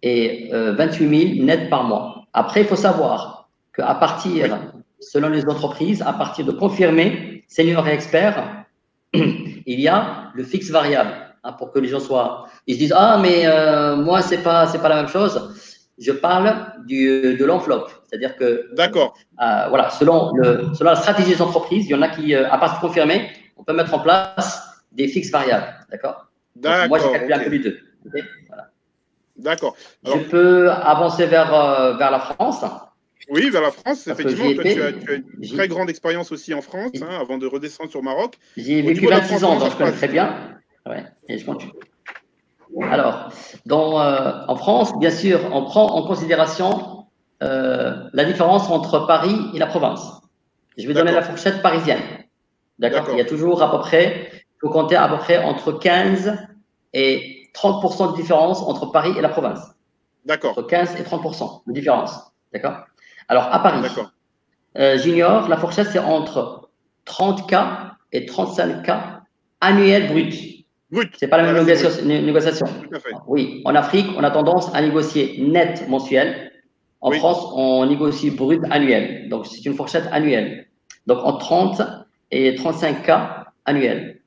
et 0.02 0.50
28 0.52 1.34
000 1.36 1.44
net 1.44 1.70
par 1.70 1.84
mois. 1.84 2.24
Après, 2.32 2.60
il 2.60 2.66
faut 2.66 2.76
savoir 2.76 3.48
qu'à 3.74 3.94
partir, 3.94 4.58
selon 5.00 5.28
les 5.28 5.46
entreprises, 5.46 6.02
à 6.02 6.12
partir 6.12 6.44
de 6.44 6.52
confirmés, 6.52 7.44
senior 7.48 7.86
et 7.88 7.92
expert, 7.92 8.64
il 9.12 9.80
y 9.80 9.88
a 9.88 10.30
le 10.34 10.44
fixe 10.44 10.70
variable 10.70 11.10
hein, 11.42 11.52
pour 11.52 11.72
que 11.72 11.78
les 11.78 11.88
gens 11.88 12.00
soient. 12.00 12.46
Ils 12.66 12.74
se 12.74 12.78
disent 12.78 12.94
ah 12.96 13.18
mais 13.20 13.46
euh, 13.46 13.96
moi 13.96 14.22
c'est 14.22 14.42
pas 14.42 14.66
c'est 14.66 14.78
pas 14.78 14.88
la 14.88 14.96
même 14.96 15.08
chose. 15.08 15.86
Je 15.98 16.12
parle 16.12 16.72
du, 16.86 17.36
de 17.36 17.44
l'enveloppe, 17.44 17.90
c'est-à-dire 18.08 18.34
que. 18.36 18.74
D'accord. 18.74 19.14
Euh, 19.42 19.66
voilà, 19.68 19.90
selon 19.90 20.32
le 20.34 20.72
selon 20.74 20.90
la 20.90 20.96
stratégie 20.96 21.32
des 21.32 21.42
entreprises, 21.42 21.84
il 21.86 21.90
y 21.90 21.94
en 21.94 22.02
a 22.02 22.08
qui 22.08 22.34
euh, 22.34 22.50
à 22.50 22.56
partir 22.56 22.80
de 22.80 22.86
confirmer, 22.86 23.28
on 23.56 23.64
peut 23.64 23.74
mettre 23.74 23.92
en 23.92 23.98
place 23.98 24.80
des 24.92 25.08
fixes 25.08 25.30
variables, 25.30 25.66
d'accord? 25.90 26.26
D'accord. 26.56 26.88
Moi 26.88 26.98
j'ai 27.00 27.10
calculé 27.10 27.34
un 27.34 27.40
peu 27.40 27.50
les 27.50 27.58
deux. 27.58 27.78
voilà. 28.48 28.69
D'accord. 29.40 29.76
Je 30.04 30.18
peux 30.18 30.70
avancer 30.70 31.26
vers, 31.26 31.52
euh, 31.54 31.96
vers 31.96 32.10
la 32.10 32.20
France. 32.20 32.64
Oui, 33.30 33.48
vers 33.50 33.62
la 33.62 33.70
France, 33.70 34.06
effectivement. 34.08 34.62
tu, 34.62 34.82
as, 34.82 34.90
une 34.90 35.48
très 35.54 35.68
grande 35.68 35.88
expérience 35.88 36.32
aussi 36.32 36.52
en 36.52 36.62
France, 36.62 36.90
hein, 37.00 37.18
avant 37.20 37.38
de 37.38 37.46
redescendre 37.46 37.90
sur 37.90 38.02
Maroc. 38.02 38.36
J'ai 38.56 38.82
vécu 38.82 39.06
26 39.06 39.44
ans, 39.44 39.58
donc 39.58 39.70
je 39.70 39.76
connais 39.76 39.92
très 39.92 40.08
bien. 40.08 40.58
Ouais, 40.86 41.04
et 41.28 41.38
je 41.38 41.46
continue. 41.46 41.72
Alors, 42.82 43.32
dans, 43.66 44.00
euh, 44.00 44.32
en 44.48 44.56
France, 44.56 44.98
bien 44.98 45.10
sûr, 45.10 45.40
on 45.52 45.64
prend 45.64 45.86
en 45.94 46.06
considération 46.06 47.06
euh, 47.42 48.08
la 48.12 48.24
différence 48.24 48.68
entre 48.68 49.06
Paris 49.06 49.36
et 49.54 49.58
la 49.58 49.66
province. 49.66 50.20
Je 50.76 50.86
vais 50.86 50.94
donner 50.94 51.12
la 51.12 51.22
fourchette 51.22 51.62
parisienne. 51.62 52.00
D'accord? 52.78 53.06
Il 53.12 53.18
y 53.18 53.20
a 53.20 53.24
toujours 53.24 53.62
à 53.62 53.70
peu 53.70 53.78
près, 53.78 54.30
il 54.32 54.58
faut 54.60 54.70
compter 54.70 54.96
à 54.96 55.08
peu 55.08 55.18
près 55.18 55.38
entre 55.38 55.72
15 55.72 56.36
et 56.92 57.39
30% 57.54 58.12
de 58.12 58.16
différence 58.16 58.62
entre 58.62 58.86
Paris 58.86 59.12
et 59.16 59.20
la 59.20 59.28
province. 59.28 59.60
D'accord. 60.24 60.52
Entre 60.52 60.62
15 60.62 60.96
et 61.00 61.02
30% 61.02 61.62
de 61.66 61.72
différence. 61.72 62.32
D'accord? 62.52 62.84
Alors, 63.28 63.48
à 63.52 63.62
Paris, 63.62 63.86
euh, 64.78 64.98
junior, 64.98 65.48
la 65.48 65.56
fourchette, 65.56 65.88
c'est 65.92 65.98
entre 65.98 66.70
30K 67.06 67.94
et 68.12 68.26
35K 68.26 69.20
annuels 69.60 70.08
bruts. 70.08 70.64
Brut. 70.90 71.14
C'est 71.16 71.28
pas 71.28 71.36
la 71.36 71.44
même 71.44 71.64
négociation. 71.64 72.66
Oui, 73.28 73.62
en 73.64 73.74
Afrique, 73.76 74.08
on 74.16 74.24
a 74.24 74.30
tendance 74.30 74.74
à 74.74 74.82
négocier 74.82 75.40
net 75.40 75.88
mensuel. 75.88 76.50
En 77.00 77.12
France, 77.12 77.46
on 77.54 77.86
négocie 77.86 78.30
brut 78.30 78.60
annuel. 78.70 79.28
Donc, 79.28 79.46
c'est 79.46 79.64
une 79.64 79.74
fourchette 79.74 80.06
annuelle. 80.10 80.66
Donc, 81.06 81.18
en 81.22 81.38
30 81.38 81.82
et 82.32 82.56
35K 82.56 83.44
annuels. 83.64 84.19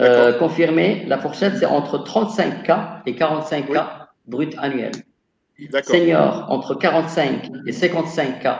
Euh, 0.00 0.38
confirmé, 0.38 1.04
la 1.06 1.18
fourchette, 1.18 1.54
c'est 1.58 1.66
entre 1.66 1.98
35K 1.98 3.02
et 3.06 3.12
45K 3.12 3.84
brut 4.26 4.54
annuel. 4.58 4.90
Senior, 5.84 6.46
entre 6.48 6.74
45 6.74 7.50
et 7.66 7.70
55K 7.70 8.58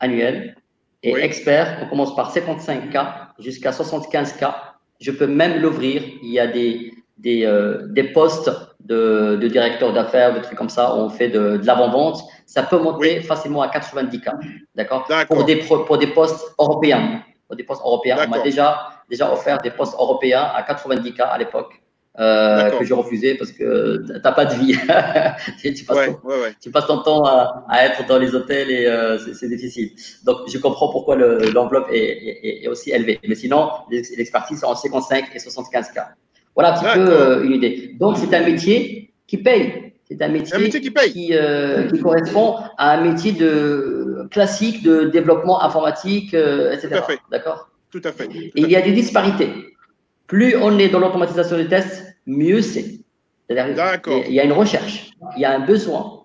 annuel. 0.00 0.56
Et 1.04 1.12
expert, 1.12 1.78
on 1.82 1.88
commence 1.88 2.16
par 2.16 2.34
55K 2.34 3.06
jusqu'à 3.38 3.70
75K. 3.70 4.54
Je 5.00 5.10
peux 5.10 5.26
même 5.26 5.60
l'ouvrir. 5.60 6.02
Il 6.22 6.30
y 6.30 6.40
a 6.40 6.46
des, 6.46 6.92
des, 7.18 7.44
euh, 7.44 7.86
des 7.90 8.04
postes 8.04 8.50
de, 8.80 9.36
de 9.40 9.48
directeur 9.48 9.92
d'affaires, 9.92 10.34
de 10.34 10.40
trucs 10.40 10.58
comme 10.58 10.70
ça, 10.70 10.94
où 10.94 10.98
on 10.98 11.08
fait 11.08 11.28
de, 11.28 11.58
de 11.58 11.66
l'avant-vente. 11.66 12.22
Ça 12.46 12.62
peut 12.62 12.78
monter 12.78 13.20
facilement 13.20 13.62
à 13.62 13.68
90K. 13.68 14.32
D'accord 14.74 15.06
pour 15.28 15.44
des, 15.44 15.56
pour 15.56 15.98
des 15.98 16.08
postes 16.08 16.54
européens. 16.58 17.22
Pour 17.46 17.56
des 17.56 17.64
postes 17.64 17.82
européens, 17.82 18.16
on 18.26 18.30
m'a 18.30 18.40
déjà 18.40 18.93
déjà 19.08 19.32
offert 19.32 19.58
des 19.58 19.70
postes 19.70 19.94
européens 19.94 20.42
à 20.42 20.62
90K 20.62 21.22
à 21.22 21.38
l'époque. 21.38 21.80
Euh, 22.20 22.70
que 22.78 22.84
j'ai 22.84 22.94
refusé 22.94 23.34
parce 23.34 23.50
que 23.50 24.06
tu 24.06 24.12
n'as 24.12 24.32
pas 24.32 24.44
de 24.44 24.54
vie. 24.54 24.76
tu, 25.74 25.84
passes 25.84 26.86
ton, 26.86 27.02
temps 27.02 27.24
à, 27.24 27.84
être 27.84 28.06
dans 28.06 28.18
les 28.18 28.36
hôtels 28.36 28.70
et 28.70 28.86
euh, 28.86 29.18
c'est 29.18 29.48
difficile. 29.48 29.90
Donc, 30.24 30.48
je 30.48 30.56
comprends 30.58 30.92
pourquoi 30.92 31.16
l'enveloppe 31.16 31.88
est, 31.90 32.62
est, 32.62 32.68
aussi 32.68 32.92
élevée. 32.92 33.18
Mais 33.26 33.34
sinon, 33.34 33.68
l'expertise 33.90 34.62
est 34.62 34.66
en 34.66 34.76
55 34.76 35.30
et 35.34 35.38
75K. 35.38 36.06
Voilà 36.54 36.74
un 36.74 36.78
petit 36.78 36.94
peu 36.94 37.10
euh, 37.10 37.42
une 37.42 37.52
idée. 37.52 37.96
Donc, 37.98 38.16
c'est 38.16 38.32
un 38.32 38.44
métier 38.44 39.12
qui 39.26 39.38
paye. 39.38 39.92
C'est 40.08 40.22
un 40.22 40.28
métier, 40.28 40.70
qui, 40.80 40.92
paye. 40.92 41.12
Qui, 41.12 42.00
correspond 42.00 42.58
à 42.78 42.92
un 42.92 43.00
métier 43.00 43.32
de, 43.32 44.28
classique 44.30 44.84
de 44.84 45.06
développement 45.06 45.64
informatique, 45.64 46.32
etc. 46.32 47.00
D'accord? 47.32 47.70
Tout 47.94 48.08
à 48.08 48.10
fait. 48.10 48.28
il 48.56 48.68
y 48.68 48.74
a 48.74 48.82
des 48.82 48.90
disparités. 48.90 49.50
Plus 50.26 50.56
on 50.56 50.78
est 50.78 50.88
dans 50.88 50.98
l'automatisation 50.98 51.56
des 51.56 51.68
tests, 51.68 52.04
mieux 52.26 52.60
c'est. 52.60 52.98
D'accord. 53.48 54.24
Il 54.26 54.34
y 54.34 54.40
a 54.40 54.44
une 54.44 54.52
recherche, 54.52 55.12
il 55.36 55.42
y 55.42 55.44
a 55.44 55.54
un 55.54 55.60
besoin. 55.60 56.24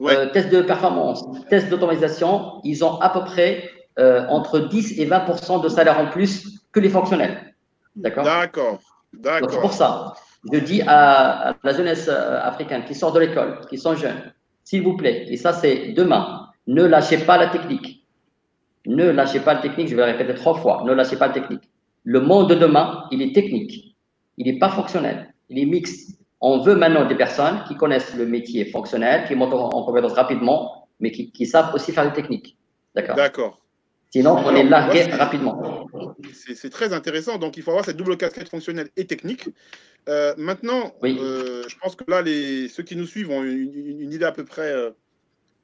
Euh, 0.00 0.30
tests 0.32 0.48
de 0.48 0.62
performance, 0.62 1.22
tests 1.50 1.68
d'automatisation, 1.68 2.60
ils 2.64 2.82
ont 2.82 2.98
à 3.00 3.10
peu 3.10 3.20
près 3.24 3.70
euh, 3.98 4.26
entre 4.28 4.58
10 4.58 4.98
et 4.98 5.06
20% 5.06 5.62
de 5.62 5.68
salaire 5.68 6.00
en 6.00 6.06
plus 6.06 6.60
que 6.72 6.80
les 6.80 6.88
fonctionnels. 6.88 7.54
D'accord? 7.94 8.24
D'accord. 8.24 8.80
D'accord. 9.12 9.50
C'est 9.50 9.60
pour 9.60 9.72
ça, 9.74 10.14
je 10.50 10.58
dis 10.60 10.82
à, 10.86 11.56
la 11.62 11.72
jeunesse 11.74 12.08
euh, 12.08 12.40
africaine 12.42 12.84
qui 12.84 12.94
sort 12.94 13.12
de 13.12 13.20
l'école, 13.20 13.60
qui 13.68 13.76
sont 13.76 13.94
jeunes, 13.94 14.32
s'il 14.64 14.82
vous 14.82 14.96
plaît, 14.96 15.26
et 15.28 15.36
ça 15.36 15.52
c'est 15.52 15.92
demain, 15.92 16.48
ne 16.66 16.84
lâchez 16.84 17.18
pas 17.18 17.36
la 17.36 17.48
technique. 17.48 18.01
Ne 18.86 19.10
lâchez 19.10 19.40
pas 19.40 19.54
le 19.54 19.60
technique, 19.60 19.88
je 19.88 19.96
vais 19.96 20.04
le 20.04 20.12
répéter 20.12 20.34
trois 20.34 20.54
fois, 20.54 20.82
ne 20.84 20.92
lâchez 20.92 21.16
pas 21.16 21.28
le 21.28 21.34
technique. 21.34 21.70
Le 22.04 22.20
monde 22.20 22.50
de 22.50 22.54
demain, 22.56 23.04
il 23.12 23.22
est 23.22 23.34
technique. 23.34 23.96
Il 24.38 24.46
n'est 24.46 24.58
pas 24.58 24.70
fonctionnel, 24.70 25.32
il 25.48 25.58
est 25.58 25.66
mixte. 25.66 26.18
On 26.40 26.60
veut 26.62 26.74
maintenant 26.74 27.06
des 27.06 27.14
personnes 27.14 27.62
qui 27.68 27.76
connaissent 27.76 28.14
le 28.16 28.26
métier 28.26 28.64
fonctionnel, 28.64 29.28
qui 29.28 29.36
montent 29.36 29.52
en 29.52 29.84
compétence 29.84 30.14
rapidement, 30.14 30.88
mais 30.98 31.12
qui, 31.12 31.46
savent 31.46 31.72
aussi 31.74 31.92
faire 31.92 32.04
le 32.04 32.12
technique. 32.12 32.56
D'accord 32.94 33.16
D'accord. 33.16 33.62
Sinon, 34.10 34.36
on 34.44 34.54
est 34.54 34.64
largué 34.64 35.04
rapidement. 35.04 35.86
C'est 36.32 36.70
très 36.70 36.92
intéressant. 36.92 37.38
Donc, 37.38 37.56
il 37.56 37.62
faut 37.62 37.70
avoir 37.70 37.84
cette 37.84 37.96
double 37.96 38.16
casquette 38.16 38.48
fonctionnelle 38.48 38.88
et 38.96 39.06
technique. 39.06 39.48
Euh, 40.08 40.34
maintenant, 40.36 40.92
euh, 41.04 41.64
je 41.66 41.76
pense 41.78 41.96
que 41.96 42.04
là, 42.10 42.22
les, 42.22 42.68
ceux 42.68 42.82
qui 42.82 42.96
nous 42.96 43.06
suivent 43.06 43.30
ont 43.30 43.42
une, 43.42 44.12
idée 44.12 44.24
à 44.24 44.32
peu 44.32 44.44
près 44.44 44.70
euh, 44.70 44.90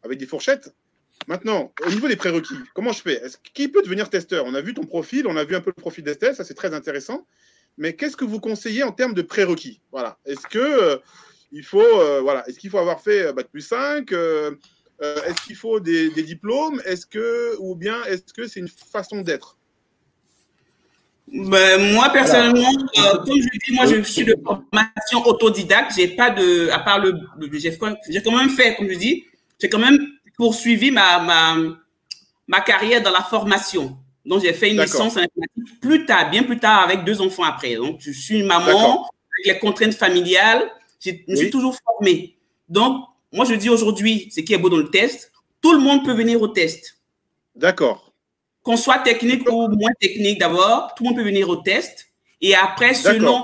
avec 0.03 0.19
des 0.19 0.27
fourchettes. 0.27 0.75
Maintenant, 1.27 1.73
au 1.85 1.91
niveau 1.91 2.09
des 2.09 2.17
prérequis, 2.17 2.55
comment 2.75 2.93
je 2.93 3.03
fais? 3.03 3.23
Qui 3.55 3.69
peut 3.69 3.83
devenir 3.83 4.09
testeur? 4.09 4.45
On 4.47 4.55
a 4.55 4.61
vu 4.61 4.73
ton 4.73 4.85
profil, 4.85 5.27
on 5.27 5.37
a 5.37 5.45
vu 5.45 5.57
un 5.57 5.61
peu 5.61 5.73
le 5.77 5.81
profil 5.81 6.05
d'Estelle, 6.05 6.35
ça 6.35 6.45
c'est 6.45 6.55
très 6.55 6.73
intéressant. 6.73 7.27
Mais 7.79 7.95
qu'est-ce 7.95 8.17
que 8.17 8.25
vous 8.25 8.41
conseillez 8.41 8.83
en 8.83 8.93
termes 8.93 9.15
de 9.15 9.23
prérequis? 9.23 9.81
Voilà. 9.93 10.19
Est-ce 10.27 10.47
que 10.47 10.59
euh, 10.59 10.97
il 11.53 11.65
faut, 11.65 11.81
euh, 11.81 12.21
voilà, 12.21 12.47
est-ce 12.49 12.59
qu'il 12.59 12.71
faut 12.71 12.79
avoir 12.79 13.01
fait 13.01 13.27
euh, 13.27 13.33
bac 13.33 13.49
plus 13.51 13.61
5 13.63 14.11
Est-ce 14.13 15.47
qu'il 15.47 15.57
faut 15.57 15.81
des, 15.81 16.11
diplômes? 16.11 16.83
Est-ce 16.85 17.07
que, 17.07 17.57
ou 17.61 17.77
bien, 17.77 18.03
est-ce 18.05 18.33
que 18.33 18.49
c'est 18.49 18.61
une 18.61 18.69
façon 18.69 19.21
d'être? 19.21 19.57
Ben, 21.31 21.93
moi 21.93 22.09
personnellement, 22.09 22.73
comme 22.97 23.37
je 23.37 23.59
dis, 23.67 23.75
moi 23.75 23.85
je 23.85 24.01
suis 24.03 24.25
de 24.25 24.35
formation 24.43 25.27
autodidacte. 25.27 25.93
J'ai 25.95 26.09
pas 26.09 26.31
de, 26.31 26.71
à 26.71 26.79
part 26.79 27.01
le, 27.01 27.15
j'ai 27.53 27.77
quand 27.77 28.37
même 28.37 28.49
fait, 28.49 28.75
comme 28.77 28.89
je 28.89 28.97
dis, 28.97 29.25
j'ai 29.61 29.69
quand 29.69 29.79
même 29.79 29.99
poursuivi 30.39 30.91
ma, 30.91 31.19
ma, 31.19 31.57
ma 32.47 32.61
carrière 32.63 33.03
dans 33.03 33.11
la 33.11 33.23
formation. 33.23 33.99
Donc, 34.25 34.43
j'ai 34.43 34.53
fait 34.53 34.71
une 34.71 34.81
licence 34.81 35.17
en 35.17 35.21
informatique 35.21 35.81
plus 35.81 36.07
tard, 36.07 36.31
bien 36.31 36.45
plus 36.45 36.59
tard, 36.59 36.85
avec 36.85 37.05
deux 37.05 37.21
enfants 37.21 37.45
après. 37.45 37.75
Donc, 37.75 37.97
je 38.01 38.13
suis 38.13 38.39
une 38.39 38.47
maman, 38.47 39.03
avec 39.03 39.55
les 39.55 39.59
contraintes 39.59 39.95
familiales, 39.95 40.71
je 41.05 41.11
me 41.27 41.37
suis 41.37 41.51
toujours 41.51 41.77
formée. 41.85 42.37
Donc, 42.69 43.05
moi, 43.33 43.45
je 43.45 43.55
dis 43.55 43.69
aujourd'hui, 43.69 44.29
ce 44.35 44.41
qui 44.41 44.55
est 44.55 44.59
beau 44.59 44.71
dans 44.71 44.77
le 44.79 44.91
test, 44.91 45.33
tout 45.61 45.73
le 45.73 45.81
monde 45.81 46.05
peut 46.05 46.13
venir 46.13 46.41
au 46.41 46.49
test. 46.49 46.99
D'accord. 47.55 48.13
Qu'on 48.63 48.77
soit 48.77 48.99
technique 48.99 49.49
ou 49.51 49.69
moins 49.69 49.91
technique 50.01 50.39
d'abord, 50.39 50.95
tout 50.95 51.03
le 51.03 51.09
monde 51.09 51.19
peut 51.19 51.25
venir 51.25 51.49
au 51.49 51.57
test. 51.57 52.09
Et 52.41 52.55
après, 52.55 52.95
selon 52.95 53.43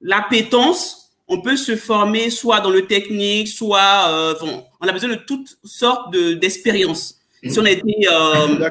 l'appétence, 0.00 0.97
on 1.28 1.40
peut 1.40 1.56
se 1.56 1.76
former 1.76 2.30
soit 2.30 2.60
dans 2.60 2.70
le 2.70 2.86
technique, 2.86 3.48
soit 3.48 4.08
euh, 4.08 4.34
bon, 4.40 4.64
on 4.80 4.88
a 4.88 4.92
besoin 4.92 5.10
de 5.10 5.16
toutes 5.16 5.58
sortes 5.62 6.10
d'expériences. 6.12 7.20
si 7.46 7.58
on 7.58 7.64
a 7.64 7.70
été 7.70 8.08
euh, 8.10 8.70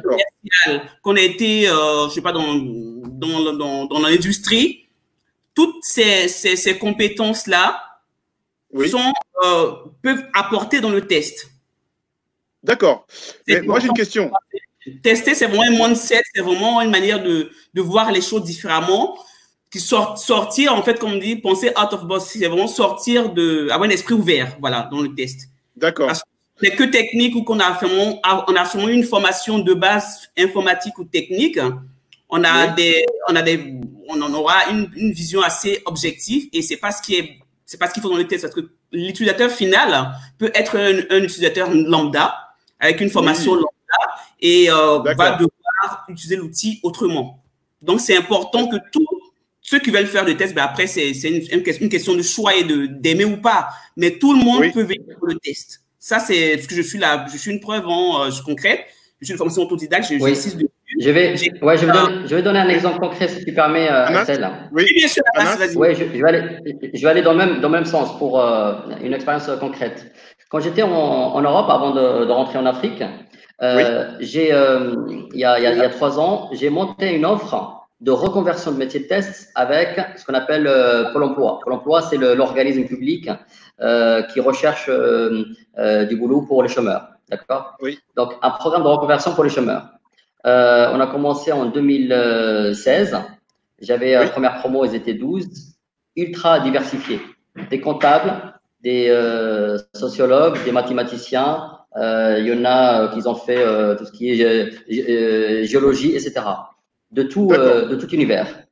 qu'on 1.04 1.16
a 1.16 1.22
été, 1.22 1.70
euh, 1.70 2.10
je 2.10 2.16
sais 2.16 2.22
pas, 2.22 2.32
dans, 2.32 2.56
dans, 2.56 3.54
dans, 3.54 3.86
dans 3.86 4.00
l'industrie, 4.00 4.88
toutes 5.54 5.84
ces, 5.84 6.28
ces, 6.28 6.56
ces 6.56 6.78
compétences-là 6.78 7.84
sont, 8.90 9.14
euh, 9.46 9.72
peuvent 10.02 10.26
apporter 10.34 10.82
dans 10.82 10.90
le 10.90 11.06
test. 11.06 11.50
D'accord. 12.64 13.08
moi, 13.64 13.80
j'ai 13.80 13.88
une 13.88 13.94
question. 13.94 14.32
Tester, 15.04 15.36
c'est 15.36 15.48
vraiment 15.48 15.64
un 15.64 15.88
mindset, 15.88 16.22
c'est 16.34 16.42
vraiment 16.42 16.82
une 16.82 16.92
manière 16.92 17.22
de, 17.22 17.52
de, 17.74 17.82
voir 17.82 18.12
les 18.12 18.22
choses 18.22 18.44
différemment. 18.44 19.18
Qui 19.70 19.80
sort, 19.80 20.18
sortir, 20.18 20.74
en 20.74 20.82
fait, 20.82 20.98
comme 20.98 21.14
on 21.14 21.18
dit, 21.18 21.36
penser 21.36 21.70
out 21.70 21.92
of 21.92 22.06
box, 22.06 22.26
c'est 22.26 22.48
vraiment 22.48 22.68
sortir 22.68 23.34
de, 23.34 23.68
avoir 23.70 23.90
un 23.90 23.92
esprit 23.92 24.14
ouvert, 24.14 24.56
voilà, 24.62 24.88
dans 24.90 25.02
le 25.02 25.14
test. 25.14 25.50
D'accord. 25.76 26.12
C'est 26.62 26.72
que 26.72 26.84
technique 26.84 27.36
ou 27.36 27.44
qu'on 27.44 27.60
a 27.60 27.72
vraiment, 27.72 28.20
on 28.48 28.56
a 28.56 28.64
vraiment 28.64 28.88
une 28.88 29.04
formation 29.04 29.60
de 29.60 29.74
base 29.74 30.30
informatique 30.38 30.98
ou 30.98 31.04
technique. 31.04 31.60
On 32.30 32.44
a 32.44 32.68
des, 32.68 33.06
on 33.30 33.36
a 33.36 33.42
des, 33.42 33.76
on 34.08 34.22
en 34.22 34.34
aura 34.34 34.70
une, 34.72 34.90
une 34.96 35.12
vision 35.12 35.42
assez 35.42 35.82
objective 35.86 36.50
et 36.52 36.62
c'est 36.62 36.78
pas 36.78 36.92
ce 36.92 37.02
qui 37.02 37.16
est, 37.16 37.40
c'est 37.66 37.78
pas 37.78 37.88
ce 37.88 37.94
qu'il 37.94 38.02
faut 38.02 38.10
dans 38.10 38.18
le 38.18 38.28
test 38.28 38.44
parce 38.44 38.56
que 38.56 38.72
l'utilisateur 38.92 39.52
final 39.52 40.14
peut 40.38 40.52
être 40.54 40.78
un, 40.78 41.24
utilisateur 41.24 41.70
lambda 41.72 42.36
avec 42.80 43.02
une 43.02 43.10
formation 43.10 43.56
lambda 43.56 43.68
et 44.40 44.70
euh, 44.70 45.00
va 45.00 45.32
devoir 45.34 46.06
utiliser 46.10 46.36
l'outil 46.38 46.80
autrement. 46.84 47.44
Donc, 47.82 48.02
c'est 48.02 48.18
important 48.18 48.68
que 48.68 48.78
tous 48.92 49.06
ceux 49.70 49.80
qui 49.80 49.92
veulent 49.92 50.08
faire 50.08 50.24
le 50.24 50.38
test, 50.38 50.56
ben 50.56 50.64
après, 50.64 50.88
c'est 50.88 51.12
une, 51.12 51.42
une, 51.52 51.90
question 51.90 52.16
de 52.16 52.22
choix 52.22 52.56
et 52.56 52.64
d'aimer 52.64 53.26
ou 53.26 53.36
pas. 53.36 53.68
Mais 53.98 54.12
tout 54.12 54.34
le 54.34 54.40
monde 54.40 54.72
peut 54.74 54.84
venir 54.84 55.02
pour 55.20 55.28
le 55.28 55.36
test. 55.36 55.82
Ça, 56.00 56.20
c'est 56.20 56.58
ce 56.58 56.70
que 56.70 56.76
je 56.76 56.82
suis 56.82 56.98
là. 56.98 57.26
Je 57.30 57.38
suis 57.38 57.52
une 57.52 57.60
preuve 57.60 57.86
en 57.86 58.24
euh, 58.24 58.30
concrète. 58.46 58.86
Je 59.20 59.26
suis 59.26 59.34
une 59.34 59.38
formation 59.38 59.64
autodidacte. 59.64 60.06
Je, 60.10 60.24
oui. 60.24 60.34
je 61.02 61.10
vais, 61.10 61.32
ouais, 61.62 61.78
je, 61.78 61.86
vais 61.86 61.92
donner, 61.92 62.28
je 62.28 62.36
vais 62.36 62.42
donner 62.42 62.60
un 62.60 62.70
exemple 62.70 63.00
concret, 63.00 63.28
si 63.28 63.44
tu 63.44 63.54
permets, 63.54 63.90
euh, 63.92 64.06
Oui, 64.72 64.86
bien 64.96 65.08
sûr. 65.10 65.24
Ouais, 65.76 65.94
je, 65.96 66.04
je, 66.14 66.24
vais 66.24 66.30
aller, 66.30 66.90
je 66.94 67.02
vais 67.02 67.10
aller 67.10 67.22
dans 67.22 67.34
le 67.34 67.38
même, 67.40 67.60
dans 67.60 67.68
le 67.68 67.74
même 67.74 67.86
sens 67.86 68.18
pour 68.18 68.40
euh, 68.40 68.74
une 69.04 69.14
expérience 69.14 69.50
concrète. 69.60 70.14
Quand 70.50 70.62
j'étais 70.62 70.84
en, 70.84 70.92
en, 70.92 71.42
Europe, 71.42 71.70
avant 71.70 71.92
de, 71.92 72.24
de, 72.24 72.32
rentrer 72.32 72.58
en 72.58 72.66
Afrique, 72.66 73.04
euh, 73.62 74.12
j'ai, 74.22 74.54
euh, 74.54 74.96
il, 75.34 75.42
y 75.42 75.44
a, 75.44 75.60
il, 75.60 75.64
y 75.64 75.68
a, 75.68 75.74
il 75.74 75.78
y 75.78 75.82
a 75.82 75.90
trois 75.90 76.22
ans, 76.22 76.50
j'ai 76.54 76.70
monté 76.70 77.14
une 77.14 77.26
offre 77.26 77.77
de 78.00 78.12
reconversion 78.12 78.72
de 78.72 78.78
métier 78.78 79.00
de 79.00 79.06
test 79.06 79.50
avec 79.56 80.00
ce 80.18 80.26
qu'on 80.26 80.36
appelle 80.36 80.68
euh, 80.68 81.12
Pôle 81.12 81.24
emploi. 81.24 81.60
Pôle 81.64 81.74
emploi, 81.74 82.02
c'est 82.02 82.18
l'organisme 82.18 82.86
public 82.86 83.30
euh, 83.82 84.22
qui 84.24 84.40
recherche 84.40 84.90
euh, 84.90 85.46
du 86.06 86.16
boulot 86.16 86.44
pour 86.44 86.62
les 86.62 86.70
chômeurs. 86.70 87.10
D'accord? 87.30 87.76
Oui. 87.82 88.00
Donc, 88.16 88.34
un 88.42 88.52
programme 88.52 88.84
de 88.84 88.88
reconversion 88.88 89.34
pour 89.34 89.44
les 89.44 89.50
chômeurs. 89.50 89.90
On 90.46 91.00
a 91.00 91.08
commencé 91.08 91.52
en 91.52 91.66
2016. 91.66 93.18
J'avais 93.82 94.18
oui. 94.18 94.30
première 94.30 94.60
promo, 94.60 94.86
ils 94.86 94.96
étaient 94.96 95.14
12, 95.14 95.46
ultra 96.16 96.62
diversifiés. 96.62 97.20
Des 97.70 97.82
comptables, 97.82 98.54
des 98.82 99.14
sociologues, 99.94 100.64
des 100.64 100.72
mathématiciens, 100.72 101.72
il 101.98 102.46
y 102.48 102.54
en 102.54 102.64
a 102.64 103.10
qui 103.10 103.28
ont 103.28 103.36
fait 103.36 103.62
tout 103.98 104.06
ce 104.06 104.12
qui 104.14 104.42
est 104.42 105.66
géologie, 105.66 106.16
etc 106.16 106.44
de 107.12 107.24
tout, 107.24 107.50
euh, 107.52 107.88
de 107.88 107.96
tout 107.96 108.08
univers. 108.10 108.64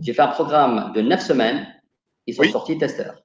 J'ai 0.00 0.12
fait 0.12 0.22
un 0.22 0.28
programme 0.28 0.92
de 0.94 1.00
neuf 1.02 1.20
semaines. 1.22 1.66
Ils 2.26 2.34
sont 2.34 2.42
oui. 2.42 2.50
sortis 2.50 2.78
testeurs. 2.78 3.22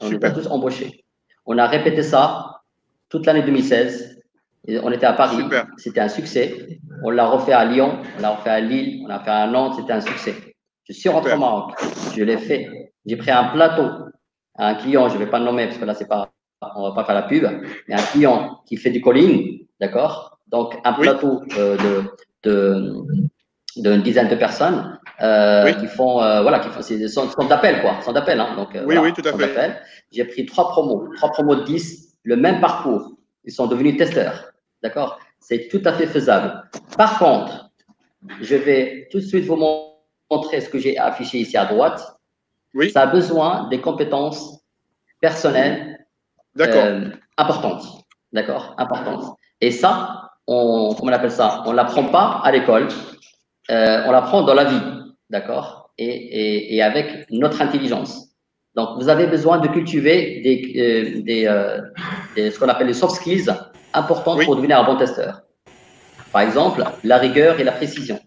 On 0.00 0.08
Super. 0.08 0.30
était 0.30 0.40
tous 0.42 0.48
embauchés. 0.48 1.04
On 1.46 1.58
a 1.58 1.66
répété 1.66 2.02
ça 2.02 2.62
toute 3.08 3.26
l'année 3.26 3.42
2016. 3.42 4.20
Et 4.66 4.78
on 4.80 4.90
était 4.90 5.06
à 5.06 5.14
Paris. 5.14 5.44
C'était 5.78 6.00
un 6.00 6.08
succès. 6.08 6.80
On 7.02 7.10
l'a 7.10 7.26
refait 7.26 7.52
à 7.52 7.64
Lyon. 7.64 7.98
On 8.18 8.22
l'a 8.22 8.30
refait 8.30 8.50
à 8.50 8.60
Lille. 8.60 9.02
On 9.04 9.08
l'a 9.08 9.20
fait 9.20 9.30
à 9.30 9.46
Nantes. 9.46 9.74
C'était 9.76 9.92
un 9.92 10.00
succès. 10.00 10.34
Je 10.84 10.92
suis 10.92 11.08
rentré 11.08 11.32
au 11.32 11.38
Maroc. 11.38 11.72
Je 12.14 12.22
l'ai 12.22 12.38
fait. 12.38 12.92
J'ai 13.06 13.16
pris 13.16 13.30
un 13.30 13.44
plateau 13.44 13.88
à 14.56 14.68
un 14.68 14.74
client. 14.74 15.08
Je 15.08 15.14
ne 15.14 15.20
vais 15.20 15.30
pas 15.30 15.38
le 15.38 15.46
nommer 15.46 15.66
parce 15.66 15.78
que 15.78 15.84
là, 15.84 15.94
c'est 15.94 16.08
pas, 16.08 16.30
on 16.76 16.82
va 16.90 16.94
pas 16.94 17.04
faire 17.04 17.14
la 17.14 17.22
pub. 17.22 17.44
Mais 17.88 17.94
un 17.94 18.02
client 18.02 18.60
qui 18.66 18.76
fait 18.76 18.90
du 18.90 19.00
calling. 19.00 19.66
D'accord? 19.80 20.38
Donc, 20.48 20.76
un 20.84 20.92
plateau 20.92 21.40
oui. 21.42 21.48
euh, 21.56 21.76
de, 21.76 22.50
de 22.50 23.04
d'une 23.82 24.02
dizaine 24.02 24.28
de 24.28 24.34
personnes 24.34 24.98
euh, 25.20 25.64
oui. 25.64 25.76
qui 25.76 25.86
font 25.86 26.22
euh, 26.22 26.42
voilà 26.42 26.58
qui 26.60 26.68
font 26.68 26.82
c'est 26.82 27.08
sont, 27.08 27.28
sont 27.30 27.44
d'appel 27.44 27.80
quoi 27.80 28.00
sont 28.02 28.12
d'appel 28.12 28.40
hein, 28.40 28.54
donc 28.56 28.74
euh, 28.74 28.80
oui 28.80 28.94
voilà, 28.94 29.02
oui 29.02 29.12
tout 29.12 29.22
à 29.26 29.36
fait. 29.36 29.80
j'ai 30.12 30.24
pris 30.24 30.46
trois 30.46 30.68
promos 30.68 31.08
trois 31.16 31.30
promos 31.30 31.56
de 31.56 31.64
10 31.64 32.18
le 32.24 32.36
même 32.36 32.60
parcours. 32.60 33.12
Ils 33.44 33.52
sont 33.52 33.66
devenus 33.66 33.96
testeurs 33.96 34.52
d'accord? 34.82 35.18
C'est 35.40 35.68
tout 35.68 35.80
à 35.84 35.92
fait 35.92 36.06
faisable. 36.06 36.62
Par 36.96 37.18
contre 37.18 37.70
je 38.40 38.56
vais 38.56 39.08
tout 39.10 39.18
de 39.18 39.24
suite 39.24 39.44
vous 39.44 39.56
montrer 40.30 40.60
ce 40.60 40.68
que 40.68 40.78
j'ai 40.78 40.98
affiché 40.98 41.38
ici 41.38 41.56
à 41.56 41.64
droite. 41.66 42.16
Oui. 42.74 42.90
Ça 42.90 43.02
a 43.02 43.06
besoin 43.06 43.68
des 43.68 43.80
compétences 43.80 44.60
personnelles 45.20 45.98
importantes 47.36 48.04
d'accord? 48.32 48.74
Importantes. 48.78 49.36
Et 49.60 49.70
ça 49.70 50.30
on 50.46 50.94
comment 50.94 51.12
on 51.12 51.14
appelle 51.14 51.30
ça? 51.30 51.62
On 51.66 51.72
l'apprend 51.72 52.04
pas 52.04 52.40
à 52.42 52.50
l'école 52.50 52.88
euh, 53.70 54.02
on 54.06 54.10
l'apprend 54.10 54.42
dans 54.42 54.54
la 54.54 54.64
vie, 54.64 54.80
d'accord? 55.30 55.90
Et, 55.98 56.06
et, 56.06 56.76
et, 56.76 56.82
avec 56.82 57.26
notre 57.30 57.60
intelligence. 57.60 58.28
Donc, 58.76 59.00
vous 59.00 59.08
avez 59.08 59.26
besoin 59.26 59.58
de 59.58 59.66
cultiver 59.66 60.40
des, 60.44 60.56
euh, 60.80 61.22
des, 61.22 61.46
euh, 61.46 61.80
des 62.36 62.50
ce 62.52 62.58
qu'on 62.58 62.68
appelle 62.68 62.86
les 62.86 62.94
soft 62.94 63.16
skills 63.16 63.50
importantes 63.94 64.38
oui. 64.38 64.44
pour 64.44 64.54
devenir 64.54 64.78
un 64.78 64.84
bon 64.84 64.96
testeur. 64.96 65.42
Par 66.32 66.42
exemple, 66.42 66.84
la 67.02 67.18
rigueur 67.18 67.58
et 67.58 67.64
la 67.64 67.72
précision. 67.72 68.20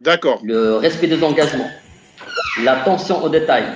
D'accord. 0.00 0.40
Le 0.42 0.76
respect 0.76 1.06
des 1.06 1.22
engagements. 1.22 1.70
L'attention 2.64 3.22
aux 3.22 3.28
détails. 3.28 3.66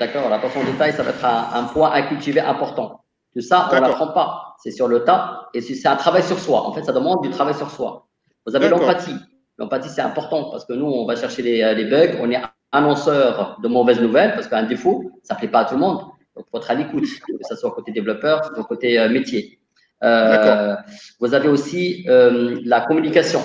D'accord? 0.00 0.28
L'attention 0.28 0.62
aux 0.62 0.64
détails, 0.64 0.92
ça 0.92 1.04
va 1.04 1.10
être 1.10 1.24
un, 1.24 1.60
un 1.60 1.64
point 1.64 1.90
à 1.92 2.02
cultiver 2.02 2.40
important. 2.40 3.04
Tout 3.34 3.42
ça, 3.42 3.68
on 3.70 3.76
ne 3.76 3.80
l'apprend 3.80 4.08
pas. 4.08 4.56
C'est 4.62 4.72
sur 4.72 4.88
le 4.88 5.04
tas 5.04 5.48
et 5.54 5.60
c'est 5.60 5.88
un 5.88 5.96
travail 5.96 6.22
sur 6.22 6.38
soi. 6.38 6.66
En 6.66 6.72
fait, 6.72 6.82
ça 6.82 6.92
demande 6.92 7.22
du 7.22 7.30
travail 7.30 7.54
sur 7.54 7.70
soi. 7.70 8.08
Vous 8.46 8.56
avez 8.56 8.68
l'empathie. 8.68 9.14
L'empathie, 9.62 9.88
c'est 9.88 10.02
important 10.02 10.50
parce 10.50 10.64
que 10.64 10.72
nous, 10.72 10.86
on 10.86 11.06
va 11.06 11.16
chercher 11.16 11.40
les, 11.42 11.62
euh, 11.62 11.72
les 11.72 11.84
bugs, 11.84 12.18
on 12.20 12.30
est 12.30 12.42
annonceur 12.72 13.58
de 13.62 13.68
mauvaises 13.68 14.00
nouvelles 14.00 14.34
parce 14.34 14.48
qu'un 14.48 14.64
défaut, 14.64 15.12
ça 15.22 15.34
ne 15.34 15.38
plaît 15.38 15.48
pas 15.48 15.60
à 15.60 15.64
tout 15.66 15.74
le 15.74 15.80
monde. 15.80 16.00
Donc, 16.34 16.46
il 16.46 16.50
faut 16.50 16.58
être 16.58 16.70
à 16.70 16.74
l'écoute, 16.74 17.04
que 17.04 17.46
ce 17.48 17.54
soit 17.54 17.70
côté 17.70 17.92
développeur, 17.92 18.40
que 18.40 18.48
ce 18.48 18.54
soit 18.54 18.64
côté 18.64 19.08
métier. 19.08 19.60
Euh, 20.02 20.74
vous 21.20 21.32
avez 21.32 21.48
aussi 21.48 22.04
euh, 22.08 22.60
la 22.64 22.80
communication. 22.80 23.40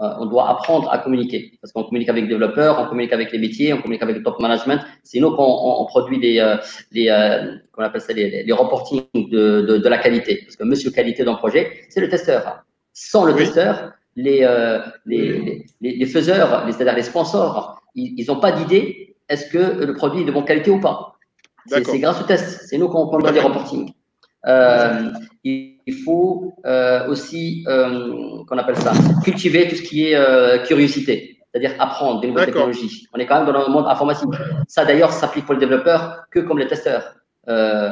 Euh, 0.00 0.08
on 0.18 0.26
doit 0.26 0.50
apprendre 0.50 0.90
à 0.90 0.98
communiquer 0.98 1.52
parce 1.60 1.72
qu'on 1.72 1.84
communique 1.84 2.08
avec 2.08 2.24
les 2.24 2.30
développeurs, 2.30 2.80
on 2.80 2.88
communique 2.88 3.12
avec 3.12 3.30
les 3.30 3.38
métiers, 3.38 3.72
on 3.72 3.80
communique 3.80 4.02
avec 4.02 4.16
le 4.16 4.22
top 4.22 4.40
management. 4.40 4.80
Sinon, 5.04 5.36
quand 5.36 5.46
on, 5.46 5.82
on, 5.82 5.86
produit 5.86 6.18
les, 6.18 6.56
les 6.90 7.06
qu'on 7.72 7.84
appelle 7.84 8.00
ça, 8.00 8.12
les, 8.12 8.42
les 8.42 8.52
reporting 8.52 9.04
de, 9.14 9.60
de, 9.60 9.76
de, 9.78 9.88
la 9.88 9.98
qualité. 9.98 10.40
Parce 10.44 10.56
que 10.56 10.64
monsieur 10.64 10.90
qualité 10.90 11.22
d'un 11.22 11.34
projet, 11.34 11.70
c'est 11.90 12.00
le 12.00 12.08
testeur. 12.08 12.64
Sans 12.92 13.24
le 13.24 13.34
oui. 13.34 13.44
testeur, 13.44 13.92
les, 14.16 14.40
euh, 14.42 14.80
les, 15.06 15.66
les, 15.80 15.96
les, 15.96 16.06
faiseurs, 16.06 16.64
c'est-à-dire 16.66 16.94
les 16.94 17.02
sponsors, 17.02 17.80
ils 17.94 18.24
n'ont 18.26 18.40
pas 18.40 18.52
d'idée 18.52 19.16
est-ce 19.28 19.48
que 19.50 19.84
le 19.84 19.94
produit 19.94 20.22
est 20.22 20.24
de 20.24 20.32
bonne 20.32 20.44
qualité 20.44 20.70
ou 20.70 20.80
pas. 20.80 21.14
C'est 21.66 21.98
grâce 21.98 22.20
au 22.20 22.24
test. 22.24 22.66
C'est 22.68 22.78
nous 22.78 22.88
qu'on 22.88 23.06
prend 23.06 23.18
des 23.18 23.40
reporting. 23.40 23.92
Euh, 24.46 25.10
il 25.44 25.94
faut 26.04 26.54
euh, 26.66 27.08
aussi, 27.08 27.64
qu'on 27.64 28.58
appelle 28.58 28.76
ça, 28.76 28.92
cultiver 29.22 29.68
tout 29.68 29.76
ce 29.76 29.82
qui 29.82 30.06
est 30.06 30.66
curiosité, 30.66 31.38
c'est-à-dire 31.52 31.76
apprendre 31.78 32.20
des 32.20 32.28
nouvelles 32.28 32.46
technologies. 32.46 33.06
On 33.14 33.18
est 33.18 33.26
quand 33.26 33.44
même 33.44 33.52
dans 33.52 33.66
le 33.66 33.72
monde 33.72 33.86
informatique. 33.86 34.30
Ça, 34.66 34.84
d'ailleurs, 34.84 35.12
s'applique 35.12 35.44
pour 35.44 35.54
les 35.54 35.60
développeurs 35.60 36.24
que 36.30 36.40
comme 36.40 36.58
les 36.58 36.66
testeurs. 36.66 37.14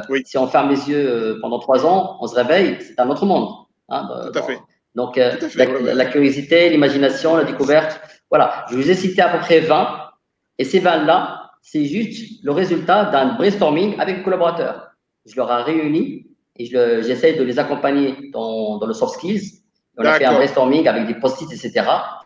Oui. 0.09 0.23
Si 0.25 0.37
on 0.37 0.47
ferme 0.47 0.69
les 0.69 0.89
yeux 0.89 1.37
pendant 1.41 1.59
trois 1.59 1.85
ans, 1.85 2.17
on 2.19 2.27
se 2.27 2.35
réveille, 2.35 2.77
c'est 2.81 2.99
un 2.99 3.09
autre 3.09 3.25
monde. 3.25 3.49
Hein, 3.89 4.29
Tout 4.31 4.39
à 4.39 4.41
fait. 4.43 4.59
Donc, 4.95 5.17
euh, 5.17 5.31
la, 5.55 6.05
curiosité, 6.05 6.69
l'imagination, 6.69 7.37
la 7.37 7.43
découverte. 7.43 7.99
Voilà, 8.29 8.65
je 8.69 8.75
vous 8.75 8.89
ai 8.89 8.95
cité 8.95 9.21
à 9.21 9.29
peu 9.29 9.39
près 9.39 9.59
20. 9.59 10.09
Et 10.57 10.63
ces 10.63 10.79
20-là, 10.79 11.51
c'est 11.61 11.85
juste 11.85 12.43
le 12.43 12.51
résultat 12.51 13.05
d'un 13.05 13.35
brainstorming 13.35 13.99
avec 13.99 14.17
les 14.17 14.23
collaborateurs. 14.23 14.91
Je 15.25 15.35
leur 15.35 15.51
ai 15.51 15.63
réunis 15.63 16.27
et 16.57 16.65
j'essaie 16.65 17.33
de 17.33 17.43
les 17.43 17.59
accompagner 17.59 18.29
dans, 18.33 18.77
dans 18.77 18.87
le 18.87 18.93
soft 18.93 19.15
skills. 19.15 19.59
On 19.97 20.05
a 20.05 20.13
fait 20.13 20.25
un 20.25 20.33
brainstorming 20.33 20.87
avec 20.87 21.07
des 21.07 21.15
post-it, 21.15 21.51
etc. 21.51 21.71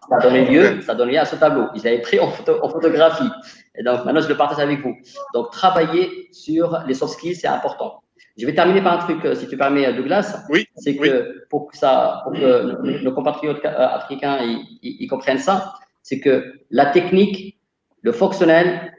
Ça 0.10 0.18
a 0.18 0.20
donné 0.20 0.46
lieu, 0.46 0.82
ça 0.82 0.92
a 0.92 0.96
donné 0.96 1.14
lieu 1.14 1.20
à 1.20 1.26
ce 1.26 1.36
tableau. 1.36 1.68
Ils 1.76 1.88
avaient 1.88 2.02
pris 2.02 2.20
en, 2.20 2.30
photo, 2.30 2.60
en 2.62 2.70
photographie. 2.70 3.30
Et 3.76 3.84
donc, 3.84 4.06
maintenant, 4.06 4.22
je 4.22 4.28
le 4.28 4.38
partage 4.38 4.60
avec 4.60 4.82
vous. 4.82 4.96
Donc, 5.34 5.52
travailler 5.52 6.30
sur 6.32 6.84
les 6.86 6.94
soft 6.94 7.14
skills, 7.14 7.36
c'est 7.36 7.48
important. 7.48 8.04
Je 8.38 8.46
vais 8.46 8.56
terminer 8.56 8.82
par 8.82 8.94
un 8.94 8.98
truc, 8.98 9.36
si 9.36 9.48
tu 9.48 9.58
permets, 9.58 9.94
Douglas. 9.94 10.44
Oui. 10.50 10.66
C'est 10.76 10.96
que 10.96 11.46
pour 11.50 11.70
que 11.70 11.78
ça, 11.78 12.22
pour 12.24 12.34
que 12.34 13.04
nos 13.04 13.12
compatriotes 13.14 13.64
africains 13.64 14.40
ils, 14.82 15.08
comprennent 15.08 15.40
ça, 15.40 15.74
c'est 16.02 16.20
que 16.20 16.54
la 16.72 16.88
technique, 16.88 17.60
le 18.02 18.12
fonctionnel, 18.12 18.94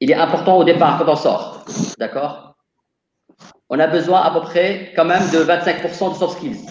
il 0.00 0.10
est 0.10 0.16
important 0.16 0.58
au 0.58 0.64
départ 0.64 0.98
quand 0.98 1.10
on 1.10 1.16
sort. 1.16 1.64
D'accord? 1.98 2.56
On 3.70 3.78
a 3.78 3.86
besoin 3.86 4.22
à 4.22 4.30
peu 4.32 4.40
près 4.40 4.92
quand 4.96 5.04
même 5.04 5.22
de 5.30 5.38
25% 5.38 6.12
de 6.12 6.14
soft 6.16 6.38
skills. 6.38 6.66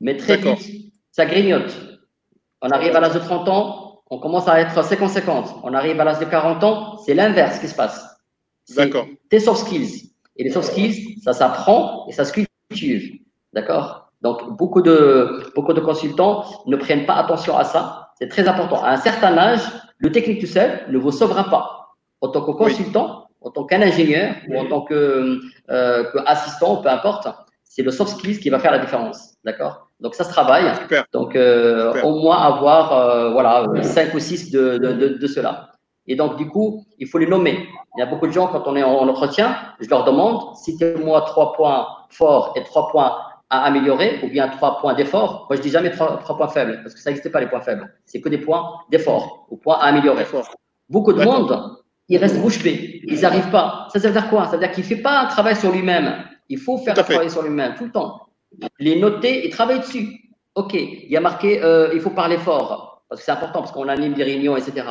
Mais 0.00 0.16
très 0.16 0.36
vite, 0.36 0.92
ça 1.10 1.24
grignote. 1.24 1.74
On 2.60 2.68
arrive 2.68 2.94
à 2.94 3.00
l'âge 3.00 3.14
de 3.14 3.18
30 3.18 3.48
ans, 3.48 4.02
on 4.10 4.18
commence 4.18 4.46
à 4.46 4.60
être 4.60 4.74
50-50. 4.74 5.60
On 5.64 5.74
arrive 5.74 6.00
à 6.00 6.04
l'âge 6.04 6.18
de 6.18 6.26
40 6.26 6.64
ans, 6.64 6.98
c'est 6.98 7.14
l'inverse 7.14 7.58
qui 7.58 7.68
se 7.68 7.74
passe. 7.74 8.04
D'accord. 8.74 9.06
Tes 9.30 9.40
soft 9.40 9.66
skills. 9.66 10.12
Et 10.38 10.44
les 10.44 10.50
soft 10.50 10.70
skills, 10.70 11.18
ça 11.22 11.32
s'apprend 11.32 12.06
et 12.08 12.12
ça 12.12 12.24
se 12.24 12.32
cultive. 12.32 13.20
D'accord? 13.52 14.10
Donc, 14.22 14.56
beaucoup 14.56 14.82
de, 14.82 15.50
beaucoup 15.54 15.72
de 15.72 15.80
consultants 15.80 16.44
ne 16.66 16.76
prennent 16.76 17.06
pas 17.06 17.14
attention 17.14 17.56
à 17.56 17.64
ça. 17.64 18.10
C'est 18.18 18.28
très 18.28 18.48
important. 18.48 18.82
À 18.82 18.90
un 18.90 18.96
certain 18.96 19.36
âge, 19.36 19.60
le 19.98 20.10
technique 20.10 20.40
tout 20.40 20.46
seul 20.46 20.84
ne 20.88 20.98
vous 20.98 21.12
sauvera 21.12 21.44
pas. 21.44 21.94
En 22.20 22.28
tant 22.28 22.42
que 22.42 22.52
consultant, 22.52 23.28
en 23.42 23.50
tant 23.50 23.64
qu'ingénieur 23.64 24.34
ou 24.48 24.58
en 24.58 24.66
tant 24.66 24.82
qu'assistant, 24.82 26.78
euh, 26.78 26.82
peu 26.82 26.88
importe, 26.88 27.28
c'est 27.64 27.82
le 27.82 27.90
soft 27.90 28.12
skills 28.18 28.40
qui 28.40 28.50
va 28.50 28.58
faire 28.58 28.72
la 28.72 28.78
différence. 28.78 29.34
D'accord? 29.44 29.88
Donc, 30.00 30.14
ça 30.14 30.24
se 30.24 30.30
travaille. 30.30 30.74
Super. 30.82 31.04
Donc, 31.12 31.36
euh, 31.36 32.02
au 32.02 32.20
moins 32.20 32.38
avoir 32.38 32.92
euh, 32.92 33.30
voilà, 33.30 33.66
5 33.82 34.14
ou 34.14 34.18
6 34.18 34.50
de, 34.50 34.78
de, 34.78 34.92
de, 34.92 35.08
de 35.08 35.26
cela. 35.26 35.70
Et 36.08 36.16
donc, 36.16 36.36
du 36.36 36.48
coup, 36.48 36.84
il 36.98 37.06
faut 37.06 37.18
les 37.18 37.26
nommer. 37.26 37.68
Il 37.96 38.00
y 38.00 38.02
a 38.02 38.06
beaucoup 38.06 38.26
de 38.26 38.32
gens, 38.32 38.46
quand 38.48 38.62
on 38.66 38.76
est 38.76 38.82
en 38.82 39.08
entretien, 39.08 39.56
je 39.80 39.88
leur 39.88 40.04
demande, 40.04 40.56
citez-moi 40.56 41.22
trois 41.22 41.52
points 41.54 41.86
forts 42.10 42.54
et 42.56 42.62
trois 42.62 42.88
points 42.88 43.16
à 43.50 43.64
améliorer, 43.64 44.20
ou 44.22 44.28
bien 44.28 44.48
trois 44.48 44.80
points 44.80 44.94
d'effort. 44.94 45.46
Moi, 45.48 45.56
je 45.56 45.62
dis 45.62 45.70
jamais 45.70 45.90
trois, 45.90 46.18
trois 46.18 46.36
points 46.36 46.48
faibles, 46.48 46.80
parce 46.82 46.94
que 46.94 47.00
ça 47.00 47.10
n'existe 47.10 47.30
pas 47.30 47.40
les 47.40 47.46
points 47.46 47.60
faibles. 47.60 47.92
C'est 48.04 48.20
que 48.20 48.28
des 48.28 48.38
points 48.38 48.64
d'effort, 48.90 49.46
ou 49.50 49.56
points 49.56 49.78
à 49.78 49.86
améliorer. 49.86 50.26
Beaucoup 50.88 51.12
de 51.12 51.24
monde, 51.24 51.76
ils 52.08 52.18
restent 52.18 52.40
bouche 52.40 52.62
bée. 52.62 53.00
Ils 53.04 53.20
n'arrivent 53.20 53.50
pas. 53.50 53.88
Ça, 53.92 54.00
ça 54.00 54.08
veut 54.08 54.14
dire 54.14 54.28
quoi? 54.30 54.46
Ça 54.46 54.52
veut 54.52 54.58
dire 54.58 54.72
qu'il 54.72 54.84
ne 54.84 54.88
fait 54.88 55.02
pas 55.02 55.20
un 55.20 55.26
travail 55.26 55.56
sur 55.56 55.72
lui-même. 55.72 56.24
Il 56.48 56.58
faut 56.58 56.78
faire 56.78 56.98
un 56.98 57.02
travail 57.02 57.30
sur 57.30 57.42
lui-même 57.42 57.74
tout 57.76 57.84
le 57.84 57.92
temps. 57.92 58.20
Les 58.78 58.98
noter 58.98 59.46
et 59.46 59.50
travailler 59.50 59.80
dessus. 59.80 60.08
OK, 60.54 60.72
il 60.74 61.10
y 61.10 61.16
a 61.16 61.20
marqué, 61.20 61.62
euh, 61.62 61.90
il 61.92 62.00
faut 62.00 62.10
parler 62.10 62.38
fort, 62.38 63.02
parce 63.08 63.20
que 63.20 63.24
c'est 63.26 63.32
important, 63.32 63.60
parce 63.60 63.72
qu'on 63.72 63.88
anime 63.88 64.14
des 64.14 64.24
réunions, 64.24 64.56
etc. 64.56 64.86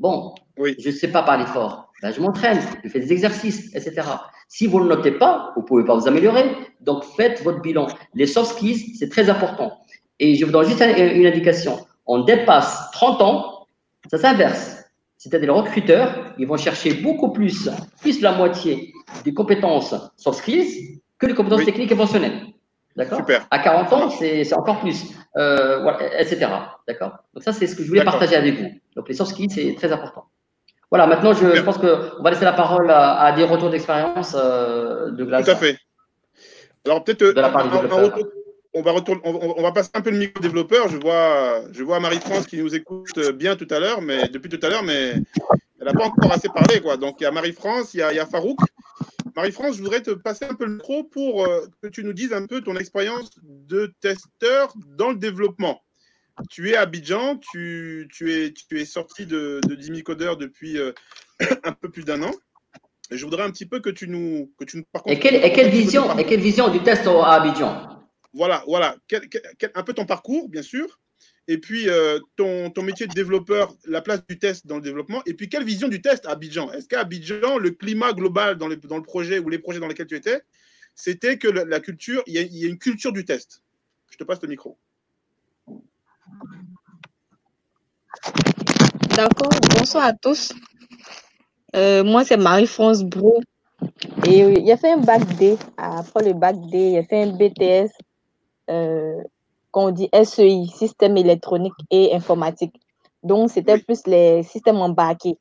Bon, 0.00 0.34
oui. 0.58 0.76
je 0.78 0.88
ne 0.88 0.94
sais 0.94 1.08
pas 1.08 1.22
parler 1.22 1.46
fort. 1.46 1.92
Ben, 2.02 2.12
je 2.12 2.20
m'entraîne, 2.20 2.60
je 2.82 2.88
fais 2.88 3.00
des 3.00 3.12
exercices, 3.12 3.74
etc. 3.74 4.02
Si 4.48 4.66
vous 4.66 4.78
ne 4.80 4.88
le 4.88 4.96
notez 4.96 5.12
pas, 5.12 5.52
vous 5.54 5.62
ne 5.62 5.66
pouvez 5.66 5.84
pas 5.84 5.94
vous 5.94 6.06
améliorer. 6.06 6.44
Donc, 6.80 7.04
faites 7.16 7.42
votre 7.42 7.60
bilan. 7.60 7.86
Les 8.14 8.26
soft 8.26 8.56
skills, 8.56 8.96
c'est 8.98 9.08
très 9.08 9.30
important. 9.30 9.72
Et 10.18 10.34
je 10.34 10.44
vous 10.44 10.52
donne 10.52 10.66
juste 10.66 10.80
une 10.80 11.26
indication. 11.26 11.78
On 12.06 12.24
dépasse 12.24 12.90
30 12.92 13.22
ans, 13.22 13.66
ça 14.10 14.18
s'inverse. 14.18 14.84
C'est-à-dire 15.16 15.54
les 15.54 15.58
recruteurs, 15.58 16.34
ils 16.38 16.46
vont 16.46 16.58
chercher 16.58 16.94
beaucoup 16.94 17.32
plus, 17.32 17.70
plus 18.02 18.20
la 18.20 18.32
moitié 18.32 18.92
des 19.24 19.32
compétences 19.32 19.94
soft 20.16 20.40
skills 20.40 21.00
que 21.18 21.26
les 21.26 21.34
compétences 21.34 21.64
techniques 21.64 21.92
et 21.92 21.96
fonctionnelles. 21.96 22.42
D'accord? 22.96 23.22
À 23.50 23.58
40 23.58 23.92
ans, 23.92 24.10
c'est 24.10 24.52
encore 24.52 24.80
plus, 24.80 25.04
euh, 25.36 25.82
voilà, 25.82 26.20
etc. 26.20 26.46
D'accord? 26.86 27.12
Donc 27.32 27.42
ça, 27.42 27.52
c'est 27.52 27.66
ce 27.66 27.74
que 27.74 27.82
je 27.82 27.88
voulais 27.88 28.04
partager 28.04 28.36
avec 28.36 28.60
vous. 28.60 28.68
Donc 28.94 29.08
les 29.08 29.14
soft 29.14 29.30
skills, 29.30 29.50
c'est 29.50 29.74
très 29.74 29.90
important. 29.90 30.26
Voilà, 30.94 31.08
maintenant, 31.08 31.32
je, 31.32 31.56
je 31.56 31.60
pense 31.60 31.78
qu'on 31.78 32.22
va 32.22 32.30
laisser 32.30 32.44
la 32.44 32.52
parole 32.52 32.88
à, 32.88 33.32
des 33.32 33.42
retours 33.42 33.68
d'expérience 33.68 34.36
euh, 34.38 35.10
de 35.10 35.24
Glace. 35.24 35.44
Tout 35.44 35.50
à 35.50 35.56
fait. 35.56 35.76
Alors 36.86 37.02
peut-être, 37.02 37.22
euh, 37.22 37.32
on 38.74 38.80
va 38.80 38.92
retourner, 38.92 39.20
on, 39.24 39.60
va 39.60 39.72
passer 39.72 39.90
un 39.94 40.02
peu 40.02 40.10
le 40.10 40.18
micro 40.18 40.40
développeur. 40.40 40.88
Je 40.88 40.96
vois, 40.96 41.62
je 41.72 41.82
vois 41.82 41.98
Marie-France 41.98 42.46
qui 42.46 42.58
nous 42.58 42.76
écoute 42.76 43.18
bien 43.30 43.56
tout 43.56 43.66
à 43.70 43.80
l'heure, 43.80 44.02
mais 44.02 44.28
depuis 44.28 44.48
tout 44.48 44.64
à 44.64 44.70
l'heure, 44.70 44.84
mais 44.84 45.14
elle 45.80 45.86
n'a 45.86 45.94
pas 45.94 46.04
encore 46.04 46.30
assez 46.30 46.48
parlé, 46.48 46.80
quoi. 46.80 46.96
Donc 46.96 47.16
il 47.18 47.24
y 47.24 47.26
a 47.26 47.32
Marie-France, 47.32 47.94
il, 47.94 48.06
il 48.12 48.16
y 48.16 48.20
a, 48.20 48.26
Farouk. 48.26 48.60
Marie-France, 49.34 49.74
je 49.74 49.82
voudrais 49.82 50.00
te 50.00 50.12
passer 50.12 50.44
un 50.44 50.54
peu 50.54 50.64
le 50.64 50.74
micro 50.74 51.02
pour 51.02 51.44
euh, 51.44 51.66
que 51.82 51.88
tu 51.88 52.04
nous 52.04 52.12
dises 52.12 52.32
un 52.32 52.46
peu 52.46 52.60
ton 52.60 52.76
expérience 52.76 53.32
de 53.42 53.92
testeur 54.00 54.72
dans 54.96 55.10
le 55.10 55.16
développement. 55.16 55.80
Tu 56.50 56.70
es 56.70 56.76
à 56.76 56.82
Abidjan, 56.82 57.38
tu, 57.38 58.08
tu, 58.12 58.32
es, 58.32 58.52
tu 58.52 58.80
es 58.80 58.84
sorti 58.84 59.26
de, 59.26 59.60
de 59.66 59.74
Dimicodeur 59.74 60.36
depuis 60.36 60.78
euh, 60.78 60.92
un 61.64 61.72
peu 61.72 61.90
plus 61.90 62.04
d'un 62.04 62.22
an. 62.22 62.32
Et 63.10 63.18
je 63.18 63.24
voudrais 63.24 63.44
un 63.44 63.50
petit 63.50 63.66
peu 63.66 63.80
que 63.80 63.90
tu 63.90 64.08
nous, 64.08 64.52
que 64.58 64.64
tu 64.64 64.78
nous 64.78 64.84
et, 65.06 65.18
quelle, 65.18 65.36
et 65.36 65.52
quelle 65.52 65.70
vision, 65.70 66.16
et 66.18 66.24
quelle 66.24 66.40
vision 66.40 66.68
du 66.68 66.82
test 66.82 67.06
à 67.06 67.32
Abidjan? 67.32 68.00
Voilà, 68.32 68.64
voilà. 68.66 68.96
un 69.74 69.82
peu 69.82 69.92
ton 69.92 70.06
parcours, 70.06 70.48
bien 70.48 70.62
sûr. 70.62 70.98
Et 71.46 71.58
puis, 71.58 71.88
euh, 71.88 72.18
ton, 72.36 72.70
ton, 72.70 72.82
métier 72.82 73.06
de 73.06 73.12
développeur, 73.12 73.76
la 73.84 74.00
place 74.00 74.26
du 74.26 74.38
test 74.38 74.66
dans 74.66 74.76
le 74.76 74.82
développement. 74.82 75.22
Et 75.26 75.34
puis, 75.34 75.48
quelle 75.48 75.64
vision 75.64 75.88
du 75.88 76.00
test 76.00 76.24
à 76.26 76.30
Abidjan? 76.30 76.72
Est-ce 76.72 76.88
qu'à 76.88 77.00
Abidjan, 77.00 77.58
le 77.58 77.70
climat 77.70 78.14
global 78.14 78.56
dans, 78.56 78.68
dans, 78.68 78.96
le 78.96 79.02
projet 79.02 79.38
ou 79.38 79.50
les 79.50 79.58
projets 79.58 79.78
dans 79.78 79.86
lesquels 79.86 80.06
tu 80.06 80.16
étais, 80.16 80.40
c'était 80.94 81.36
que 81.36 81.48
la, 81.48 81.80
culture, 81.80 82.22
il 82.26 82.40
y, 82.40 82.60
y, 82.60 82.64
a 82.64 82.68
une 82.68 82.78
culture 82.78 83.12
du 83.12 83.26
test? 83.26 83.62
Je 84.10 84.16
te 84.16 84.24
passe 84.24 84.40
le 84.40 84.48
micro. 84.48 84.78
D'accord, 89.16 89.52
bonsoir 89.78 90.04
à 90.04 90.12
tous. 90.12 90.52
Euh, 91.76 92.02
moi, 92.02 92.24
c'est 92.24 92.36
Marie-France 92.36 93.04
Brou. 93.04 93.40
Et 94.26 94.40
il 94.40 94.72
a 94.72 94.76
fait 94.76 94.92
un 94.92 94.98
bac 94.98 95.22
D. 95.36 95.56
Après 95.76 96.24
le 96.24 96.32
bac 96.32 96.56
D, 96.70 96.98
a 96.98 97.02
fait 97.04 97.22
un 97.22 97.32
BTS 97.32 97.90
euh, 98.70 99.22
qu'on 99.70 99.90
dit 99.90 100.08
SEI, 100.12 100.66
système 100.66 101.16
électronique 101.16 101.74
et 101.90 102.14
informatique. 102.14 102.74
Donc, 103.22 103.50
c'était 103.50 103.78
plus 103.78 104.06
les 104.06 104.42
systèmes 104.42 104.78
embarqués. 104.78 105.38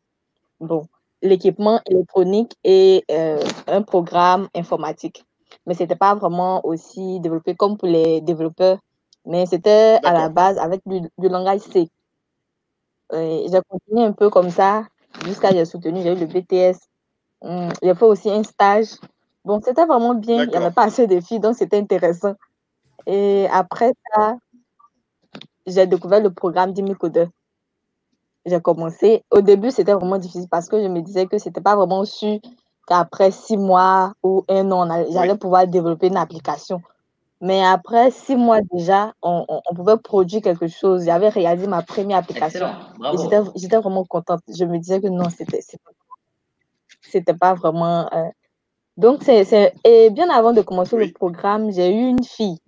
Bon, 0.60 0.88
l'équipement 1.22 1.80
électronique 1.90 2.56
et 2.64 3.04
euh, 3.12 3.44
un 3.68 3.82
programme 3.82 4.50
informatique. 4.56 5.26
Mais 5.66 5.74
ce 5.74 5.84
n'était 5.84 5.96
pas 5.96 6.14
vraiment 6.16 6.66
aussi 6.66 7.20
développé 7.22 7.56
comme 7.56 7.78
pour 7.78 7.88
les 7.88 8.22
développeurs, 8.22 8.80
mais 9.26 9.46
c'était 9.46 10.00
à 10.04 10.14
la 10.14 10.30
base 10.30 10.58
avec 10.58 10.82
du, 10.86 11.10
langage 11.20 11.62
C. 11.62 11.90
j'ai 13.12 13.62
continué 13.70 14.04
un 14.06 14.12
peu 14.12 14.30
comme 14.30 14.50
ça 14.50 14.84
jusqu'à 15.26 15.52
j'ai 15.52 15.66
soutenu, 15.66 16.02
j'ai 16.02 16.14
eu 16.14 16.20
le 16.20 16.26
BTS. 16.26 16.80
Hum, 17.42 17.70
j'ai 17.82 17.94
fait 17.94 18.06
aussi 18.06 18.30
un 18.30 18.44
stage. 18.44 18.88
Bon, 19.46 19.62
c'était 19.62 19.86
vraiment 19.86 20.16
bien. 20.16 20.44
Il 20.44 20.50
n'y 20.50 20.56
avait 20.56 20.72
pas 20.72 20.84
assez 20.84 21.08
de 21.08 21.20
filles, 21.20 21.40
donc 21.40 21.56
c'était 21.56 21.78
intéressant. 21.78 22.36
Et 23.06 23.48
après 23.52 23.92
ça, 24.14 24.38
j'ai 25.68 25.86
découvert 25.88 26.22
le 26.22 26.32
programme 26.32 26.72
d'Imicodeur. 26.72 27.28
J'ai 28.46 28.62
commencé. 28.62 29.24
Au 29.32 29.42
début, 29.42 29.72
c'était 29.72 29.94
vraiment 29.94 30.18
difficile 30.18 30.48
parce 30.50 30.68
que 30.68 30.82
je 30.82 30.88
me 30.88 31.02
disais 31.02 31.28
que 31.28 31.38
ce 31.38 31.50
n'était 31.50 31.62
pas 31.62 31.76
vraiment 31.76 32.06
sûr 32.06 32.40
qu'après 32.88 33.32
six 33.32 33.58
mois 33.58 34.14
ou 34.24 34.44
un 34.50 34.70
an, 34.72 35.06
j'allais 35.12 35.38
pouvoir 35.38 35.68
développer 35.68 36.08
une 36.08 36.18
application. 36.18 36.82
Mais 37.44 37.62
après 37.62 38.10
six 38.10 38.38
mois 38.38 38.62
déjà, 38.72 39.14
on, 39.22 39.46
pouvait 39.76 39.98
produire 39.98 40.42
quelque 40.42 40.68
chose. 40.68 41.04
J'avais 41.04 41.28
réalisé 41.28 41.68
ma 41.68 41.82
première 41.82 42.20
application. 42.20 42.70
j'étais 43.58 43.78
vraiment 43.78 44.06
contente. 44.06 44.40
Je 44.48 44.64
me 44.64 44.78
disais 44.78 45.02
que 45.02 45.08
non, 45.08 45.30
c'était 45.30 45.60
c'était 47.02 47.34
pas 47.34 47.54
vraiment. 47.54 48.08
Euh, 48.14 48.30
donc, 48.96 49.24
c'est. 49.24 49.74
Et 49.84 50.10
bien 50.10 50.30
avant 50.30 50.54
de 50.54 50.62
commencer 50.62 50.96
le 50.96 51.12
programme, 51.12 51.70
j'ai 51.70 51.94
eu 51.94 52.08
une 52.08 52.24
fille. 52.24 52.60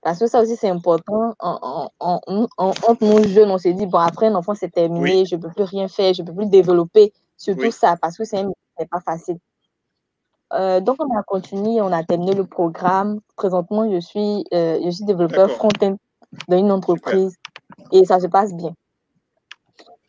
Parce 0.00 0.20
que 0.20 0.28
ça 0.28 0.42
aussi, 0.42 0.54
c'est 0.54 0.68
important. 0.68 1.34
En, 1.40 1.90
entre 1.98 3.04
nous 3.04 3.24
jeunes, 3.24 3.50
on 3.50 3.58
s'est 3.58 3.72
dit, 3.72 3.86
bon, 3.86 3.98
après 3.98 4.28
un 4.28 4.36
enfant, 4.36 4.54
c'est 4.54 4.70
terminé, 4.70 5.24
je 5.26 5.34
ne 5.34 5.40
peux 5.42 5.50
plus 5.50 5.64
rien 5.64 5.88
faire, 5.88 6.14
je 6.14 6.22
ne 6.22 6.28
peux 6.28 6.34
plus 6.34 6.46
développer 6.46 7.12
surtout 7.36 7.72
ça, 7.72 7.96
parce 8.00 8.16
que 8.16 8.24
c'est 8.24 8.46
pas 8.88 9.00
facile. 9.00 9.38
Euh, 10.54 10.80
donc, 10.80 10.96
on 11.00 11.16
a 11.16 11.22
continué, 11.22 11.80
on 11.80 11.92
a 11.92 12.02
terminé 12.04 12.34
le 12.34 12.46
programme. 12.46 13.20
Présentement, 13.36 13.90
je 13.90 14.00
suis, 14.00 14.44
euh, 14.54 14.80
je 14.84 14.90
suis 14.90 15.04
développeur 15.04 15.50
front-end 15.50 15.96
dans 16.48 16.58
une 16.58 16.72
entreprise 16.72 17.34
et 17.92 18.04
ça 18.04 18.20
se 18.20 18.26
passe 18.26 18.54
bien. 18.54 18.72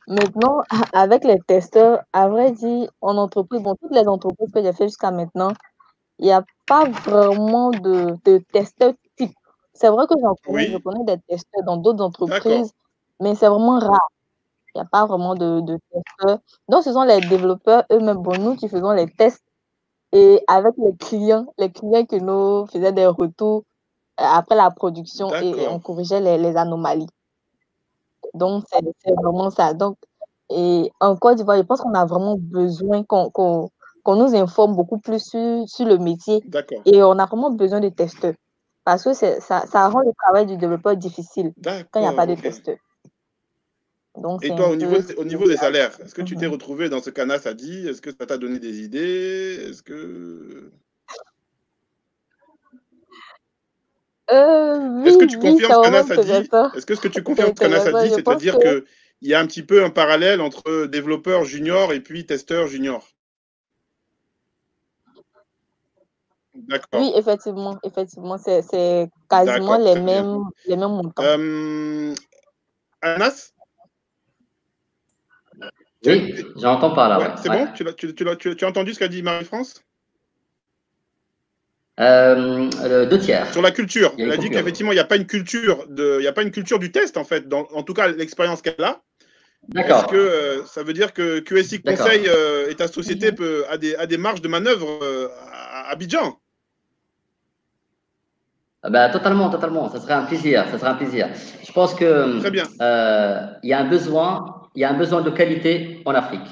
Maintenant, 0.08 0.64
avec 0.94 1.24
les 1.24 1.40
testeurs, 1.48 2.02
à 2.14 2.28
vrai 2.30 2.52
dire, 2.52 2.90
en 3.02 3.18
entreprise, 3.18 3.62
bon, 3.62 3.76
toutes 3.82 3.94
les 3.94 4.08
entreprises 4.08 4.52
que 4.54 4.62
j'ai 4.64 4.74
fait 4.74 4.88
jusqu'à 4.88 5.12
maintenant, 5.12 5.52
il 6.20 6.26
n'y 6.26 6.32
a 6.32 6.44
pas 6.68 6.86
vraiment 6.90 7.72
de, 7.72 8.16
de 8.26 8.40
testeurs 8.52 8.94
type. 9.18 9.34
C'est 9.74 9.90
vrai 9.90 10.08
que 10.08 10.16
j'en 10.22 10.36
connais, 10.46 10.68
je 10.68 10.78
connais 10.78 11.04
des 11.06 11.22
testeurs 11.28 11.64
dans 11.66 11.78
d'autres 11.78 12.04
entreprises, 12.04 12.72
mais 13.22 13.36
c'est 13.36 13.48
vraiment 13.48 13.80
rare. 13.80 14.10
Il 14.76 14.80
n'y 14.80 14.82
a 14.82 14.86
pas 14.86 15.06
vraiment 15.06 15.36
de, 15.36 15.62
de 15.62 15.80
testeurs. 15.92 16.40
Donc, 16.70 16.84
ce 16.84 16.94
sont 16.94 17.04
les 17.04 17.22
développeurs 17.22 17.84
eux-mêmes, 17.92 18.18
bon, 18.18 18.38
nous 18.40 18.56
qui 18.56 18.70
faisons 18.70 18.92
les 18.92 19.08
tests 19.12 19.44
et 20.12 20.42
avec 20.48 20.74
les 20.78 20.96
clients, 20.96 21.54
les 21.58 21.72
clients 21.72 22.06
qui 22.06 22.22
nous 22.22 22.66
faisaient 22.68 22.92
des 22.92 23.06
retours 23.06 23.64
euh, 24.20 24.24
après 24.24 24.56
la 24.56 24.72
production 24.72 25.34
et 25.36 25.68
on 25.68 25.80
corrigeait 25.80 26.20
les, 26.20 26.58
anomalies. 26.58 27.10
Donc, 28.34 28.66
c'est 28.72 29.14
vraiment 29.14 29.50
ça. 29.50 29.74
Donc, 29.74 29.98
et 30.50 30.92
en 31.00 31.16
Côte 31.16 31.38
d'Ivoire, 31.38 31.58
je 31.58 31.62
pense 31.62 31.82
qu'on 31.82 31.94
a 31.94 32.06
vraiment 32.06 32.36
besoin 32.38 33.04
qu'on 33.04 33.70
nous 34.08 34.36
informe 34.36 34.76
beaucoup 34.76 34.98
plus 34.98 35.24
sur, 35.24 35.68
sur 35.68 35.86
le 35.86 36.00
métier. 36.00 36.44
Et 36.86 37.04
on 37.04 37.18
a 37.20 37.26
vraiment 37.28 37.52
besoin 37.52 37.80
de 37.80 37.90
testeurs. 37.90 38.34
Parce 38.84 39.04
que 39.04 39.14
ça, 39.14 39.40
ça 39.40 39.90
rend 39.90 40.00
le 40.00 40.12
travail 40.24 40.48
du 40.48 40.58
développeur 40.58 40.96
difficile 40.96 41.54
quand 41.64 42.00
il 42.00 42.02
n'y 42.02 42.08
a 42.08 42.14
pas 42.14 42.26
de 42.26 42.34
testeurs. 42.34 42.78
Donc, 44.22 44.44
Et 44.44 44.50
toi, 44.50 44.70
au 44.70 44.76
niveau, 44.76 44.98
au 45.18 45.24
niveau 45.24 45.48
des 45.48 45.58
salaires, 45.58 45.98
est-ce 46.04 46.14
que 46.14 46.22
tu 46.22 46.36
t'es 46.36 46.46
Mhm. 46.48 46.54
retrouvé 46.54 46.90
dans 46.90 47.02
ce 47.02 47.10
qu'Anas 47.10 47.42
a 47.46 47.54
dit 47.54 47.88
Est-ce 47.88 48.02
que 48.02 48.12
ça 48.12 48.26
t'a 48.26 48.38
donné 48.38 48.60
des 48.60 48.82
idées 48.82 49.68
Est-ce 49.70 49.82
que. 49.82 50.72
Euh, 54.32 55.04
Est-ce 55.06 55.18
que 55.18 55.26
tu 55.26 55.38
oui, 55.38 55.52
confirmes 55.52 55.74
ce 55.74 55.82
qu'Anas 55.82 56.12
a 56.12 56.24
dit. 56.24 56.50
Est-ce 56.76 56.86
que 56.86 56.96
ce 56.96 57.02
que 57.02 57.08
tu 57.08 57.24
confirmes 57.24 57.50
ce 57.50 57.62
qu'Anas 57.62 57.88
a 57.88 58.04
dit, 58.04 58.12
c'est-à-dire 58.12 58.60
que- 58.60 58.86
qu'il 59.20 59.30
y 59.30 59.34
a 59.34 59.40
un 59.40 59.48
petit 59.48 59.64
peu 59.64 59.84
un 59.84 59.90
parallèle 59.90 60.42
entre 60.42 60.86
développeur 60.86 61.46
junior 61.46 61.94
et 61.94 62.00
puis 62.02 62.26
testeur 62.26 62.68
junior? 62.68 63.08
D'accord. 66.54 67.00
Oui, 67.02 67.12
effectivement, 67.16 67.80
effectivement, 67.84 68.38
c'est 68.38 69.10
quasiment 69.30 69.78
les 69.78 69.96
mêmes, 69.96 70.44
les 70.66 70.76
mêmes 70.76 70.90
montants. 70.92 71.24
Euh, 71.24 72.14
Anas? 73.02 73.54
Oui, 76.06 76.34
j'entends 76.58 76.92
pas 76.92 77.10
là. 77.10 77.20
Ouais, 77.20 77.26
ouais, 77.26 77.32
C'est 77.42 77.50
ouais. 77.50 77.66
bon 77.66 77.72
tu, 77.76 77.84
l'as- 77.84 77.94
tu, 77.94 78.14
tu 78.16 78.26
tu- 78.56 78.66
as 78.66 78.68
entendu 78.68 78.94
ce 78.94 79.00
qu'a 79.00 79.08
dit 79.08 79.22
Marie-France? 79.22 79.84
Euh, 82.00 82.70
le 82.88 83.06
deux 83.08 83.20
tiers. 83.20 83.52
Sur 83.52 83.62
la 83.62 83.72
culture. 83.72 84.14
Elle 84.18 84.32
a 84.32 84.38
dit 84.38 84.50
qu'effectivement, 84.50 84.94
il 84.94 84.96
n'y 84.96 85.02
a 85.02 85.06
pas 85.06 85.18
une 85.18 85.28
culture 85.28 85.86
de, 85.90 86.18
il 86.20 86.24
y 86.24 86.28
a 86.28 86.34
pas 86.34 86.44
une 86.44 86.52
culture 86.52 86.80
du 86.80 86.92
test 86.92 87.18
en 87.18 87.26
fait. 87.26 87.50
Dans, 87.50 87.68
en 87.74 87.84
tout 87.84 87.94
cas, 87.94 88.08
l'expérience 88.08 88.62
qu'elle 88.62 88.82
a. 88.82 89.02
Est-ce 89.76 89.84
D'accord. 89.84 90.08
que 90.08 90.16
euh, 90.16 90.66
ça 90.66 90.84
veut 90.84 90.94
dire 90.94 91.14
que 91.14 91.40
QSI. 91.40 91.82
Conseil 91.82 92.28
euh, 92.28 92.70
et 92.70 92.76
ta 92.76 92.88
société 92.88 93.34
peut, 93.34 93.66
a, 93.70 93.78
des, 93.78 93.96
a 93.96 94.08
des 94.08 94.18
marges 94.18 94.42
de 94.42 94.48
manœuvre 94.48 94.88
euh, 95.04 95.28
à 95.52 95.90
Abidjan? 95.92 96.40
Ah 98.82 98.90
ben, 98.90 99.10
totalement, 99.10 99.50
totalement. 99.50 99.90
Ça 99.90 100.00
serait 100.00 100.14
un 100.14 100.24
plaisir. 100.24 100.66
Ça 100.72 100.80
serait 100.80 100.92
un 100.92 100.96
plaisir. 100.96 101.28
Je 101.68 101.72
pense 101.74 101.94
que 101.94 102.40
Très 102.40 102.52
bien. 102.52 102.64
euh, 102.82 103.46
il 103.62 103.70
y 103.70 103.74
a 103.74 103.80
un 103.82 103.90
besoin, 103.90 104.59
il 104.76 104.82
y 104.82 104.84
a 104.86 104.90
un 104.90 104.98
besoin 104.98 105.22
de 105.22 105.30
qualité 105.30 106.02
en 106.06 106.14
Afrique. 106.16 106.48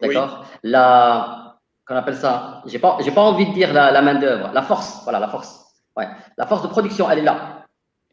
D'accord? 0.00 0.44
La, 0.62 1.56
qu'on 1.86 1.94
appelle 1.96 2.16
ça? 2.16 2.62
J'ai 2.66 2.78
pas, 2.78 2.98
j'ai 3.00 3.10
pas 3.10 3.22
envie 3.22 3.46
de 3.46 3.52
dire 3.54 3.72
la, 3.72 3.90
la 3.90 4.02
main 4.02 4.14
d'œuvre, 4.14 4.50
la 4.52 4.62
force. 4.62 5.02
Voilà, 5.04 5.18
la 5.18 5.28
force. 5.28 5.64
Ouais. 5.96 6.06
La 6.36 6.46
force 6.46 6.62
de 6.62 6.68
production, 6.68 7.10
elle 7.10 7.20
est 7.20 7.22
là. 7.22 7.66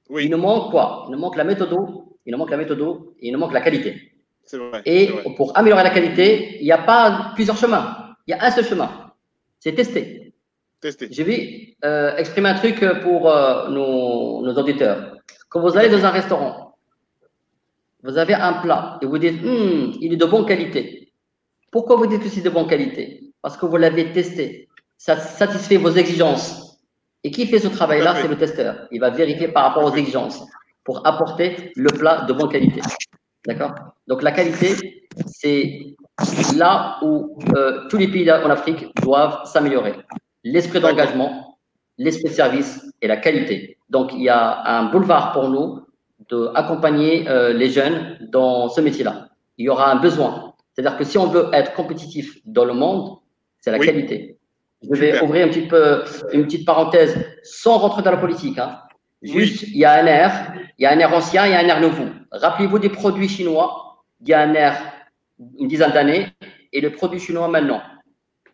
Il 0.10 0.15
Oui, 0.15 0.30
nous 0.30 0.38
manque 0.38 0.72
quoi? 0.72 1.06
Il 1.07 1.11
nous 1.11 1.20
manque 1.20 1.36
la 1.36 1.44
méthode. 1.44 1.76
Il 2.26 2.32
nous 2.32 2.38
manque 2.38 2.52
la 2.52 2.57
méthode 2.57 2.80
et 3.20 3.28
il 3.28 3.34
nous 3.34 3.40
manque 3.40 3.53
la 3.53 3.61
qualité. 3.61 4.14
c'est 4.45 4.57
vrai. 4.57 4.82
Et 4.86 5.07
c'est 5.07 5.14
vrai. 5.14 5.36
pour 5.36 5.57
améliorer 5.57 5.84
la 5.84 5.90
qualité, 5.90 6.57
il 6.61 6.65
n'y 6.65 6.72
a 6.72 6.78
pas 6.78 7.32
plusieurs 7.36 7.57
chemins. 7.57 8.15
Il 8.28 8.32
y 8.32 8.34
a 8.34 8.44
un 8.45 8.52
seul 8.52 8.64
chemin. 8.65 8.90
C'est 9.60 9.74
tester. 9.74 10.34
Tester. 10.82 11.07
Je 11.11 11.24
vais 11.24 11.76
euh, 11.84 12.15
exprimer 12.18 12.49
un 12.49 12.56
truc 12.56 12.84
pour 13.02 13.30
euh, 13.30 13.70
nos, 13.70 14.41
nos 14.41 14.53
auditeurs. 14.57 15.18
Quand 15.49 15.61
vous 15.61 15.78
allez 15.78 15.90
dans 15.90 16.06
un 16.06 16.10
restaurant, 16.10 16.73
vous 18.04 18.18
avez 18.18 18.34
un 18.34 18.54
plat 18.54 19.00
et 19.02 19.06
vous 19.06 19.18
dites, 19.18 19.44
Hum, 19.44 19.94
il 20.02 20.14
est 20.14 20.18
de 20.18 20.26
bonne 20.26 20.46
qualité. 20.46 21.14
Pourquoi 21.72 21.96
vous 21.96 22.06
dites 22.06 22.22
que 22.22 22.30
c'est 22.30 22.42
de 22.42 22.50
bonne 22.50 22.68
qualité? 22.68 23.34
Parce 23.42 23.58
que 23.58 23.66
vous 23.66 23.78
l'avez 23.78 24.12
testé. 24.12 24.70
Ça 24.98 25.18
satisfait 25.18 25.78
vos 25.78 25.92
exigences. 25.92 26.80
Et 27.24 27.32
qui 27.32 27.48
fait 27.48 27.60
ce 27.60 27.70
travail-là? 27.70 28.16
C'est 28.22 28.28
le 28.28 28.38
testeur. 28.38 28.88
Il 28.92 29.00
va 29.00 29.10
vérifier 29.10 29.48
par 29.48 29.64
rapport 29.64 29.86
aux 29.86 29.96
exigences 29.96 30.46
pour 30.84 31.08
apporter 31.08 31.72
le 31.76 31.90
plat 31.90 32.26
de 32.28 32.34
bonne 32.34 32.50
qualité. 32.50 32.82
D'accord? 33.48 33.74
Donc 34.08 34.22
la 34.22 34.34
qualité, 34.34 35.08
c'est 35.28 35.96
là 36.56 37.00
où 37.02 37.38
euh, 37.56 37.88
tous 37.90 37.98
les 37.98 38.10
pays 38.10 38.30
en 38.30 38.50
Afrique 38.50 38.86
doivent 39.02 39.46
s'améliorer. 39.46 39.96
L'esprit 40.44 40.82
d'engagement, 40.82 41.58
l'esprit 41.98 42.30
de 42.30 42.36
service 42.36 42.86
et 43.02 43.08
la 43.08 43.18
qualité. 43.18 43.78
Donc 43.90 44.12
il 44.14 44.24
y 44.24 44.30
a 44.30 44.62
un 44.66 44.92
boulevard 44.92 45.32
pour 45.32 45.50
nous 45.50 45.82
d'accompagner 46.30 47.28
euh, 47.28 47.54
les 47.54 47.70
jeunes 47.70 48.18
dans 48.22 48.70
ce 48.70 48.82
métier-là. 48.82 49.30
Il 49.58 49.66
y 49.66 49.70
aura 49.70 49.91
un 49.91 49.95
besoin. 49.98 50.54
C'est-à-dire 50.74 50.98
que 50.98 51.04
si 51.04 51.18
on 51.18 51.28
veut 51.28 51.50
être 51.54 51.74
compétitif 51.74 52.38
dans 52.45 52.66
le 52.66 52.74
monde, 52.74 53.18
c'est 53.60 53.72
la 53.72 53.78
Oui. 53.78 53.86
qualité. 53.86 54.38
Je 54.82 54.90
vais 55.00 55.12
Super. 55.14 55.24
ouvrir 55.24 55.45
une 55.45 55.52
petite, 55.52 55.70
peu- 55.70 56.04
une 56.34 56.44
petite 56.45 56.66
parenthèse 56.66 57.16
sans 57.44 57.78
rentrer 57.78 58.02
dans 58.02 58.12
la 58.12 58.18
politique. 58.18 58.58
hein. 58.58 58.80
Juste, 59.22 59.64
il 59.70 59.78
y 59.78 59.86
a 59.86 59.94
un 59.94 60.06
air, 60.06 60.54
il 60.78 60.84
y 60.84 60.86
a 60.86 60.91
un 60.91 61.00
air 61.00 61.14
ancien, 61.14 61.45
il 61.45 61.52
y 61.52 61.56
a 61.56 61.60
un 61.60 61.68
air 61.68 61.80
nouveau. 61.80 62.06
Rappelez-vous 62.32 62.80
des 62.80 62.90
produits 62.90 63.30
chinois, 63.30 64.04
il 64.22 64.28
y 64.30 64.34
a 64.34 64.41
un 64.41 64.54
air 64.54 64.78
une 65.60 65.68
dizaine 65.68 65.91
d'années 65.91 66.28
et 66.74 66.82
le 66.82 66.91
produit 66.91 67.20
chinois 67.20 67.48
maintenant. 67.48 67.82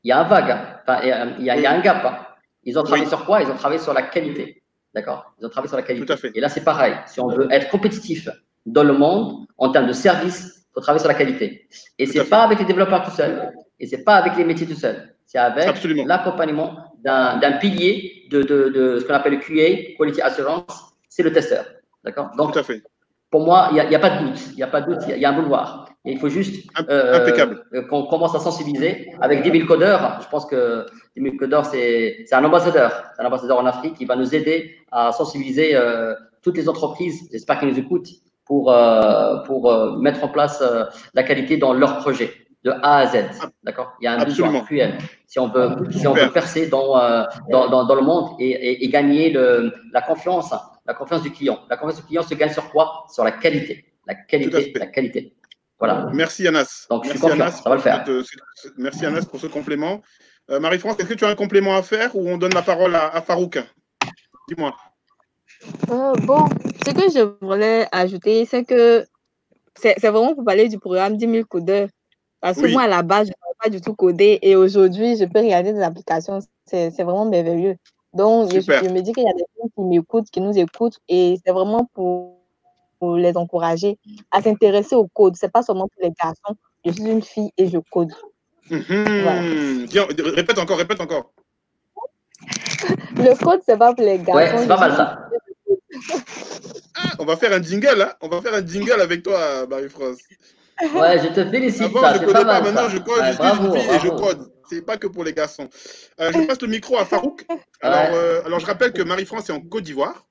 Il 0.04 0.10
y 0.10 0.12
a 0.12 0.20
un 0.20 0.24
vague, 0.24 0.52
hein. 0.52 0.62
enfin, 0.84 1.00
il 1.04 1.08
y 1.10 1.12
a, 1.12 1.26
il 1.40 1.46
y 1.46 1.50
a- 1.50 1.56
il 1.58 1.62
y 1.64 1.66
a 1.66 1.72
un 1.72 1.80
gap. 1.80 2.06
hein. 2.06 2.18
Ils 2.64 2.78
ont 2.78 2.84
travaillé 2.84 3.04
Oui. 3.06 3.10
sur 3.10 3.26
quoi? 3.26 3.42
Ils 3.42 3.50
ont 3.50 3.56
travaillé 3.56 3.82
sur 3.82 3.94
la 3.94 4.04
qualité. 4.04 4.59
D'accord 4.94 5.34
Ils 5.40 5.46
ont 5.46 5.50
travaillé 5.50 5.70
sur 5.70 5.78
la 5.78 5.84
qualité. 5.84 6.06
Tout 6.06 6.14
à 6.14 6.18
fait. 6.18 6.32
Et 6.36 6.40
là, 6.40 6.50
c'est 6.50 6.64
pareil. 6.64 6.96
Si 7.06 7.20
on 7.20 7.28
veut 7.28 7.48
être 7.52 7.70
compétitif 7.70 8.28
dans 8.66 8.84
le 8.84 8.94
monde, 8.94 9.46
en 9.58 9.72
termes 9.72 9.88
de 9.88 9.94
service, 9.94 10.66
il 10.70 10.74
faut 10.74 10.82
travailler 10.82 11.00
sur 11.00 11.10
la 11.10 11.16
qualité. 11.16 11.68
Et 11.98 12.06
c'est 12.06 12.24
fait. 12.24 12.30
pas 12.30 12.44
avec 12.44 12.60
les 12.60 12.66
développeurs 12.66 13.04
tout 13.04 13.12
seuls. 13.12 13.52
Et 13.80 13.88
c'est 13.88 14.04
pas 14.04 14.16
avec 14.16 14.36
les 14.36 14.44
métiers 14.44 14.68
tout 14.68 14.76
seuls. 14.76 15.16
C'est 15.26 15.38
avec 15.38 15.66
l'accompagnement 16.06 16.78
d'un 17.04 17.52
pilier 17.60 18.28
de, 18.32 18.42
de, 18.42 18.70
de 18.70 19.00
ce 19.00 19.06
qu'on 19.06 19.14
appelle 19.14 19.34
le 19.34 19.40
QA, 19.40 19.96
Quality 19.98 20.22
Assurance, 20.22 20.96
c'est 21.08 21.24
le 21.24 21.32
testeur. 21.32 21.66
D'accord? 22.04 22.32
Donc, 22.38 22.54
Tout 22.54 22.60
à 22.60 22.64
fait. 22.64 22.82
pour 23.30 23.42
moi, 23.46 23.70
il 23.72 23.76
n'y 23.76 23.96
a, 23.96 24.00
pas 24.00 24.10
de 24.10 24.26
doute. 24.26 24.40
Il 24.52 24.56
n'y 24.56 24.64
a 24.64 24.68
pas 24.68 24.82
de 24.82 24.94
doute. 24.94 25.04
Il 25.08 25.18
y 25.18 25.20
y, 25.20 25.26
a 25.26 25.30
un 25.30 25.34
boulevard. 25.34 25.89
Il 26.06 26.18
faut 26.18 26.30
juste 26.30 26.66
euh, 26.90 27.28
euh, 27.74 27.82
qu'on 27.90 28.04
commence 28.04 28.34
à 28.34 28.40
sensibiliser 28.40 29.12
avec 29.20 29.42
10 29.44 29.52
000 29.52 29.68
codeurs. 29.68 30.20
Je 30.22 30.30
pense 30.30 30.46
que 30.46 30.86
10 31.18 31.24
000 31.24 31.36
codeurs, 31.38 31.66
c'est 31.66 32.26
un 32.32 32.44
ambassadeur. 32.44 33.04
C'est 33.16 33.22
un 33.22 33.26
ambassadeur 33.26 33.60
en 33.60 33.66
Afrique 33.66 33.96
qui 33.96 34.06
va 34.06 34.16
nous 34.16 34.34
aider 34.34 34.78
à 34.92 35.12
sensibiliser 35.12 35.76
euh, 35.76 36.16
toutes 36.42 36.56
les 36.58 36.70
entreprises, 36.70 37.28
j'espère 37.32 37.60
qu'ils 37.60 37.70
nous 37.70 37.80
écoutent, 37.80 38.08
pour, 38.46 38.72
euh, 38.72 39.38
pour 39.46 39.72
euh, 39.72 39.98
mettre 39.98 40.24
en 40.24 40.30
place 40.30 40.60
euh, 40.62 40.86
la 41.14 41.24
qualité 41.24 41.58
dans 41.58 41.74
leur 41.74 42.00
projet, 42.00 42.32
de 42.64 42.72
A 42.72 42.98
à 43.00 43.08
Z. 43.08 43.26
D'accord? 43.64 43.94
Il 44.02 44.06
y 44.06 44.08
a 44.08 44.14
un 44.14 44.20
Absolument. 44.20 44.48
besoin 44.48 44.66
cruel. 44.66 44.98
Si 45.28 45.38
on 45.38 45.48
veut, 45.50 45.70
si 45.92 46.08
on 46.08 46.14
veut 46.14 46.32
percer 46.32 46.68
dans, 46.68 46.98
euh, 46.98 47.24
dans, 47.52 47.70
dans, 47.70 47.86
dans 47.86 47.96
le 47.96 48.02
monde 48.02 48.32
et, 48.40 48.50
et, 48.50 48.84
et 48.86 48.90
gagner 48.90 49.30
le, 49.30 49.72
la 49.94 50.02
confiance, 50.02 50.54
la 50.88 50.94
confiance 50.94 51.22
du 51.22 51.32
client. 51.32 51.60
La 51.70 51.78
confiance 51.78 51.98
du 52.02 52.08
client 52.08 52.24
se 52.24 52.34
gagne 52.34 52.52
sur 52.52 52.70
quoi? 52.72 53.06
Sur 53.14 53.24
la 53.24 53.32
qualité. 53.32 53.86
La 54.08 54.16
qualité, 54.16 54.74
la 54.76 54.88
qualité. 54.88 55.36
Voilà. 55.80 56.10
Merci 56.14 56.48
Anas. 56.48 56.88
Donc, 56.90 57.06
je 57.06 57.12
suis 57.12 57.20
Merci 57.22 57.42
Anas. 57.42 57.52
ça 57.52 57.70
va 57.70 57.76
le 57.76 57.82
pour 57.82 57.84
faire. 57.84 58.04
cette- 58.06 58.26
cette- 58.56 58.78
merci 58.78 59.06
Anas 59.06 59.26
pour 59.26 59.40
ce 59.40 59.48
complément. 59.48 60.02
Euh, 60.52 60.60
Marie-France, 60.60 60.96
est-ce 61.00 61.08
que 61.08 61.14
tu 61.14 61.26
as 61.26 61.30
un 61.30 61.36
complément 61.36 61.76
à 61.76 61.84
faire 61.84 62.16
ou 62.16 62.28
on 62.28 62.38
donne 62.38 62.54
la 62.54 62.62
parole 62.62 62.96
à, 62.96 63.08
à 63.16 63.22
Farouk? 63.22 63.60
Dis-moi. 64.50 64.76
Euh, 65.92 66.14
bon, 66.24 66.46
ce 66.86 66.92
que 66.92 67.10
je 67.12 67.46
voulais 67.46 67.88
ajouter, 67.92 68.46
c'est 68.46 68.64
que 68.66 69.06
c'est 69.76 70.00
vraiment 70.00 70.34
pour 70.36 70.44
parler 70.44 70.68
du 70.68 70.80
programme 70.80 71.16
10 71.18 71.28
000 71.30 71.46
codeurs. 71.46 71.88
Parce 72.42 72.58
que 72.58 72.66
Oui. 72.66 72.74
moi, 72.74 72.84
à 72.84 72.88
la 72.88 73.02
base, 73.04 73.28
je 73.28 73.32
ne 73.32 73.36
savais 73.36 73.58
pas 73.64 73.70
du 73.70 73.82
tout 73.82 73.94
coder 73.96 74.40
et 74.42 74.56
aujourd'hui, 74.56 75.18
je 75.18 75.26
peux 75.26 75.40
regarder 75.40 75.74
des 75.74 75.82
applications. 75.82 76.40
C'est 76.66 76.90
vraiment 77.04 77.26
merveilleux. 77.26 77.76
Donc, 78.14 78.52
je 78.52 78.90
me 78.90 79.02
dis 79.02 79.14
qu'il 79.14 79.24
y 79.24 79.30
a 79.30 79.34
des 79.34 79.46
gens 79.58 79.70
qui 79.76 79.82
m'écoutent, 79.82 80.30
qui 80.32 80.42
nous 80.42 80.58
écoutent 80.58 80.98
et 81.08 81.38
c'est 81.46 81.52
vraiment 81.52 81.86
pour, 81.94 82.39
pour 83.00 83.16
les 83.16 83.36
encourager 83.38 83.98
à 84.32 84.42
s'intéresser 84.42 84.96
au 84.96 85.08
code. 85.08 85.36
C'est 85.36 85.52
pas 85.52 85.64
seulement 85.64 85.88
pour 85.88 86.02
les 86.04 86.12
garçons. 86.22 86.56
Je 86.86 86.92
suis 86.92 87.04
une 87.10 87.22
fille 87.22 87.52
et 87.58 87.68
je 87.68 87.78
code. 87.92 88.12
Dis- 88.70 90.00
répète 90.36 90.60
encore, 90.60 90.78
répète 90.78 91.02
encore. 91.02 91.32
Le 93.16 93.36
code, 93.44 93.62
c'est 93.66 93.78
pas 93.78 93.94
pour 93.94 94.04
les 94.06 94.20
garçons. 94.20 94.34
Ouais, 94.34 94.58
c'est 94.58 94.68
pas 94.68 94.78
mal 94.80 94.92
suis- 94.92 94.98
ça. 94.98 95.20
Ah, 96.96 97.12
on 97.20 97.26
va 97.26 97.36
faire 97.36 97.52
un 97.54 97.62
jingle, 97.62 98.02
hein 98.02 98.14
On 98.22 98.28
va 98.28 98.42
faire 98.42 98.54
un 98.54 98.66
jingle 98.66 99.00
avec 99.02 99.24
toi, 99.24 99.66
Marie-France. 99.70 100.18
Ouais, 100.94 101.20
je 101.20 101.28
te 101.34 101.50
félicite. 101.50 101.82
Avant, 101.82 102.02
ça, 102.02 102.14
je 102.14 102.20
connais 102.20 102.32
pas 102.34 102.40
pas, 102.46 102.46
mal, 102.46 102.64
maintenant 102.64 102.88
ça. 102.88 102.90
je 102.90 102.98
code, 103.00 103.20
Ouais, 103.20 103.26
je 103.28 103.32
suis 103.32 103.38
bravo, 103.38 103.76
une 103.76 103.82
fille 103.82 103.90
et 103.96 104.00
je 104.00 104.08
code. 104.10 104.52
C'est 104.70 104.86
pas 104.86 104.98
que 104.98 105.08
pour 105.08 105.24
les 105.26 105.34
garçons. 105.34 105.68
Euh, 106.22 106.32
je 106.32 106.40
passe 106.48 106.62
le 106.62 106.68
micro 106.68 106.98
à 106.98 107.04
Farouk. 107.06 107.46
Alors, 107.82 108.00
Ouais. 108.14 108.18
euh, 108.18 108.46
alors 108.46 108.60
je 108.60 108.66
rappelle 108.66 108.94
que 108.94 109.02
Marie-France 109.02 109.50
est 109.50 109.54
en 109.54 109.60
Côte 109.62 109.84
d'Ivoire. 109.84 110.26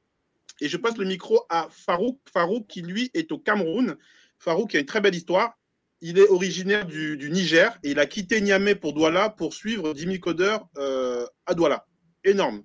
Et 0.60 0.68
je 0.68 0.76
passe 0.76 0.96
le 0.96 1.04
micro 1.04 1.40
à 1.48 1.68
Farouk. 1.70 2.18
Farouk 2.32 2.66
qui, 2.66 2.82
lui, 2.82 3.10
est 3.14 3.30
au 3.32 3.38
Cameroun. 3.38 3.96
Farouk 4.38 4.74
a 4.74 4.78
une 4.78 4.86
très 4.86 5.00
belle 5.00 5.14
histoire. 5.14 5.58
Il 6.00 6.18
est 6.18 6.28
originaire 6.28 6.86
du, 6.86 7.16
du 7.16 7.30
Niger 7.30 7.76
et 7.82 7.90
il 7.90 7.98
a 7.98 8.06
quitté 8.06 8.40
Niamey 8.40 8.74
pour 8.76 8.92
Douala 8.92 9.30
pour 9.30 9.52
suivre 9.54 9.94
10 9.94 10.00
000 10.02 10.18
codeurs 10.18 10.68
euh, 10.78 11.26
à 11.46 11.54
Douala. 11.54 11.86
Énorme. 12.24 12.62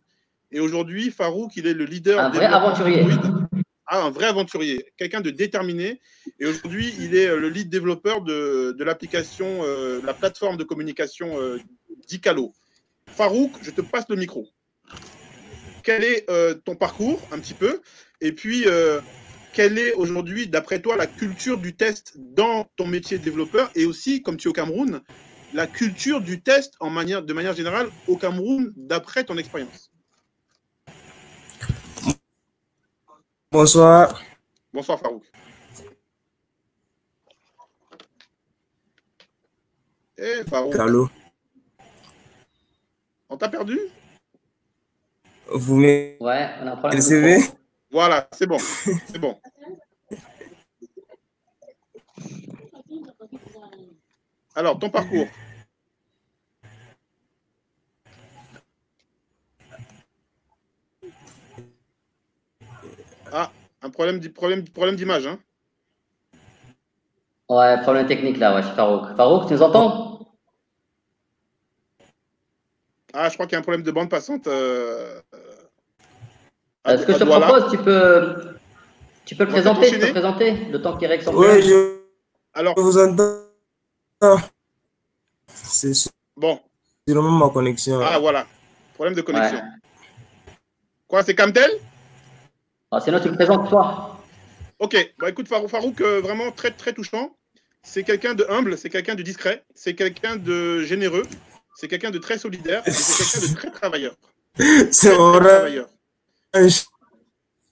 Et 0.52 0.60
aujourd'hui, 0.60 1.10
Farouk, 1.10 1.56
il 1.56 1.65
est 1.65 1.74
le 1.74 1.86
leader. 1.86 2.20
Un 2.20 2.30
vrai 2.30 2.45
aventurier. 2.45 3.06
Ah, 3.88 4.06
un 4.06 4.11
vrai 4.11 4.28
aventurier, 4.28 4.86
quelqu'un 4.98 5.22
de 5.22 5.30
déterminé. 5.30 5.99
Et 6.40 6.45
aujourd'hui, 6.45 6.94
il 6.99 7.15
est 7.15 7.28
euh, 7.28 7.38
le 7.38 7.49
lead 7.49 7.70
développeur 7.70 8.22
de, 8.22 8.74
de 8.78 8.84
l'application, 8.84 9.45
euh, 9.64 9.99
la 10.06 10.14
plateforme 10.14 10.57
de 10.57 10.64
communication 10.64 11.40
euh, 11.40 11.60
d'Icalo. 12.07 12.53
Farouk, 13.07 13.52
je 13.61 13.72
te 13.72 13.82
passe 13.82 14.06
le 14.10 14.15
micro. 14.15 14.48
Quel 15.84 16.05
est 16.05 16.30
euh, 16.30 16.53
ton 16.53 16.76
parcours, 16.76 17.19
un 17.31 17.39
petit 17.39 17.53
peu 17.53 17.81
Et 18.22 18.31
puis, 18.31 18.64
euh, 18.68 19.01
quelle 19.51 19.77
est 19.77 19.93
aujourd'hui, 19.93 20.47
d'après 20.47 20.81
toi, 20.81 20.95
la 20.95 21.07
culture 21.07 21.57
du 21.57 21.76
test 21.76 22.14
dans 22.18 22.69
ton 22.77 22.88
métier 22.88 23.18
de 23.18 23.23
développeur 23.23 23.69
Et 23.76 23.85
aussi, 23.85 24.22
comme 24.22 24.38
tu 24.38 24.47
es 24.47 24.49
au 24.49 24.53
Cameroun, 24.53 25.01
la 25.53 25.68
culture 25.68 26.22
du 26.22 26.41
test 26.41 26.76
en 26.80 26.89
manière, 26.89 27.22
de 27.22 27.34
manière 27.34 27.53
générale 27.53 27.89
au 28.07 28.15
Cameroun, 28.15 28.73
d'après 28.77 29.26
ton 29.26 29.38
expérience? 29.38 29.91
Bonsoir. 33.51 34.23
Bonsoir 34.72 34.99
Farouk. 34.99 35.23
Eh 40.18 40.43
Farouk. 40.49 40.76
Allô? 40.76 41.10
On 43.30 43.38
t'a 43.38 43.49
perdu? 43.49 43.80
Vous 45.54 45.78
me 45.78 46.18
Ouais, 46.20 46.50
on 46.62 46.68
a 46.68 46.72
un 46.72 46.76
problème. 46.76 47.00
de 47.00 47.04
recevez 47.04 47.38
micro. 47.38 47.56
Voilà, 47.92 48.28
c'est 48.32 48.48
bon. 48.48 48.58
C'est 48.58 49.20
bon. 49.20 49.40
Alors, 54.56 54.80
ton 54.80 54.90
parcours. 54.90 55.28
Ah, 63.32 63.52
un 63.82 63.90
problème, 63.90 64.20
problème, 64.32 64.64
problème 64.68 64.96
d'image. 64.96 65.28
Hein. 65.28 65.40
Ouais, 67.50 67.80
problème 67.82 68.08
technique 68.08 68.38
là, 68.38 68.56
ouais, 68.56 68.64
c'est 68.64 68.76
Farouk. 68.76 69.16
Farouk, 69.16 69.48
tu 69.48 69.54
nous 69.54 69.62
entends? 69.62 70.20
Ah, 73.14 73.30
je 73.30 73.36
crois 73.36 73.46
qu'il 73.46 73.54
y 73.54 73.56
a 73.58 73.60
un 73.60 73.64
problème 73.64 73.84
de 73.84 73.92
bande 73.92 74.10
passante. 74.10 74.48
euh, 74.48 75.22
à- 76.84 76.91
Euh, 76.93 76.97
Ce 76.97 77.05
que 77.05 77.14
je 77.14 77.18
te 77.19 77.23
Douala. 77.23 77.47
propose, 77.47 77.72
tu 77.72 77.77
peux, 77.77 78.55
tu 79.26 79.35
peux 79.35 79.45
le 79.45 79.49
présenter, 79.51 79.89
tu 79.91 79.99
peux 79.99 80.11
présenter, 80.11 80.51
le 80.72 80.81
temps 80.81 80.97
qu'il 80.97 81.07
règle 81.07 81.23
son 81.23 81.35
Oui, 81.35 81.61
je 81.61 81.97
Alors, 82.53 82.73
vous 82.77 82.97
entends. 82.97 83.39
C'est 85.47 85.91
bon. 86.35 86.60
sûrement 87.07 87.31
ma 87.47 87.49
connexion. 87.49 87.99
Ah, 88.03 88.19
voilà. 88.19 88.45
Problème 88.95 89.15
de 89.15 89.22
connexion. 89.22 89.61
Quoi, 91.07 91.23
c'est 91.23 91.35
Camtel 91.35 91.72
Ah, 92.91 92.99
sinon, 93.01 93.19
tu 93.19 93.30
le 93.30 93.35
présentes 93.35 93.69
toi. 93.69 94.18
Ok, 94.80 95.14
bah 95.19 95.30
écoute 95.30 95.47
Farouk, 95.47 95.69
Farouk, 95.69 96.01
euh, 96.01 96.19
vraiment 96.22 96.51
très 96.51 96.72
très 96.72 96.93
touchant. 96.93 97.35
C'est 97.84 98.03
quelqu'un 98.03 98.34
de 98.34 98.45
humble, 98.49 98.77
c'est 98.77 98.89
quelqu'un 98.89 99.15
de 99.15 99.22
discret, 99.23 99.64
c'est 99.76 99.93
quelqu'un 99.93 100.35
de 100.35 100.81
généreux, 100.81 101.23
c'est 101.76 101.88
quelqu'un 101.88 102.11
de 102.11 102.18
très 102.18 102.38
solidaire, 102.38 102.81
et 102.85 102.91
c'est 102.91 103.39
quelqu'un 103.39 103.47
de 103.53 103.55
très 103.55 103.72
travailleur. 103.72 104.15
C'est 104.91 105.10
très 105.11 105.39
travailleur. 105.39 105.88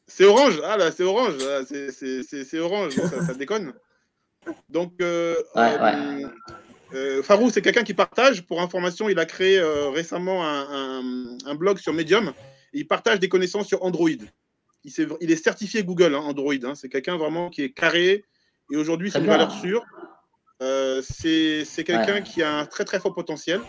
C'est 0.07 0.25
orange, 0.25 0.59
ah 0.65 0.77
là, 0.77 0.91
c'est 0.91 1.03
orange, 1.03 1.35
ah, 1.41 1.61
c'est- 1.67 1.91
c'est 1.91 2.23
c'est- 2.23 2.43
c'est 2.43 2.59
orange, 2.59 2.93
ça, 2.95 3.25
ça 3.27 3.33
déconne. 3.33 3.73
Donc, 4.69 4.93
euh, 5.01 5.35
Ouais, 5.55 5.77
euh, 5.79 6.27
euh, 6.93 7.23
Farouk, 7.23 7.51
c'est 7.53 7.61
quelqu'un 7.61 7.83
qui 7.83 7.93
partage. 7.93 8.45
Pour 8.45 8.61
information, 8.61 9.07
il 9.07 9.19
a 9.19 9.25
créé 9.25 9.59
euh, 9.59 9.89
récemment 9.89 10.43
un, 10.45 10.99
un- 11.01 11.37
un 11.45 11.55
blog 11.55 11.77
sur 11.77 11.93
Medium. 11.93 12.33
Il 12.73 12.87
partage 12.87 13.19
des 13.19 13.29
connaissances 13.29 13.67
sur 13.67 13.83
Android. 13.83 14.09
Il, 14.83 14.91
s'est- 14.91 15.07
il 15.21 15.31
est 15.31 15.41
certifié 15.43 15.83
Google, 15.83 16.15
hein, 16.15 16.19
Android. 16.23 16.53
hein. 16.63 16.73
C'est 16.75 16.89
quelqu'un 16.89 17.17
vraiment 17.17 17.49
qui 17.49 17.61
est 17.63 17.71
carré. 17.71 18.25
Et 18.71 18.77
aujourd'hui, 18.77 19.11
c'est 19.11 19.19
une 19.19 19.27
valeur 19.27 19.51
sûre. 19.51 19.83
Euh, 20.63 21.01
c'est 21.07 21.65
c'est 21.65 21.83
quelqu'un 21.83 22.15
Ouais. 22.15 22.23
qui 22.23 22.41
a 22.43 22.51
un 22.57 22.65
très 22.65 22.85
très 22.85 22.99
fort 22.99 23.13
potentiel 23.13 23.61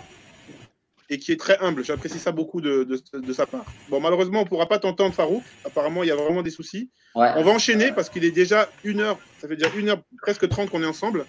et 1.13 1.19
qui 1.19 1.31
est 1.33 1.37
très 1.37 1.59
humble. 1.61 1.85
J'apprécie 1.85 2.19
ça 2.19 2.33
beaucoup 2.33 2.61
de, 2.61 2.85
de- 2.85 3.21
de 3.21 3.33
sa 3.33 3.47
part. 3.47 3.65
Bon, 3.91 4.01
malheureusement, 4.01 4.41
on 4.41 4.45
ne 4.45 4.49
pourra 4.49 4.67
pas 4.67 4.79
t'entendre, 4.79 5.15
Farouk. 5.15 5.43
Apparemment, 5.65 6.03
il 6.03 6.09
y 6.09 6.11
a 6.11 6.17
vraiment 6.17 6.43
des 6.43 6.51
soucis. 6.51 6.91
Ouais. 7.15 7.31
On 7.37 7.43
va 7.43 7.51
enchaîner 7.51 7.93
parce 7.93 8.09
qu'il 8.09 8.25
est 8.25 8.31
déjà 8.31 8.69
une 8.85 9.01
heure, 9.01 9.19
ça 9.41 9.47
fait 9.49 9.57
déjà 9.57 9.71
une 9.77 9.91
heure, 9.91 10.03
presque 10.23 10.49
30 10.49 10.71
qu'on 10.71 10.83
est 10.83 10.87
ensemble. 10.87 11.27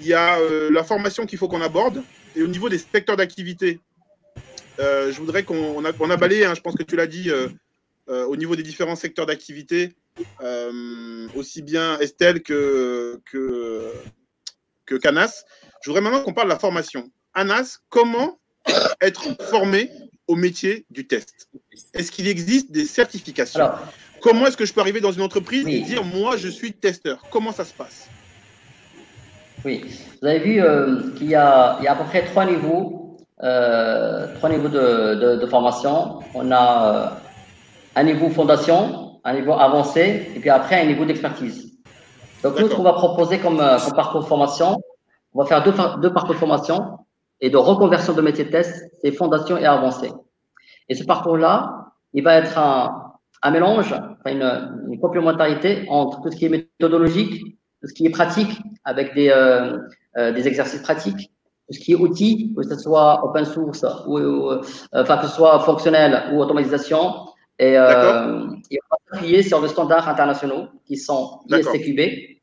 Il 0.00 0.06
y 0.06 0.14
a 0.14 0.38
euh, 0.38 0.70
la 0.70 0.84
formation 0.84 1.26
qu'il 1.26 1.38
faut 1.38 1.48
qu'on 1.48 1.60
aborde. 1.62 2.02
Et 2.36 2.42
au 2.42 2.46
niveau 2.46 2.68
des 2.68 2.78
secteurs 2.78 3.16
d'activité, 3.16 3.80
euh, 4.78 5.10
je 5.10 5.18
voudrais 5.18 5.42
qu'on 5.42 5.56
on 5.56 5.84
a, 5.84 5.92
on 5.98 6.10
a 6.10 6.16
balayé, 6.16 6.44
hein, 6.44 6.54
je 6.54 6.60
pense 6.60 6.76
que 6.76 6.82
tu 6.84 6.94
l'as 6.96 7.06
dit, 7.06 7.30
euh, 7.30 7.48
au 8.06 8.36
niveau 8.36 8.54
des 8.54 8.62
différents 8.62 8.94
secteurs 8.94 9.26
d'activité, 9.26 9.96
aussi 11.34 11.62
bien 11.62 11.98
Estelle 11.98 12.42
que, 12.42 13.20
que, 13.30 13.90
que 14.84 14.94
Canas. 14.94 15.44
Je 15.82 15.90
voudrais 15.90 16.02
maintenant 16.02 16.22
qu'on 16.22 16.32
parle 16.34 16.48
de 16.48 16.52
la 16.52 16.58
formation. 16.58 17.10
Anas, 17.34 17.78
comment 17.88 18.38
être 19.00 19.24
formé 19.44 19.90
au 20.26 20.34
métier 20.34 20.84
du 20.90 21.06
test 21.06 21.48
Est-ce 21.94 22.10
qu'il 22.10 22.26
existe 22.28 22.70
des 22.72 22.84
certifications 22.84 23.60
Alors, 23.60 23.78
Comment 24.20 24.46
est-ce 24.46 24.56
que 24.56 24.64
je 24.64 24.72
peux 24.72 24.80
arriver 24.80 25.00
dans 25.00 25.12
une 25.12 25.22
entreprise 25.22 25.66
et 25.68 25.80
dire 25.82 26.02
moi 26.04 26.36
je 26.36 26.48
suis 26.48 26.72
testeur? 26.72 27.18
Comment 27.30 27.52
ça 27.52 27.64
se 27.64 27.72
passe? 27.72 28.08
Oui. 29.64 29.84
Vous 30.20 30.26
avez 30.28 30.38
vu 30.40 30.60
euh, 30.60 31.12
qu'il 31.16 31.28
y 31.28 31.30
y 31.30 31.34
a 31.36 31.76
à 31.76 31.94
peu 31.96 32.04
près 32.04 32.24
trois 32.24 32.44
niveaux, 32.44 33.18
euh, 33.42 34.34
trois 34.36 34.48
niveaux 34.50 34.68
de, 34.68 35.14
de, 35.14 35.36
de 35.36 35.46
formation. 35.46 36.20
On 36.34 36.50
a 36.50 36.94
euh, 36.94 37.06
un 37.94 38.02
niveau 38.04 38.28
fondation, 38.30 39.20
un 39.24 39.34
niveau 39.34 39.52
avancé, 39.52 40.30
et 40.34 40.40
puis 40.40 40.50
après 40.50 40.80
un 40.80 40.86
niveau 40.86 41.04
d'expertise. 41.04 41.72
Donc 42.42 42.58
nous, 42.58 42.68
ce 42.68 42.74
qu'on 42.74 42.82
va 42.82 42.92
proposer 42.92 43.38
comme, 43.38 43.58
comme 43.58 43.94
parcours 43.94 44.22
de 44.22 44.26
formation, 44.26 44.80
on 45.34 45.42
va 45.42 45.46
faire 45.46 45.62
deux, 45.62 45.74
deux 46.02 46.12
parcours 46.12 46.34
de 46.34 46.38
formation 46.38 46.98
et 47.40 47.50
de 47.50 47.56
reconversion 47.56 48.12
de 48.12 48.22
métier 48.22 48.44
de 48.44 48.50
test, 48.50 48.90
c'est 49.00 49.12
fondation 49.12 49.56
et 49.56 49.66
avancé. 49.66 50.10
Et 50.88 50.94
ce 50.94 51.04
parcours-là, 51.04 51.92
il 52.12 52.22
va 52.22 52.36
être 52.36 52.58
un, 52.58 53.12
un 53.42 53.50
mélange, 53.50 53.92
enfin 53.92 54.30
une, 54.32 54.90
une 54.90 55.00
complémentarité 55.00 55.86
entre 55.88 56.22
tout 56.22 56.30
ce 56.30 56.36
qui 56.36 56.46
est 56.46 56.48
méthodologique, 56.48 57.58
tout 57.80 57.88
ce 57.88 57.94
qui 57.94 58.06
est 58.06 58.10
pratique, 58.10 58.58
avec 58.84 59.14
des, 59.14 59.30
euh, 59.30 59.78
euh, 60.16 60.32
des 60.32 60.48
exercices 60.48 60.82
pratiques, 60.82 61.30
tout 61.68 61.74
ce 61.74 61.80
qui 61.80 61.92
est 61.92 61.96
outils, 61.96 62.54
que 62.56 62.62
ce 62.62 62.76
soit 62.76 63.24
open 63.24 63.44
source, 63.44 63.84
ou, 64.06 64.18
ou, 64.18 64.50
euh, 64.50 64.62
enfin 64.94 65.18
que 65.18 65.26
ce 65.26 65.34
soit 65.34 65.58
fonctionnel 65.60 66.24
ou 66.32 66.40
automatisation. 66.40 67.26
Et, 67.58 67.76
euh, 67.76 68.46
et 68.70 68.78
on 68.82 68.88
va 68.90 68.96
s'appuyer 69.10 69.42
sur 69.42 69.60
les 69.62 69.68
standards 69.68 70.08
internationaux 70.08 70.66
qui 70.86 70.96
sont. 70.96 71.40
ISTQB, 71.48 72.35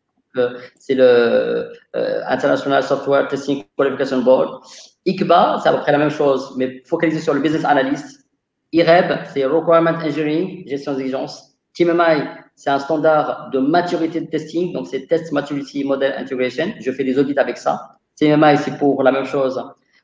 c'est 0.77 0.95
le 0.95 1.71
euh, 1.95 2.21
International 2.27 2.83
Software 2.83 3.27
Testing 3.27 3.63
Qualification 3.77 4.21
Board. 4.21 4.61
ICBA, 5.05 5.59
c'est 5.61 5.69
à 5.69 5.73
peu 5.73 5.79
près 5.79 5.91
la 5.91 5.97
même 5.97 6.09
chose, 6.09 6.53
mais 6.57 6.81
focalisé 6.85 7.19
sur 7.19 7.33
le 7.33 7.41
business 7.41 7.65
analyst. 7.65 8.25
IREB, 8.71 9.25
c'est 9.33 9.45
Requirement 9.45 9.91
Engineering, 9.91 10.67
gestion 10.67 10.93
d'exigence. 10.93 11.53
TMMI, 11.75 12.27
c'est 12.55 12.69
un 12.69 12.79
standard 12.79 13.49
de 13.51 13.59
maturité 13.59 14.21
de 14.21 14.27
testing, 14.27 14.73
donc 14.73 14.87
c'est 14.87 15.07
Test 15.07 15.31
Maturity 15.31 15.83
Model 15.83 16.13
Integration. 16.17 16.73
Je 16.79 16.91
fais 16.91 17.03
des 17.03 17.17
audits 17.17 17.37
avec 17.37 17.57
ça. 17.57 17.97
TMMI, 18.15 18.57
c'est 18.57 18.77
pour 18.77 19.01
la 19.03 19.11
même 19.11 19.25
chose, 19.25 19.61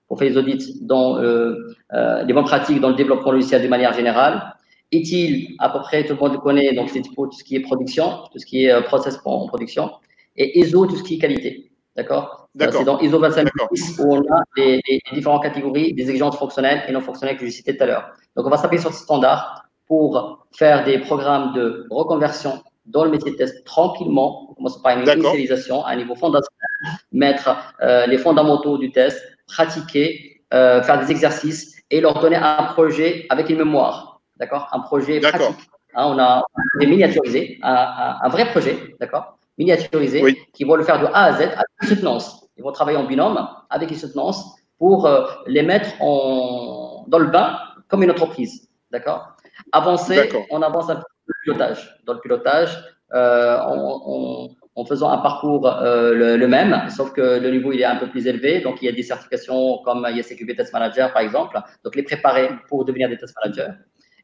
pour 0.08 0.20
faire 0.20 0.30
des 0.30 0.38
audits 0.38 0.80
dans 0.82 1.18
euh, 1.18 1.76
euh, 1.94 2.24
les 2.24 2.34
bonnes 2.34 2.46
pratiques 2.46 2.80
dans 2.82 2.90
le 2.90 2.96
développement 2.96 3.32
logiciel 3.32 3.62
de 3.62 3.68
manière 3.68 3.94
générale. 3.94 4.56
ITIL, 4.92 5.56
à 5.60 5.70
peu 5.70 5.80
près 5.80 6.04
tout 6.04 6.14
le 6.14 6.20
monde 6.20 6.34
le 6.34 6.40
connaît, 6.40 6.74
donc 6.74 6.90
c'est 6.90 7.04
pour 7.14 7.30
tout 7.30 7.38
ce 7.38 7.44
qui 7.44 7.56
est 7.56 7.60
production, 7.60 8.24
tout 8.32 8.40
ce 8.40 8.46
qui 8.46 8.66
est 8.66 8.72
euh, 8.72 8.82
process 8.82 9.20
en 9.24 9.48
production. 9.48 9.92
Et 10.40 10.60
ISO, 10.60 10.86
tout 10.88 10.96
ce 10.96 11.04
qui 11.04 11.16
est 11.16 11.20
qualité. 11.20 11.72
D'accord? 11.96 12.48
Euh. 12.62 12.68
C'est 12.72 12.84
dans 12.86 12.98
ISO 13.00 13.20
D'accord. 13.20 13.36
27010 13.38 14.00
où 14.00 14.16
on 14.16 14.22
a 14.34 14.42
les, 14.58 14.82
les 14.88 15.00
différentes 15.14 15.44
catégories 15.44 15.94
des 15.94 16.04
exigences 16.04 16.38
fonctionnelles 16.38 16.84
et 16.88 16.92
non 16.92 17.02
fonctionnelles 17.02 17.38
que 17.38 17.46
j'ai 17.46 17.52
citées 17.52 17.76
tout 17.78 17.84
à 17.84 17.88
l'heure. 17.88 18.06
Donc, 18.36 18.46
on 18.48 18.50
va 18.50 18.58
s'appuyer 18.58 18.82
sur 18.82 18.94
ce 18.94 19.04
standard 19.04 19.66
pour 19.88 20.48
faire 20.56 20.86
des 20.86 21.00
programmes 21.00 21.54
de 21.54 21.86
reconversion 21.92 22.64
dans 22.86 23.04
le 23.04 23.12
métier 23.12 23.32
de 23.32 23.36
test 23.36 23.66
tranquillement. 23.66 24.48
On 24.50 24.54
commence 24.56 24.82
par 24.82 24.98
une 24.98 25.06
initialisation 25.08 25.84
à 25.86 25.92
un 25.92 25.96
niveau 25.98 26.16
fondationnel, 26.16 26.70
mettre 27.12 27.50
euh, 27.82 28.06
les 28.08 28.18
fondamentaux 28.18 28.78
du 28.78 28.92
test, 28.92 29.22
pratiquer, 29.48 30.42
euh, 30.54 30.82
faire 30.84 31.00
des 31.00 31.12
exercices 31.12 31.76
et 31.92 32.02
leur 32.02 32.20
donner 32.22 32.38
un 32.38 32.64
projet 32.76 33.26
avec 33.30 33.50
une 33.50 33.58
mémoire. 33.58 34.22
D'accord? 34.38 34.70
Un 34.72 34.80
projet 34.80 35.20
pratique. 35.20 35.58
Hein, 35.96 36.06
on 36.08 36.20
a 36.20 36.44
on 36.56 36.84
a 36.84 36.88
miniaturisé, 36.88 37.60
un, 37.64 37.74
un- 37.74 38.18
un 38.22 38.30
vrai 38.30 38.46
projet, 38.52 38.78
d'accord? 39.00 39.39
Miniaturisé, 39.60 40.24
Oui. 40.24 40.38
qui 40.54 40.64
vont 40.64 40.76
le 40.76 40.84
faire 40.84 41.00
de 41.00 41.06
A 41.08 41.26
à 41.26 41.34
Z 41.34 41.42
avec 41.42 41.68
une 41.82 41.88
soutenance. 41.90 42.48
Ils 42.58 42.64
vont 42.64 42.72
travailler 42.72 42.98
en 42.98 43.04
binôme 43.04 43.38
avec 43.70 43.92
une 43.92 43.98
soutenance 43.98 44.56
pour 44.78 45.06
euh, 45.06 45.26
les 45.48 45.62
mettre 45.62 45.90
en, 46.02 47.04
dans 47.08 47.20
le 47.20 47.28
bain 47.28 47.58
comme 47.90 48.02
une 48.02 48.12
entreprise. 48.12 48.70
D'accord? 48.90 49.36
Avancer, 49.74 50.30
on 50.50 50.62
avance 50.62 50.90
un 50.90 50.96
peu 50.96 51.02
dans 51.02 51.06
le 51.28 51.44
pilotage. 51.44 52.00
Dans 52.06 52.14
le 52.14 52.20
pilotage, 52.22 52.84
euh, 53.14 53.58
en, 53.60 54.86
faisant 54.88 55.10
un 55.10 55.18
parcours 55.18 55.68
euh, 55.68 56.14
le, 56.14 56.38
le 56.38 56.48
même, 56.48 56.90
sauf 56.90 57.12
que 57.12 57.38
le 57.38 57.52
niveau 57.52 57.74
il 57.74 57.82
est 57.82 57.86
un 57.86 57.98
peu 57.98 58.08
plus 58.08 58.26
élevé. 58.28 58.62
Donc, 58.62 58.82
il 58.82 58.86
y 58.86 58.88
a 58.88 58.94
des 58.94 59.04
certifications 59.04 59.80
comme 59.84 60.08
ISCQB 60.10 60.56
Test 60.56 60.72
Manager, 60.72 61.12
par 61.12 61.22
exemple. 61.22 61.60
Donc, 61.84 61.96
les 61.96 62.04
préparer 62.04 62.50
pour 62.70 62.86
devenir 62.86 63.10
des 63.10 63.18
test 63.18 63.36
managers. 63.44 63.74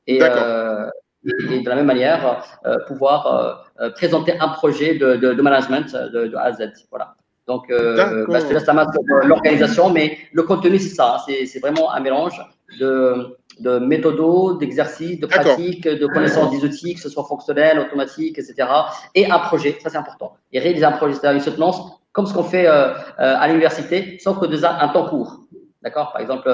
Et, 0.07 0.23
euh, 0.23 0.89
et, 1.25 1.55
et 1.55 1.59
de 1.61 1.69
la 1.69 1.75
même 1.75 1.85
manière, 1.85 2.43
euh, 2.65 2.77
pouvoir 2.87 3.27
euh, 3.27 3.85
euh, 3.85 3.89
présenter 3.91 4.33
un 4.39 4.49
projet 4.49 4.95
de, 4.95 5.15
de, 5.15 5.33
de 5.33 5.41
management 5.41 5.91
de, 6.13 6.27
de 6.27 6.35
A 6.35 6.43
à 6.43 6.53
Z. 6.53 6.71
Voilà. 6.89 7.15
Donc, 7.47 7.69
bah, 7.69 8.39
je 8.39 8.47
te 8.47 8.53
laisse 8.53 8.65
la 8.65 8.73
main 8.73 8.87
sur 8.91 9.01
l'organisation, 9.27 9.89
mais 9.91 10.17
le 10.33 10.41
contenu, 10.43 10.79
c'est 10.79 10.95
ça. 10.95 11.17
hein. 11.27 11.33
C'est 11.45 11.59
vraiment 11.59 11.93
un 11.93 11.99
mélange 11.99 12.41
de, 12.79 13.37
de 13.59 13.77
méthodos, 13.77 14.57
d'exercices, 14.57 15.19
de 15.19 15.27
pratiques, 15.27 15.87
de 15.87 16.07
connaissances 16.07 16.49
des 16.49 16.65
outils, 16.65 16.95
que 16.95 17.01
ce 17.01 17.09
soit 17.09 17.23
fonctionnel, 17.23 17.77
automatique, 17.79 18.39
etc. 18.39 18.67
Et 19.13 19.29
un 19.29 19.37
projet, 19.37 19.77
ça 19.83 19.89
c'est 19.91 19.97
important. 19.97 20.33
Et 20.51 20.59
réaliser 20.59 20.85
un 20.85 20.93
projet, 20.93 21.13
c'est-à-dire 21.13 21.37
une 21.37 21.43
soutenance 21.43 21.77
comme 22.13 22.25
ce 22.25 22.33
qu'on 22.33 22.43
fait 22.43 22.65
à 22.65 23.47
l'université, 23.47 24.17
sauf 24.23 24.39
que 24.39 24.47
dans 24.47 24.65
un 24.65 24.87
temps 24.87 25.07
court. 25.07 25.41
D'accord? 25.85 26.11
Par 26.11 26.21
exemple, 26.21 26.49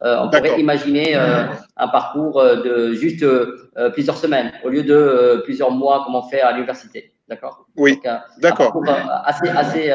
on 0.00 0.28
pourrait 0.28 0.60
imaginer 0.60 1.16
un 1.16 1.88
parcours 1.88 2.40
de 2.44 2.92
juste 2.92 3.24
plusieurs 3.94 4.18
semaines 4.18 4.52
au 4.62 4.68
lieu 4.68 4.82
de 4.82 5.40
plusieurs 5.44 5.70
mois 5.70 6.04
comme 6.04 6.14
on 6.14 6.22
fait 6.22 6.42
à 6.42 6.52
l'université. 6.52 7.14
D'accord? 7.26 7.66
Oui. 7.76 7.98
D'accord. 8.38 8.78
Assez, 9.24 9.48
assez, 9.48 9.90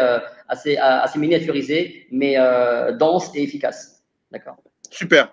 assez, 0.47 0.77
assez 0.77 1.19
miniaturisé, 1.19 2.07
mais 2.11 2.35
dense 2.99 3.29
et 3.35 3.43
efficace. 3.43 4.03
D'accord? 4.31 4.57
Super. 4.89 5.31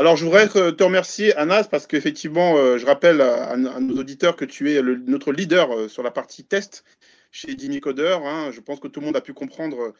Alors, 0.00 0.16
je 0.16 0.24
voudrais 0.24 0.48
te 0.48 0.82
remercier, 0.82 1.36
Anas, 1.36 1.64
parce 1.64 1.86
qu'effectivement, 1.86 2.56
euh, 2.56 2.78
je 2.78 2.86
rappelle 2.86 3.20
à, 3.20 3.54
nos 3.56 3.98
auditeurs 3.98 4.34
que 4.34 4.46
tu 4.46 4.72
es 4.72 4.82
notre 4.82 5.30
leader 5.30 5.70
euh, 5.72 5.88
sur 5.88 6.02
la 6.02 6.10
partie 6.10 6.42
test 6.42 6.84
chez 7.32 7.54
Dimicoder. 7.54 8.16
Hein. 8.24 8.50
Je 8.50 8.60
pense 8.60 8.80
que 8.80 8.88
tout 8.88 9.00
le 9.00 9.06
monde 9.06 9.16
a 9.16 9.20
pu 9.20 9.34
comprendre 9.34 9.78
euh, 9.78 9.94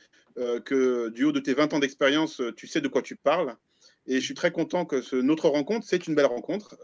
que 0.65 1.09
du 1.11 1.25
haut 1.25 1.33
de 1.33 1.41
tes 1.41 1.55
20 1.55 1.75
ans 1.75 1.79
d'expérience, 1.79 2.41
tu 2.57 2.67
sais 2.67 2.81
de 2.81 2.89
quoi 2.89 3.03
tu 3.03 3.17
parles. 3.17 3.55
Et 4.07 4.15
je 4.15 4.25
suis 4.25 4.35
très 4.35 4.51
content 4.51 4.87
que 4.87 5.03
ce, 5.03 5.17
notre 5.17 5.49
rencontre, 5.49 5.87
c'est 5.87 6.07
une 6.07 6.15
belle 6.15 6.27
rencontre. 6.27 6.77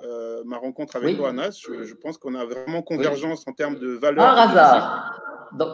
ma 0.44 0.58
rencontre 0.58 0.96
avec 0.96 1.16
toi, 1.16 1.30
Anas, 1.30 1.60
je, 1.62 1.94
pense 1.94 2.18
qu'on 2.18 2.34
a 2.34 2.44
vraiment 2.44 2.82
convergence 2.82 3.46
en 3.46 3.52
termes 3.52 3.78
de 3.78 3.88
valeur. 3.88 4.24
Par 4.24 4.38
hasard 4.38 5.26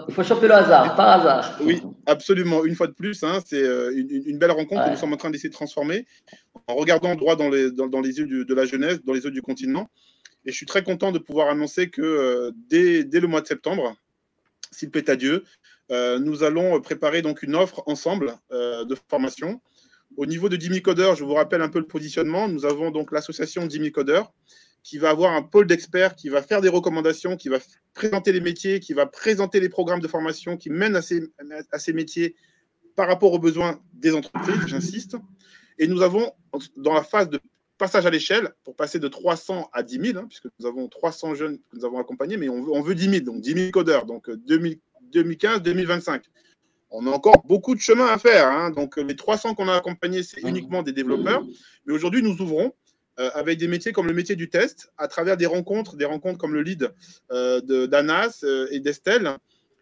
il 0.08 0.14
faut 0.14 0.22
choper 0.22 0.48
le 0.48 0.54
hasard, 0.54 0.94
par 0.96 1.20
hasard. 1.20 1.58
Oui, 1.62 1.82
absolument. 2.06 2.64
Une 2.64 2.74
fois 2.74 2.86
de 2.86 2.92
plus, 2.92 3.22
hein, 3.22 3.38
c'est 3.44 3.62
euh, 3.62 3.92
une, 3.94 4.38
belle 4.38 4.50
rencontre 4.50 4.84
que 4.84 4.90
nous 4.90 4.96
sommes 4.96 5.12
en 5.12 5.16
train 5.16 5.30
d'essayer 5.30 5.48
de 5.48 5.54
transformer 5.54 6.06
en 6.66 6.74
regardant 6.74 7.14
droit 7.14 7.36
dans 7.36 7.48
les, 7.48 7.70
dans, 7.70 8.00
les 8.00 8.18
yeux 8.18 8.44
de 8.44 8.54
la 8.54 8.64
jeunesse, 8.64 9.02
dans 9.04 9.12
les 9.12 9.24
yeux 9.24 9.30
du 9.30 9.42
continent. 9.42 9.88
Et 10.44 10.50
je 10.50 10.56
suis 10.56 10.66
très 10.66 10.82
content 10.82 11.12
de 11.12 11.18
pouvoir 11.18 11.48
annoncer 11.48 11.88
que 11.88 12.02
euh, 12.02 12.50
dès, 12.68 13.04
dès, 13.04 13.20
le 13.20 13.28
mois 13.28 13.40
de 13.40 13.46
septembre, 13.46 13.94
s'il 14.72 14.90
plaît 14.90 15.08
à 15.08 15.16
Dieu, 15.16 15.44
euh, 15.90 16.18
nous 16.18 16.42
allons 16.42 16.80
préparer 16.80 17.22
donc 17.22 17.42
une 17.42 17.54
offre 17.54 17.82
ensemble 17.86 18.34
de 18.50 18.96
formation. 19.08 19.60
Au 20.16 20.26
niveau 20.26 20.48
de 20.48 20.56
Dimi 20.56 20.82
Coder, 20.82 21.12
je 21.16 21.24
vous 21.24 21.34
rappelle 21.34 21.62
un 21.62 21.68
peu 21.68 21.78
le 21.78 21.86
positionnement. 21.86 22.48
Nous 22.48 22.66
avons 22.66 22.90
donc 22.90 23.12
l'association 23.12 23.66
Dimi 23.66 23.92
Coder 23.92 24.22
qui 24.82 24.98
va 24.98 25.10
avoir 25.10 25.32
un 25.32 25.42
pôle 25.42 25.66
d'experts, 25.66 26.16
qui 26.16 26.28
va 26.28 26.42
faire 26.42 26.60
des 26.60 26.68
recommandations, 26.68 27.36
qui 27.36 27.48
va 27.48 27.58
présenter 27.94 28.32
les 28.32 28.40
métiers, 28.40 28.80
qui 28.80 28.94
va 28.94 29.06
présenter 29.06 29.60
les 29.60 29.68
programmes 29.68 30.00
de 30.00 30.08
formation 30.08 30.56
qui 30.56 30.70
mènent 30.70 30.96
à 30.96 31.02
ces, 31.02 31.22
à 31.70 31.78
ces 31.78 31.92
métiers 31.92 32.34
par 32.96 33.08
rapport 33.08 33.32
aux 33.32 33.38
besoins 33.38 33.80
des 33.92 34.14
entreprises, 34.14 34.66
j'insiste. 34.66 35.16
Et 35.78 35.86
nous 35.86 36.02
avons, 36.02 36.32
dans 36.76 36.94
la 36.94 37.02
phase 37.02 37.30
de 37.30 37.40
passage 37.82 38.06
à 38.06 38.10
l'échelle, 38.10 38.48
pour 38.62 38.76
passer 38.76 39.00
de 39.00 39.08
300 39.08 39.68
à 39.72 39.82
10 39.82 40.12
000, 40.12 40.18
hein, 40.18 40.26
puisque 40.28 40.46
nous 40.60 40.66
avons 40.66 40.86
300 40.86 41.34
jeunes 41.34 41.58
que 41.58 41.76
nous 41.76 41.84
avons 41.84 41.98
accompagnés, 41.98 42.36
mais 42.36 42.48
on 42.48 42.62
veut, 42.62 42.70
on 42.70 42.80
veut 42.80 42.94
10 42.94 43.10
000, 43.10 43.24
donc 43.24 43.40
10 43.40 43.54
000 43.54 43.70
codeurs, 43.72 44.06
donc 44.06 44.28
2015-2025. 44.28 46.22
On 46.92 47.08
a 47.08 47.10
encore 47.10 47.42
beaucoup 47.44 47.74
de 47.74 47.80
chemin 47.80 48.06
à 48.06 48.18
faire. 48.18 48.46
Hein, 48.46 48.70
donc 48.70 48.98
les 48.98 49.16
300 49.16 49.56
qu'on 49.56 49.66
a 49.66 49.74
accompagnés, 49.74 50.22
c'est 50.22 50.42
uniquement 50.42 50.84
des 50.84 50.92
développeurs. 50.92 51.44
Mais 51.84 51.92
aujourd'hui, 51.92 52.22
nous 52.22 52.40
ouvrons 52.40 52.72
euh, 53.18 53.30
avec 53.34 53.58
des 53.58 53.66
métiers 53.66 53.90
comme 53.90 54.06
le 54.06 54.14
métier 54.14 54.36
du 54.36 54.48
test, 54.48 54.92
à 54.96 55.08
travers 55.08 55.36
des 55.36 55.46
rencontres, 55.46 55.96
des 55.96 56.04
rencontres 56.04 56.38
comme 56.38 56.54
le 56.54 56.62
lead 56.62 56.88
euh, 57.32 57.60
d'Anas 57.88 58.44
euh, 58.44 58.68
et 58.70 58.78
d'Estelle. 58.78 59.38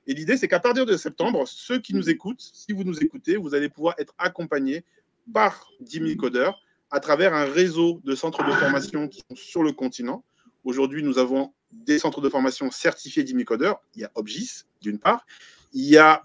Et 0.06 0.14
l'idée, 0.14 0.38
c'est 0.38 0.48
qu'à 0.48 0.60
partir 0.60 0.86
de 0.86 0.96
septembre, 0.96 1.46
ceux 1.46 1.80
qui 1.80 1.94
nous 1.94 2.08
écoutent, 2.08 2.40
si 2.40 2.72
vous 2.72 2.82
nous 2.82 2.98
écoutez, 3.04 3.36
vous 3.36 3.54
allez 3.54 3.68
pouvoir 3.68 3.94
être 3.98 4.14
accompagnés 4.16 4.86
par 5.34 5.68
10 5.80 5.98
000 5.98 6.16
codeurs 6.16 6.62
à 6.90 7.00
travers 7.00 7.34
un 7.34 7.44
réseau 7.44 8.00
de 8.04 8.14
centres 8.14 8.44
de 8.44 8.52
formation 8.52 9.08
qui 9.08 9.22
sont 9.28 9.36
sur 9.36 9.62
le 9.62 9.72
continent. 9.72 10.24
Aujourd'hui, 10.64 11.02
nous 11.02 11.18
avons 11.18 11.52
des 11.72 11.98
centres 11.98 12.20
de 12.20 12.28
formation 12.28 12.70
certifiés 12.70 13.22
10 13.22 13.32
000 13.32 13.44
codeurs. 13.44 13.80
Il 13.94 14.02
y 14.02 14.04
a 14.04 14.10
Obgis, 14.14 14.64
d'une 14.82 14.98
part. 14.98 15.24
Il 15.72 15.84
y 15.84 15.96
a 15.96 16.22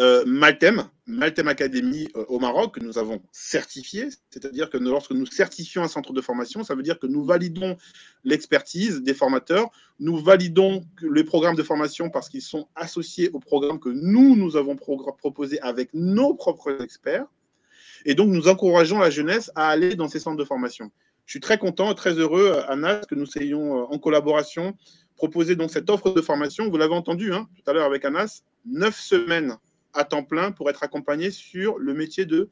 euh, 0.00 0.24
Maltem, 0.24 0.88
Maltem 1.06 1.48
Academy 1.48 2.08
euh, 2.16 2.24
au 2.28 2.38
Maroc, 2.38 2.76
que 2.76 2.80
nous 2.80 2.96
avons 2.96 3.20
certifié. 3.32 4.08
C'est-à-dire 4.30 4.70
que 4.70 4.78
lorsque 4.78 5.10
nous 5.10 5.26
certifions 5.26 5.82
un 5.82 5.88
centre 5.88 6.14
de 6.14 6.20
formation, 6.22 6.64
ça 6.64 6.74
veut 6.74 6.82
dire 6.82 6.98
que 6.98 7.06
nous 7.06 7.22
validons 7.22 7.76
l'expertise 8.24 9.02
des 9.02 9.12
formateurs, 9.12 9.70
nous 9.98 10.16
validons 10.16 10.86
les 11.02 11.24
programmes 11.24 11.56
de 11.56 11.62
formation 11.62 12.08
parce 12.08 12.30
qu'ils 12.30 12.42
sont 12.42 12.68
associés 12.76 13.28
au 13.34 13.40
programme 13.40 13.78
que 13.78 13.90
nous, 13.90 14.36
nous 14.36 14.56
avons 14.56 14.76
proposé 14.76 15.60
avec 15.60 15.90
nos 15.92 16.32
propres 16.32 16.80
experts. 16.80 17.26
Et 18.04 18.14
donc, 18.14 18.28
nous 18.28 18.48
encourageons 18.48 18.98
la 18.98 19.10
jeunesse 19.10 19.50
à 19.54 19.68
aller 19.68 19.94
dans 19.94 20.08
ces 20.08 20.18
centres 20.18 20.36
de 20.36 20.44
formation. 20.44 20.90
Je 21.26 21.32
suis 21.32 21.40
très 21.40 21.58
content, 21.58 21.94
très 21.94 22.14
heureux, 22.14 22.60
Anna, 22.68 23.02
que 23.08 23.14
nous 23.14 23.26
ayons 23.38 23.78
euh, 23.78 23.94
en 23.94 23.98
collaboration 23.98 24.76
proposé 25.16 25.54
donc 25.54 25.70
cette 25.70 25.90
offre 25.90 26.10
de 26.12 26.20
formation. 26.22 26.70
Vous 26.70 26.78
l'avez 26.78 26.94
entendu 26.94 27.32
hein, 27.32 27.46
tout 27.54 27.70
à 27.70 27.74
l'heure 27.74 27.84
avec 27.84 28.04
Anas, 28.06 28.42
neuf 28.64 28.98
semaines 28.98 29.56
à 29.92 30.04
temps 30.04 30.24
plein 30.24 30.50
pour 30.50 30.70
être 30.70 30.82
accompagné 30.82 31.30
sur 31.30 31.78
le 31.78 31.92
métier 31.92 32.24
de 32.24 32.48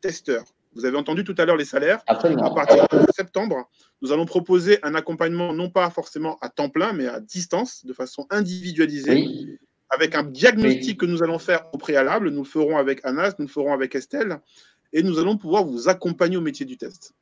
testeur. 0.00 0.44
Vous 0.76 0.84
avez 0.84 0.96
entendu 0.96 1.24
tout 1.24 1.34
à 1.38 1.44
l'heure 1.44 1.56
les 1.56 1.64
salaires. 1.64 2.02
À 2.06 2.14
partir 2.14 2.86
de 2.92 3.12
septembre, 3.12 3.68
nous 4.02 4.12
allons 4.12 4.26
proposer 4.26 4.78
un 4.82 4.94
accompagnement 4.94 5.52
non 5.52 5.68
pas 5.68 5.90
forcément 5.90 6.38
à 6.42 6.48
temps 6.48 6.68
plein, 6.68 6.92
mais 6.92 7.06
à 7.06 7.18
distance, 7.18 7.84
de 7.84 7.92
façon 7.92 8.26
individualisée, 8.30 9.58
avec 9.90 10.14
un 10.14 10.22
diagnostic 10.22 11.00
que 11.00 11.06
nous 11.06 11.22
allons 11.22 11.38
faire 11.38 11.66
au 11.72 11.78
préalable. 11.78 12.30
Nous 12.30 12.42
le 12.42 12.48
ferons 12.48 12.76
avec 12.76 13.04
Anas, 13.04 13.34
nous 13.38 13.46
le 13.46 13.50
ferons 13.50 13.72
avec 13.72 13.94
Estelle, 13.94 14.38
et 14.96 15.02
nous 15.02 15.18
allons 15.18 15.36
pouvoir 15.36 15.64
vous 15.64 15.90
accompagner 15.90 16.38
au 16.38 16.40
métier 16.40 16.64
du 16.64 16.78
test. 16.78 17.12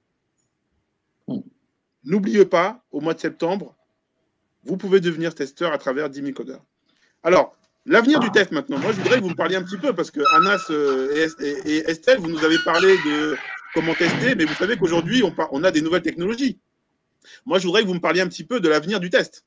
N'oubliez 2.05 2.45
pas, 2.45 2.85
au 2.93 3.01
mois 3.01 3.15
de 3.15 3.19
septembre, 3.21 3.75
vous 4.63 4.77
pouvez 4.77 5.01
devenir 5.01 5.35
testeur 5.35 5.73
à 5.73 5.79
travers 5.79 6.09
10 6.09 6.23
000 6.23 6.33
Alors, 7.25 7.57
L'avenir 7.87 8.19
du 8.19 8.31
test 8.31 8.51
maintenant. 8.51 8.79
Moi, 8.79 8.93
je 8.93 8.97
voudrais 8.97 9.19
que 9.19 9.23
vous 9.23 9.29
me 9.29 9.35
parliez 9.35 9.57
un 9.57 9.63
petit 9.63 9.77
peu 9.77 9.93
parce 9.93 10.11
que 10.11 10.21
Anas 10.37 10.69
euh, 10.71 11.29
et, 11.67 11.91
Estelle, 11.91 12.19
vous 12.19 12.29
nous 12.29 12.43
avez 12.43 12.57
parlé 12.65 12.97
de 13.05 13.37
comment 13.75 13.95
tester, 13.95 14.35
mais 14.35 14.47
vous 14.47 14.55
savez 14.55 14.79
qu'aujourd'hui, 14.79 15.23
on, 15.23 15.65
a 15.65 15.71
des 15.71 15.83
nouvelles 15.83 16.01
technologies. 16.01 16.59
Moi, 17.45 17.59
je 17.59 17.67
voudrais 17.67 17.83
que 17.83 17.87
vous 17.87 17.95
me 17.95 18.01
parliez 18.01 18.23
un 18.23 18.29
petit 18.29 18.45
peu 18.45 18.59
de 18.59 18.71
l'avenir 18.71 19.01
du 19.01 19.11
test. 19.11 19.45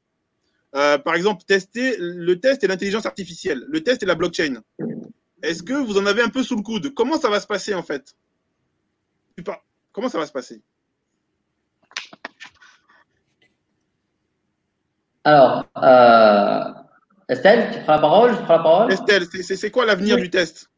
Euh, 0.76 1.00
par 1.00 1.16
exemple, 1.16 1.46
tester 1.48 1.96
le 1.98 2.40
test 2.40 2.64
et 2.64 2.68
l'intelligence 2.68 3.08
artificielle, 3.08 3.66
le 3.68 3.82
test 3.82 4.04
et 4.04 4.06
la 4.06 4.14
blockchain. 4.14 4.62
Est-ce 5.44 5.64
que 5.64 5.74
vous 5.74 5.98
en 5.98 6.06
avez 6.06 6.22
un 6.22 6.30
peu 6.30 6.44
sous 6.44 6.56
le 6.56 6.62
coude? 6.64 6.94
Comment 6.94 7.20
ça 7.20 7.30
va 7.30 7.40
se 7.40 7.48
passer 7.48 7.74
en 7.74 7.84
fait? 7.84 8.16
Comment 9.92 10.10
ça 10.10 10.18
va 10.18 10.26
se 10.26 10.32
passer? 10.32 10.62
Alors, 15.24 15.66
euh, 15.78 16.64
Estelle, 17.28 17.70
tu 17.74 17.82
prends 17.82 17.94
la 17.94 18.00
parole 18.00 18.32
Je 18.32 18.42
prends 18.44 18.58
la 18.58 18.64
parole? 18.64 18.94
Estelle, 18.94 19.28
c'est 19.44 19.72
quoi 19.72 19.86
l'avenir 19.86 20.16
du 20.18 20.30
test? 20.30 20.70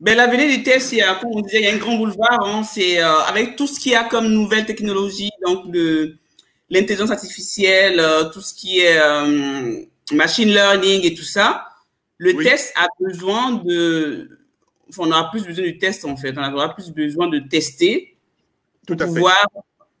Ben, 0.00 0.16
L'avenir 0.16 0.48
du 0.48 0.62
test, 0.62 0.92
il 0.92 1.04
comme 1.20 1.30
on 1.34 1.40
disait, 1.42 1.60
il 1.60 1.64
y 1.64 1.68
a 1.68 1.74
un 1.74 1.78
grand 1.78 1.96
boulevard. 1.96 2.40
Hein, 2.44 2.62
c'est 2.64 3.02
euh, 3.02 3.20
avec 3.20 3.56
tout 3.56 3.66
ce 3.66 3.78
qu'il 3.78 3.92
y 3.92 3.94
a 3.94 4.04
comme 4.04 4.28
nouvelle 4.28 4.66
technologie, 4.66 5.30
donc 5.46 5.66
l'intelligence 6.70 7.10
artificielle, 7.10 8.00
euh, 8.00 8.24
tout 8.30 8.40
ce 8.40 8.54
qui 8.54 8.80
est 8.80 8.98
euh, 9.00 9.84
machine 10.12 10.48
learning 10.48 11.04
et 11.04 11.14
tout 11.14 11.22
ça. 11.24 11.66
Le 12.22 12.40
test 12.42 12.72
a 12.76 12.86
besoin 13.00 13.52
de. 13.64 14.38
Enfin, 14.88 15.02
on 15.06 15.10
aura 15.10 15.30
plus 15.30 15.44
besoin 15.44 15.64
du 15.64 15.76
test 15.78 16.04
en 16.04 16.16
fait. 16.16 16.32
On 16.36 16.52
aura 16.52 16.72
plus 16.72 16.90
besoin 16.90 17.26
de 17.26 17.40
tester 17.40 18.16
pour 18.86 18.96
pouvoir 18.96 19.44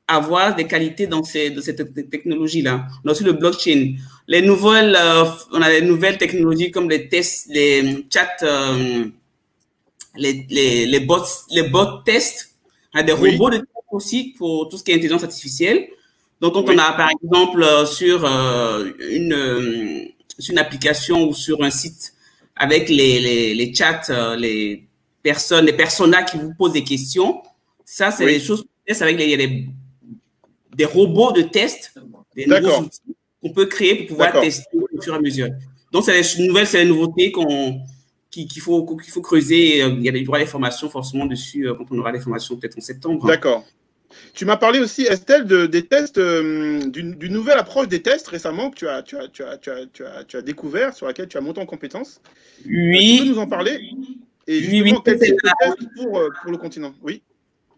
avoir 0.06 0.54
des 0.54 0.66
qualités 0.66 1.08
dans, 1.08 1.24
ces, 1.24 1.50
de 1.50 1.60
cette 1.60 2.10
technologie-là. 2.10 2.86
On 3.04 3.08
a 3.08 3.12
aussi 3.12 3.24
le 3.24 3.32
blockchain. 3.32 3.94
Les 4.28 4.42
nouvelles, 4.42 4.96
euh, 4.96 5.24
on 5.52 5.62
a 5.62 5.70
des 5.70 5.82
nouvelles 5.82 6.18
technologies 6.18 6.70
comme 6.70 6.88
les 6.88 7.08
tests, 7.08 7.48
les 7.48 8.06
chats, 8.12 8.36
euh, 8.42 9.06
les, 10.16 10.46
les, 10.48 10.86
les, 10.86 11.00
bots, 11.00 11.24
les 11.50 11.68
bots 11.68 12.02
tests. 12.04 12.54
On 12.94 13.00
a 13.00 13.02
des 13.02 13.12
robots 13.12 13.50
de 13.50 13.58
test 13.58 13.68
aussi 13.90 14.34
pour 14.38 14.68
tout 14.68 14.76
ce 14.76 14.84
qui 14.84 14.92
est 14.92 14.94
intelligence 14.94 15.24
artificielle. 15.24 15.88
Donc, 16.40 16.54
quand 16.54 16.68
on 16.68 16.78
a, 16.78 16.92
par 16.92 17.08
exemple, 17.10 17.62
euh, 17.62 17.86
sur 17.86 18.24
une, 18.24 20.12
sur 20.38 20.52
une 20.52 20.58
application 20.58 21.28
ou 21.28 21.34
sur 21.34 21.62
un 21.62 21.70
site 21.70 22.14
avec 22.56 22.88
les, 22.88 23.20
les, 23.20 23.54
les 23.54 23.74
chats, 23.74 24.36
les 24.36 24.86
personnes, 25.22 25.66
les 25.66 25.72
personas 25.72 26.22
qui 26.22 26.36
vous 26.36 26.52
posent 26.54 26.72
des 26.72 26.84
questions, 26.84 27.42
ça, 27.84 28.10
c'est 28.10 28.26
des 28.26 28.40
choses 28.40 28.64
avec 29.00 29.18
les, 29.18 29.36
les 29.36 29.68
des 30.74 30.84
robots 30.84 31.32
de 31.32 31.42
test, 31.42 31.92
des 32.34 32.46
nouveaux 32.46 32.80
outils 32.80 33.16
qu'on 33.42 33.52
peut 33.52 33.66
créer 33.66 33.94
pour 33.94 34.06
pouvoir 34.08 34.40
tester 34.40 34.76
au 34.76 35.02
fur 35.02 35.14
et 35.14 35.16
à 35.16 35.20
mesure. 35.20 35.48
Donc, 35.92 36.04
c'est 36.04 36.20
les 36.20 36.46
nouvelles, 36.46 36.66
c'est 36.66 36.82
les 36.82 36.88
nouveautés 36.88 37.30
qu'on 37.32 37.80
qu'il 38.30 38.62
faut, 38.62 38.84
qu'il 38.96 39.12
faut 39.12 39.20
creuser. 39.20 39.82
Euh, 39.82 39.88
il 39.98 40.02
y 40.02 40.08
a 40.08 40.12
des 40.12 40.22
droits 40.22 40.38
des 40.38 40.46
formations 40.46 40.88
forcément 40.88 41.26
dessus 41.26 41.68
euh, 41.68 41.74
quand 41.74 41.84
on 41.90 41.98
aura 41.98 42.12
des 42.12 42.20
formations 42.20 42.56
peut-être 42.56 42.78
en 42.78 42.80
septembre. 42.80 43.26
D'accord. 43.26 43.64
Tu 44.34 44.44
m'as 44.44 44.56
parlé 44.56 44.78
aussi, 44.80 45.02
Estelle, 45.02 45.46
de, 45.46 45.66
des 45.66 45.86
tests, 45.86 46.18
euh, 46.18 46.80
d'une 46.86 47.32
nouvelle 47.32 47.58
approche 47.58 47.88
des 47.88 48.02
tests 48.02 48.28
récemment 48.28 48.70
que 48.70 48.76
tu 48.76 48.88
as, 48.88 49.02
tu, 49.02 49.16
as, 49.16 49.28
tu, 49.28 49.42
as, 49.42 49.58
tu, 49.58 49.70
as, 49.70 49.86
tu, 49.86 50.04
as, 50.04 50.24
tu 50.24 50.36
as 50.36 50.42
découvert, 50.42 50.94
sur 50.94 51.06
laquelle 51.06 51.28
tu 51.28 51.36
as 51.36 51.40
monté 51.40 51.60
en 51.60 51.66
compétences. 51.66 52.20
Oui. 52.66 53.18
tu 53.18 53.22
peux 53.24 53.34
nous 53.34 53.38
en 53.38 53.46
parler 53.46 53.80
Et 54.46 54.60
justement, 54.60 55.00
quel 55.00 55.18
type 55.18 55.34
de 55.34 55.50
test 55.60 55.88
pour, 55.96 56.22
pour 56.42 56.50
le 56.50 56.58
continent? 56.58 56.94
Oui. 57.02 57.22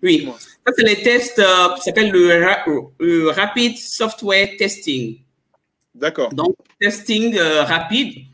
Oui, 0.03 0.29
ça 0.67 0.73
c'est 0.77 0.85
les 0.85 1.03
tests 1.03 1.39
euh, 1.39 1.75
qui 1.77 1.81
s'appellent 1.81 2.11
le, 2.11 3.31
Rapid 3.31 3.79
Software 3.79 4.51
Testing. 4.59 5.19
D'accord. 5.95 6.35
Donc, 6.35 6.55
testing 6.79 7.39
euh, 7.39 7.63
rapide. 7.63 8.27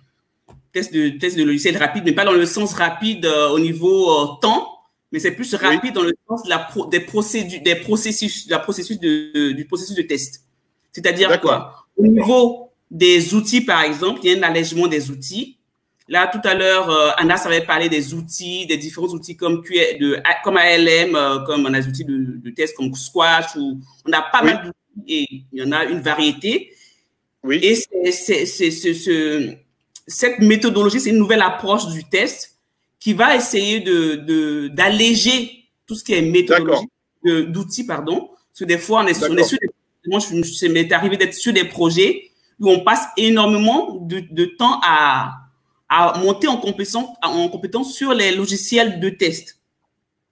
test 0.73 0.93
de, 0.93 1.11
test 1.11 1.37
de 1.37 1.45
logiciel 1.45 1.77
rapide, 1.77 2.03
mais 2.05 2.13
pas 2.13 2.25
dans 2.25 2.33
le 2.33 2.45
sens 2.45 2.73
rapide 2.75 3.25
au 3.27 3.61
niveau 3.61 4.37
temps, 4.43 4.80
mais 5.13 5.19
c'est 5.19 5.33
plus 5.33 5.55
rapide 5.55 5.95
dans 5.95 6.03
le 6.03 6.15
sens 6.29 6.45
de 6.45 6.49
la 6.49 6.69
des 6.91 7.01
procédures, 7.01 7.61
des 7.63 7.77
processus, 7.77 8.49
la 8.49 8.59
processus 8.59 8.99
de, 9.01 9.53
du 9.53 9.65
processus 9.65 9.97
de 9.97 10.03
test. 10.03 10.45
C'est-à-dire 10.93 11.41
quoi? 11.41 11.87
Au 11.97 12.07
niveau 12.07 12.71
des 12.91 13.35
outils, 13.35 13.61
par 13.61 13.83
exemple, 13.83 14.21
il 14.23 14.31
y 14.31 14.35
a 14.35 14.39
un 14.39 14.43
allègement 14.43 14.87
des 14.87 15.11
outils. 15.11 15.59
Là, 16.09 16.27
tout 16.27 16.41
à 16.43 16.55
l'heure, 16.55 16.91
euh, 16.91 17.11
Anna 17.19 17.35
avait 17.35 17.65
parlé 17.65 17.89
des 17.89 18.15
outils, 18.15 18.67
des 18.67 18.77
différents 18.77 19.09
outils 19.09 19.37
comme, 19.37 19.63
Q, 19.63 19.75
de, 20.01 20.21
comme 20.43 20.57
ALM, 20.57 21.15
euh, 21.15 21.39
comme 21.45 21.67
on 21.67 21.73
a 21.73 21.81
des 21.81 21.87
outils 21.87 22.05
de, 22.05 22.51
test 22.51 22.77
comme 22.77 22.93
Squash, 22.95 23.55
ou 23.57 23.81
on 24.07 24.13
a 24.13 24.23
pas 24.23 24.43
mal 24.43 24.63
d'outils 24.65 24.75
et 25.07 25.45
il 25.53 25.61
y 25.61 25.63
en 25.63 25.71
a 25.71 25.85
une 25.85 26.01
variété. 26.01 26.73
Oui. 27.45 27.61
Et 27.63 27.77
c'est, 27.77 28.45
c'est, 28.45 28.71
ce, 28.71 29.55
cette 30.07 30.41
méthodologie, 30.41 30.99
c'est 30.99 31.11
une 31.11 31.19
nouvelle 31.19 31.43
approche 31.43 31.87
du 31.89 32.03
test 32.05 32.50
qui 33.01 33.15
va 33.15 33.35
essayer 33.35 33.81
de, 33.81 34.69
d'alléger 34.69 35.65
tout 35.87 35.97
ce 35.97 36.05
qui 36.05 36.13
est 36.13 36.23
méthodologie, 36.23 36.87
d'outils, 37.25 37.85
pardon. 37.85 38.29
Parce 38.29 38.61
que 38.61 38.65
des 38.65 38.79
fois, 38.79 39.03
on 39.03 39.07
est, 39.07 39.25
on 39.29 39.37
est 39.37 39.43
sur 39.43 39.59
des, 39.59 39.69
moi, 40.07 40.21
je, 40.21 40.67
m'est 40.67 40.93
arrivé 40.93 41.17
d'être 41.17 41.35
sur 41.35 41.53
des 41.53 41.65
projets 41.65 42.31
où 42.59 42.71
on 42.71 42.81
passe 42.81 43.07
énormément 43.17 43.97
de, 44.03 44.23
de 44.31 44.45
temps 44.45 44.81
à, 44.85 45.33
à 45.89 46.19
monter 46.19 46.47
en 46.47 46.59
compétence, 46.59 47.09
en 47.23 47.49
compétence 47.49 47.95
sur 47.95 48.13
les 48.13 48.35
logiciels 48.35 49.01
de 49.01 49.09
test. 49.11 49.59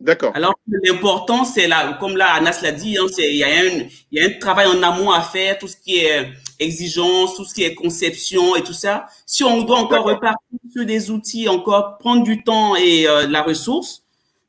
D'accord. 0.00 0.30
Alors, 0.36 0.54
l'important, 0.68 1.44
c'est 1.44 1.66
là, 1.66 1.96
comme 1.98 2.16
là, 2.16 2.34
Anas 2.34 2.60
l'a 2.62 2.70
dit, 2.70 2.96
hein, 2.98 3.06
il 3.18 3.36
y 4.12 4.20
a 4.20 4.24
un 4.24 4.30
travail 4.38 4.68
en 4.68 4.82
amont 4.82 5.10
à 5.10 5.22
faire, 5.22 5.58
tout 5.58 5.66
ce 5.66 5.76
qui 5.76 5.96
est 5.96 6.28
exigence, 6.58 7.36
tout 7.36 7.44
ce 7.44 7.54
qui 7.54 7.62
est 7.62 7.74
conception 7.74 8.56
et 8.56 8.62
tout 8.62 8.72
ça. 8.72 9.06
Si 9.26 9.44
on 9.44 9.62
doit 9.62 9.78
encore 9.78 10.04
repartir 10.04 10.58
sur 10.72 10.84
des 10.84 11.10
outils, 11.10 11.48
encore 11.48 11.98
prendre 11.98 12.22
du 12.22 12.42
temps 12.42 12.76
et 12.76 13.06
euh, 13.06 13.26
la 13.28 13.42
ressource, 13.42 14.02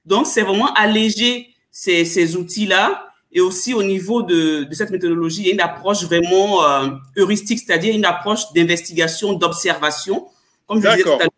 donc 0.05 0.25
c'est 0.27 0.41
vraiment 0.41 0.73
alléger 0.73 1.49
ces, 1.71 2.05
ces 2.05 2.35
outils-là. 2.35 3.05
Et 3.31 3.41
aussi 3.41 3.75
au 3.75 3.83
niveau 3.83 4.23
de, 4.23 4.63
de, 4.63 4.73
cette 4.73 4.89
méthodologie, 4.89 5.41
il 5.41 5.47
y 5.47 5.51
a 5.51 5.53
une 5.53 5.61
approche 5.61 6.03
vraiment 6.03 6.63
euh, 6.63 6.87
heuristique, 7.15 7.59
c'est-à-dire 7.59 7.93
une 7.93 8.05
approche 8.05 8.51
d'investigation, 8.53 9.33
d'observation 9.33 10.25
comme 10.69 10.83
je 10.83 10.87
disais 10.87 11.01
tout 11.01 11.09
à 11.09 11.17
l'heure, 11.17 11.29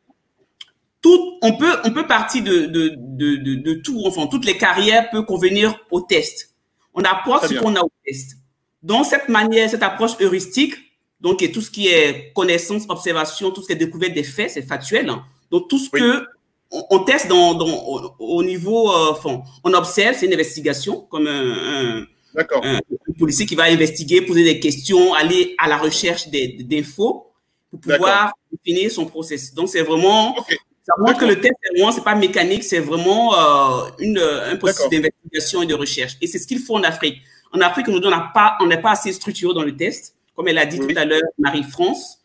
tout, 1.01 1.37
on 1.41 1.53
peut, 1.53 1.77
on 1.85 1.91
peut 1.91 2.05
partir 2.05 2.43
de, 2.43 2.65
de, 2.65 2.95
de, 2.97 3.55
de, 3.55 3.73
tout, 3.75 4.03
enfin, 4.05 4.27
toutes 4.27 4.45
les 4.45 4.57
carrières 4.57 5.09
peuvent 5.09 5.25
convenir 5.25 5.79
au 5.89 6.01
test. 6.01 6.53
On 6.93 7.01
apporte 7.03 7.47
ce 7.47 7.53
qu'on 7.55 7.75
a 7.75 7.81
au 7.81 7.91
test. 8.05 8.35
Donc, 8.83 9.05
cette 9.05 9.29
manière, 9.29 9.69
cette 9.69 9.83
approche 9.83 10.11
heuristique, 10.19 10.75
donc, 11.19 11.41
et 11.43 11.51
tout 11.51 11.61
ce 11.61 11.69
qui 11.69 11.87
est 11.87 12.33
connaissance, 12.33 12.83
observation, 12.89 13.51
tout 13.51 13.61
ce 13.61 13.67
qui 13.67 13.73
est 13.73 13.75
découverte 13.75 14.13
des 14.13 14.23
faits, 14.23 14.51
c'est 14.51 14.63
factuel. 14.63 15.09
Hein. 15.09 15.23
Donc, 15.51 15.69
tout 15.69 15.77
ce 15.77 15.89
que 15.89 16.25
on, 16.71 16.99
teste 16.99 17.27
dans, 17.27 17.53
dans, 17.53 18.15
au, 18.17 18.43
niveau, 18.43 18.89
euh, 18.89 19.11
enfin, 19.11 19.41
on 19.63 19.73
observe, 19.73 20.15
c'est 20.17 20.25
une 20.25 20.33
investigation, 20.33 21.01
comme 21.01 21.27
un, 21.27 22.05
un, 22.35 23.13
policier 23.19 23.45
qui 23.45 23.55
va 23.55 23.63
investiguer, 23.63 24.21
poser 24.21 24.45
des 24.45 24.59
questions, 24.59 25.13
aller 25.13 25.53
à 25.57 25.67
la 25.67 25.77
recherche 25.77 26.29
d'infos 26.29 27.27
pour 27.69 27.79
pouvoir 27.79 28.33
définir 28.51 28.89
son 28.89 29.05
process. 29.05 29.53
Donc, 29.53 29.69
c'est 29.69 29.81
vraiment, 29.81 30.35
ça 30.83 30.93
montre 30.97 31.19
que 31.19 31.25
le 31.25 31.39
test, 31.39 31.53
c'est 31.93 32.03
pas 32.03 32.15
mécanique, 32.15 32.63
c'est 32.63 32.79
vraiment 32.79 33.35
euh, 33.35 33.89
une, 33.99 34.17
un 34.17 34.55
processus 34.55 34.89
d'investigation 34.89 35.61
et 35.61 35.65
de 35.65 35.75
recherche. 35.75 36.13
Et 36.21 36.27
c'est 36.27 36.39
ce 36.39 36.47
qu'il 36.47 36.59
faut 36.59 36.77
en 36.77 36.83
Afrique. 36.83 37.21
En 37.53 37.61
Afrique, 37.61 37.87
pas, 38.33 38.57
on 38.61 38.67
n'est 38.67 38.81
pas 38.81 38.91
assez 38.91 39.11
structuré 39.11 39.53
dans 39.53 39.63
le 39.63 39.75
test, 39.75 40.15
comme 40.35 40.47
elle 40.47 40.57
a 40.57 40.65
dit 40.65 40.79
tout 40.79 40.87
à 40.95 41.05
l'heure, 41.05 41.21
Marie-France. 41.37 42.19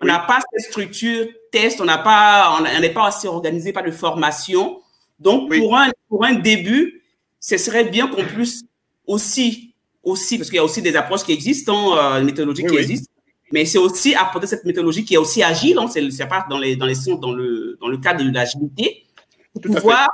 On 0.00 0.06
n'a 0.06 0.18
pas 0.18 0.40
cette 0.52 0.70
structure 0.70 1.26
test, 1.52 1.80
on 1.80 1.84
n'a 1.84 1.98
pas, 1.98 2.58
on 2.58 2.80
n'est 2.80 2.90
pas 2.90 3.06
assez 3.06 3.28
organisé, 3.28 3.72
pas 3.72 3.82
de 3.82 3.92
formation. 3.92 4.80
Donc, 5.20 5.54
pour 5.56 5.76
un, 5.76 5.90
pour 6.08 6.24
un 6.24 6.34
début, 6.34 7.02
ce 7.38 7.56
serait 7.56 7.84
bien 7.84 8.08
qu'on 8.08 8.24
puisse 8.24 8.64
aussi, 9.06 9.74
aussi, 10.02 10.38
parce 10.38 10.48
qu'il 10.48 10.56
y 10.56 10.60
a 10.60 10.64
aussi 10.64 10.82
des 10.82 10.96
approches 10.96 11.22
qui 11.22 11.32
existent, 11.32 11.96
hein, 11.96 12.18
euh, 12.18 12.24
méthodologies 12.24 12.64
qui 12.64 12.76
existent, 12.76 13.12
mais 13.52 13.64
c'est 13.64 13.78
aussi 13.78 14.14
apporter 14.14 14.48
cette 14.48 14.64
méthodologie 14.64 15.04
qui 15.04 15.14
est 15.14 15.18
aussi 15.18 15.42
agile, 15.42 15.78
hein, 15.78 15.86
c'est 15.88 16.26
pas 16.26 16.46
dans 16.48 16.58
les 16.58 16.74
dans 16.74 16.86
les 16.86 16.94
dans 17.20 17.32
le 17.32 17.76
dans 17.80 17.88
le 17.88 17.98
cadre 17.98 18.24
de 18.24 18.32
l'agilité, 18.32 19.04
pour 19.52 19.62
pouvoir 19.62 20.08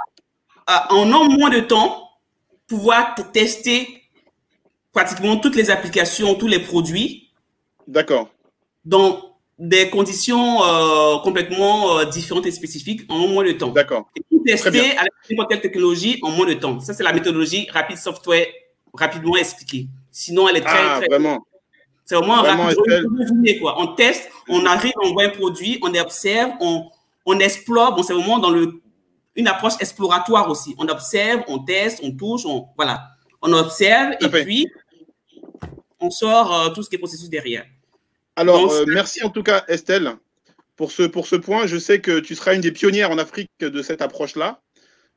euh, 0.69 0.73
en 0.91 1.11
un 1.13 1.29
moins 1.29 1.51
de 1.51 1.61
temps 1.61 2.11
pouvoir 2.67 3.15
tester 3.33 3.98
pratiquement 4.99 5.37
toutes 5.37 5.55
les 5.55 5.71
applications, 5.71 6.35
tous 6.35 6.49
les 6.49 6.59
produits. 6.59 7.31
D'accord. 7.87 8.31
Dans 8.85 9.37
des 9.57 9.91
conditions 9.91 10.61
euh, 10.65 11.19
complètement 11.19 11.99
euh, 11.99 12.05
différentes 12.05 12.47
et 12.47 12.51
spécifiques 12.51 13.03
en 13.09 13.29
moins 13.29 13.45
de 13.45 13.53
temps. 13.53 13.69
D'accord. 13.69 14.09
Et 14.17 14.23
tout 14.29 14.43
tester 14.45 14.97
avec 14.97 15.13
n'importe 15.31 15.51
quelle 15.51 15.61
technologie 15.61 16.19
en 16.23 16.31
moins 16.33 16.47
de 16.47 16.55
temps. 16.55 16.81
Ça, 16.81 16.95
c'est 16.95 17.05
la 17.05 17.13
méthodologie 17.13 17.69
rapide 17.73 17.97
software 17.97 18.47
rapidement 18.93 19.37
expliquée. 19.37 19.87
Sinon, 20.11 20.49
elle 20.49 20.57
est 20.57 20.63
très, 20.63 20.85
ah, 20.85 20.97
très, 20.99 21.07
vraiment. 21.07 21.47
C'est 22.05 22.17
au 22.17 22.23
moins 22.23 22.43
rapide. 22.43 23.61
quoi. 23.61 23.81
On 23.81 23.89
teste, 23.95 24.29
on 24.49 24.67
arrive, 24.67 24.95
on 25.05 25.13
voit 25.13 25.27
un 25.27 25.31
produit, 25.31 25.79
on 25.83 25.95
observe, 25.95 26.51
on, 26.61 26.89
on 27.25 27.39
explore. 27.39 27.95
Bon, 27.95 28.03
c'est 28.03 28.15
vraiment 28.15 28.41
dans 28.41 28.51
le, 28.51 28.81
une 29.37 29.47
approche 29.47 29.75
exploratoire 29.79 30.51
aussi. 30.51 30.75
On 30.77 30.89
observe, 30.89 31.43
on 31.47 31.61
teste, 31.61 32.01
on 32.03 32.11
touche, 32.11 32.45
on, 32.45 32.67
voilà. 32.77 33.11
On 33.41 33.53
observe 33.53 34.17
et 34.21 34.29
puis 34.29 34.67
on 36.01 36.11
sort 36.11 36.55
euh, 36.55 36.71
tout 36.71 36.83
ce 36.83 36.89
qui 36.89 36.97
est 36.97 36.99
processus 36.99 37.29
derrière. 37.29 37.65
Alors, 38.37 38.71
euh, 38.71 38.85
merci 38.87 39.23
en 39.25 39.31
tout 39.31 39.43
cas, 39.43 39.65
Estelle, 39.69 40.15
pour 40.77 40.93
ce, 40.93 41.03
pour 41.03 41.27
ce 41.27 41.37
point. 41.37 41.67
Je 41.67 41.77
sais 41.77 42.01
que 42.01 42.21
tu 42.21 42.35
seras 42.35 42.55
une 42.55 42.61
des 42.61 42.73
pionnières 42.73 43.11
en 43.11 43.19
Afrique 43.19 43.51
de 43.61 43.83
cette 43.83 44.03
approche-là. 44.03 44.61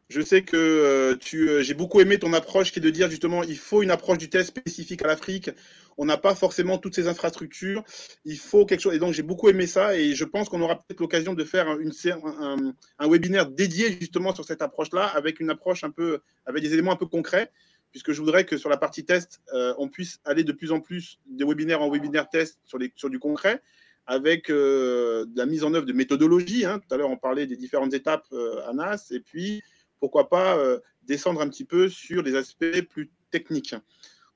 Je 0.09 0.21
sais 0.21 0.41
que 0.41 0.57
euh, 0.57 1.15
tu, 1.15 1.63
j'ai 1.63 1.73
beaucoup 1.73 2.01
aimé 2.01 2.19
ton 2.19 2.33
approche 2.33 2.71
qui 2.71 2.79
est 2.79 2.81
de 2.81 2.89
dire 2.89 3.09
justement 3.09 3.43
il 3.43 3.57
faut 3.57 3.81
une 3.81 3.91
approche 3.91 4.17
du 4.17 4.29
test 4.29 4.49
spécifique 4.49 5.03
à 5.03 5.07
l'Afrique 5.07 5.51
on 5.97 6.05
n'a 6.05 6.17
pas 6.17 6.35
forcément 6.35 6.77
toutes 6.77 6.95
ces 6.95 7.07
infrastructures. 7.07 7.83
Il 8.25 8.37
faut 8.37 8.65
quelque 8.65 8.79
chose. 8.79 8.95
Et 8.95 8.99
donc, 8.99 9.13
j'ai 9.13 9.23
beaucoup 9.23 9.49
aimé 9.49 9.67
ça 9.67 9.95
et 9.95 10.15
je 10.15 10.25
pense 10.25 10.49
qu'on 10.49 10.61
aura 10.61 10.75
peut-être 10.75 10.99
l'occasion 10.99 11.33
de 11.33 11.43
faire 11.43 11.79
une, 11.79 11.91
un, 12.05 12.73
un, 12.99 13.07
webinaire 13.07 13.47
dédié 13.47 13.97
justement 13.99 14.33
sur 14.33 14.45
cette 14.45 14.61
approche-là, 14.61 15.05
avec 15.05 15.39
une 15.39 15.49
approche 15.49 15.83
un 15.83 15.91
peu, 15.91 16.21
avec 16.45 16.63
des 16.63 16.73
éléments 16.73 16.91
un 16.91 16.97
peu 16.97 17.05
concrets, 17.05 17.51
puisque 17.91 18.11
je 18.11 18.21
voudrais 18.21 18.45
que 18.45 18.57
sur 18.57 18.69
la 18.69 18.77
partie 18.77 19.05
test, 19.05 19.41
euh, 19.53 19.73
on 19.77 19.87
puisse 19.87 20.19
aller 20.25 20.43
de 20.43 20.51
plus 20.51 20.71
en 20.71 20.79
plus 20.79 21.19
des 21.27 21.45
webinaires 21.45 21.81
en 21.81 21.89
webinaire 21.89 22.29
test 22.29 22.59
sur, 22.63 22.79
du 23.09 23.19
concret, 23.19 23.61
avec 24.07 24.49
euh, 24.49 25.25
la 25.35 25.45
mise 25.45 25.63
en 25.63 25.73
œuvre 25.73 25.85
de 25.85 25.93
méthodologies. 25.93 26.65
Hein. 26.65 26.79
Tout 26.79 26.93
à 26.93 26.97
l'heure, 26.97 27.09
on 27.09 27.17
parlait 27.17 27.47
des 27.47 27.57
différentes 27.57 27.93
étapes 27.93 28.25
euh, 28.31 28.67
à 28.67 28.73
NAS, 28.73 29.11
et 29.11 29.19
puis 29.19 29.61
pourquoi 29.99 30.29
pas 30.29 30.57
descendre 31.03 31.41
un 31.41 31.47
petit 31.47 31.63
peu 31.63 31.87
sur 31.87 32.23
les 32.23 32.35
aspects 32.35 32.81
plus 32.89 33.11
techniques. 33.29 33.75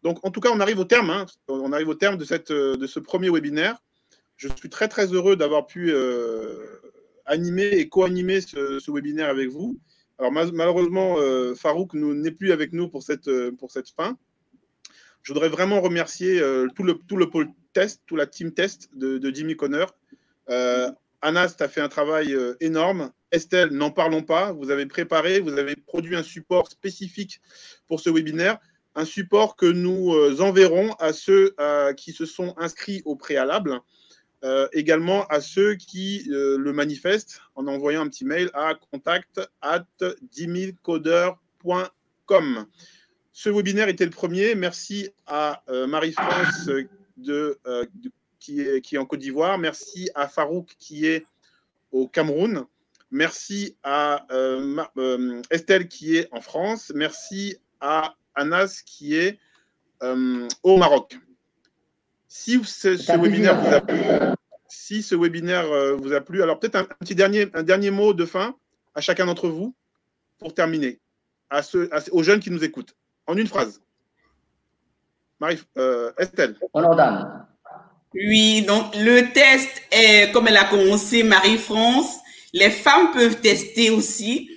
Donc, 0.04 0.24
en 0.24 0.30
tout 0.30 0.40
cas, 0.40 0.52
on 0.54 0.60
arrive 0.60 0.78
au 0.78 0.86
terme. 0.86 1.10
Hein. 1.10 1.26
on 1.48 1.74
arrive 1.74 1.90
au 1.90 1.96
terme 1.96 2.18
de, 2.18 2.76
de 2.76 2.88
ce 2.88 3.00
premier 3.00 3.32
webinaire. 3.32 3.82
Je 4.38 4.48
suis 4.60 4.70
très, 4.70 4.88
très 4.88 5.08
heureux 5.08 5.36
d'avoir 5.36 5.66
pu 5.66 5.92
animer 7.26 7.66
et 7.80 7.90
co-animer 7.90 8.42
ce, 8.42 8.92
webinaire 8.92 9.30
avec 9.30 9.50
vous. 9.50 9.80
Alors, 10.18 10.32
malheureusement, 10.32 11.16
euh, 11.20 11.56
Farouk 11.56 11.94
n'est 11.94 12.32
plus 12.32 12.52
avec 12.52 12.74
nous 12.74 12.88
pour 12.88 13.04
cette, 13.04 13.30
pour 13.58 13.72
cette 13.72 13.90
fin. 13.90 14.18
Je 15.24 15.34
voudrais 15.34 15.50
vraiment 15.50 15.82
remercier 15.82 16.40
tout, 16.76 16.84
le, 16.84 16.94
tout 17.08 17.18
le 17.18 17.30
pôle 17.30 17.50
test, 17.74 18.04
toute 18.06 18.18
la 18.18 18.28
team 18.28 18.52
test 18.52 18.90
de, 18.96 19.34
Jimmy 19.34 19.56
Conner. 19.56 19.86
Anas, 21.22 21.56
tu 21.58 21.64
as 21.64 21.68
fait 21.68 21.82
un 21.82 21.90
travail 21.90 22.38
énorme. 22.60 23.12
Estelle, 23.32 23.70
n'en 23.72 23.90
parlons 23.90 24.22
pas. 24.22 24.52
Vous 24.52 24.70
avez 24.70 24.86
préparé, 24.86 25.40
vous 25.40 25.58
avez 25.58 25.76
produit 25.76 26.16
un 26.16 26.22
support 26.22 26.70
spécifique 26.70 27.42
pour 27.88 28.00
ce 28.00 28.12
webinaire 28.12 28.60
un 28.96 29.06
support 29.06 29.56
que 29.56 29.66
nous 29.66 30.14
euh, 30.14 30.40
enverrons 30.40 30.94
à 30.94 31.14
ceux 31.14 31.54
euh, 31.60 31.94
qui 31.94 32.14
se 32.14 32.26
sont 32.26 32.56
inscrits 32.58 33.02
au 33.06 33.16
préalable, 33.16 33.80
euh, 34.46 34.68
également 34.72 35.26
à 35.28 35.42
ceux 35.42 35.76
qui 35.76 36.24
le 36.30 36.72
manifestent 36.72 37.42
en 37.56 37.68
envoyant 37.68 38.02
un 38.02 38.08
petit 38.08 38.24
mail 38.24 38.50
à 38.54 38.76
contact 38.92 39.42
at 39.62 39.86
10 40.32 40.74
Ce 43.34 43.50
webinaire 43.50 43.90
était 43.90 44.06
le 44.06 44.12
premier. 44.12 44.56
Merci 44.56 45.10
à 45.26 45.62
Marie-France 45.88 46.70
de, 47.18 47.60
qui, 48.40 48.62
est, 48.62 48.98
en 48.98 49.06
Côte 49.06 49.20
d'Ivoire. 49.20 49.58
Merci 49.58 50.10
à 50.16 50.28
Farouk 50.28 50.76
qui 50.80 51.08
est 51.08 51.26
au 51.92 52.08
Cameroun. 52.08 52.66
Merci 53.12 53.76
à 53.84 54.26
Estelle 55.50 55.88
qui 55.88 56.18
est 56.18 56.28
en 56.32 56.42
France. 56.42 56.92
Merci 56.96 57.58
à 57.82 58.16
Anas 58.36 58.82
qui 58.86 59.16
est 59.16 59.40
euh, 60.04 60.48
au 60.64 60.78
Maroc. 60.78 61.18
Si 62.38 62.62
ce, 62.64 63.18
webinaire 63.18 63.60
vous 63.60 63.74
a 63.74 63.80
plu, 63.80 63.98
si 64.68 65.02
ce 65.02 65.16
webinaire 65.16 65.72
euh, 65.72 65.96
vous 65.96 66.12
a 66.14 66.20
plu, 66.20 66.44
alors 66.44 66.60
peut-être 66.60 66.76
un, 66.76 66.84
petit 66.84 67.16
dernier, 67.16 67.48
un 67.54 67.64
dernier 67.64 67.92
mot 67.92 68.14
de 68.14 68.26
fin 68.26 68.56
à 68.94 69.02
chacun 69.02 69.26
d'entre 69.26 69.48
vous 69.48 69.74
pour 70.38 70.54
terminer, 70.54 71.00
à 71.50 71.64
ceux, 71.64 71.90
aux 72.12 72.24
jeunes 72.24 72.42
qui 72.42 72.52
nous 72.52 72.64
écoutent, 72.64 72.94
en 73.26 73.38
une 73.38 73.48
phrase. 73.48 73.82
Marie, 75.40 75.60
euh, 75.78 76.12
Estelle. 76.20 76.56
Honneur 76.74 76.96
d'âme. 76.96 77.48
Oui, 78.14 78.64
donc 78.64 78.94
le 78.96 79.32
test 79.32 79.72
est, 79.90 80.32
comme 80.34 80.48
elle 80.50 80.58
a 80.58 80.66
commencé, 80.66 81.24
Marie-France, 81.24 82.18
les 82.54 82.70
femmes 82.70 83.12
peuvent 83.12 83.40
tester 83.40 83.90
aussi. 83.90 84.52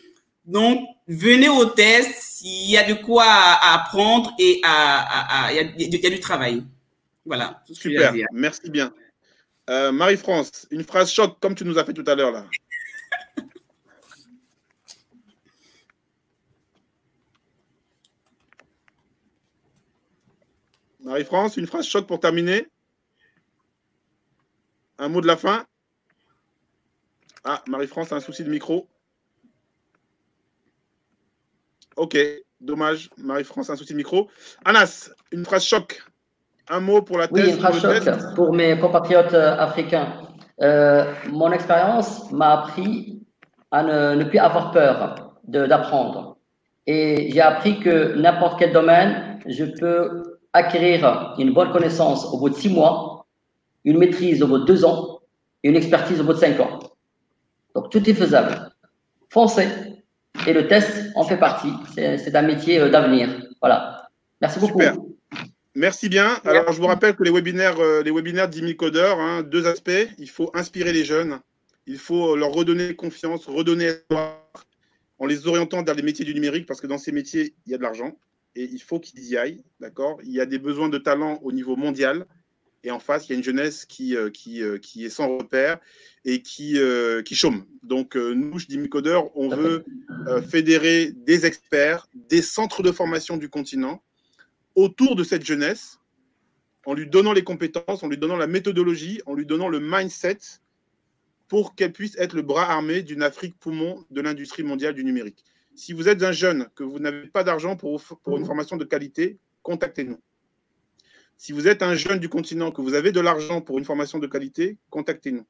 Donc, 0.45 0.85
venez 1.07 1.49
au 1.49 1.65
test, 1.65 2.41
il 2.43 2.71
y 2.71 2.77
a 2.77 2.83
de 2.83 2.95
quoi 2.95 3.25
apprendre 3.25 4.35
et 4.39 4.61
à, 4.65 5.51
il, 5.53 5.95
y 5.95 6.07
a, 6.07 6.11
du 6.11 6.21
travail. 6.21 6.65
Voilà. 7.29 7.63
Super, 7.71 8.15
merci 8.33 8.71
bien. 8.71 8.93
Euh, 9.69 9.93
Marie-France, 9.93 10.67
une 10.71 10.83
phrase 10.83 11.13
choc 11.13 11.39
comme 11.41 11.55
tu 11.55 11.67
nous 11.67 11.77
as 11.77 11.85
fait 11.85 11.93
tout 11.93 12.05
à 12.07 12.15
l'heure 12.15 12.33
là. 12.33 12.47
Marie-France, 21.01 21.59
une 21.59 21.67
phrase 21.67 21.87
choc 21.87 22.07
pour 22.07 22.19
terminer. 22.19 22.67
Un 24.97 25.11
mot 25.11 25.21
de 25.21 25.27
la 25.27 25.37
fin. 25.37 25.67
Ah, 27.45 27.63
Marie-France 27.67 28.11
a 28.13 28.17
un 28.17 28.21
souci 28.21 28.43
de 28.43 28.49
micro. 28.49 28.89
Ok, 31.97 32.17
dommage. 32.59 33.11
Marie-France 33.19 33.69
a 33.69 33.75
un 33.75 33.77
souci 33.77 33.93
de 33.93 33.99
micro. 33.99 34.31
Anas, 34.65 35.11
une 35.31 35.45
phrase 35.45 35.67
choc. 35.67 36.03
Un 36.71 36.81
mot 36.81 37.03
pour 37.03 37.19
la 37.19 37.29
thèse. 37.29 37.59
Oui, 37.63 37.81
choc 37.81 38.35
pour 38.35 38.55
mes 38.55 38.79
compatriotes 38.79 39.35
euh, 39.35 39.57
africains. 39.59 40.09
Euh, 40.61 41.13
mon 41.31 41.51
expérience 41.53 42.31
m'a 42.33 42.61
appris 42.61 43.23
à 43.71 43.83
ne, 43.83 44.25
plus 44.25 44.39
avoir 44.39 44.71
peur 44.71 45.33
d'apprendre. 45.45 46.37
Et 46.87 47.31
j'ai 47.31 47.41
appris 47.41 47.81
que 47.81 48.15
n'importe 48.17 48.59
quel 48.59 48.73
domaine, 48.73 49.41
je 49.47 49.65
peux 49.65 50.39
acquérir 50.53 51.35
une 51.39 51.53
bonne 51.53 51.71
connaissance 51.71 52.27
au 52.33 52.39
bout 52.39 52.51
de 52.51 52.55
six 52.55 52.69
mois, 52.69 53.27
une 53.85 53.99
maîtrise 53.99 54.43
au 54.43 54.47
bout 54.47 54.59
de 54.59 54.65
deux 54.65 54.85
ans 54.85 55.21
et 55.63 55.69
une 55.69 55.77
expertise 55.77 56.21
au 56.21 56.25
bout 56.25 56.33
de 56.33 56.39
cinq 56.39 56.59
ans. 56.61 56.79
Donc 57.75 57.91
tout 57.91 58.09
est 58.09 58.15
faisable. 58.15 58.71
Foncez. 59.31 59.69
Et 60.47 60.53
le 60.53 60.67
test 60.67 61.11
en 61.15 61.25
fait 61.25 61.37
partie. 61.37 61.73
C'est 61.95 62.35
un 62.35 62.43
métier 62.43 62.81
euh, 62.81 62.91
d'avenir. 62.91 63.29
Voilà. 63.61 64.09
Merci 64.41 64.59
beaucoup. 64.61 64.81
Super. 64.81 64.97
Merci 65.79 66.09
bien. 66.09 66.41
Alors, 66.45 66.73
je 66.73 66.81
vous 66.81 66.89
rappelle 66.89 67.15
que 67.15 67.23
les 67.23 67.31
webinaires, 67.31 67.79
euh, 67.79 68.03
les 68.03 68.11
webinaires 68.11 68.51
codeurs, 68.77 69.21
hein, 69.21 69.45
deux 69.45 69.69
aspects. 69.69 70.09
Il 70.19 70.29
faut 70.29 70.51
inspirer 70.53 70.93
les 70.93 71.05
jeunes. 71.05 71.39
Il 71.87 71.99
faut 71.99 72.35
leur 72.35 72.51
redonner 72.51 72.97
confiance, 72.97 73.47
redonner 73.47 73.85
espoir 73.85 74.43
en 75.21 75.27
les 75.27 75.47
orientant 75.47 75.85
vers 75.85 75.95
les 75.95 76.03
métiers 76.03 76.25
du 76.25 76.35
numérique 76.35 76.67
parce 76.67 76.81
que 76.81 76.89
dans 76.89 76.99
ces 76.99 77.13
métiers, 77.13 77.55
il 77.65 77.71
y 77.71 77.75
a 77.77 77.79
de 77.79 77.85
l'argent 77.85 78.19
et 78.57 78.65
il 78.65 78.83
faut 78.83 78.99
qu'ils 78.99 79.23
y 79.23 79.37
aillent. 79.37 79.63
D'accord? 79.79 80.19
Il 80.25 80.33
y 80.33 80.41
a 80.41 80.47
des 80.47 80.59
besoins 80.59 80.89
de 80.89 80.99
talent 80.99 81.39
au 81.45 81.53
niveau 81.53 81.77
mondial. 81.77 82.27
Et 82.83 82.91
en 82.91 82.99
face, 82.99 83.29
il 83.29 83.33
y 83.33 83.35
a 83.35 83.39
une 83.39 83.45
jeunesse 83.45 83.85
qui, 83.85 84.17
euh, 84.17 84.31
qui, 84.31 84.63
euh, 84.63 84.79
qui 84.79 85.05
est 85.05 85.11
sans 85.11 85.29
repère 85.39 85.79
et 86.25 86.43
qui, 86.43 86.77
qui 87.25 87.35
chôme. 87.37 87.65
Donc, 87.85 88.17
nous, 88.17 88.59
chez 88.59 88.67
Dimicodeur, 88.67 89.31
on 89.37 89.49
veut 89.49 89.85
fédérer 90.51 91.13
des 91.15 91.47
experts, 91.47 92.09
des 92.15 92.43
centres 92.43 92.83
de 92.83 92.91
formation 92.91 93.37
du 93.37 93.49
continent 93.49 94.03
autour 94.79 95.17
de 95.17 95.25
cette 95.25 95.45
jeunesse, 95.45 95.99
en 96.87 96.95
lui 96.95 97.09
donnant 97.09 97.33
les 97.33 97.43
compétences, 97.43 98.05
en 98.05 98.09
lui 98.09 98.17
donnant 98.17 98.37
la 98.37 98.47
méthodologie, 98.47 99.21
en 99.27 99.35
lui 99.35 99.45
donnant 99.45 99.69
le 99.69 99.81
mindset 99.81 100.39
pour 101.49 101.75
qu'elle 101.75 101.93
puisse 101.93 102.17
être 102.17 102.37
le 102.37 102.43
bras 102.43 102.71
armé 102.71 103.03
d'une 103.03 103.25
Afrique 103.25 103.59
poumon 103.59 104.05
de 104.11 104.21
l'industrie 104.21 104.63
mondiale 104.63 104.95
du 104.95 105.03
numérique. 105.03 105.45
Si 105.75 105.93
vous 105.93 106.09
êtes 106.09 106.23
un 106.23 106.31
jeune, 106.31 106.69
que 106.77 106.85
vous 106.85 107.01
n'avez 107.01 107.27
pas 107.27 107.43
d'argent 107.43 107.75
pour, 107.75 108.01
pour 108.23 108.39
une 108.39 108.45
formation 108.45 108.77
de 108.77 108.85
qualité, 108.85 109.39
contactez-nous. 109.63 110.21
Si 111.37 111.51
vous 111.51 111.67
êtes 111.67 111.83
un 111.83 111.97
jeune 111.97 112.21
du 112.21 112.29
continent, 112.29 112.71
que 112.71 112.81
vous 112.81 112.95
avez 112.95 113.11
de 113.11 113.21
l'argent 113.21 113.61
pour 113.61 113.79
une 113.79 113.85
formation 113.85 114.21
de 114.21 114.29
qualité, 114.29 114.77
contactez-nous. 114.91 115.47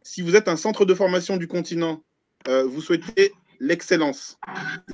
Si 0.00 0.22
vous 0.22 0.34
êtes 0.34 0.48
un 0.48 0.56
centre 0.56 0.86
de 0.86 0.94
formation 0.94 1.36
du 1.36 1.46
continent, 1.46 2.02
euh, 2.48 2.64
vous 2.64 2.80
souhaitez 2.80 3.32
l'excellence 3.60 4.38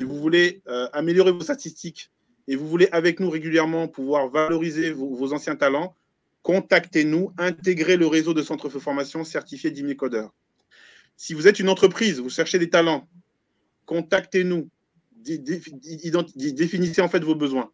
et 0.00 0.04
vous 0.04 0.18
voulez 0.18 0.62
euh, 0.66 0.88
améliorer 0.92 1.30
vos 1.30 1.42
statistiques 1.42 2.10
et 2.50 2.56
vous 2.56 2.66
voulez 2.66 2.88
avec 2.90 3.20
nous 3.20 3.30
régulièrement 3.30 3.86
pouvoir 3.86 4.28
valoriser 4.28 4.90
vos, 4.90 5.32
anciens 5.32 5.54
talents, 5.54 5.94
contactez-nous, 6.42 7.32
intégrez 7.38 7.96
le 7.96 8.08
réseau 8.08 8.34
de 8.34 8.42
centres 8.42 8.68
de 8.68 8.78
formation 8.80 9.22
certifiés 9.22 9.70
d'Imicodeur. 9.70 10.34
Si 11.16 11.32
vous 11.32 11.46
êtes 11.46 11.60
une 11.60 11.68
entreprise, 11.68 12.18
vous 12.18 12.28
cherchez 12.28 12.58
des 12.58 12.68
talents, 12.68 13.08
contactez-nous, 13.86 14.68
définissez 15.14 17.00
en 17.00 17.08
fait 17.08 17.22
vos 17.22 17.36
besoins 17.36 17.70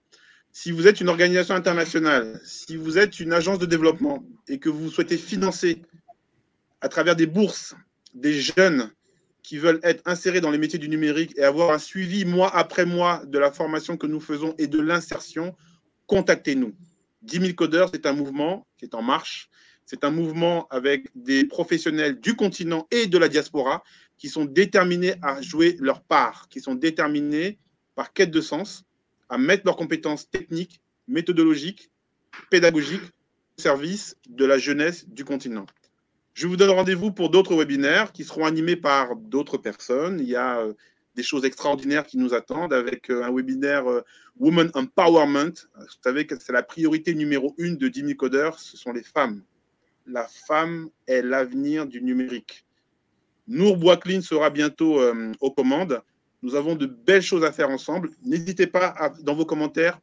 si 0.53 0.73
vous 0.73 0.87
êtes 0.87 1.03
une 1.03 1.11
organisation 1.11 1.55
internationale, 1.55 2.41
si 2.43 2.77
vous 2.77 2.97
êtes 2.97 3.21
une 3.21 3.35
agence 3.35 3.59
de 3.59 3.67
développement 3.67 4.25
et 4.49 4.59
que 4.59 4.71
vous 4.71 4.91
souhaitez 4.91 5.19
financer 5.19 5.83
à 6.81 6.89
travers 6.89 7.15
des 7.15 7.27
bourses 7.27 7.75
des 8.15 8.33
jeunes 8.33 8.91
qui 9.47 9.59
veulent 9.59 9.79
être 9.85 10.03
insérés 10.07 10.41
dans 10.41 10.51
les 10.51 10.59
métiers 10.59 10.81
du 10.81 10.89
numérique 10.89 11.33
et 11.37 11.45
avoir 11.45 11.71
un 11.71 11.79
suivi 11.79 12.25
mois 12.25 12.53
après 12.53 12.85
mois 12.85 13.25
de 13.27 13.39
la 13.39 13.53
formation 13.53 13.97
que 13.97 14.09
nous 14.09 14.19
faisons 14.19 14.57
et 14.59 14.67
de 14.67 14.81
l'insertion, 14.81 15.55
contactez-nous. 16.09 16.75
10 17.23 17.41
000 17.41 17.53
codeurs, 17.53 17.89
c'est 17.95 18.07
un 18.07 18.13
mouvement 18.13 18.67
qui 18.77 18.87
est 18.87 18.95
en 18.97 19.03
marche. 19.03 19.49
C'est 19.85 20.03
un 20.03 20.11
mouvement 20.11 20.67
avec 20.71 21.07
des 21.15 21.45
professionnels 21.45 22.19
du 22.19 22.35
continent 22.35 22.89
et 22.91 23.07
de 23.07 23.19
la 23.19 23.29
diaspora 23.29 23.85
qui 24.19 24.29
sont 24.29 24.47
déterminés 24.47 25.15
à 25.23 25.41
jouer 25.43 25.77
leur 25.79 26.03
part, 26.03 26.49
qui 26.49 26.61
sont 26.61 26.75
déterminés 26.75 27.61
par 27.95 28.13
quête 28.13 28.33
de 28.33 28.41
sens, 28.41 28.83
à 29.29 29.39
mettre 29.39 29.63
leurs 29.65 29.77
compétences 29.77 30.29
techniques, 30.29 30.81
méthodologiques, 31.07 31.93
pédagogiques 32.51 33.13
au 33.59 33.63
service 33.63 34.17
de 34.29 34.45
la 34.45 34.59
jeunesse 34.59 35.09
du 35.09 35.25
continent. 35.25 35.67
Je 36.37 36.47
vous 36.47 36.59
donne 36.59 36.69
rendez-vous 36.69 37.13
pour 37.13 37.31
d'autres 37.31 37.57
webinaires 37.57 38.13
qui 38.13 38.23
seront 38.23 38.45
animés 38.45 38.77
par 38.77 39.17
d'autres 39.17 39.57
personnes. 39.57 40.21
Il 40.21 40.29
y 40.29 40.37
a 40.37 40.61
euh, 40.61 40.75
des 41.15 41.23
choses 41.23 41.47
extraordinaires 41.47 42.05
qui 42.05 42.19
nous 42.19 42.35
attendent 42.35 42.75
avec 42.75 43.11
euh, 43.11 43.25
un 43.25 43.33
webinaire 43.35 43.91
euh, 43.91 44.03
Women 44.39 44.71
Empowerment. 44.75 45.55
Vous 45.79 45.87
savez 46.05 46.27
que 46.27 46.35
c'est 46.39 46.53
la 46.53 46.63
priorité 46.63 47.15
numéro 47.15 47.55
une 47.57 47.79
de 47.79 47.89
Jimmy 47.91 48.15
Coder, 48.15 48.51
ce 48.59 48.77
sont 48.77 48.93
les 48.93 49.03
femmes. 49.03 49.45
La 50.07 50.29
femme 50.47 50.91
est 51.07 51.23
l'avenir 51.23 51.87
du 51.87 52.03
numérique. 52.03 52.67
Nour 53.49 53.79
Boiscline 53.79 54.21
sera 54.21 54.51
bientôt 54.51 55.01
aux 55.41 55.51
commandes. 55.51 56.03
Nous 56.43 56.55
avons 56.55 56.75
de 56.75 56.85
belles 56.85 57.23
choses 57.23 57.45
à 57.45 57.53
faire 57.53 57.71
ensemble. 57.71 58.11
N'hésitez 58.23 58.67
pas 58.67 59.15
dans 59.23 59.35
vos 59.35 59.47
commentaires 59.47 59.99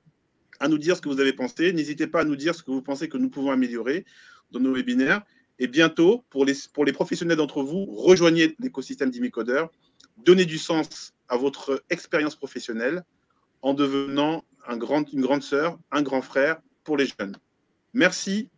à 0.60 0.68
nous 0.68 0.80
dire 0.80 0.98
ce 0.98 1.02
que 1.02 1.10
vous 1.10 1.20
avez 1.20 1.34
pensé. 1.34 1.74
N'hésitez 1.74 2.08
pas 2.08 2.22
à 2.22 2.24
nous 2.24 2.36
dire 2.36 2.56
ce 2.56 2.64
que 2.64 2.72
vous 2.72 2.82
pensez 2.82 3.08
que 3.08 3.18
nous 3.18 3.30
pouvons 3.30 3.52
améliorer 3.52 4.04
dans 4.52 4.60
nos 4.60 4.74
webinaires. 4.74 5.22
Et 5.60 5.68
bientôt, 5.68 6.24
pour 6.30 6.46
les, 6.46 6.54
pour 6.74 6.86
les 6.86 6.94
professionnels 6.94 7.38
d'entre 7.38 7.62
vous, 7.62 7.86
rejoignez 7.86 8.56
l'écosystème 8.60 9.12
d'Imicodeur. 9.12 9.70
Donnez 10.18 10.46
du 10.46 10.58
sens 10.58 11.14
à 11.30 11.38
votre 11.38 11.84
expérience 11.90 12.36
professionnelle 12.36 13.04
en 13.62 13.74
devenant 13.74 14.44
un 14.68 14.78
une 14.78 15.22
grande 15.22 15.44
sœur, 15.44 15.78
un 15.92 16.02
grand 16.02 16.22
frère 16.22 16.58
pour 16.84 16.98
les 16.98 17.06
jeunes. 17.06 17.36
Merci. 17.94 18.50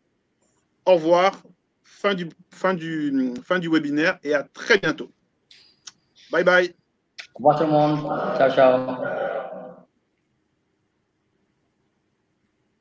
Au 0.85 0.95
revoir. 0.95 1.41
Fin 1.83 2.13
du, 2.13 2.29
fin 2.51 2.73
du, 2.73 3.33
fin 3.43 3.59
du 3.59 3.69
webinaire 3.69 4.19
et 4.23 4.33
à 4.33 4.43
très 4.43 4.77
bientôt. 4.77 5.09
Bye 6.31 6.43
bye. 6.43 6.73
Au 7.33 7.37
revoir 7.37 7.57
tout 7.57 7.63
le 7.63 7.69
monde. 7.69 7.99
Ciao, 8.37 8.51
ciao. 8.51 9.24